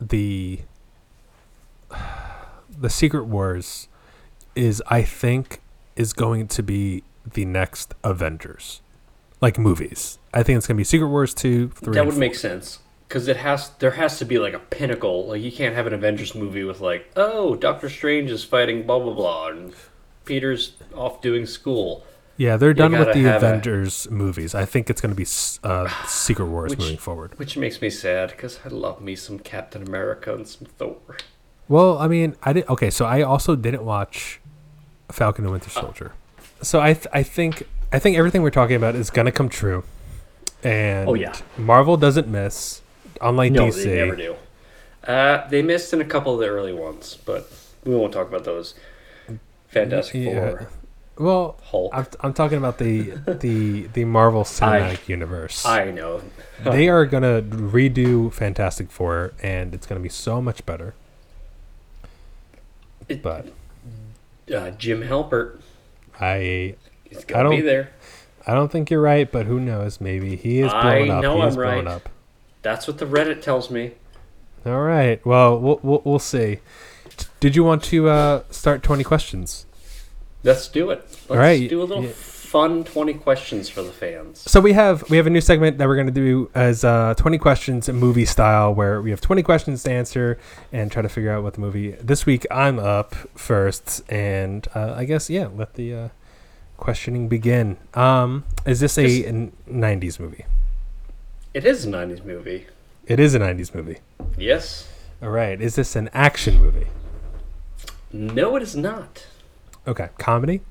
the 0.00 0.60
the 2.80 2.90
Secret 2.90 3.24
Wars 3.24 3.88
is 4.56 4.82
I 4.88 5.02
think 5.02 5.60
is 5.96 6.12
going 6.12 6.48
to 6.48 6.62
be 6.62 7.02
the 7.30 7.44
next 7.44 7.94
Avengers, 8.02 8.80
like 9.40 9.58
movies. 9.58 10.18
I 10.32 10.42
think 10.42 10.56
it's 10.58 10.66
gonna 10.66 10.78
be 10.78 10.84
Secret 10.84 11.08
Wars 11.08 11.34
two, 11.34 11.68
three. 11.70 11.94
that 11.94 12.04
would 12.04 12.14
four. 12.14 12.20
make 12.20 12.34
sense 12.34 12.78
because 13.08 13.28
it 13.28 13.36
has 13.38 13.70
there 13.78 13.92
has 13.92 14.18
to 14.18 14.24
be 14.24 14.38
like 14.38 14.54
a 14.54 14.58
pinnacle 14.58 15.26
like 15.28 15.42
you 15.42 15.52
can't 15.52 15.74
have 15.74 15.86
an 15.86 15.92
avengers 15.92 16.34
movie 16.34 16.64
with 16.64 16.80
like 16.80 17.10
oh 17.16 17.54
doctor 17.54 17.88
strange 17.88 18.30
is 18.30 18.42
fighting 18.42 18.84
blah 18.86 18.98
blah 18.98 19.12
blah 19.12 19.48
and 19.48 19.72
peter's 20.24 20.72
off 20.94 21.20
doing 21.20 21.44
school 21.46 22.04
Yeah, 22.36 22.56
they're 22.56 22.74
done 22.74 22.92
with 22.92 23.12
the 23.12 23.22
have 23.22 23.42
a- 23.42 23.46
Avengers 23.46 24.10
movies. 24.10 24.54
I 24.54 24.64
think 24.64 24.88
it's 24.90 25.00
gonna 25.00 25.14
be 25.14 25.26
uh, 25.62 25.88
Secret 26.08 26.46
Wars 26.46 26.70
Which- 26.70 26.78
moving 26.80 26.96
forward. 26.98 27.38
which 27.38 27.56
makes 27.56 27.80
me 27.80 27.90
sad 27.90 28.30
because 28.30 28.58
i 28.64 28.68
love 28.68 29.00
me 29.00 29.14
some 29.14 29.38
captain 29.38 29.82
america 29.86 30.34
and 30.34 30.48
some 30.48 30.66
thor 30.78 30.96
Well, 31.68 31.96
I 31.98 32.08
mean, 32.08 32.34
I 32.42 32.52
did 32.54 32.68
okay. 32.68 32.90
So 32.90 33.04
I 33.06 33.22
also 33.22 33.54
didn't 33.56 33.84
watch 33.84 34.40
Falcon 35.12 35.44
and 35.44 35.52
Winter 35.52 35.70
Soldier. 35.70 36.12
So 36.62 36.80
I 36.80 36.92
th- 36.94 37.06
I 37.12 37.22
think 37.22 37.66
I 37.94 37.98
think 38.00 38.16
everything 38.18 38.42
we're 38.42 38.50
talking 38.50 38.76
about 38.76 38.94
is 38.96 39.10
gonna 39.10 39.32
come 39.32 39.48
true. 39.48 39.84
And 40.62 41.08
Oh, 41.08 41.14
yeah. 41.14 41.34
Marvel 41.58 41.96
doesn't 41.96 42.26
miss, 42.26 42.82
unlike 43.20 43.52
no 43.52 43.66
DC. 43.68 43.84
they 43.84 43.96
never 43.96 44.16
do 44.16 44.36
uh, 45.06 45.46
they 45.48 45.60
missed 45.62 45.92
in 45.92 46.00
a 46.00 46.04
couple 46.04 46.32
of 46.34 46.40
the 46.40 46.46
early 46.48 46.72
ones 46.72 47.18
but 47.26 47.50
we 47.84 47.94
won't 47.94 48.12
talk 48.12 48.26
about 48.26 48.44
those 48.44 48.74
fantastic 49.68 50.14
Yeah. 50.24 50.48
four 50.50 50.68
Well, 51.18 51.56
hulk 51.64 51.92
I'm, 51.94 52.06
I'm 52.20 52.32
talking 52.32 52.56
about 52.58 52.78
the 52.78 53.10
the 53.26 53.86
the 53.92 54.04
Marvel 54.06 54.42
Cinematic 54.56 55.06
Universe. 55.08 55.64
i 55.66 55.90
know 55.90 56.22
they 56.64 56.88
are 56.88 57.04
gonna 57.04 57.42
redo 57.42 58.32
Fantastic 58.32 58.90
Four, 58.90 59.34
and 59.42 59.74
it's 59.74 59.86
gonna 59.86 60.00
be 60.00 60.08
so 60.08 60.40
much 60.40 60.64
better. 60.66 60.94
It- 63.08 63.22
But 63.22 63.48
uh, 64.54 64.70
jim 64.70 65.02
halpert 65.02 65.60
I 66.20 66.76
he's 67.14 67.24
I 67.24 67.26
gonna 67.28 67.50
be 67.50 67.56
don't- 67.56 67.66
there 67.66 67.90
I 68.46 68.52
don't 68.52 68.70
think 68.70 68.90
you're 68.90 69.00
right, 69.00 69.30
but 69.32 69.46
who 69.46 69.58
knows? 69.58 70.02
Maybe 70.02 70.36
he 70.36 70.60
is 70.60 70.70
I 70.70 70.82
blown 71.06 71.10
up. 71.10 71.22
know 71.22 71.40
he 71.40 71.46
is 71.48 71.54
I'm 71.56 71.62
blown 71.62 71.84
right. 71.86 71.94
up. 71.94 72.08
that's 72.62 72.86
what 72.86 72.98
the 72.98 73.06
reddit 73.06 73.40
tells 73.40 73.70
me 73.70 73.92
All 74.66 74.82
right. 74.82 75.24
Well, 75.24 75.58
we'll 75.58 75.80
we'll, 75.82 76.02
we'll 76.04 76.18
see. 76.18 76.58
Did 77.40 77.54
you 77.56 77.64
want 77.64 77.82
to 77.84 78.08
uh, 78.08 78.42
start 78.50 78.82
twenty 78.82 79.04
questions? 79.04 79.66
Let's 80.42 80.68
do 80.68 80.90
it. 80.90 80.98
Let's 81.02 81.30
All 81.30 81.36
right, 81.38 81.68
do 81.70 81.80
a 81.82 81.84
little 81.84 82.04
yeah. 82.04 82.12
fun 82.12 82.84
20 82.84 83.14
questions 83.14 83.68
for 83.70 83.82
the 83.82 83.90
fans. 83.90 84.40
So 84.40 84.60
we 84.60 84.74
have 84.74 85.08
we 85.10 85.16
have 85.16 85.26
a 85.26 85.30
new 85.30 85.40
segment 85.40 85.78
that 85.78 85.88
we're 85.88 85.94
going 85.96 86.06
to 86.06 86.12
do 86.12 86.50
as 86.54 86.84
uh, 86.84 87.14
twenty 87.16 87.38
questions 87.38 87.88
movie 87.88 88.26
style, 88.26 88.74
where 88.74 89.00
we 89.00 89.08
have 89.10 89.20
twenty 89.22 89.42
questions 89.42 89.82
to 89.84 89.90
answer 89.90 90.38
and 90.72 90.92
try 90.92 91.00
to 91.02 91.08
figure 91.08 91.32
out 91.32 91.42
what 91.42 91.54
the 91.54 91.60
movie. 91.60 91.92
This 91.92 92.26
week 92.26 92.46
I'm 92.50 92.78
up 92.78 93.14
first, 93.34 94.02
and 94.10 94.68
uh, 94.74 94.92
I 94.96 95.04
guess 95.06 95.30
yeah, 95.30 95.48
let 95.54 95.74
the 95.74 95.94
uh, 95.94 96.08
questioning 96.76 97.28
begin. 97.28 97.76
Um, 97.94 98.44
is 98.66 98.80
this 98.80 98.96
a 98.98 99.02
This- 99.06 99.26
'90s 99.70 100.18
movie? 100.20 100.44
It 101.52 101.64
is 101.64 101.84
a 101.84 101.88
90s 101.88 102.24
movie. 102.24 102.66
It 103.06 103.20
is 103.20 103.34
a 103.34 103.38
'90s 103.38 103.74
movie. 103.74 103.98
Yes. 104.36 104.88
All 105.22 105.28
right. 105.30 105.60
Is 105.60 105.76
this 105.76 105.94
an 105.96 106.10
action 106.12 106.60
movie? 106.60 106.86
No, 108.12 108.56
it 108.56 108.62
is 108.62 108.74
not. 108.76 109.26
Okay. 109.86 110.08
Comedy? 110.18 110.62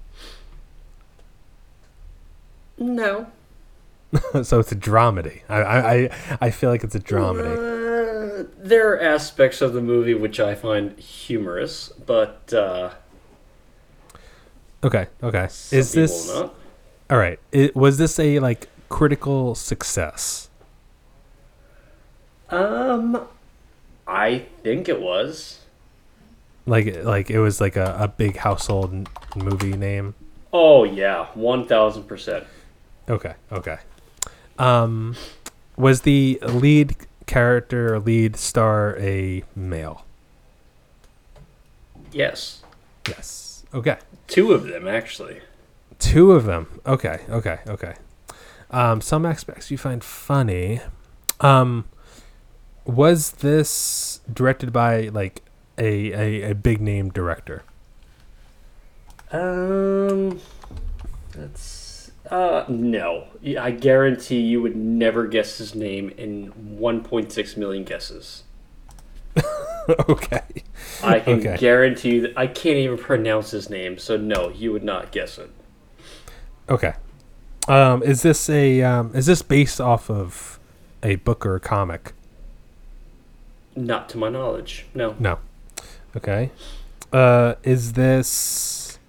No. 2.78 3.28
so 4.44 4.60
it's 4.60 4.72
a 4.72 4.76
dramedy. 4.76 5.42
I, 5.50 5.56
I, 5.62 5.94
I- 5.96 6.10
I 6.42 6.52
feel 6.52 6.70
like 6.70 6.84
it's 6.84 6.96
a 6.96 7.00
dramedy. 7.00 7.56
Uh, 7.56 8.48
there 8.58 8.92
are 8.94 9.00
aspects 9.02 9.62
of 9.62 9.74
the 9.74 9.82
movie 9.82 10.14
which 10.14 10.40
I 10.40 10.56
find 10.56 10.98
humorous, 11.00 11.90
but 12.06 12.52
uh, 12.54 12.92
Okay. 14.84 15.08
Okay. 15.22 15.48
some 15.50 15.80
Is 15.80 15.94
this 15.94 16.28
not. 16.28 16.54
all 17.10 17.18
right? 17.18 17.40
It, 17.52 17.76
was 17.76 17.98
this 17.98 18.20
a 18.20 18.40
like 18.40 18.68
critical 18.90 19.56
success? 19.56 20.50
Um, 22.50 23.28
I 24.08 24.46
think 24.64 24.90
it 24.90 25.02
was. 25.02 25.60
Like 26.66 27.04
like 27.04 27.30
it 27.30 27.40
was 27.40 27.60
like 27.60 27.76
a, 27.76 27.96
a 28.00 28.08
big 28.08 28.38
household 28.38 28.94
n- 28.94 29.08
movie 29.36 29.74
name. 29.76 30.16
Oh 30.54 30.84
yeah, 30.84 31.28
one 31.34 31.68
thousand 31.68 32.04
percent. 32.04 32.46
Okay. 33.10 33.34
Okay. 33.52 33.78
Um, 34.60 35.16
was 35.76 36.02
the 36.02 36.40
lead 36.44 36.96
character 37.26 37.96
or 37.96 38.00
lead 38.00 38.38
star 38.38 38.96
a 39.00 39.44
male? 39.56 40.06
Yes, 42.12 42.62
Yes. 43.08 43.43
Okay. 43.74 43.98
two 44.28 44.54
of 44.54 44.68
them 44.68 44.88
actually. 44.88 45.42
Two 46.00 46.32
of 46.34 46.46
them. 46.46 46.82
Okay. 46.86 47.20
Okay. 47.30 47.60
Okay. 47.68 47.94
Um, 48.72 49.02
some 49.02 49.26
aspects 49.26 49.72
you 49.72 49.78
find 49.78 50.04
funny. 50.04 50.82
Um, 51.40 51.86
was 52.86 53.32
this 53.32 54.20
directed 54.32 54.74
by 54.74 55.10
like 55.10 55.42
a 55.78 56.12
a, 56.12 56.52
a 56.52 56.56
big 56.56 56.82
name 56.82 57.10
director? 57.10 57.64
Um, 59.32 60.40
that's 61.32 62.12
uh 62.30 62.66
no. 62.68 63.26
I 63.60 63.72
guarantee 63.72 64.40
you 64.42 64.62
would 64.62 64.76
never 64.76 65.28
guess 65.28 65.58
his 65.58 65.74
name 65.76 66.10
in 66.18 66.48
one 66.78 67.04
point 67.04 67.32
six 67.32 67.56
million 67.58 67.84
guesses. 67.84 68.44
okay. 70.10 70.42
I 71.04 71.20
can 71.20 71.40
Okay. 71.40 71.58
guarantee 71.58 72.16
you 72.16 72.22
that 72.22 72.34
I 72.38 72.48
can't 72.48 72.78
even 72.78 72.98
pronounce 72.98 73.52
his 73.52 73.70
name, 73.70 73.98
so 73.98 74.16
no, 74.18 74.50
you 74.50 74.72
would 74.72 74.84
not 74.84 75.12
guess 75.12 75.38
it. 75.38 75.50
Okay. 76.70 76.94
Um, 77.68 78.04
is 78.04 78.22
this 78.22 78.50
a 78.50 78.82
um, 78.82 79.12
is 79.14 79.26
this 79.26 79.42
based 79.42 79.80
off 79.82 80.10
of 80.10 80.60
a 81.02 81.16
book 81.18 81.46
or 81.46 81.56
a 81.56 81.60
comic? 81.60 82.14
Not 83.76 84.10
to 84.10 84.18
my 84.18 84.30
knowledge. 84.30 84.86
No. 84.94 85.16
No. 85.20 85.40
Okay. 86.16 86.52
Uh, 87.12 87.56
is 87.64 87.94
this? 87.94 89.00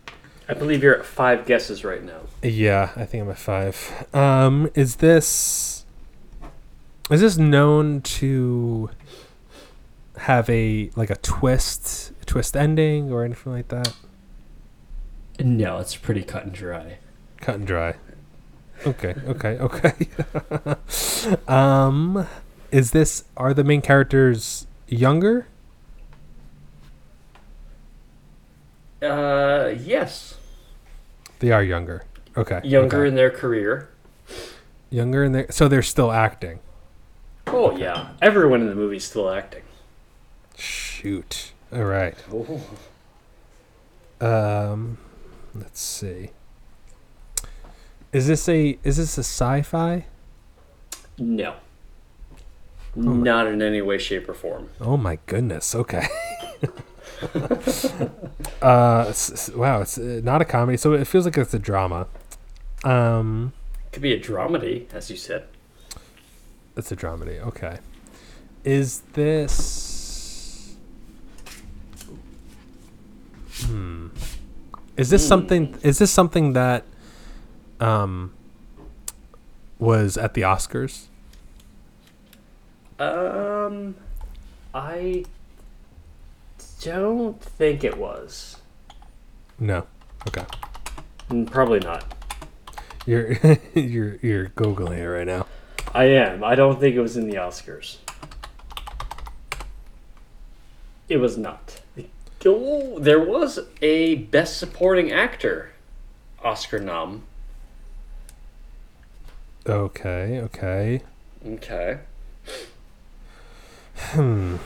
I 0.49 0.55
believe 0.55 0.83
you're 0.83 0.99
at 0.99 1.05
five 1.07 1.47
guesses 1.47 1.85
right 1.85 2.03
now. 2.03 2.21
Yeah, 2.43 2.93
I 2.97 3.05
think 3.07 3.25
I'm 3.25 3.31
at 3.31 3.39
five. 3.39 4.07
Um, 4.13 4.71
is 4.75 4.97
this? 4.97 5.85
Is 7.11 7.21
this 7.21 7.37
known 7.37 8.01
to 8.03 8.91
have 10.25 10.49
a 10.49 10.91
like 10.97 11.11
a 11.11 11.17
twist, 11.17 12.13
twist 12.27 12.57
ending, 12.57 13.13
or 13.13 13.25
anything 13.25 13.53
like 13.53 13.69
that? 13.69 13.95
No, 15.39 15.79
it's 15.79 15.97
pretty 15.97 16.23
cut 16.23 16.45
and 16.45 16.53
dry. 16.53 16.99
Cut 17.41 17.57
and 17.57 17.67
dry. 17.67 17.95
Okay. 18.87 19.15
Okay. 19.27 19.59
Okay. 19.61 19.95
um, 21.49 22.27
is 22.71 22.91
this? 22.91 23.25
Are 23.37 23.55
the 23.55 23.65
main 23.65 23.83
characters 23.83 24.67
younger? 24.89 25.47
Uh, 29.03 29.75
yes. 29.79 30.39
They 31.41 31.51
are 31.51 31.63
younger. 31.63 32.05
Okay. 32.37 32.61
Younger 32.65 33.01
okay. 33.01 33.09
in 33.09 33.15
their 33.15 33.31
career. 33.31 33.91
younger, 34.91 35.25
in 35.25 35.33
their 35.33 35.47
so 35.51 35.69
they're 35.69 35.83
still 35.83 36.11
acting. 36.11 36.61
Oh 37.47 37.77
yeah, 37.77 38.13
everyone 38.23 38.63
in 38.63 38.69
the 38.69 38.75
movie's 38.75 39.05
still 39.05 39.29
acting. 39.31 39.63
Shoot. 40.57 41.53
All 41.73 41.85
right. 41.85 42.17
Oh. 42.33 42.61
Um, 44.21 44.99
let's 45.55 45.81
see. 45.81 46.31
Is 48.13 48.27
this 48.29 48.49
a 48.49 48.79
is 48.85 48.97
this 48.97 49.19
a 49.19 49.25
sci-fi? 49.25 50.07
No. 51.19 51.55
my- 52.95 53.13
Not 53.17 53.47
in 53.49 53.61
any 53.61 53.83
way, 53.83 53.99
shape, 53.99 54.29
or 54.29 54.35
form. 54.35 54.69
Oh 54.81 54.97
my 54.97 55.19
goodness. 55.27 55.75
Okay. 55.75 56.07
uh, 58.63 59.07
s- 59.09 59.33
s- 59.33 59.51
wow. 59.51 59.81
It's 59.83 59.99
uh, 59.99 60.21
not 60.23 60.41
a 60.41 60.45
comedy, 60.45 60.77
so 60.77 60.93
it 60.93 61.07
feels 61.07 61.25
like 61.25 61.37
it's 61.37 61.55
a 61.55 61.59
drama. 61.59 62.07
Um, 62.85 63.53
Could 63.93 64.03
be 64.03 64.13
a 64.13 64.21
dramedy, 64.21 64.87
as 64.93 65.11
you 65.11 65.17
said. 65.17 65.45
it's 66.77 66.93
a 66.93 66.97
dramedy. 66.97 67.41
Okay. 67.47 67.79
Is 68.65 69.01
this? 69.15 70.77
Hmm. 73.67 74.09
Is 74.97 75.11
this 75.11 75.27
something? 75.27 75.77
Is 75.83 75.99
this 75.99 76.11
something 76.11 76.53
that, 76.53 76.85
um, 77.81 78.33
was 79.79 80.17
at 80.17 80.35
the 80.35 80.43
Oscars? 80.43 81.07
Um, 82.99 83.97
I 84.73 85.25
don't 86.81 87.41
think 87.41 87.83
it 87.83 87.97
was. 87.97 88.59
No. 89.59 89.87
Okay. 90.29 90.45
Mm, 91.31 91.51
Probably 91.51 91.81
not. 91.81 92.05
You're 93.07 93.33
you're 93.75 94.17
you're 94.23 94.49
googling 94.51 94.99
it 94.99 95.09
right 95.09 95.27
now. 95.27 95.47
I 95.93 96.05
am. 96.05 96.43
I 96.43 96.55
don't 96.55 96.81
think 96.81 96.97
it 96.97 97.01
was 97.01 97.17
in 97.17 97.29
the 97.29 97.37
Oscars. 97.37 97.99
It 101.09 101.19
was 101.19 101.37
not. 101.37 101.81
Oh, 102.47 102.99
there 102.99 103.21
was 103.21 103.59
a 103.81 104.17
Best 104.17 104.59
Supporting 104.59 105.11
Actor 105.11 105.73
Oscar 106.43 106.79
nom. 106.79 107.23
Okay. 109.67 110.41
Okay. 110.41 111.01
Okay. 111.47 111.99
Hmm. 113.97 114.57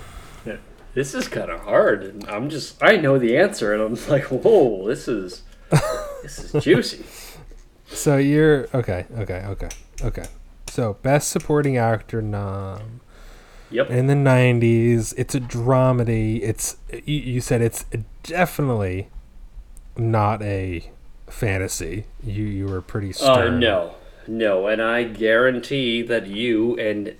Yeah, 0.45 0.57
This 0.95 1.15
is 1.15 1.29
kind 1.29 1.51
of 1.51 1.61
hard, 1.61 2.03
and 2.03 2.29
I'm 2.29 2.51
just 2.51 2.83
I 2.83 2.97
know 2.97 3.19
the 3.19 3.37
answer, 3.37 3.73
and 3.73 3.83
I'm 3.83 4.09
like, 4.11 4.25
whoa, 4.25 4.89
this 4.89 5.07
is 5.07 5.43
this 6.23 6.53
is 6.55 6.65
juicy. 6.65 7.05
So 7.87 8.17
you're 8.17 8.69
okay. 8.75 9.07
Okay. 9.19 9.45
Okay. 9.47 9.69
Okay. 10.03 10.25
So 10.69 10.95
best 11.03 11.29
supporting 11.31 11.77
actor 11.77 12.21
nom 12.21 13.01
Yep. 13.71 13.91
in 13.91 14.07
the 14.07 14.15
'90s. 14.15 15.15
It's 15.17 15.35
a 15.35 15.41
dramedy. 15.41 16.43
It's 16.43 16.77
you, 16.91 17.17
you 17.19 17.41
said 17.41 17.61
it's 17.63 17.85
definitely 18.23 19.09
not 19.97 20.41
a 20.43 20.91
fantasy. 21.29 22.05
You 22.23 22.45
you 22.45 22.67
were 22.67 22.81
pretty 22.81 23.09
Oh 23.11 23.35
stern. 23.35 23.61
no, 23.61 23.95
no, 24.27 24.67
and 24.67 24.81
I 24.81 25.05
guarantee 25.05 26.03
that 26.03 26.27
you 26.27 26.77
and 26.79 27.15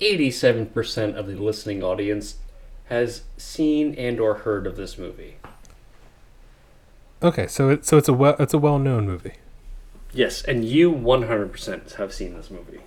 eighty-seven 0.00 0.66
percent 0.66 1.16
of 1.16 1.26
the 1.26 1.34
listening 1.36 1.82
audience 1.82 2.36
has 2.86 3.22
seen 3.36 3.94
and 3.96 4.18
or 4.18 4.34
heard 4.36 4.66
of 4.66 4.76
this 4.76 4.96
movie. 4.98 5.36
Okay. 7.22 7.46
So 7.46 7.68
it 7.68 7.84
so 7.84 7.98
it's 7.98 8.08
a 8.08 8.12
well 8.14 8.34
it's 8.38 8.54
a 8.54 8.58
well 8.58 8.78
known 8.78 9.04
movie. 9.06 9.34
Yes, 10.12 10.42
and 10.42 10.64
you 10.64 10.90
one 10.90 11.24
hundred 11.24 11.52
percent 11.52 11.92
have 11.98 12.12
seen 12.14 12.34
this 12.34 12.50
movie. 12.50 12.80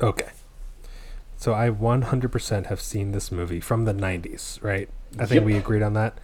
Okay. 0.00 0.28
So 1.44 1.52
I 1.52 1.68
100% 1.68 2.66
have 2.68 2.80
seen 2.80 3.12
this 3.12 3.30
movie 3.30 3.60
from 3.60 3.84
the 3.84 3.92
90s, 3.92 4.62
right? 4.62 4.88
I 5.18 5.26
think 5.26 5.40
Yep. 5.40 5.44
we 5.44 5.56
agreed 5.58 5.82
on 5.82 5.92
that. 5.92 6.14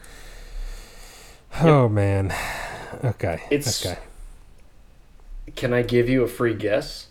Oh 1.60 1.90
man. 1.90 2.32
Okay. 3.04 3.42
It's- 3.50 3.84
okay. 3.84 3.98
Can 5.56 5.74
I 5.74 5.82
give 5.82 6.08
you 6.08 6.22
a 6.22 6.26
free 6.26 6.54
guess? 6.54 7.08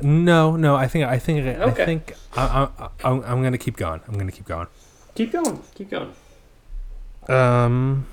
No, 0.00 0.56
no. 0.56 0.74
I 0.74 0.88
think 0.88 1.04
I 1.04 1.20
think 1.20 1.46
I 1.46 1.62
Okay. 1.70 1.84
think 1.86 2.14
I, 2.36 2.68
I, 2.80 2.88
I'm 3.04 3.22
I'm 3.22 3.42
gonna 3.44 3.58
keep 3.58 3.76
going. 3.76 4.00
I'm 4.08 4.18
gonna 4.18 4.32
keep 4.32 4.46
going. 4.46 4.66
Keep 5.14 5.30
going. 5.30 5.62
Keep 5.76 5.90
going. 5.90 6.12
Um. 7.28 8.06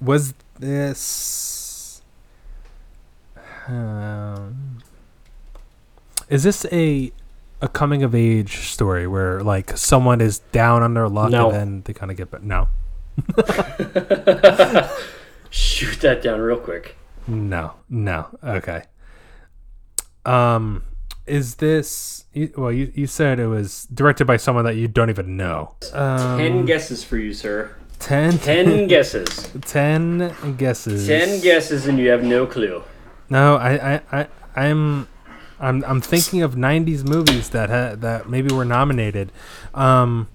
Was 0.00 0.32
this? 0.58 2.00
Um. 3.68 4.78
Is 6.30 6.42
this 6.44 6.64
a 6.72 7.12
a 7.62 7.68
coming 7.68 8.02
of 8.02 8.14
age 8.14 8.68
story 8.68 9.06
where 9.06 9.42
like 9.42 9.76
someone 9.76 10.20
is 10.20 10.38
down 10.52 10.82
on 10.82 10.94
their 10.94 11.08
luck 11.08 11.30
No. 11.30 11.50
and 11.50 11.54
then 11.54 11.82
they 11.84 11.92
kind 11.92 12.10
of 12.10 12.16
get 12.16 12.30
back? 12.30 12.42
No, 12.42 12.68
Shoot 15.50 16.00
that 16.00 16.22
down 16.22 16.40
real 16.40 16.58
quick. 16.58 16.96
no, 17.26 17.74
no. 17.88 18.26
Okay. 18.44 18.82
Um, 20.24 20.84
is 21.26 21.56
this? 21.56 22.24
Well, 22.56 22.70
you, 22.72 22.92
you 22.94 23.06
said 23.06 23.40
it 23.40 23.46
was 23.48 23.86
directed 23.92 24.26
by 24.26 24.36
someone 24.36 24.64
that 24.64 24.76
you 24.76 24.86
don't 24.88 25.10
even 25.10 25.36
know. 25.36 25.74
Um, 25.92 26.38
Ten 26.38 26.64
guesses 26.66 27.02
for 27.02 27.16
you, 27.16 27.32
sir. 27.34 27.74
ten, 27.98 28.38
Ten 28.38 28.86
guesses. 28.86 29.50
ten 29.62 30.54
guesses. 30.56 31.06
Ten 31.08 31.40
guesses, 31.40 31.86
and 31.86 31.98
you 31.98 32.08
have 32.10 32.22
no 32.22 32.46
clue. 32.46 32.82
No, 33.28 33.56
I, 33.56 33.94
I, 33.94 34.00
I, 34.12 34.26
I'm, 34.56 35.08
I'm, 35.60 35.84
I'm 35.84 36.00
thinking 36.00 36.42
of 36.42 36.54
'90s 36.54 37.06
movies 37.06 37.50
that 37.50 37.68
ha- 37.70 37.94
that 37.96 38.28
maybe 38.28 38.52
were 38.54 38.64
nominated. 38.64 39.30
Um, 39.74 40.28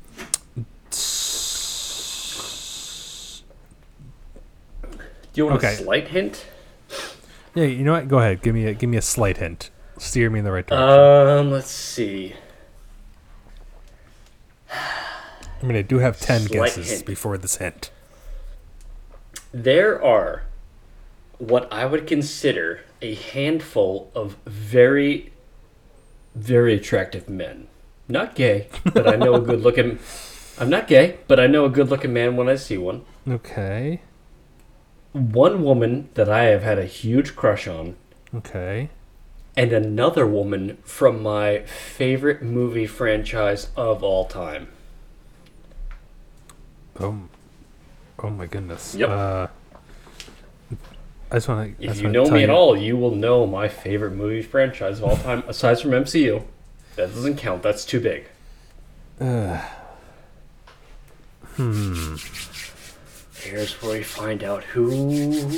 Do 5.33 5.41
you 5.41 5.45
want 5.47 5.57
Okay. 5.57 5.73
a 5.73 5.77
slight 5.77 6.07
hint? 6.09 6.45
yeah, 7.53 7.65
you 7.65 7.83
know 7.83 7.91
what? 7.93 8.07
Go 8.07 8.19
ahead. 8.19 8.41
Give 8.41 8.55
me 8.55 8.65
a 8.67 8.73
give 8.73 8.89
me 8.89 8.97
a 8.97 9.01
slight 9.01 9.37
hint. 9.37 9.69
Steer 9.97 10.29
me 10.29 10.39
in 10.39 10.45
the 10.45 10.51
right 10.51 10.65
direction. 10.65 10.89
Um, 11.37 11.51
let's 11.51 11.69
see. 11.71 12.35
I 14.71 15.65
mean, 15.65 15.75
I 15.75 15.81
do 15.81 15.99
have 15.99 16.19
ten 16.19 16.41
slight 16.41 16.51
guesses 16.51 16.89
hint. 16.89 17.05
before 17.05 17.37
this 17.37 17.57
hint. 17.57 17.91
There 19.51 20.01
are 20.01 20.43
what 21.37 21.71
I 21.71 21.85
would 21.85 22.07
consider 22.07 22.81
a 23.01 23.13
handful 23.15 24.11
of 24.15 24.37
very, 24.45 25.31
very 26.33 26.75
attractive 26.75 27.29
men. 27.29 27.67
Not 28.07 28.35
gay, 28.35 28.67
but 28.93 29.07
I 29.07 29.15
know 29.15 29.33
a 29.35 29.41
good 29.41 29.61
looking. 29.61 29.99
I'm 30.59 30.69
not 30.69 30.87
gay, 30.87 31.17
but 31.27 31.39
I 31.39 31.47
know 31.47 31.65
a 31.65 31.69
good 31.69 31.89
looking 31.89 32.13
man 32.13 32.37
when 32.37 32.47
I 32.47 32.55
see 32.55 32.77
one. 32.77 33.03
Okay. 33.27 34.01
One 35.11 35.63
woman 35.63 36.09
that 36.13 36.29
I 36.29 36.43
have 36.45 36.63
had 36.63 36.77
a 36.79 36.85
huge 36.85 37.35
crush 37.35 37.67
on, 37.67 37.95
Okay. 38.33 38.89
and 39.57 39.71
another 39.73 40.27
woman 40.27 40.77
from 40.83 41.21
my 41.23 41.59
favorite 41.63 42.41
movie 42.41 42.85
franchise 42.87 43.69
of 43.75 44.03
all 44.03 44.25
time. 44.25 44.67
Oh, 46.99 47.21
oh 48.19 48.29
my 48.29 48.45
goodness. 48.45 48.95
Yep. 48.95 49.09
Uh, 49.09 49.47
I 51.31 51.35
just 51.35 51.47
want 51.47 51.79
to. 51.79 51.85
If 51.85 52.01
you 52.01 52.09
know 52.09 52.29
me 52.29 52.43
at 52.43 52.49
all, 52.49 52.77
you 52.77 52.97
will 52.97 53.15
know 53.15 53.45
my 53.45 53.67
favorite 53.67 54.11
movie 54.11 54.41
franchise 54.41 54.99
of 54.99 55.05
all 55.05 55.17
time, 55.17 55.43
aside 55.47 55.79
from 55.79 55.91
MCU. 55.91 56.43
That 56.95 57.13
doesn't 57.13 57.37
count. 57.37 57.63
That's 57.63 57.85
too 57.85 57.99
big. 57.99 58.25
Uh, 59.19 59.57
hmm. 61.55 62.15
Here's 63.41 63.73
where 63.81 63.97
we 63.97 64.03
find 64.03 64.43
out 64.43 64.63
who 64.63 64.85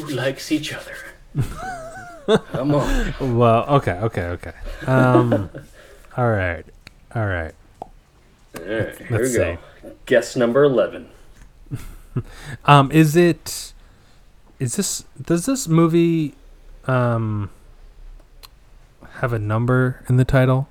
likes 0.10 0.52
each 0.52 0.74
other. 0.74 0.96
Come 2.52 2.76
on. 2.76 3.38
Well, 3.38 3.66
okay, 3.76 3.94
okay, 3.94 4.24
okay. 4.24 4.54
Um, 4.86 5.50
all 6.18 6.30
right, 6.30 6.66
all 7.16 7.26
right. 7.26 7.54
All 7.82 8.64
right, 8.64 8.98
here 8.98 9.08
Let's 9.10 9.32
we 9.32 9.38
go. 9.38 9.58
Guess 10.06 10.36
number 10.36 10.64
11. 10.64 11.10
Um, 12.66 12.92
is 12.92 13.16
it? 13.16 13.74
Is 14.60 14.76
this? 14.76 15.06
Does 15.22 15.46
this 15.46 15.68
movie, 15.68 16.34
um, 16.86 17.50
have 19.20 19.34
a 19.34 19.40
number 19.40 20.04
in 20.10 20.18
the 20.18 20.26
title? 20.26 20.68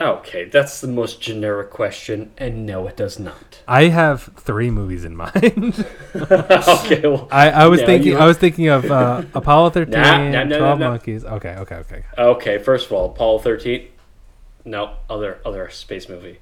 Okay, 0.00 0.44
that's 0.46 0.80
the 0.80 0.88
most 0.88 1.20
generic 1.20 1.70
question, 1.70 2.32
and 2.36 2.66
no, 2.66 2.88
it 2.88 2.96
does 2.96 3.18
not. 3.20 3.60
I 3.68 3.84
have 3.84 4.24
three 4.36 4.68
movies 4.70 5.04
in 5.04 5.14
mind. 5.24 5.34
okay, 6.16 7.00
well, 7.02 7.28
I, 7.30 7.50
I 7.50 7.66
was 7.66 7.80
thinking. 7.82 8.16
I 8.16 8.26
was 8.26 8.36
thinking 8.38 8.68
of 8.68 8.90
uh, 8.90 9.22
Apollo 9.34 9.70
thirteen, 9.76 9.92
Nah, 10.00 10.28
nah, 10.30 10.44
nah, 10.44 10.58
Twelve. 10.58 10.78
Monkeys. 10.80 11.24
Okay, 11.24 11.54
okay, 11.58 11.76
okay. 11.76 12.04
okay. 12.18 12.58
First 12.58 12.86
of 12.86 12.92
all, 12.92 13.06
Apollo 13.12 13.38
13. 13.40 13.88
No, 14.64 14.96
other 15.10 15.38
other 15.44 15.68
space 15.70 16.08
movie. 16.08 16.38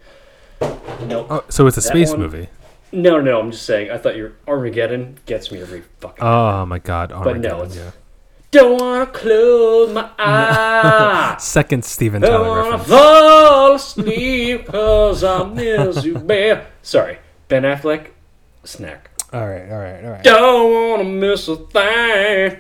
No, 0.61 1.27
Oh, 1.29 1.45
so 1.49 1.67
it's 1.67 1.77
a 1.77 1.81
That 1.81 1.89
space 1.89 2.11
one- 2.13 2.21
movie. 2.21 2.49
No, 2.93 3.21
no. 3.21 3.41
I'm 3.41 3.51
just 3.51 3.65
saying. 3.67 3.91
I 3.91 3.99
thought 3.99 4.17
your 4.17 4.33
Armageddon 4.47 5.19
gets 5.27 5.51
me 5.51 5.61
every 5.61 5.83
fucking. 6.01 6.23
Oh 6.25 6.65
my 6.67 6.79
God! 6.79 7.11
no, 7.11 7.17
Armageddon, 7.17 7.61
it's- 7.61 7.77
yeah. 7.77 7.91
Don't 8.51 8.79
wanna 8.79 9.07
close 9.07 9.93
my 9.95 10.11
eyes. 10.19 11.43
Second 11.43 11.85
Steven 11.87 12.21
Tyler 12.21 12.33
Don't 12.37 12.49
wanna 12.49 12.71
reference. 12.73 12.89
fall 12.89 13.75
asleep 13.77 14.67
'cause 14.67 15.25
I 15.25 15.45
miss 15.45 16.05
you, 16.05 16.19
man. 16.19 16.63
Sorry, 16.83 17.17
Ben 17.49 17.63
Affleck, 17.63 18.09
snack. 18.65 19.09
All 19.33 19.49
right, 19.49 19.71
all 19.73 19.79
right, 19.79 20.05
all 20.05 20.11
right. 20.11 20.23
Don't 20.23 20.91
wanna 20.91 21.05
miss 21.05 21.49
a 21.49 21.57
thing. 21.57 22.59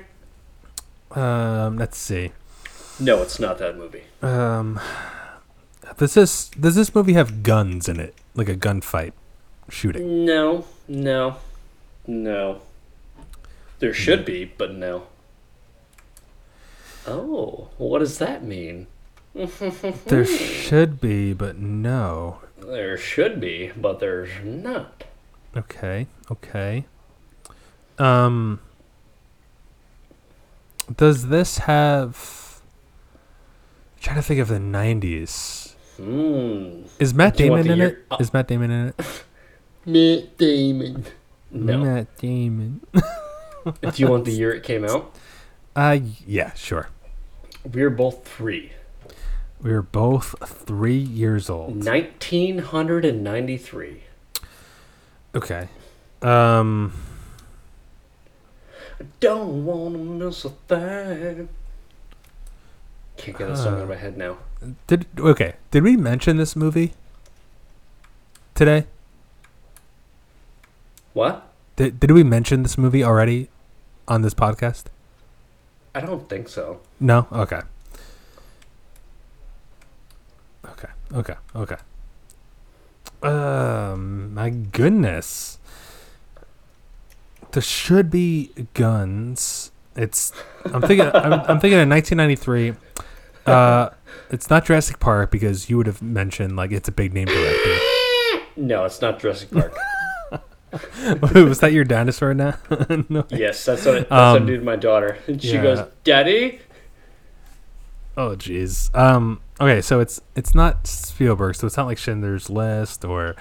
Um, 1.11 1.77
let's 1.77 1.99
see. 1.99 2.33
No, 2.99 3.21
it's 3.21 3.39
not 3.39 3.59
that 3.59 3.77
movie. 3.77 4.05
Um, 4.23 4.81
does 5.99 6.15
this 6.15 6.49
does 6.49 6.75
this 6.75 6.95
movie 6.95 7.13
have 7.13 7.43
guns 7.43 7.87
in 7.89 8.01
it, 8.01 8.15
like 8.35 8.49
a 8.49 8.57
gunfight, 8.57 9.13
shooting? 9.73 10.25
No, 10.25 10.65
no, 10.87 11.37
no. 12.07 12.61
There 13.79 13.95
should 13.95 14.25
be, 14.25 14.45
but 14.45 14.75
no. 14.75 15.07
Oh, 17.07 17.71
what 17.79 17.99
does 17.99 18.19
that 18.19 18.45
mean? 18.45 18.87
There 20.07 20.27
should 20.27 21.01
be, 21.01 21.33
but 21.33 21.57
no. 21.57 22.41
There 22.59 22.97
should 22.99 23.41
be, 23.41 23.73
but 23.77 23.99
there's 23.99 24.31
not. 24.45 25.05
Okay, 25.57 26.07
okay. 26.31 26.85
Um, 27.99 28.61
does 30.95 31.29
this 31.29 31.59
have? 31.59 32.61
I'm 33.97 34.03
trying 34.03 34.17
to 34.17 34.23
think 34.23 34.41
of 34.41 34.49
the 34.49 34.59
'90s. 34.59 35.73
Hmm. 35.97 36.83
Is 36.99 37.15
Matt 37.15 37.37
Do 37.37 37.45
you 37.45 37.51
want 37.53 37.63
Damon 37.65 37.73
in 37.81 37.87
year- 37.89 38.05
it? 38.13 38.21
Is 38.21 38.33
Matt 38.33 38.49
Damon 38.49 38.71
in 38.71 38.89
it? 38.89 39.01
Matt 39.85 40.39
Damon. 40.39 41.05
No. 41.51 41.79
Matt 41.85 42.17
Damon. 42.19 42.81
Do 42.95 43.03
you 43.97 44.09
want 44.09 44.25
the 44.25 44.31
year 44.33 44.53
it 44.53 44.63
came 44.63 44.85
out? 44.85 45.15
Uh, 45.77 45.99
yeah, 46.27 46.53
sure. 46.55 46.89
We 47.73 47.83
were 47.83 47.91
both 47.91 48.27
three. 48.27 48.73
We 49.61 49.71
were 49.73 49.83
both 49.83 50.35
three 50.45 50.99
years 50.99 51.49
old. 51.49 51.85
1993. 51.85 54.03
Okay. 55.35 55.69
Um, 56.21 56.93
Don't 59.21 59.65
wanna 59.65 59.99
miss 59.99 60.45
a 60.45 60.51
thing. 60.51 61.49
Can't 63.17 63.39
get 63.39 63.51
a 63.51 63.57
song 63.57 63.75
out 63.75 63.81
of 63.83 63.89
my 63.89 63.95
head 63.97 64.17
now. 64.17 64.39
did 64.87 65.07
okay? 65.19 65.55
Did 65.71 65.83
we 65.85 65.97
mention 65.97 66.37
this 66.39 66.57
movie 66.57 66.93
today? 68.55 68.87
What? 71.13 71.49
Did 71.77 72.01
Did 72.01 72.11
we 72.11 72.23
mention 72.23 72.63
this 72.63 72.77
movie 72.79 73.05
already 73.05 73.49
on 74.09 74.23
this 74.23 74.35
podcast? 74.35 74.85
I 75.95 76.01
don't 76.01 76.29
think 76.29 76.49
so. 76.49 76.81
No. 77.01 77.27
Okay. 77.33 77.61
Okay. 80.65 80.89
Okay. 81.15 81.35
Okay. 81.55 81.77
Um, 83.23 84.35
my 84.35 84.51
goodness. 84.51 85.59
There 87.53 87.63
should 87.63 88.11
be 88.11 88.51
guns. 88.75 89.71
It's. 89.95 90.33
I'm 90.65 90.81
thinking. 90.81 91.07
I'm, 91.15 91.33
I'm 91.33 91.61
thinking 91.61 91.79
of 91.81 91.89
1993. 91.89 92.75
Uh, 93.45 93.91
it's 94.31 94.49
not 94.49 94.65
Jurassic 94.65 94.99
Park 95.01 95.31
because 95.31 95.69
you 95.69 95.77
would 95.77 95.87
have 95.87 96.01
mentioned 96.01 96.57
like 96.57 96.73
it's 96.73 96.89
a 96.89 96.93
big 96.93 97.13
name 97.13 97.27
director. 97.27 97.77
No, 98.57 98.85
it's 98.85 99.01
not 99.01 99.19
Jurassic 99.19 99.51
Park. 99.51 99.77
Was 101.35 101.61
that 101.61 101.73
your 101.73 101.85
dinosaur 101.85 102.33
now? 102.35 102.57
no. 103.09 103.25
yes, 103.31 103.65
that's 103.65 103.85
what, 103.85 104.09
that's 104.09 104.11
what 104.11 104.19
Um, 104.19 104.43
I 104.43 104.47
do 104.47 104.57
to 104.57 104.65
my 104.65 104.77
daughter. 104.77 105.19
And 105.27 105.41
she 105.43 105.53
yeah. 105.55 105.63
goes, 105.63 105.89
Daddy? 106.05 106.61
Oh 108.17 108.31
jeez. 108.37 108.95
Um. 108.95 109.41
Okay, 109.61 109.81
so 109.81 110.01
it's 110.01 110.21
it's 110.35 110.55
not 110.55 110.87
Spielberg, 110.87 111.55
so 111.55 111.67
it's 111.67 111.77
not 111.77 111.87
like 111.87 111.97
Schindler's 111.99 112.51
List 112.51 113.05
or 113.05 113.37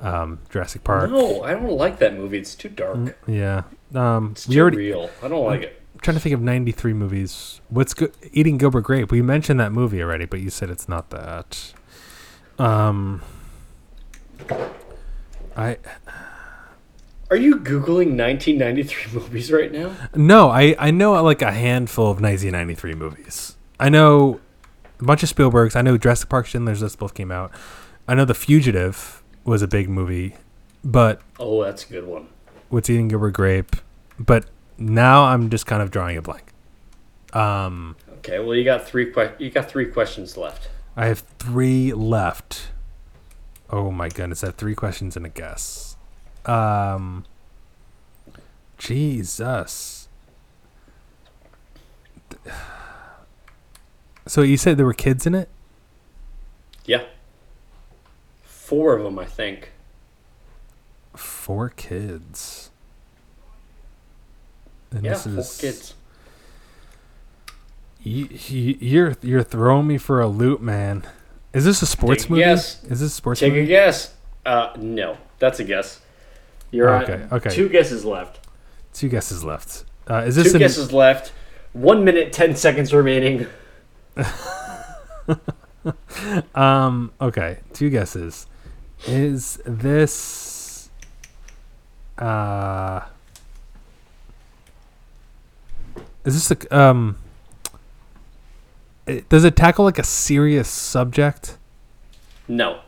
um, 0.00 0.38
Jurassic 0.50 0.84
Park. 0.84 1.10
No, 1.10 1.42
I 1.42 1.52
don't 1.54 1.70
like 1.76 1.98
that 1.98 2.14
movie. 2.14 2.38
It's 2.38 2.54
too 2.54 2.68
dark. 2.68 2.96
Mm, 2.96 3.14
Yeah. 3.26 3.62
Um. 4.00 4.30
It's 4.32 4.46
too 4.46 4.60
already. 4.60 4.76
real. 4.76 5.10
I 5.22 5.28
don't 5.28 5.44
like 5.44 5.62
it. 5.62 5.82
I'm 5.94 6.00
trying 6.00 6.16
to 6.16 6.20
think 6.20 6.34
of 6.34 6.40
'93 6.40 6.92
movies. 6.92 7.60
What's 7.68 7.94
good? 7.94 8.12
Eating 8.32 8.58
Gilbert 8.58 8.82
Grape. 8.82 9.10
We 9.10 9.22
mentioned 9.22 9.58
that 9.60 9.72
movie 9.72 10.00
already, 10.02 10.24
but 10.26 10.40
you 10.40 10.50
said 10.50 10.70
it's 10.70 10.88
not 10.88 11.10
that. 11.10 11.72
Um. 12.58 13.22
I 15.56 15.78
Are 17.32 17.36
you 17.36 17.56
Googling 17.56 18.16
1993 18.18 19.12
movies 19.20 19.50
right 19.50 19.72
now? 19.72 19.96
no. 20.14 20.50
I 20.50 20.76
I 20.78 20.90
know 20.90 21.12
like 21.22 21.40
a 21.40 21.50
handful 21.50 22.04
of 22.10 22.20
1993 22.20 22.94
movies. 22.94 23.56
I 23.80 23.88
know 23.88 24.38
a 25.00 25.04
bunch 25.04 25.22
of 25.22 25.30
Spielbergs. 25.34 25.74
I 25.74 25.80
know 25.80 25.96
Jurassic 25.96 26.28
Park, 26.28 26.44
Schindler's 26.46 26.82
List 26.82 26.98
both 26.98 27.14
came 27.14 27.32
out. 27.32 27.50
I 28.06 28.14
know 28.14 28.24
The 28.26 28.34
Fugitive 28.34 29.22
was 29.44 29.62
a 29.62 29.66
big 29.66 29.88
movie, 29.88 30.36
but 30.84 31.22
Oh, 31.40 31.64
that's 31.64 31.84
a 31.84 31.88
good 31.88 32.06
one. 32.06 32.28
what's 32.68 32.90
eating 32.90 33.08
Gilbert 33.08 33.30
Grape. 33.32 33.76
But 34.18 34.44
now 34.76 35.24
I'm 35.24 35.48
just 35.48 35.64
kind 35.66 35.80
of 35.82 35.90
drawing 35.90 36.16
a 36.18 36.22
blank. 36.22 36.52
Um, 37.32 37.96
Okay, 38.18 38.38
well 38.40 38.54
you 38.54 38.62
got 38.64 38.86
three 38.86 39.10
que- 39.10 39.32
you 39.38 39.50
got 39.50 39.70
three 39.70 39.86
questions 39.86 40.36
left. 40.36 40.68
I 40.96 41.06
have 41.06 41.20
three 41.38 41.92
left. 41.94 42.70
Oh 43.70 43.90
my 43.90 44.08
goodness, 44.10 44.44
I 44.44 44.48
have 44.48 44.56
three 44.56 44.74
questions 44.74 45.16
and 45.16 45.24
a 45.24 45.30
guess. 45.30 45.91
Um, 46.46 47.24
Jesus. 48.78 50.08
So 54.26 54.42
you 54.42 54.56
said 54.56 54.76
there 54.76 54.86
were 54.86 54.92
kids 54.94 55.26
in 55.26 55.34
it? 55.34 55.48
Yeah. 56.84 57.04
Four 58.42 58.96
of 58.96 59.04
them, 59.04 59.18
I 59.18 59.24
think. 59.24 59.72
Four 61.14 61.70
kids. 61.70 62.70
And 64.90 65.04
Yeah, 65.04 65.12
this 65.12 65.24
four 65.24 65.38
is 65.38 65.58
kids. 65.60 65.94
You, 68.02 68.28
you, 68.30 68.76
you're 68.80 69.16
you're 69.22 69.42
throwing 69.44 69.86
me 69.86 69.96
for 69.98 70.20
a 70.20 70.26
loop, 70.26 70.60
man. 70.60 71.04
Is 71.52 71.64
this 71.64 71.82
a 71.82 71.86
sports 71.86 72.24
Take 72.24 72.30
movie? 72.30 72.42
guess. 72.42 72.82
Is 72.84 73.00
this 73.00 73.12
a 73.12 73.14
sports 73.14 73.40
Take 73.40 73.52
a 73.52 73.64
guess. 73.64 74.14
Uh, 74.44 74.72
no, 74.76 75.18
that's 75.38 75.60
a 75.60 75.64
guess. 75.64 76.00
You're 76.72 76.90
okay, 77.02 77.26
okay. 77.30 77.50
Two 77.50 77.68
guesses 77.68 78.04
left. 78.04 78.40
Two 78.92 79.08
guesses 79.08 79.44
left. 79.44 79.84
Uh, 80.08 80.24
is 80.26 80.34
this 80.34 80.48
Two 80.50 80.56
an, 80.56 80.58
guesses 80.58 80.92
left. 80.92 81.32
One 81.72 82.04
minute, 82.04 82.32
ten 82.32 82.56
seconds 82.56 82.92
remaining. 82.92 83.46
Um. 86.54 87.12
Okay. 87.20 87.58
Two 87.72 87.90
guesses. 87.90 88.46
Is 89.06 89.60
this? 89.64 90.90
Uh. 92.16 93.00
Is 96.24 96.34
this 96.48 96.50
a 96.52 96.76
um? 96.78 97.16
it- 99.06 99.28
does 99.28 99.42
it 99.42 99.56
tackle 99.56 99.84
like 99.84 99.98
a 99.98 100.04
serious 100.04 100.68
subject? 100.68 101.58
No. 102.46 102.80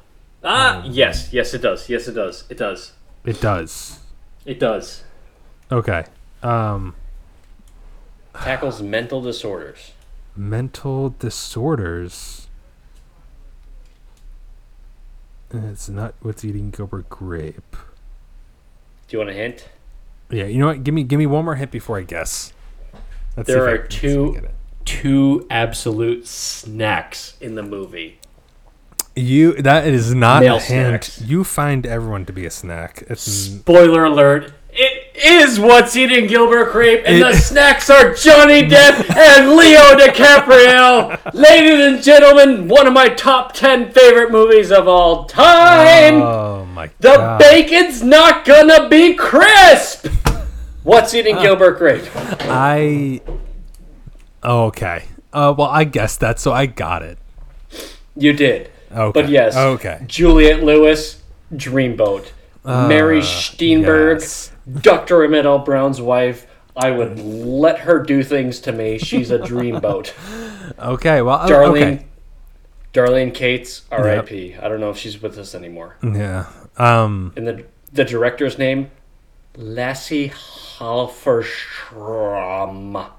Ah, 0.44 0.82
Oh. 0.84 0.88
yes, 0.88 1.32
yes, 1.32 1.52
it 1.54 1.62
does. 1.62 1.88
Yes, 1.88 2.06
it 2.06 2.12
does. 2.12 2.44
It 2.48 2.58
does. 2.58 2.92
It 3.24 3.40
does. 3.40 4.00
It 4.44 4.58
does. 4.60 5.02
Okay. 5.72 6.04
Um. 6.42 6.94
Tackles 8.34 8.82
mental 8.82 9.22
disorders. 9.22 9.92
mental 10.36 11.10
disorders. 11.18 12.48
And 15.50 15.70
It's 15.70 15.88
not 15.88 16.14
what's 16.20 16.44
eating 16.44 16.70
Gilbert 16.70 17.08
Grape. 17.08 17.76
Do 19.06 19.16
you 19.16 19.18
want 19.18 19.30
a 19.30 19.34
hint? 19.34 19.68
Yeah, 20.30 20.44
you 20.46 20.58
know 20.58 20.66
what? 20.66 20.82
Give 20.82 20.92
me 20.94 21.04
give 21.04 21.18
me 21.18 21.26
one 21.26 21.44
more 21.44 21.54
hint 21.54 21.70
before 21.70 21.96
I 21.98 22.02
guess. 22.02 22.52
Let's 23.36 23.46
There 23.46 23.64
are 23.68 23.78
let's 23.82 23.94
see 23.94 24.06
if 24.08 24.12
I 24.12 24.40
two- 24.40 24.48
Two 24.84 25.46
absolute 25.48 26.26
snacks 26.26 27.38
in 27.40 27.54
the 27.54 27.62
movie. 27.62 28.18
You 29.16 29.52
that 29.62 29.86
is 29.86 30.12
not 30.14 30.42
a 30.42 30.58
hint. 30.58 31.04
snacks. 31.04 31.20
You 31.22 31.44
find 31.44 31.86
everyone 31.86 32.26
to 32.26 32.32
be 32.32 32.46
a 32.46 32.50
snack. 32.50 33.04
It's 33.08 33.22
Spoiler 33.22 34.04
alert. 34.04 34.52
It 34.70 35.14
is 35.14 35.60
what's 35.60 35.94
eating 35.94 36.26
Gilbert 36.26 36.72
Grape, 36.72 37.04
and 37.06 37.22
the 37.22 37.32
snacks 37.34 37.88
are 37.88 38.12
Johnny 38.12 38.62
Depp 38.62 39.08
and 39.16 39.50
Leo 39.50 39.94
DiCaprio. 39.96 41.32
Ladies 41.32 41.86
and 41.86 42.02
gentlemen, 42.02 42.66
one 42.66 42.88
of 42.88 42.92
my 42.92 43.08
top 43.08 43.52
10 43.52 43.92
favorite 43.92 44.32
movies 44.32 44.72
of 44.72 44.88
all 44.88 45.26
time. 45.26 46.14
oh 46.14 46.66
my 46.66 46.88
the 46.98 47.10
god! 47.10 47.40
The 47.40 47.44
bacon's 47.44 48.02
not 48.02 48.44
gonna 48.44 48.88
be 48.88 49.14
crisp. 49.14 50.08
What's 50.82 51.14
eating 51.14 51.36
Gilbert 51.36 51.78
Grape? 51.78 52.04
I 52.16 53.20
oh, 54.42 54.64
okay. 54.64 55.04
Uh, 55.32 55.54
well, 55.56 55.68
I 55.68 55.84
guessed 55.84 56.18
that, 56.18 56.40
so 56.40 56.52
I 56.52 56.66
got 56.66 57.02
it. 57.04 57.18
You 58.16 58.32
did. 58.32 58.72
Okay. 58.94 59.22
But 59.22 59.30
yes. 59.30 59.56
Okay. 59.56 60.04
Juliette 60.06 60.62
Lewis, 60.62 61.22
Dreamboat. 61.52 62.30
Mary 62.64 63.20
Steenburg, 63.20 64.20
yes. 64.20 64.50
Dr. 64.80 65.22
Emmett 65.24 65.44
L. 65.44 65.58
Brown's 65.58 66.00
wife. 66.00 66.46
I 66.76 66.90
would 66.90 67.18
let 67.20 67.80
her 67.80 68.02
do 68.02 68.22
things 68.22 68.58
to 68.60 68.72
me. 68.72 68.98
She's 68.98 69.30
a 69.30 69.38
dreamboat. 69.38 70.12
Okay. 70.78 71.20
Well, 71.20 71.40
Darlene, 71.46 71.96
okay. 71.96 72.06
Darlene 72.94 73.34
Cates, 73.34 73.82
R.I.P. 73.92 74.56
I 74.56 74.66
don't 74.66 74.80
know 74.80 74.88
if 74.88 74.96
she's 74.96 75.20
with 75.20 75.36
us 75.36 75.54
anymore. 75.54 75.96
Yeah. 76.02 76.46
Um. 76.78 77.34
And 77.36 77.46
the 77.46 77.64
the 77.92 78.02
director's 78.04 78.56
name, 78.58 78.90
Lasse 79.56 80.30
Halferstrom. 80.78 83.10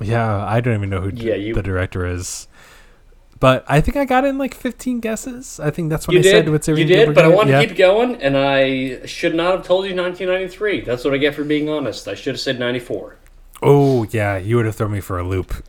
Yeah, 0.00 0.44
I 0.46 0.60
don't 0.60 0.74
even 0.74 0.90
know 0.90 1.00
who 1.00 1.10
Yeah, 1.14 1.34
you- 1.34 1.54
the 1.54 1.62
director 1.62 2.06
is. 2.06 2.48
But 3.44 3.62
I 3.68 3.82
think 3.82 3.98
I 3.98 4.06
got 4.06 4.24
in 4.24 4.38
like 4.38 4.54
15 4.54 5.00
guesses. 5.00 5.60
I 5.60 5.68
think 5.70 5.90
that's 5.90 6.08
what 6.08 6.14
You 6.14 6.20
I 6.20 6.22
said. 6.22 6.44
did, 6.46 6.50
What's 6.50 6.66
you 6.66 6.82
did, 6.82 7.14
but 7.14 7.26
I 7.26 7.28
want 7.28 7.48
to 7.48 7.52
yeah. 7.52 7.66
keep 7.66 7.76
going, 7.76 8.14
and 8.22 8.38
I 8.38 9.04
should 9.04 9.34
not 9.34 9.52
have 9.52 9.66
told 9.66 9.84
you 9.84 9.94
1993. 9.94 10.80
That's 10.80 11.04
what 11.04 11.12
I 11.12 11.18
get 11.18 11.34
for 11.34 11.44
being 11.44 11.68
honest. 11.68 12.08
I 12.08 12.14
should 12.14 12.32
have 12.36 12.40
said 12.40 12.58
94. 12.58 13.18
Oh 13.60 14.04
yeah, 14.04 14.38
you 14.38 14.56
would 14.56 14.64
have 14.64 14.76
thrown 14.76 14.92
me 14.92 15.00
for 15.00 15.18
a 15.18 15.22
loop. 15.22 15.62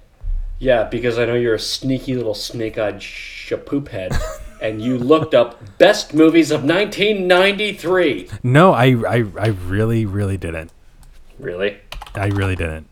Yeah, 0.57 0.85
because 0.85 1.19
I 1.19 1.26
know 1.26 1.34
you're 1.34 1.56
a 1.56 1.60
sneaky 1.60 2.15
little 2.15 2.34
snake-eyed 2.34 2.99
shapoop 2.99 3.89
head, 3.89 4.14
and 4.61 4.81
you 4.81 4.97
looked 4.97 5.34
up 5.34 5.77
best 5.77 6.14
movies 6.14 6.52
of 6.52 6.64
1993. 6.64 8.30
No, 8.41 8.72
I, 8.72 8.85
I, 8.85 9.26
I 9.38 9.47
really, 9.47 10.06
really 10.06 10.38
didn't. 10.38 10.72
Really? 11.39 11.76
I 12.14 12.27
really 12.27 12.56
didn't. 12.56 12.88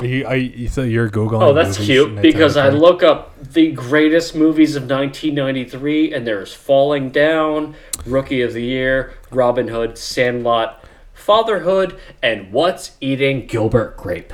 Are 0.00 0.06
you, 0.06 0.26
are 0.26 0.36
you, 0.36 0.68
so 0.68 0.82
you're 0.82 1.10
googling? 1.10 1.42
Oh, 1.42 1.52
that's 1.52 1.76
cute 1.76 2.20
because 2.22 2.56
I 2.56 2.70
look 2.70 3.02
up 3.02 3.38
the 3.38 3.70
greatest 3.72 4.34
movies 4.34 4.74
of 4.74 4.84
1993, 4.84 6.14
and 6.14 6.26
there's 6.26 6.54
Falling 6.54 7.10
Down, 7.10 7.74
Rookie 8.06 8.40
of 8.40 8.54
the 8.54 8.62
Year, 8.62 9.12
Robin 9.30 9.68
Hood, 9.68 9.98
Sandlot, 9.98 10.82
Fatherhood, 11.12 11.98
and 12.22 12.50
What's 12.50 12.92
Eating 13.02 13.46
Gilbert 13.46 13.96
Grape. 13.98 14.32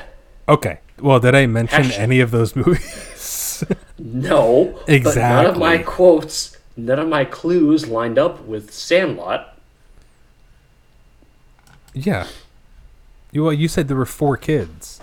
Okay. 0.48 0.78
Well, 1.00 1.18
did 1.18 1.34
I 1.34 1.46
mention 1.46 1.82
Hash- 1.84 1.98
any 1.98 2.20
of 2.20 2.30
those 2.30 2.54
movies? 2.56 3.64
No, 3.98 4.78
But 4.86 5.16
none 5.16 5.46
of 5.46 5.56
my 5.56 5.78
quotes, 5.78 6.58
none 6.76 6.98
of 6.98 7.08
my 7.08 7.24
clues 7.24 7.88
lined 7.88 8.18
up 8.18 8.44
with 8.44 8.70
Sandlot. 8.70 9.58
yeah. 11.94 12.26
You 13.32 13.44
well, 13.44 13.52
you 13.54 13.68
said 13.68 13.88
there 13.88 13.96
were 13.96 14.04
four 14.06 14.36
kids. 14.36 15.00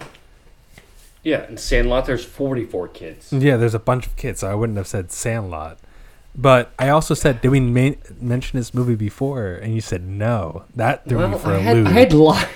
Yeah, 1.23 1.47
in 1.47 1.57
Sandlot, 1.57 2.05
there's 2.05 2.25
44 2.25 2.87
kids. 2.89 3.31
Yeah, 3.31 3.57
there's 3.57 3.73
a 3.73 3.79
bunch 3.79 4.05
of 4.05 4.15
kids, 4.15 4.41
so 4.41 4.51
I 4.51 4.55
wouldn't 4.55 4.77
have 4.77 4.87
said 4.87 5.11
Sandlot. 5.11 5.79
But 6.35 6.71
I 6.79 6.89
also 6.89 7.13
said, 7.13 7.41
did 7.41 7.49
we 7.49 7.59
ma- 7.59 7.95
mention 8.19 8.57
this 8.59 8.73
movie 8.73 8.95
before? 8.95 9.53
And 9.53 9.75
you 9.75 9.81
said 9.81 10.03
no. 10.03 10.65
That 10.75 11.07
threw 11.07 11.27
me 11.27 11.37
for 11.37 11.49
I 11.51 11.57
a 11.57 11.59
had, 11.59 11.77
loop. 11.77 11.87
I 11.87 11.91
had 11.91 12.13
lied. 12.13 12.47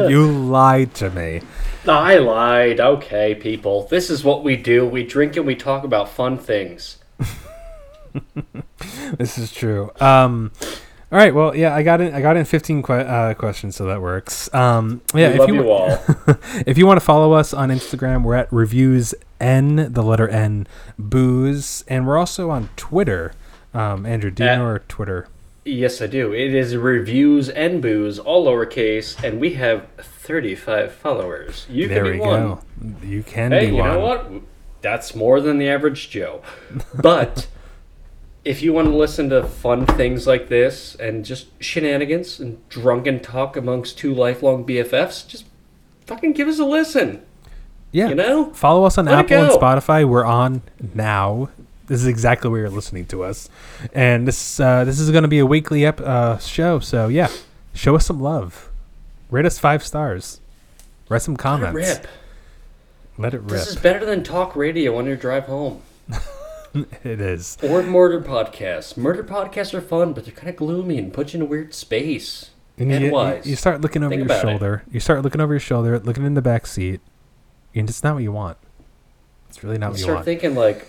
you 0.10 0.30
lied 0.30 0.94
to 0.94 1.10
me. 1.10 1.42
I 1.86 2.18
lied. 2.18 2.78
Okay, 2.80 3.34
people. 3.34 3.88
This 3.88 4.08
is 4.08 4.22
what 4.22 4.44
we 4.44 4.56
do. 4.56 4.86
We 4.86 5.02
drink 5.02 5.36
and 5.36 5.46
we 5.46 5.56
talk 5.56 5.82
about 5.84 6.08
fun 6.08 6.38
things. 6.38 6.98
This 9.18 9.38
is 9.38 9.52
true. 9.52 9.90
Um, 10.00 10.52
all 11.10 11.18
right. 11.18 11.34
Well, 11.34 11.54
yeah, 11.56 11.74
I 11.74 11.82
got 11.82 12.00
in. 12.00 12.12
I 12.14 12.20
got 12.20 12.36
in 12.36 12.44
15 12.44 12.82
que- 12.82 12.94
uh, 12.94 13.34
questions, 13.34 13.76
so 13.76 13.86
that 13.86 14.00
works. 14.02 14.52
Um, 14.54 15.00
yeah, 15.14 15.28
we 15.28 15.34
if 15.34 15.38
love 15.40 15.48
you, 15.48 15.54
you, 15.62 15.70
all. 15.70 15.98
if 16.66 16.76
you 16.78 16.86
want 16.86 16.98
to 17.00 17.04
follow 17.04 17.32
us 17.32 17.52
on 17.54 17.70
Instagram, 17.70 18.22
we're 18.22 18.34
at 18.34 18.52
reviews 18.52 19.14
n 19.40 19.92
the 19.92 20.02
letter 20.02 20.28
n 20.28 20.66
booze, 20.98 21.84
and 21.88 22.06
we're 22.06 22.18
also 22.18 22.50
on 22.50 22.68
Twitter. 22.76 23.32
Um, 23.74 24.04
Andrew, 24.06 24.30
do 24.30 24.42
you 24.44 24.48
At- 24.50 24.58
know 24.58 24.64
our 24.64 24.78
Twitter? 24.80 25.28
yes, 25.64 26.00
I 26.00 26.06
do. 26.06 26.32
It 26.32 26.54
is 26.54 26.74
reviews 26.76 27.50
and 27.50 27.82
booze, 27.82 28.18
all 28.18 28.46
lowercase, 28.46 29.22
and 29.22 29.38
we 29.38 29.52
have 29.54 29.86
35 29.98 30.92
followers. 30.94 31.66
You 31.68 31.88
there 31.88 32.04
can 32.04 32.12
be 32.14 32.18
one. 32.20 32.40
go. 32.42 32.60
You 33.02 33.22
can 33.22 33.52
Hey, 33.52 33.66
be 33.66 33.76
you 33.76 33.82
one. 33.82 33.90
know 33.90 33.98
what? 34.00 34.30
That's 34.80 35.14
more 35.14 35.40
than 35.42 35.58
the 35.58 35.68
average 35.68 36.08
Joe. 36.08 36.40
But 36.94 37.48
if 38.44 38.62
you 38.62 38.72
want 38.72 38.88
to 38.88 38.96
listen 38.96 39.28
to 39.30 39.42
fun 39.46 39.84
things 39.86 40.26
like 40.26 40.48
this 40.48 40.94
and 40.94 41.24
just 41.24 41.48
shenanigans 41.62 42.40
and 42.40 42.66
drunken 42.68 43.20
talk 43.20 43.56
amongst 43.56 43.98
two 43.98 44.14
lifelong 44.14 44.64
BFFs, 44.64 45.26
just 45.26 45.44
fucking 46.06 46.32
give 46.32 46.48
us 46.48 46.58
a 46.58 46.64
listen. 46.64 47.22
Yeah. 47.92 48.08
You 48.08 48.14
know? 48.14 48.52
Follow 48.54 48.84
us 48.84 48.98
on 48.98 49.06
Let 49.06 49.30
Apple 49.30 49.36
and. 49.36 49.52
Spotify. 49.52 50.08
We're 50.08 50.24
on 50.24 50.62
now. 50.94 51.50
This 51.86 52.00
is 52.00 52.06
exactly 52.06 52.50
where 52.50 52.60
you're 52.60 52.70
listening 52.70 53.06
to 53.06 53.24
us, 53.24 53.48
and 53.94 54.28
this 54.28 54.60
uh, 54.60 54.84
this 54.84 55.00
is 55.00 55.10
going 55.10 55.22
to 55.22 55.28
be 55.28 55.38
a 55.38 55.46
weekly 55.46 55.86
ep- 55.86 56.02
uh, 56.02 56.36
show. 56.36 56.80
So 56.80 57.08
yeah, 57.08 57.30
show 57.72 57.96
us 57.96 58.04
some 58.04 58.20
love. 58.20 58.68
Rate 59.30 59.46
us 59.46 59.58
five 59.58 59.82
stars. 59.82 60.42
Write 61.08 61.22
some 61.22 61.32
Let 61.32 61.38
it 61.38 61.42
comments. 61.42 61.74
rip. 61.74 62.06
Let 63.16 63.32
it 63.32 63.38
rip. 63.40 63.48
This 63.48 63.68
is 63.68 63.76
better 63.76 64.04
than 64.04 64.22
talk 64.22 64.54
radio 64.54 64.98
on 64.98 65.06
your 65.06 65.16
drive 65.16 65.44
home. 65.44 65.80
it 67.04 67.20
is. 67.20 67.56
Or 67.62 67.82
murder 67.82 68.20
podcasts. 68.20 68.96
Murder 68.96 69.24
podcasts 69.24 69.74
are 69.74 69.80
fun, 69.80 70.12
but 70.12 70.24
they're 70.24 70.34
kind 70.34 70.48
of 70.48 70.56
gloomy 70.56 70.98
and 70.98 71.12
put 71.12 71.32
you 71.32 71.38
in 71.38 71.42
a 71.42 71.48
weird 71.48 71.74
space. 71.74 72.50
And 72.76 72.90
you, 72.92 72.98
you, 72.98 73.40
you 73.44 73.56
start 73.56 73.80
looking 73.80 74.02
over 74.04 74.10
Think 74.10 74.20
your 74.20 74.26
about 74.26 74.38
it. 74.38 74.48
shoulder. 74.48 74.82
You 74.90 75.00
start 75.00 75.22
looking 75.22 75.40
over 75.40 75.52
your 75.52 75.60
shoulder, 75.60 75.98
looking 75.98 76.24
in 76.24 76.34
the 76.34 76.42
back 76.42 76.66
seat. 76.66 77.00
And 77.74 77.88
it's 77.88 78.04
not 78.04 78.14
what 78.14 78.22
you 78.22 78.32
want. 78.32 78.56
It's 79.48 79.64
really 79.64 79.78
not 79.78 79.88
I 79.88 79.90
what 79.90 79.98
you 80.00 80.06
want. 80.06 80.18
You 80.18 80.22
start 80.22 80.24
thinking 80.24 80.54
like, 80.54 80.86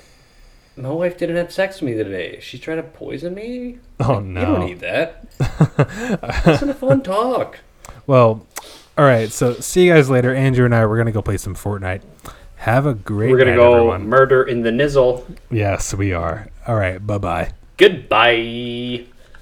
my 0.78 0.90
wife 0.90 1.18
didn't 1.18 1.36
have 1.38 1.52
sex 1.52 1.82
with 1.82 1.92
me 1.92 1.98
today. 1.98 2.40
She's 2.42 2.60
trying 2.60 2.78
to 2.78 2.84
poison 2.84 3.34
me. 3.34 3.80
oh 4.00 4.20
no. 4.20 4.40
You 4.40 4.46
don't 4.46 4.66
need 4.66 4.80
that. 4.82 5.26
Listen 6.46 6.70
a 6.70 6.74
fun 6.74 7.02
talk. 7.02 7.60
Well, 8.08 8.46
all 8.98 9.06
right. 9.06 9.32
So 9.32 9.54
see 9.56 9.86
you 9.86 9.94
guys 9.94 10.10
later. 10.10 10.34
Andrew 10.34 10.66
and 10.66 10.74
I 10.76 10.86
we're 10.86 10.98
gonna 10.98 11.12
go 11.12 11.22
play 11.22 11.38
some 11.38 11.56
Fortnite. 11.56 12.02
Have 12.60 12.86
a 12.86 12.94
great 12.94 13.32
We're 13.32 13.38
gonna 13.38 13.56
go 13.56 13.74
everyone. 13.76 14.08
murder 14.10 14.44
in 14.44 14.64
the 14.64 14.70
nizzle. 14.72 15.24
yes, 15.50 15.94
we 15.94 16.14
are. 16.14 16.48
All 16.68 16.76
right. 16.76 17.06
Bye 17.06 17.18
bye. 17.18 17.52
Goodbye. 17.78 19.06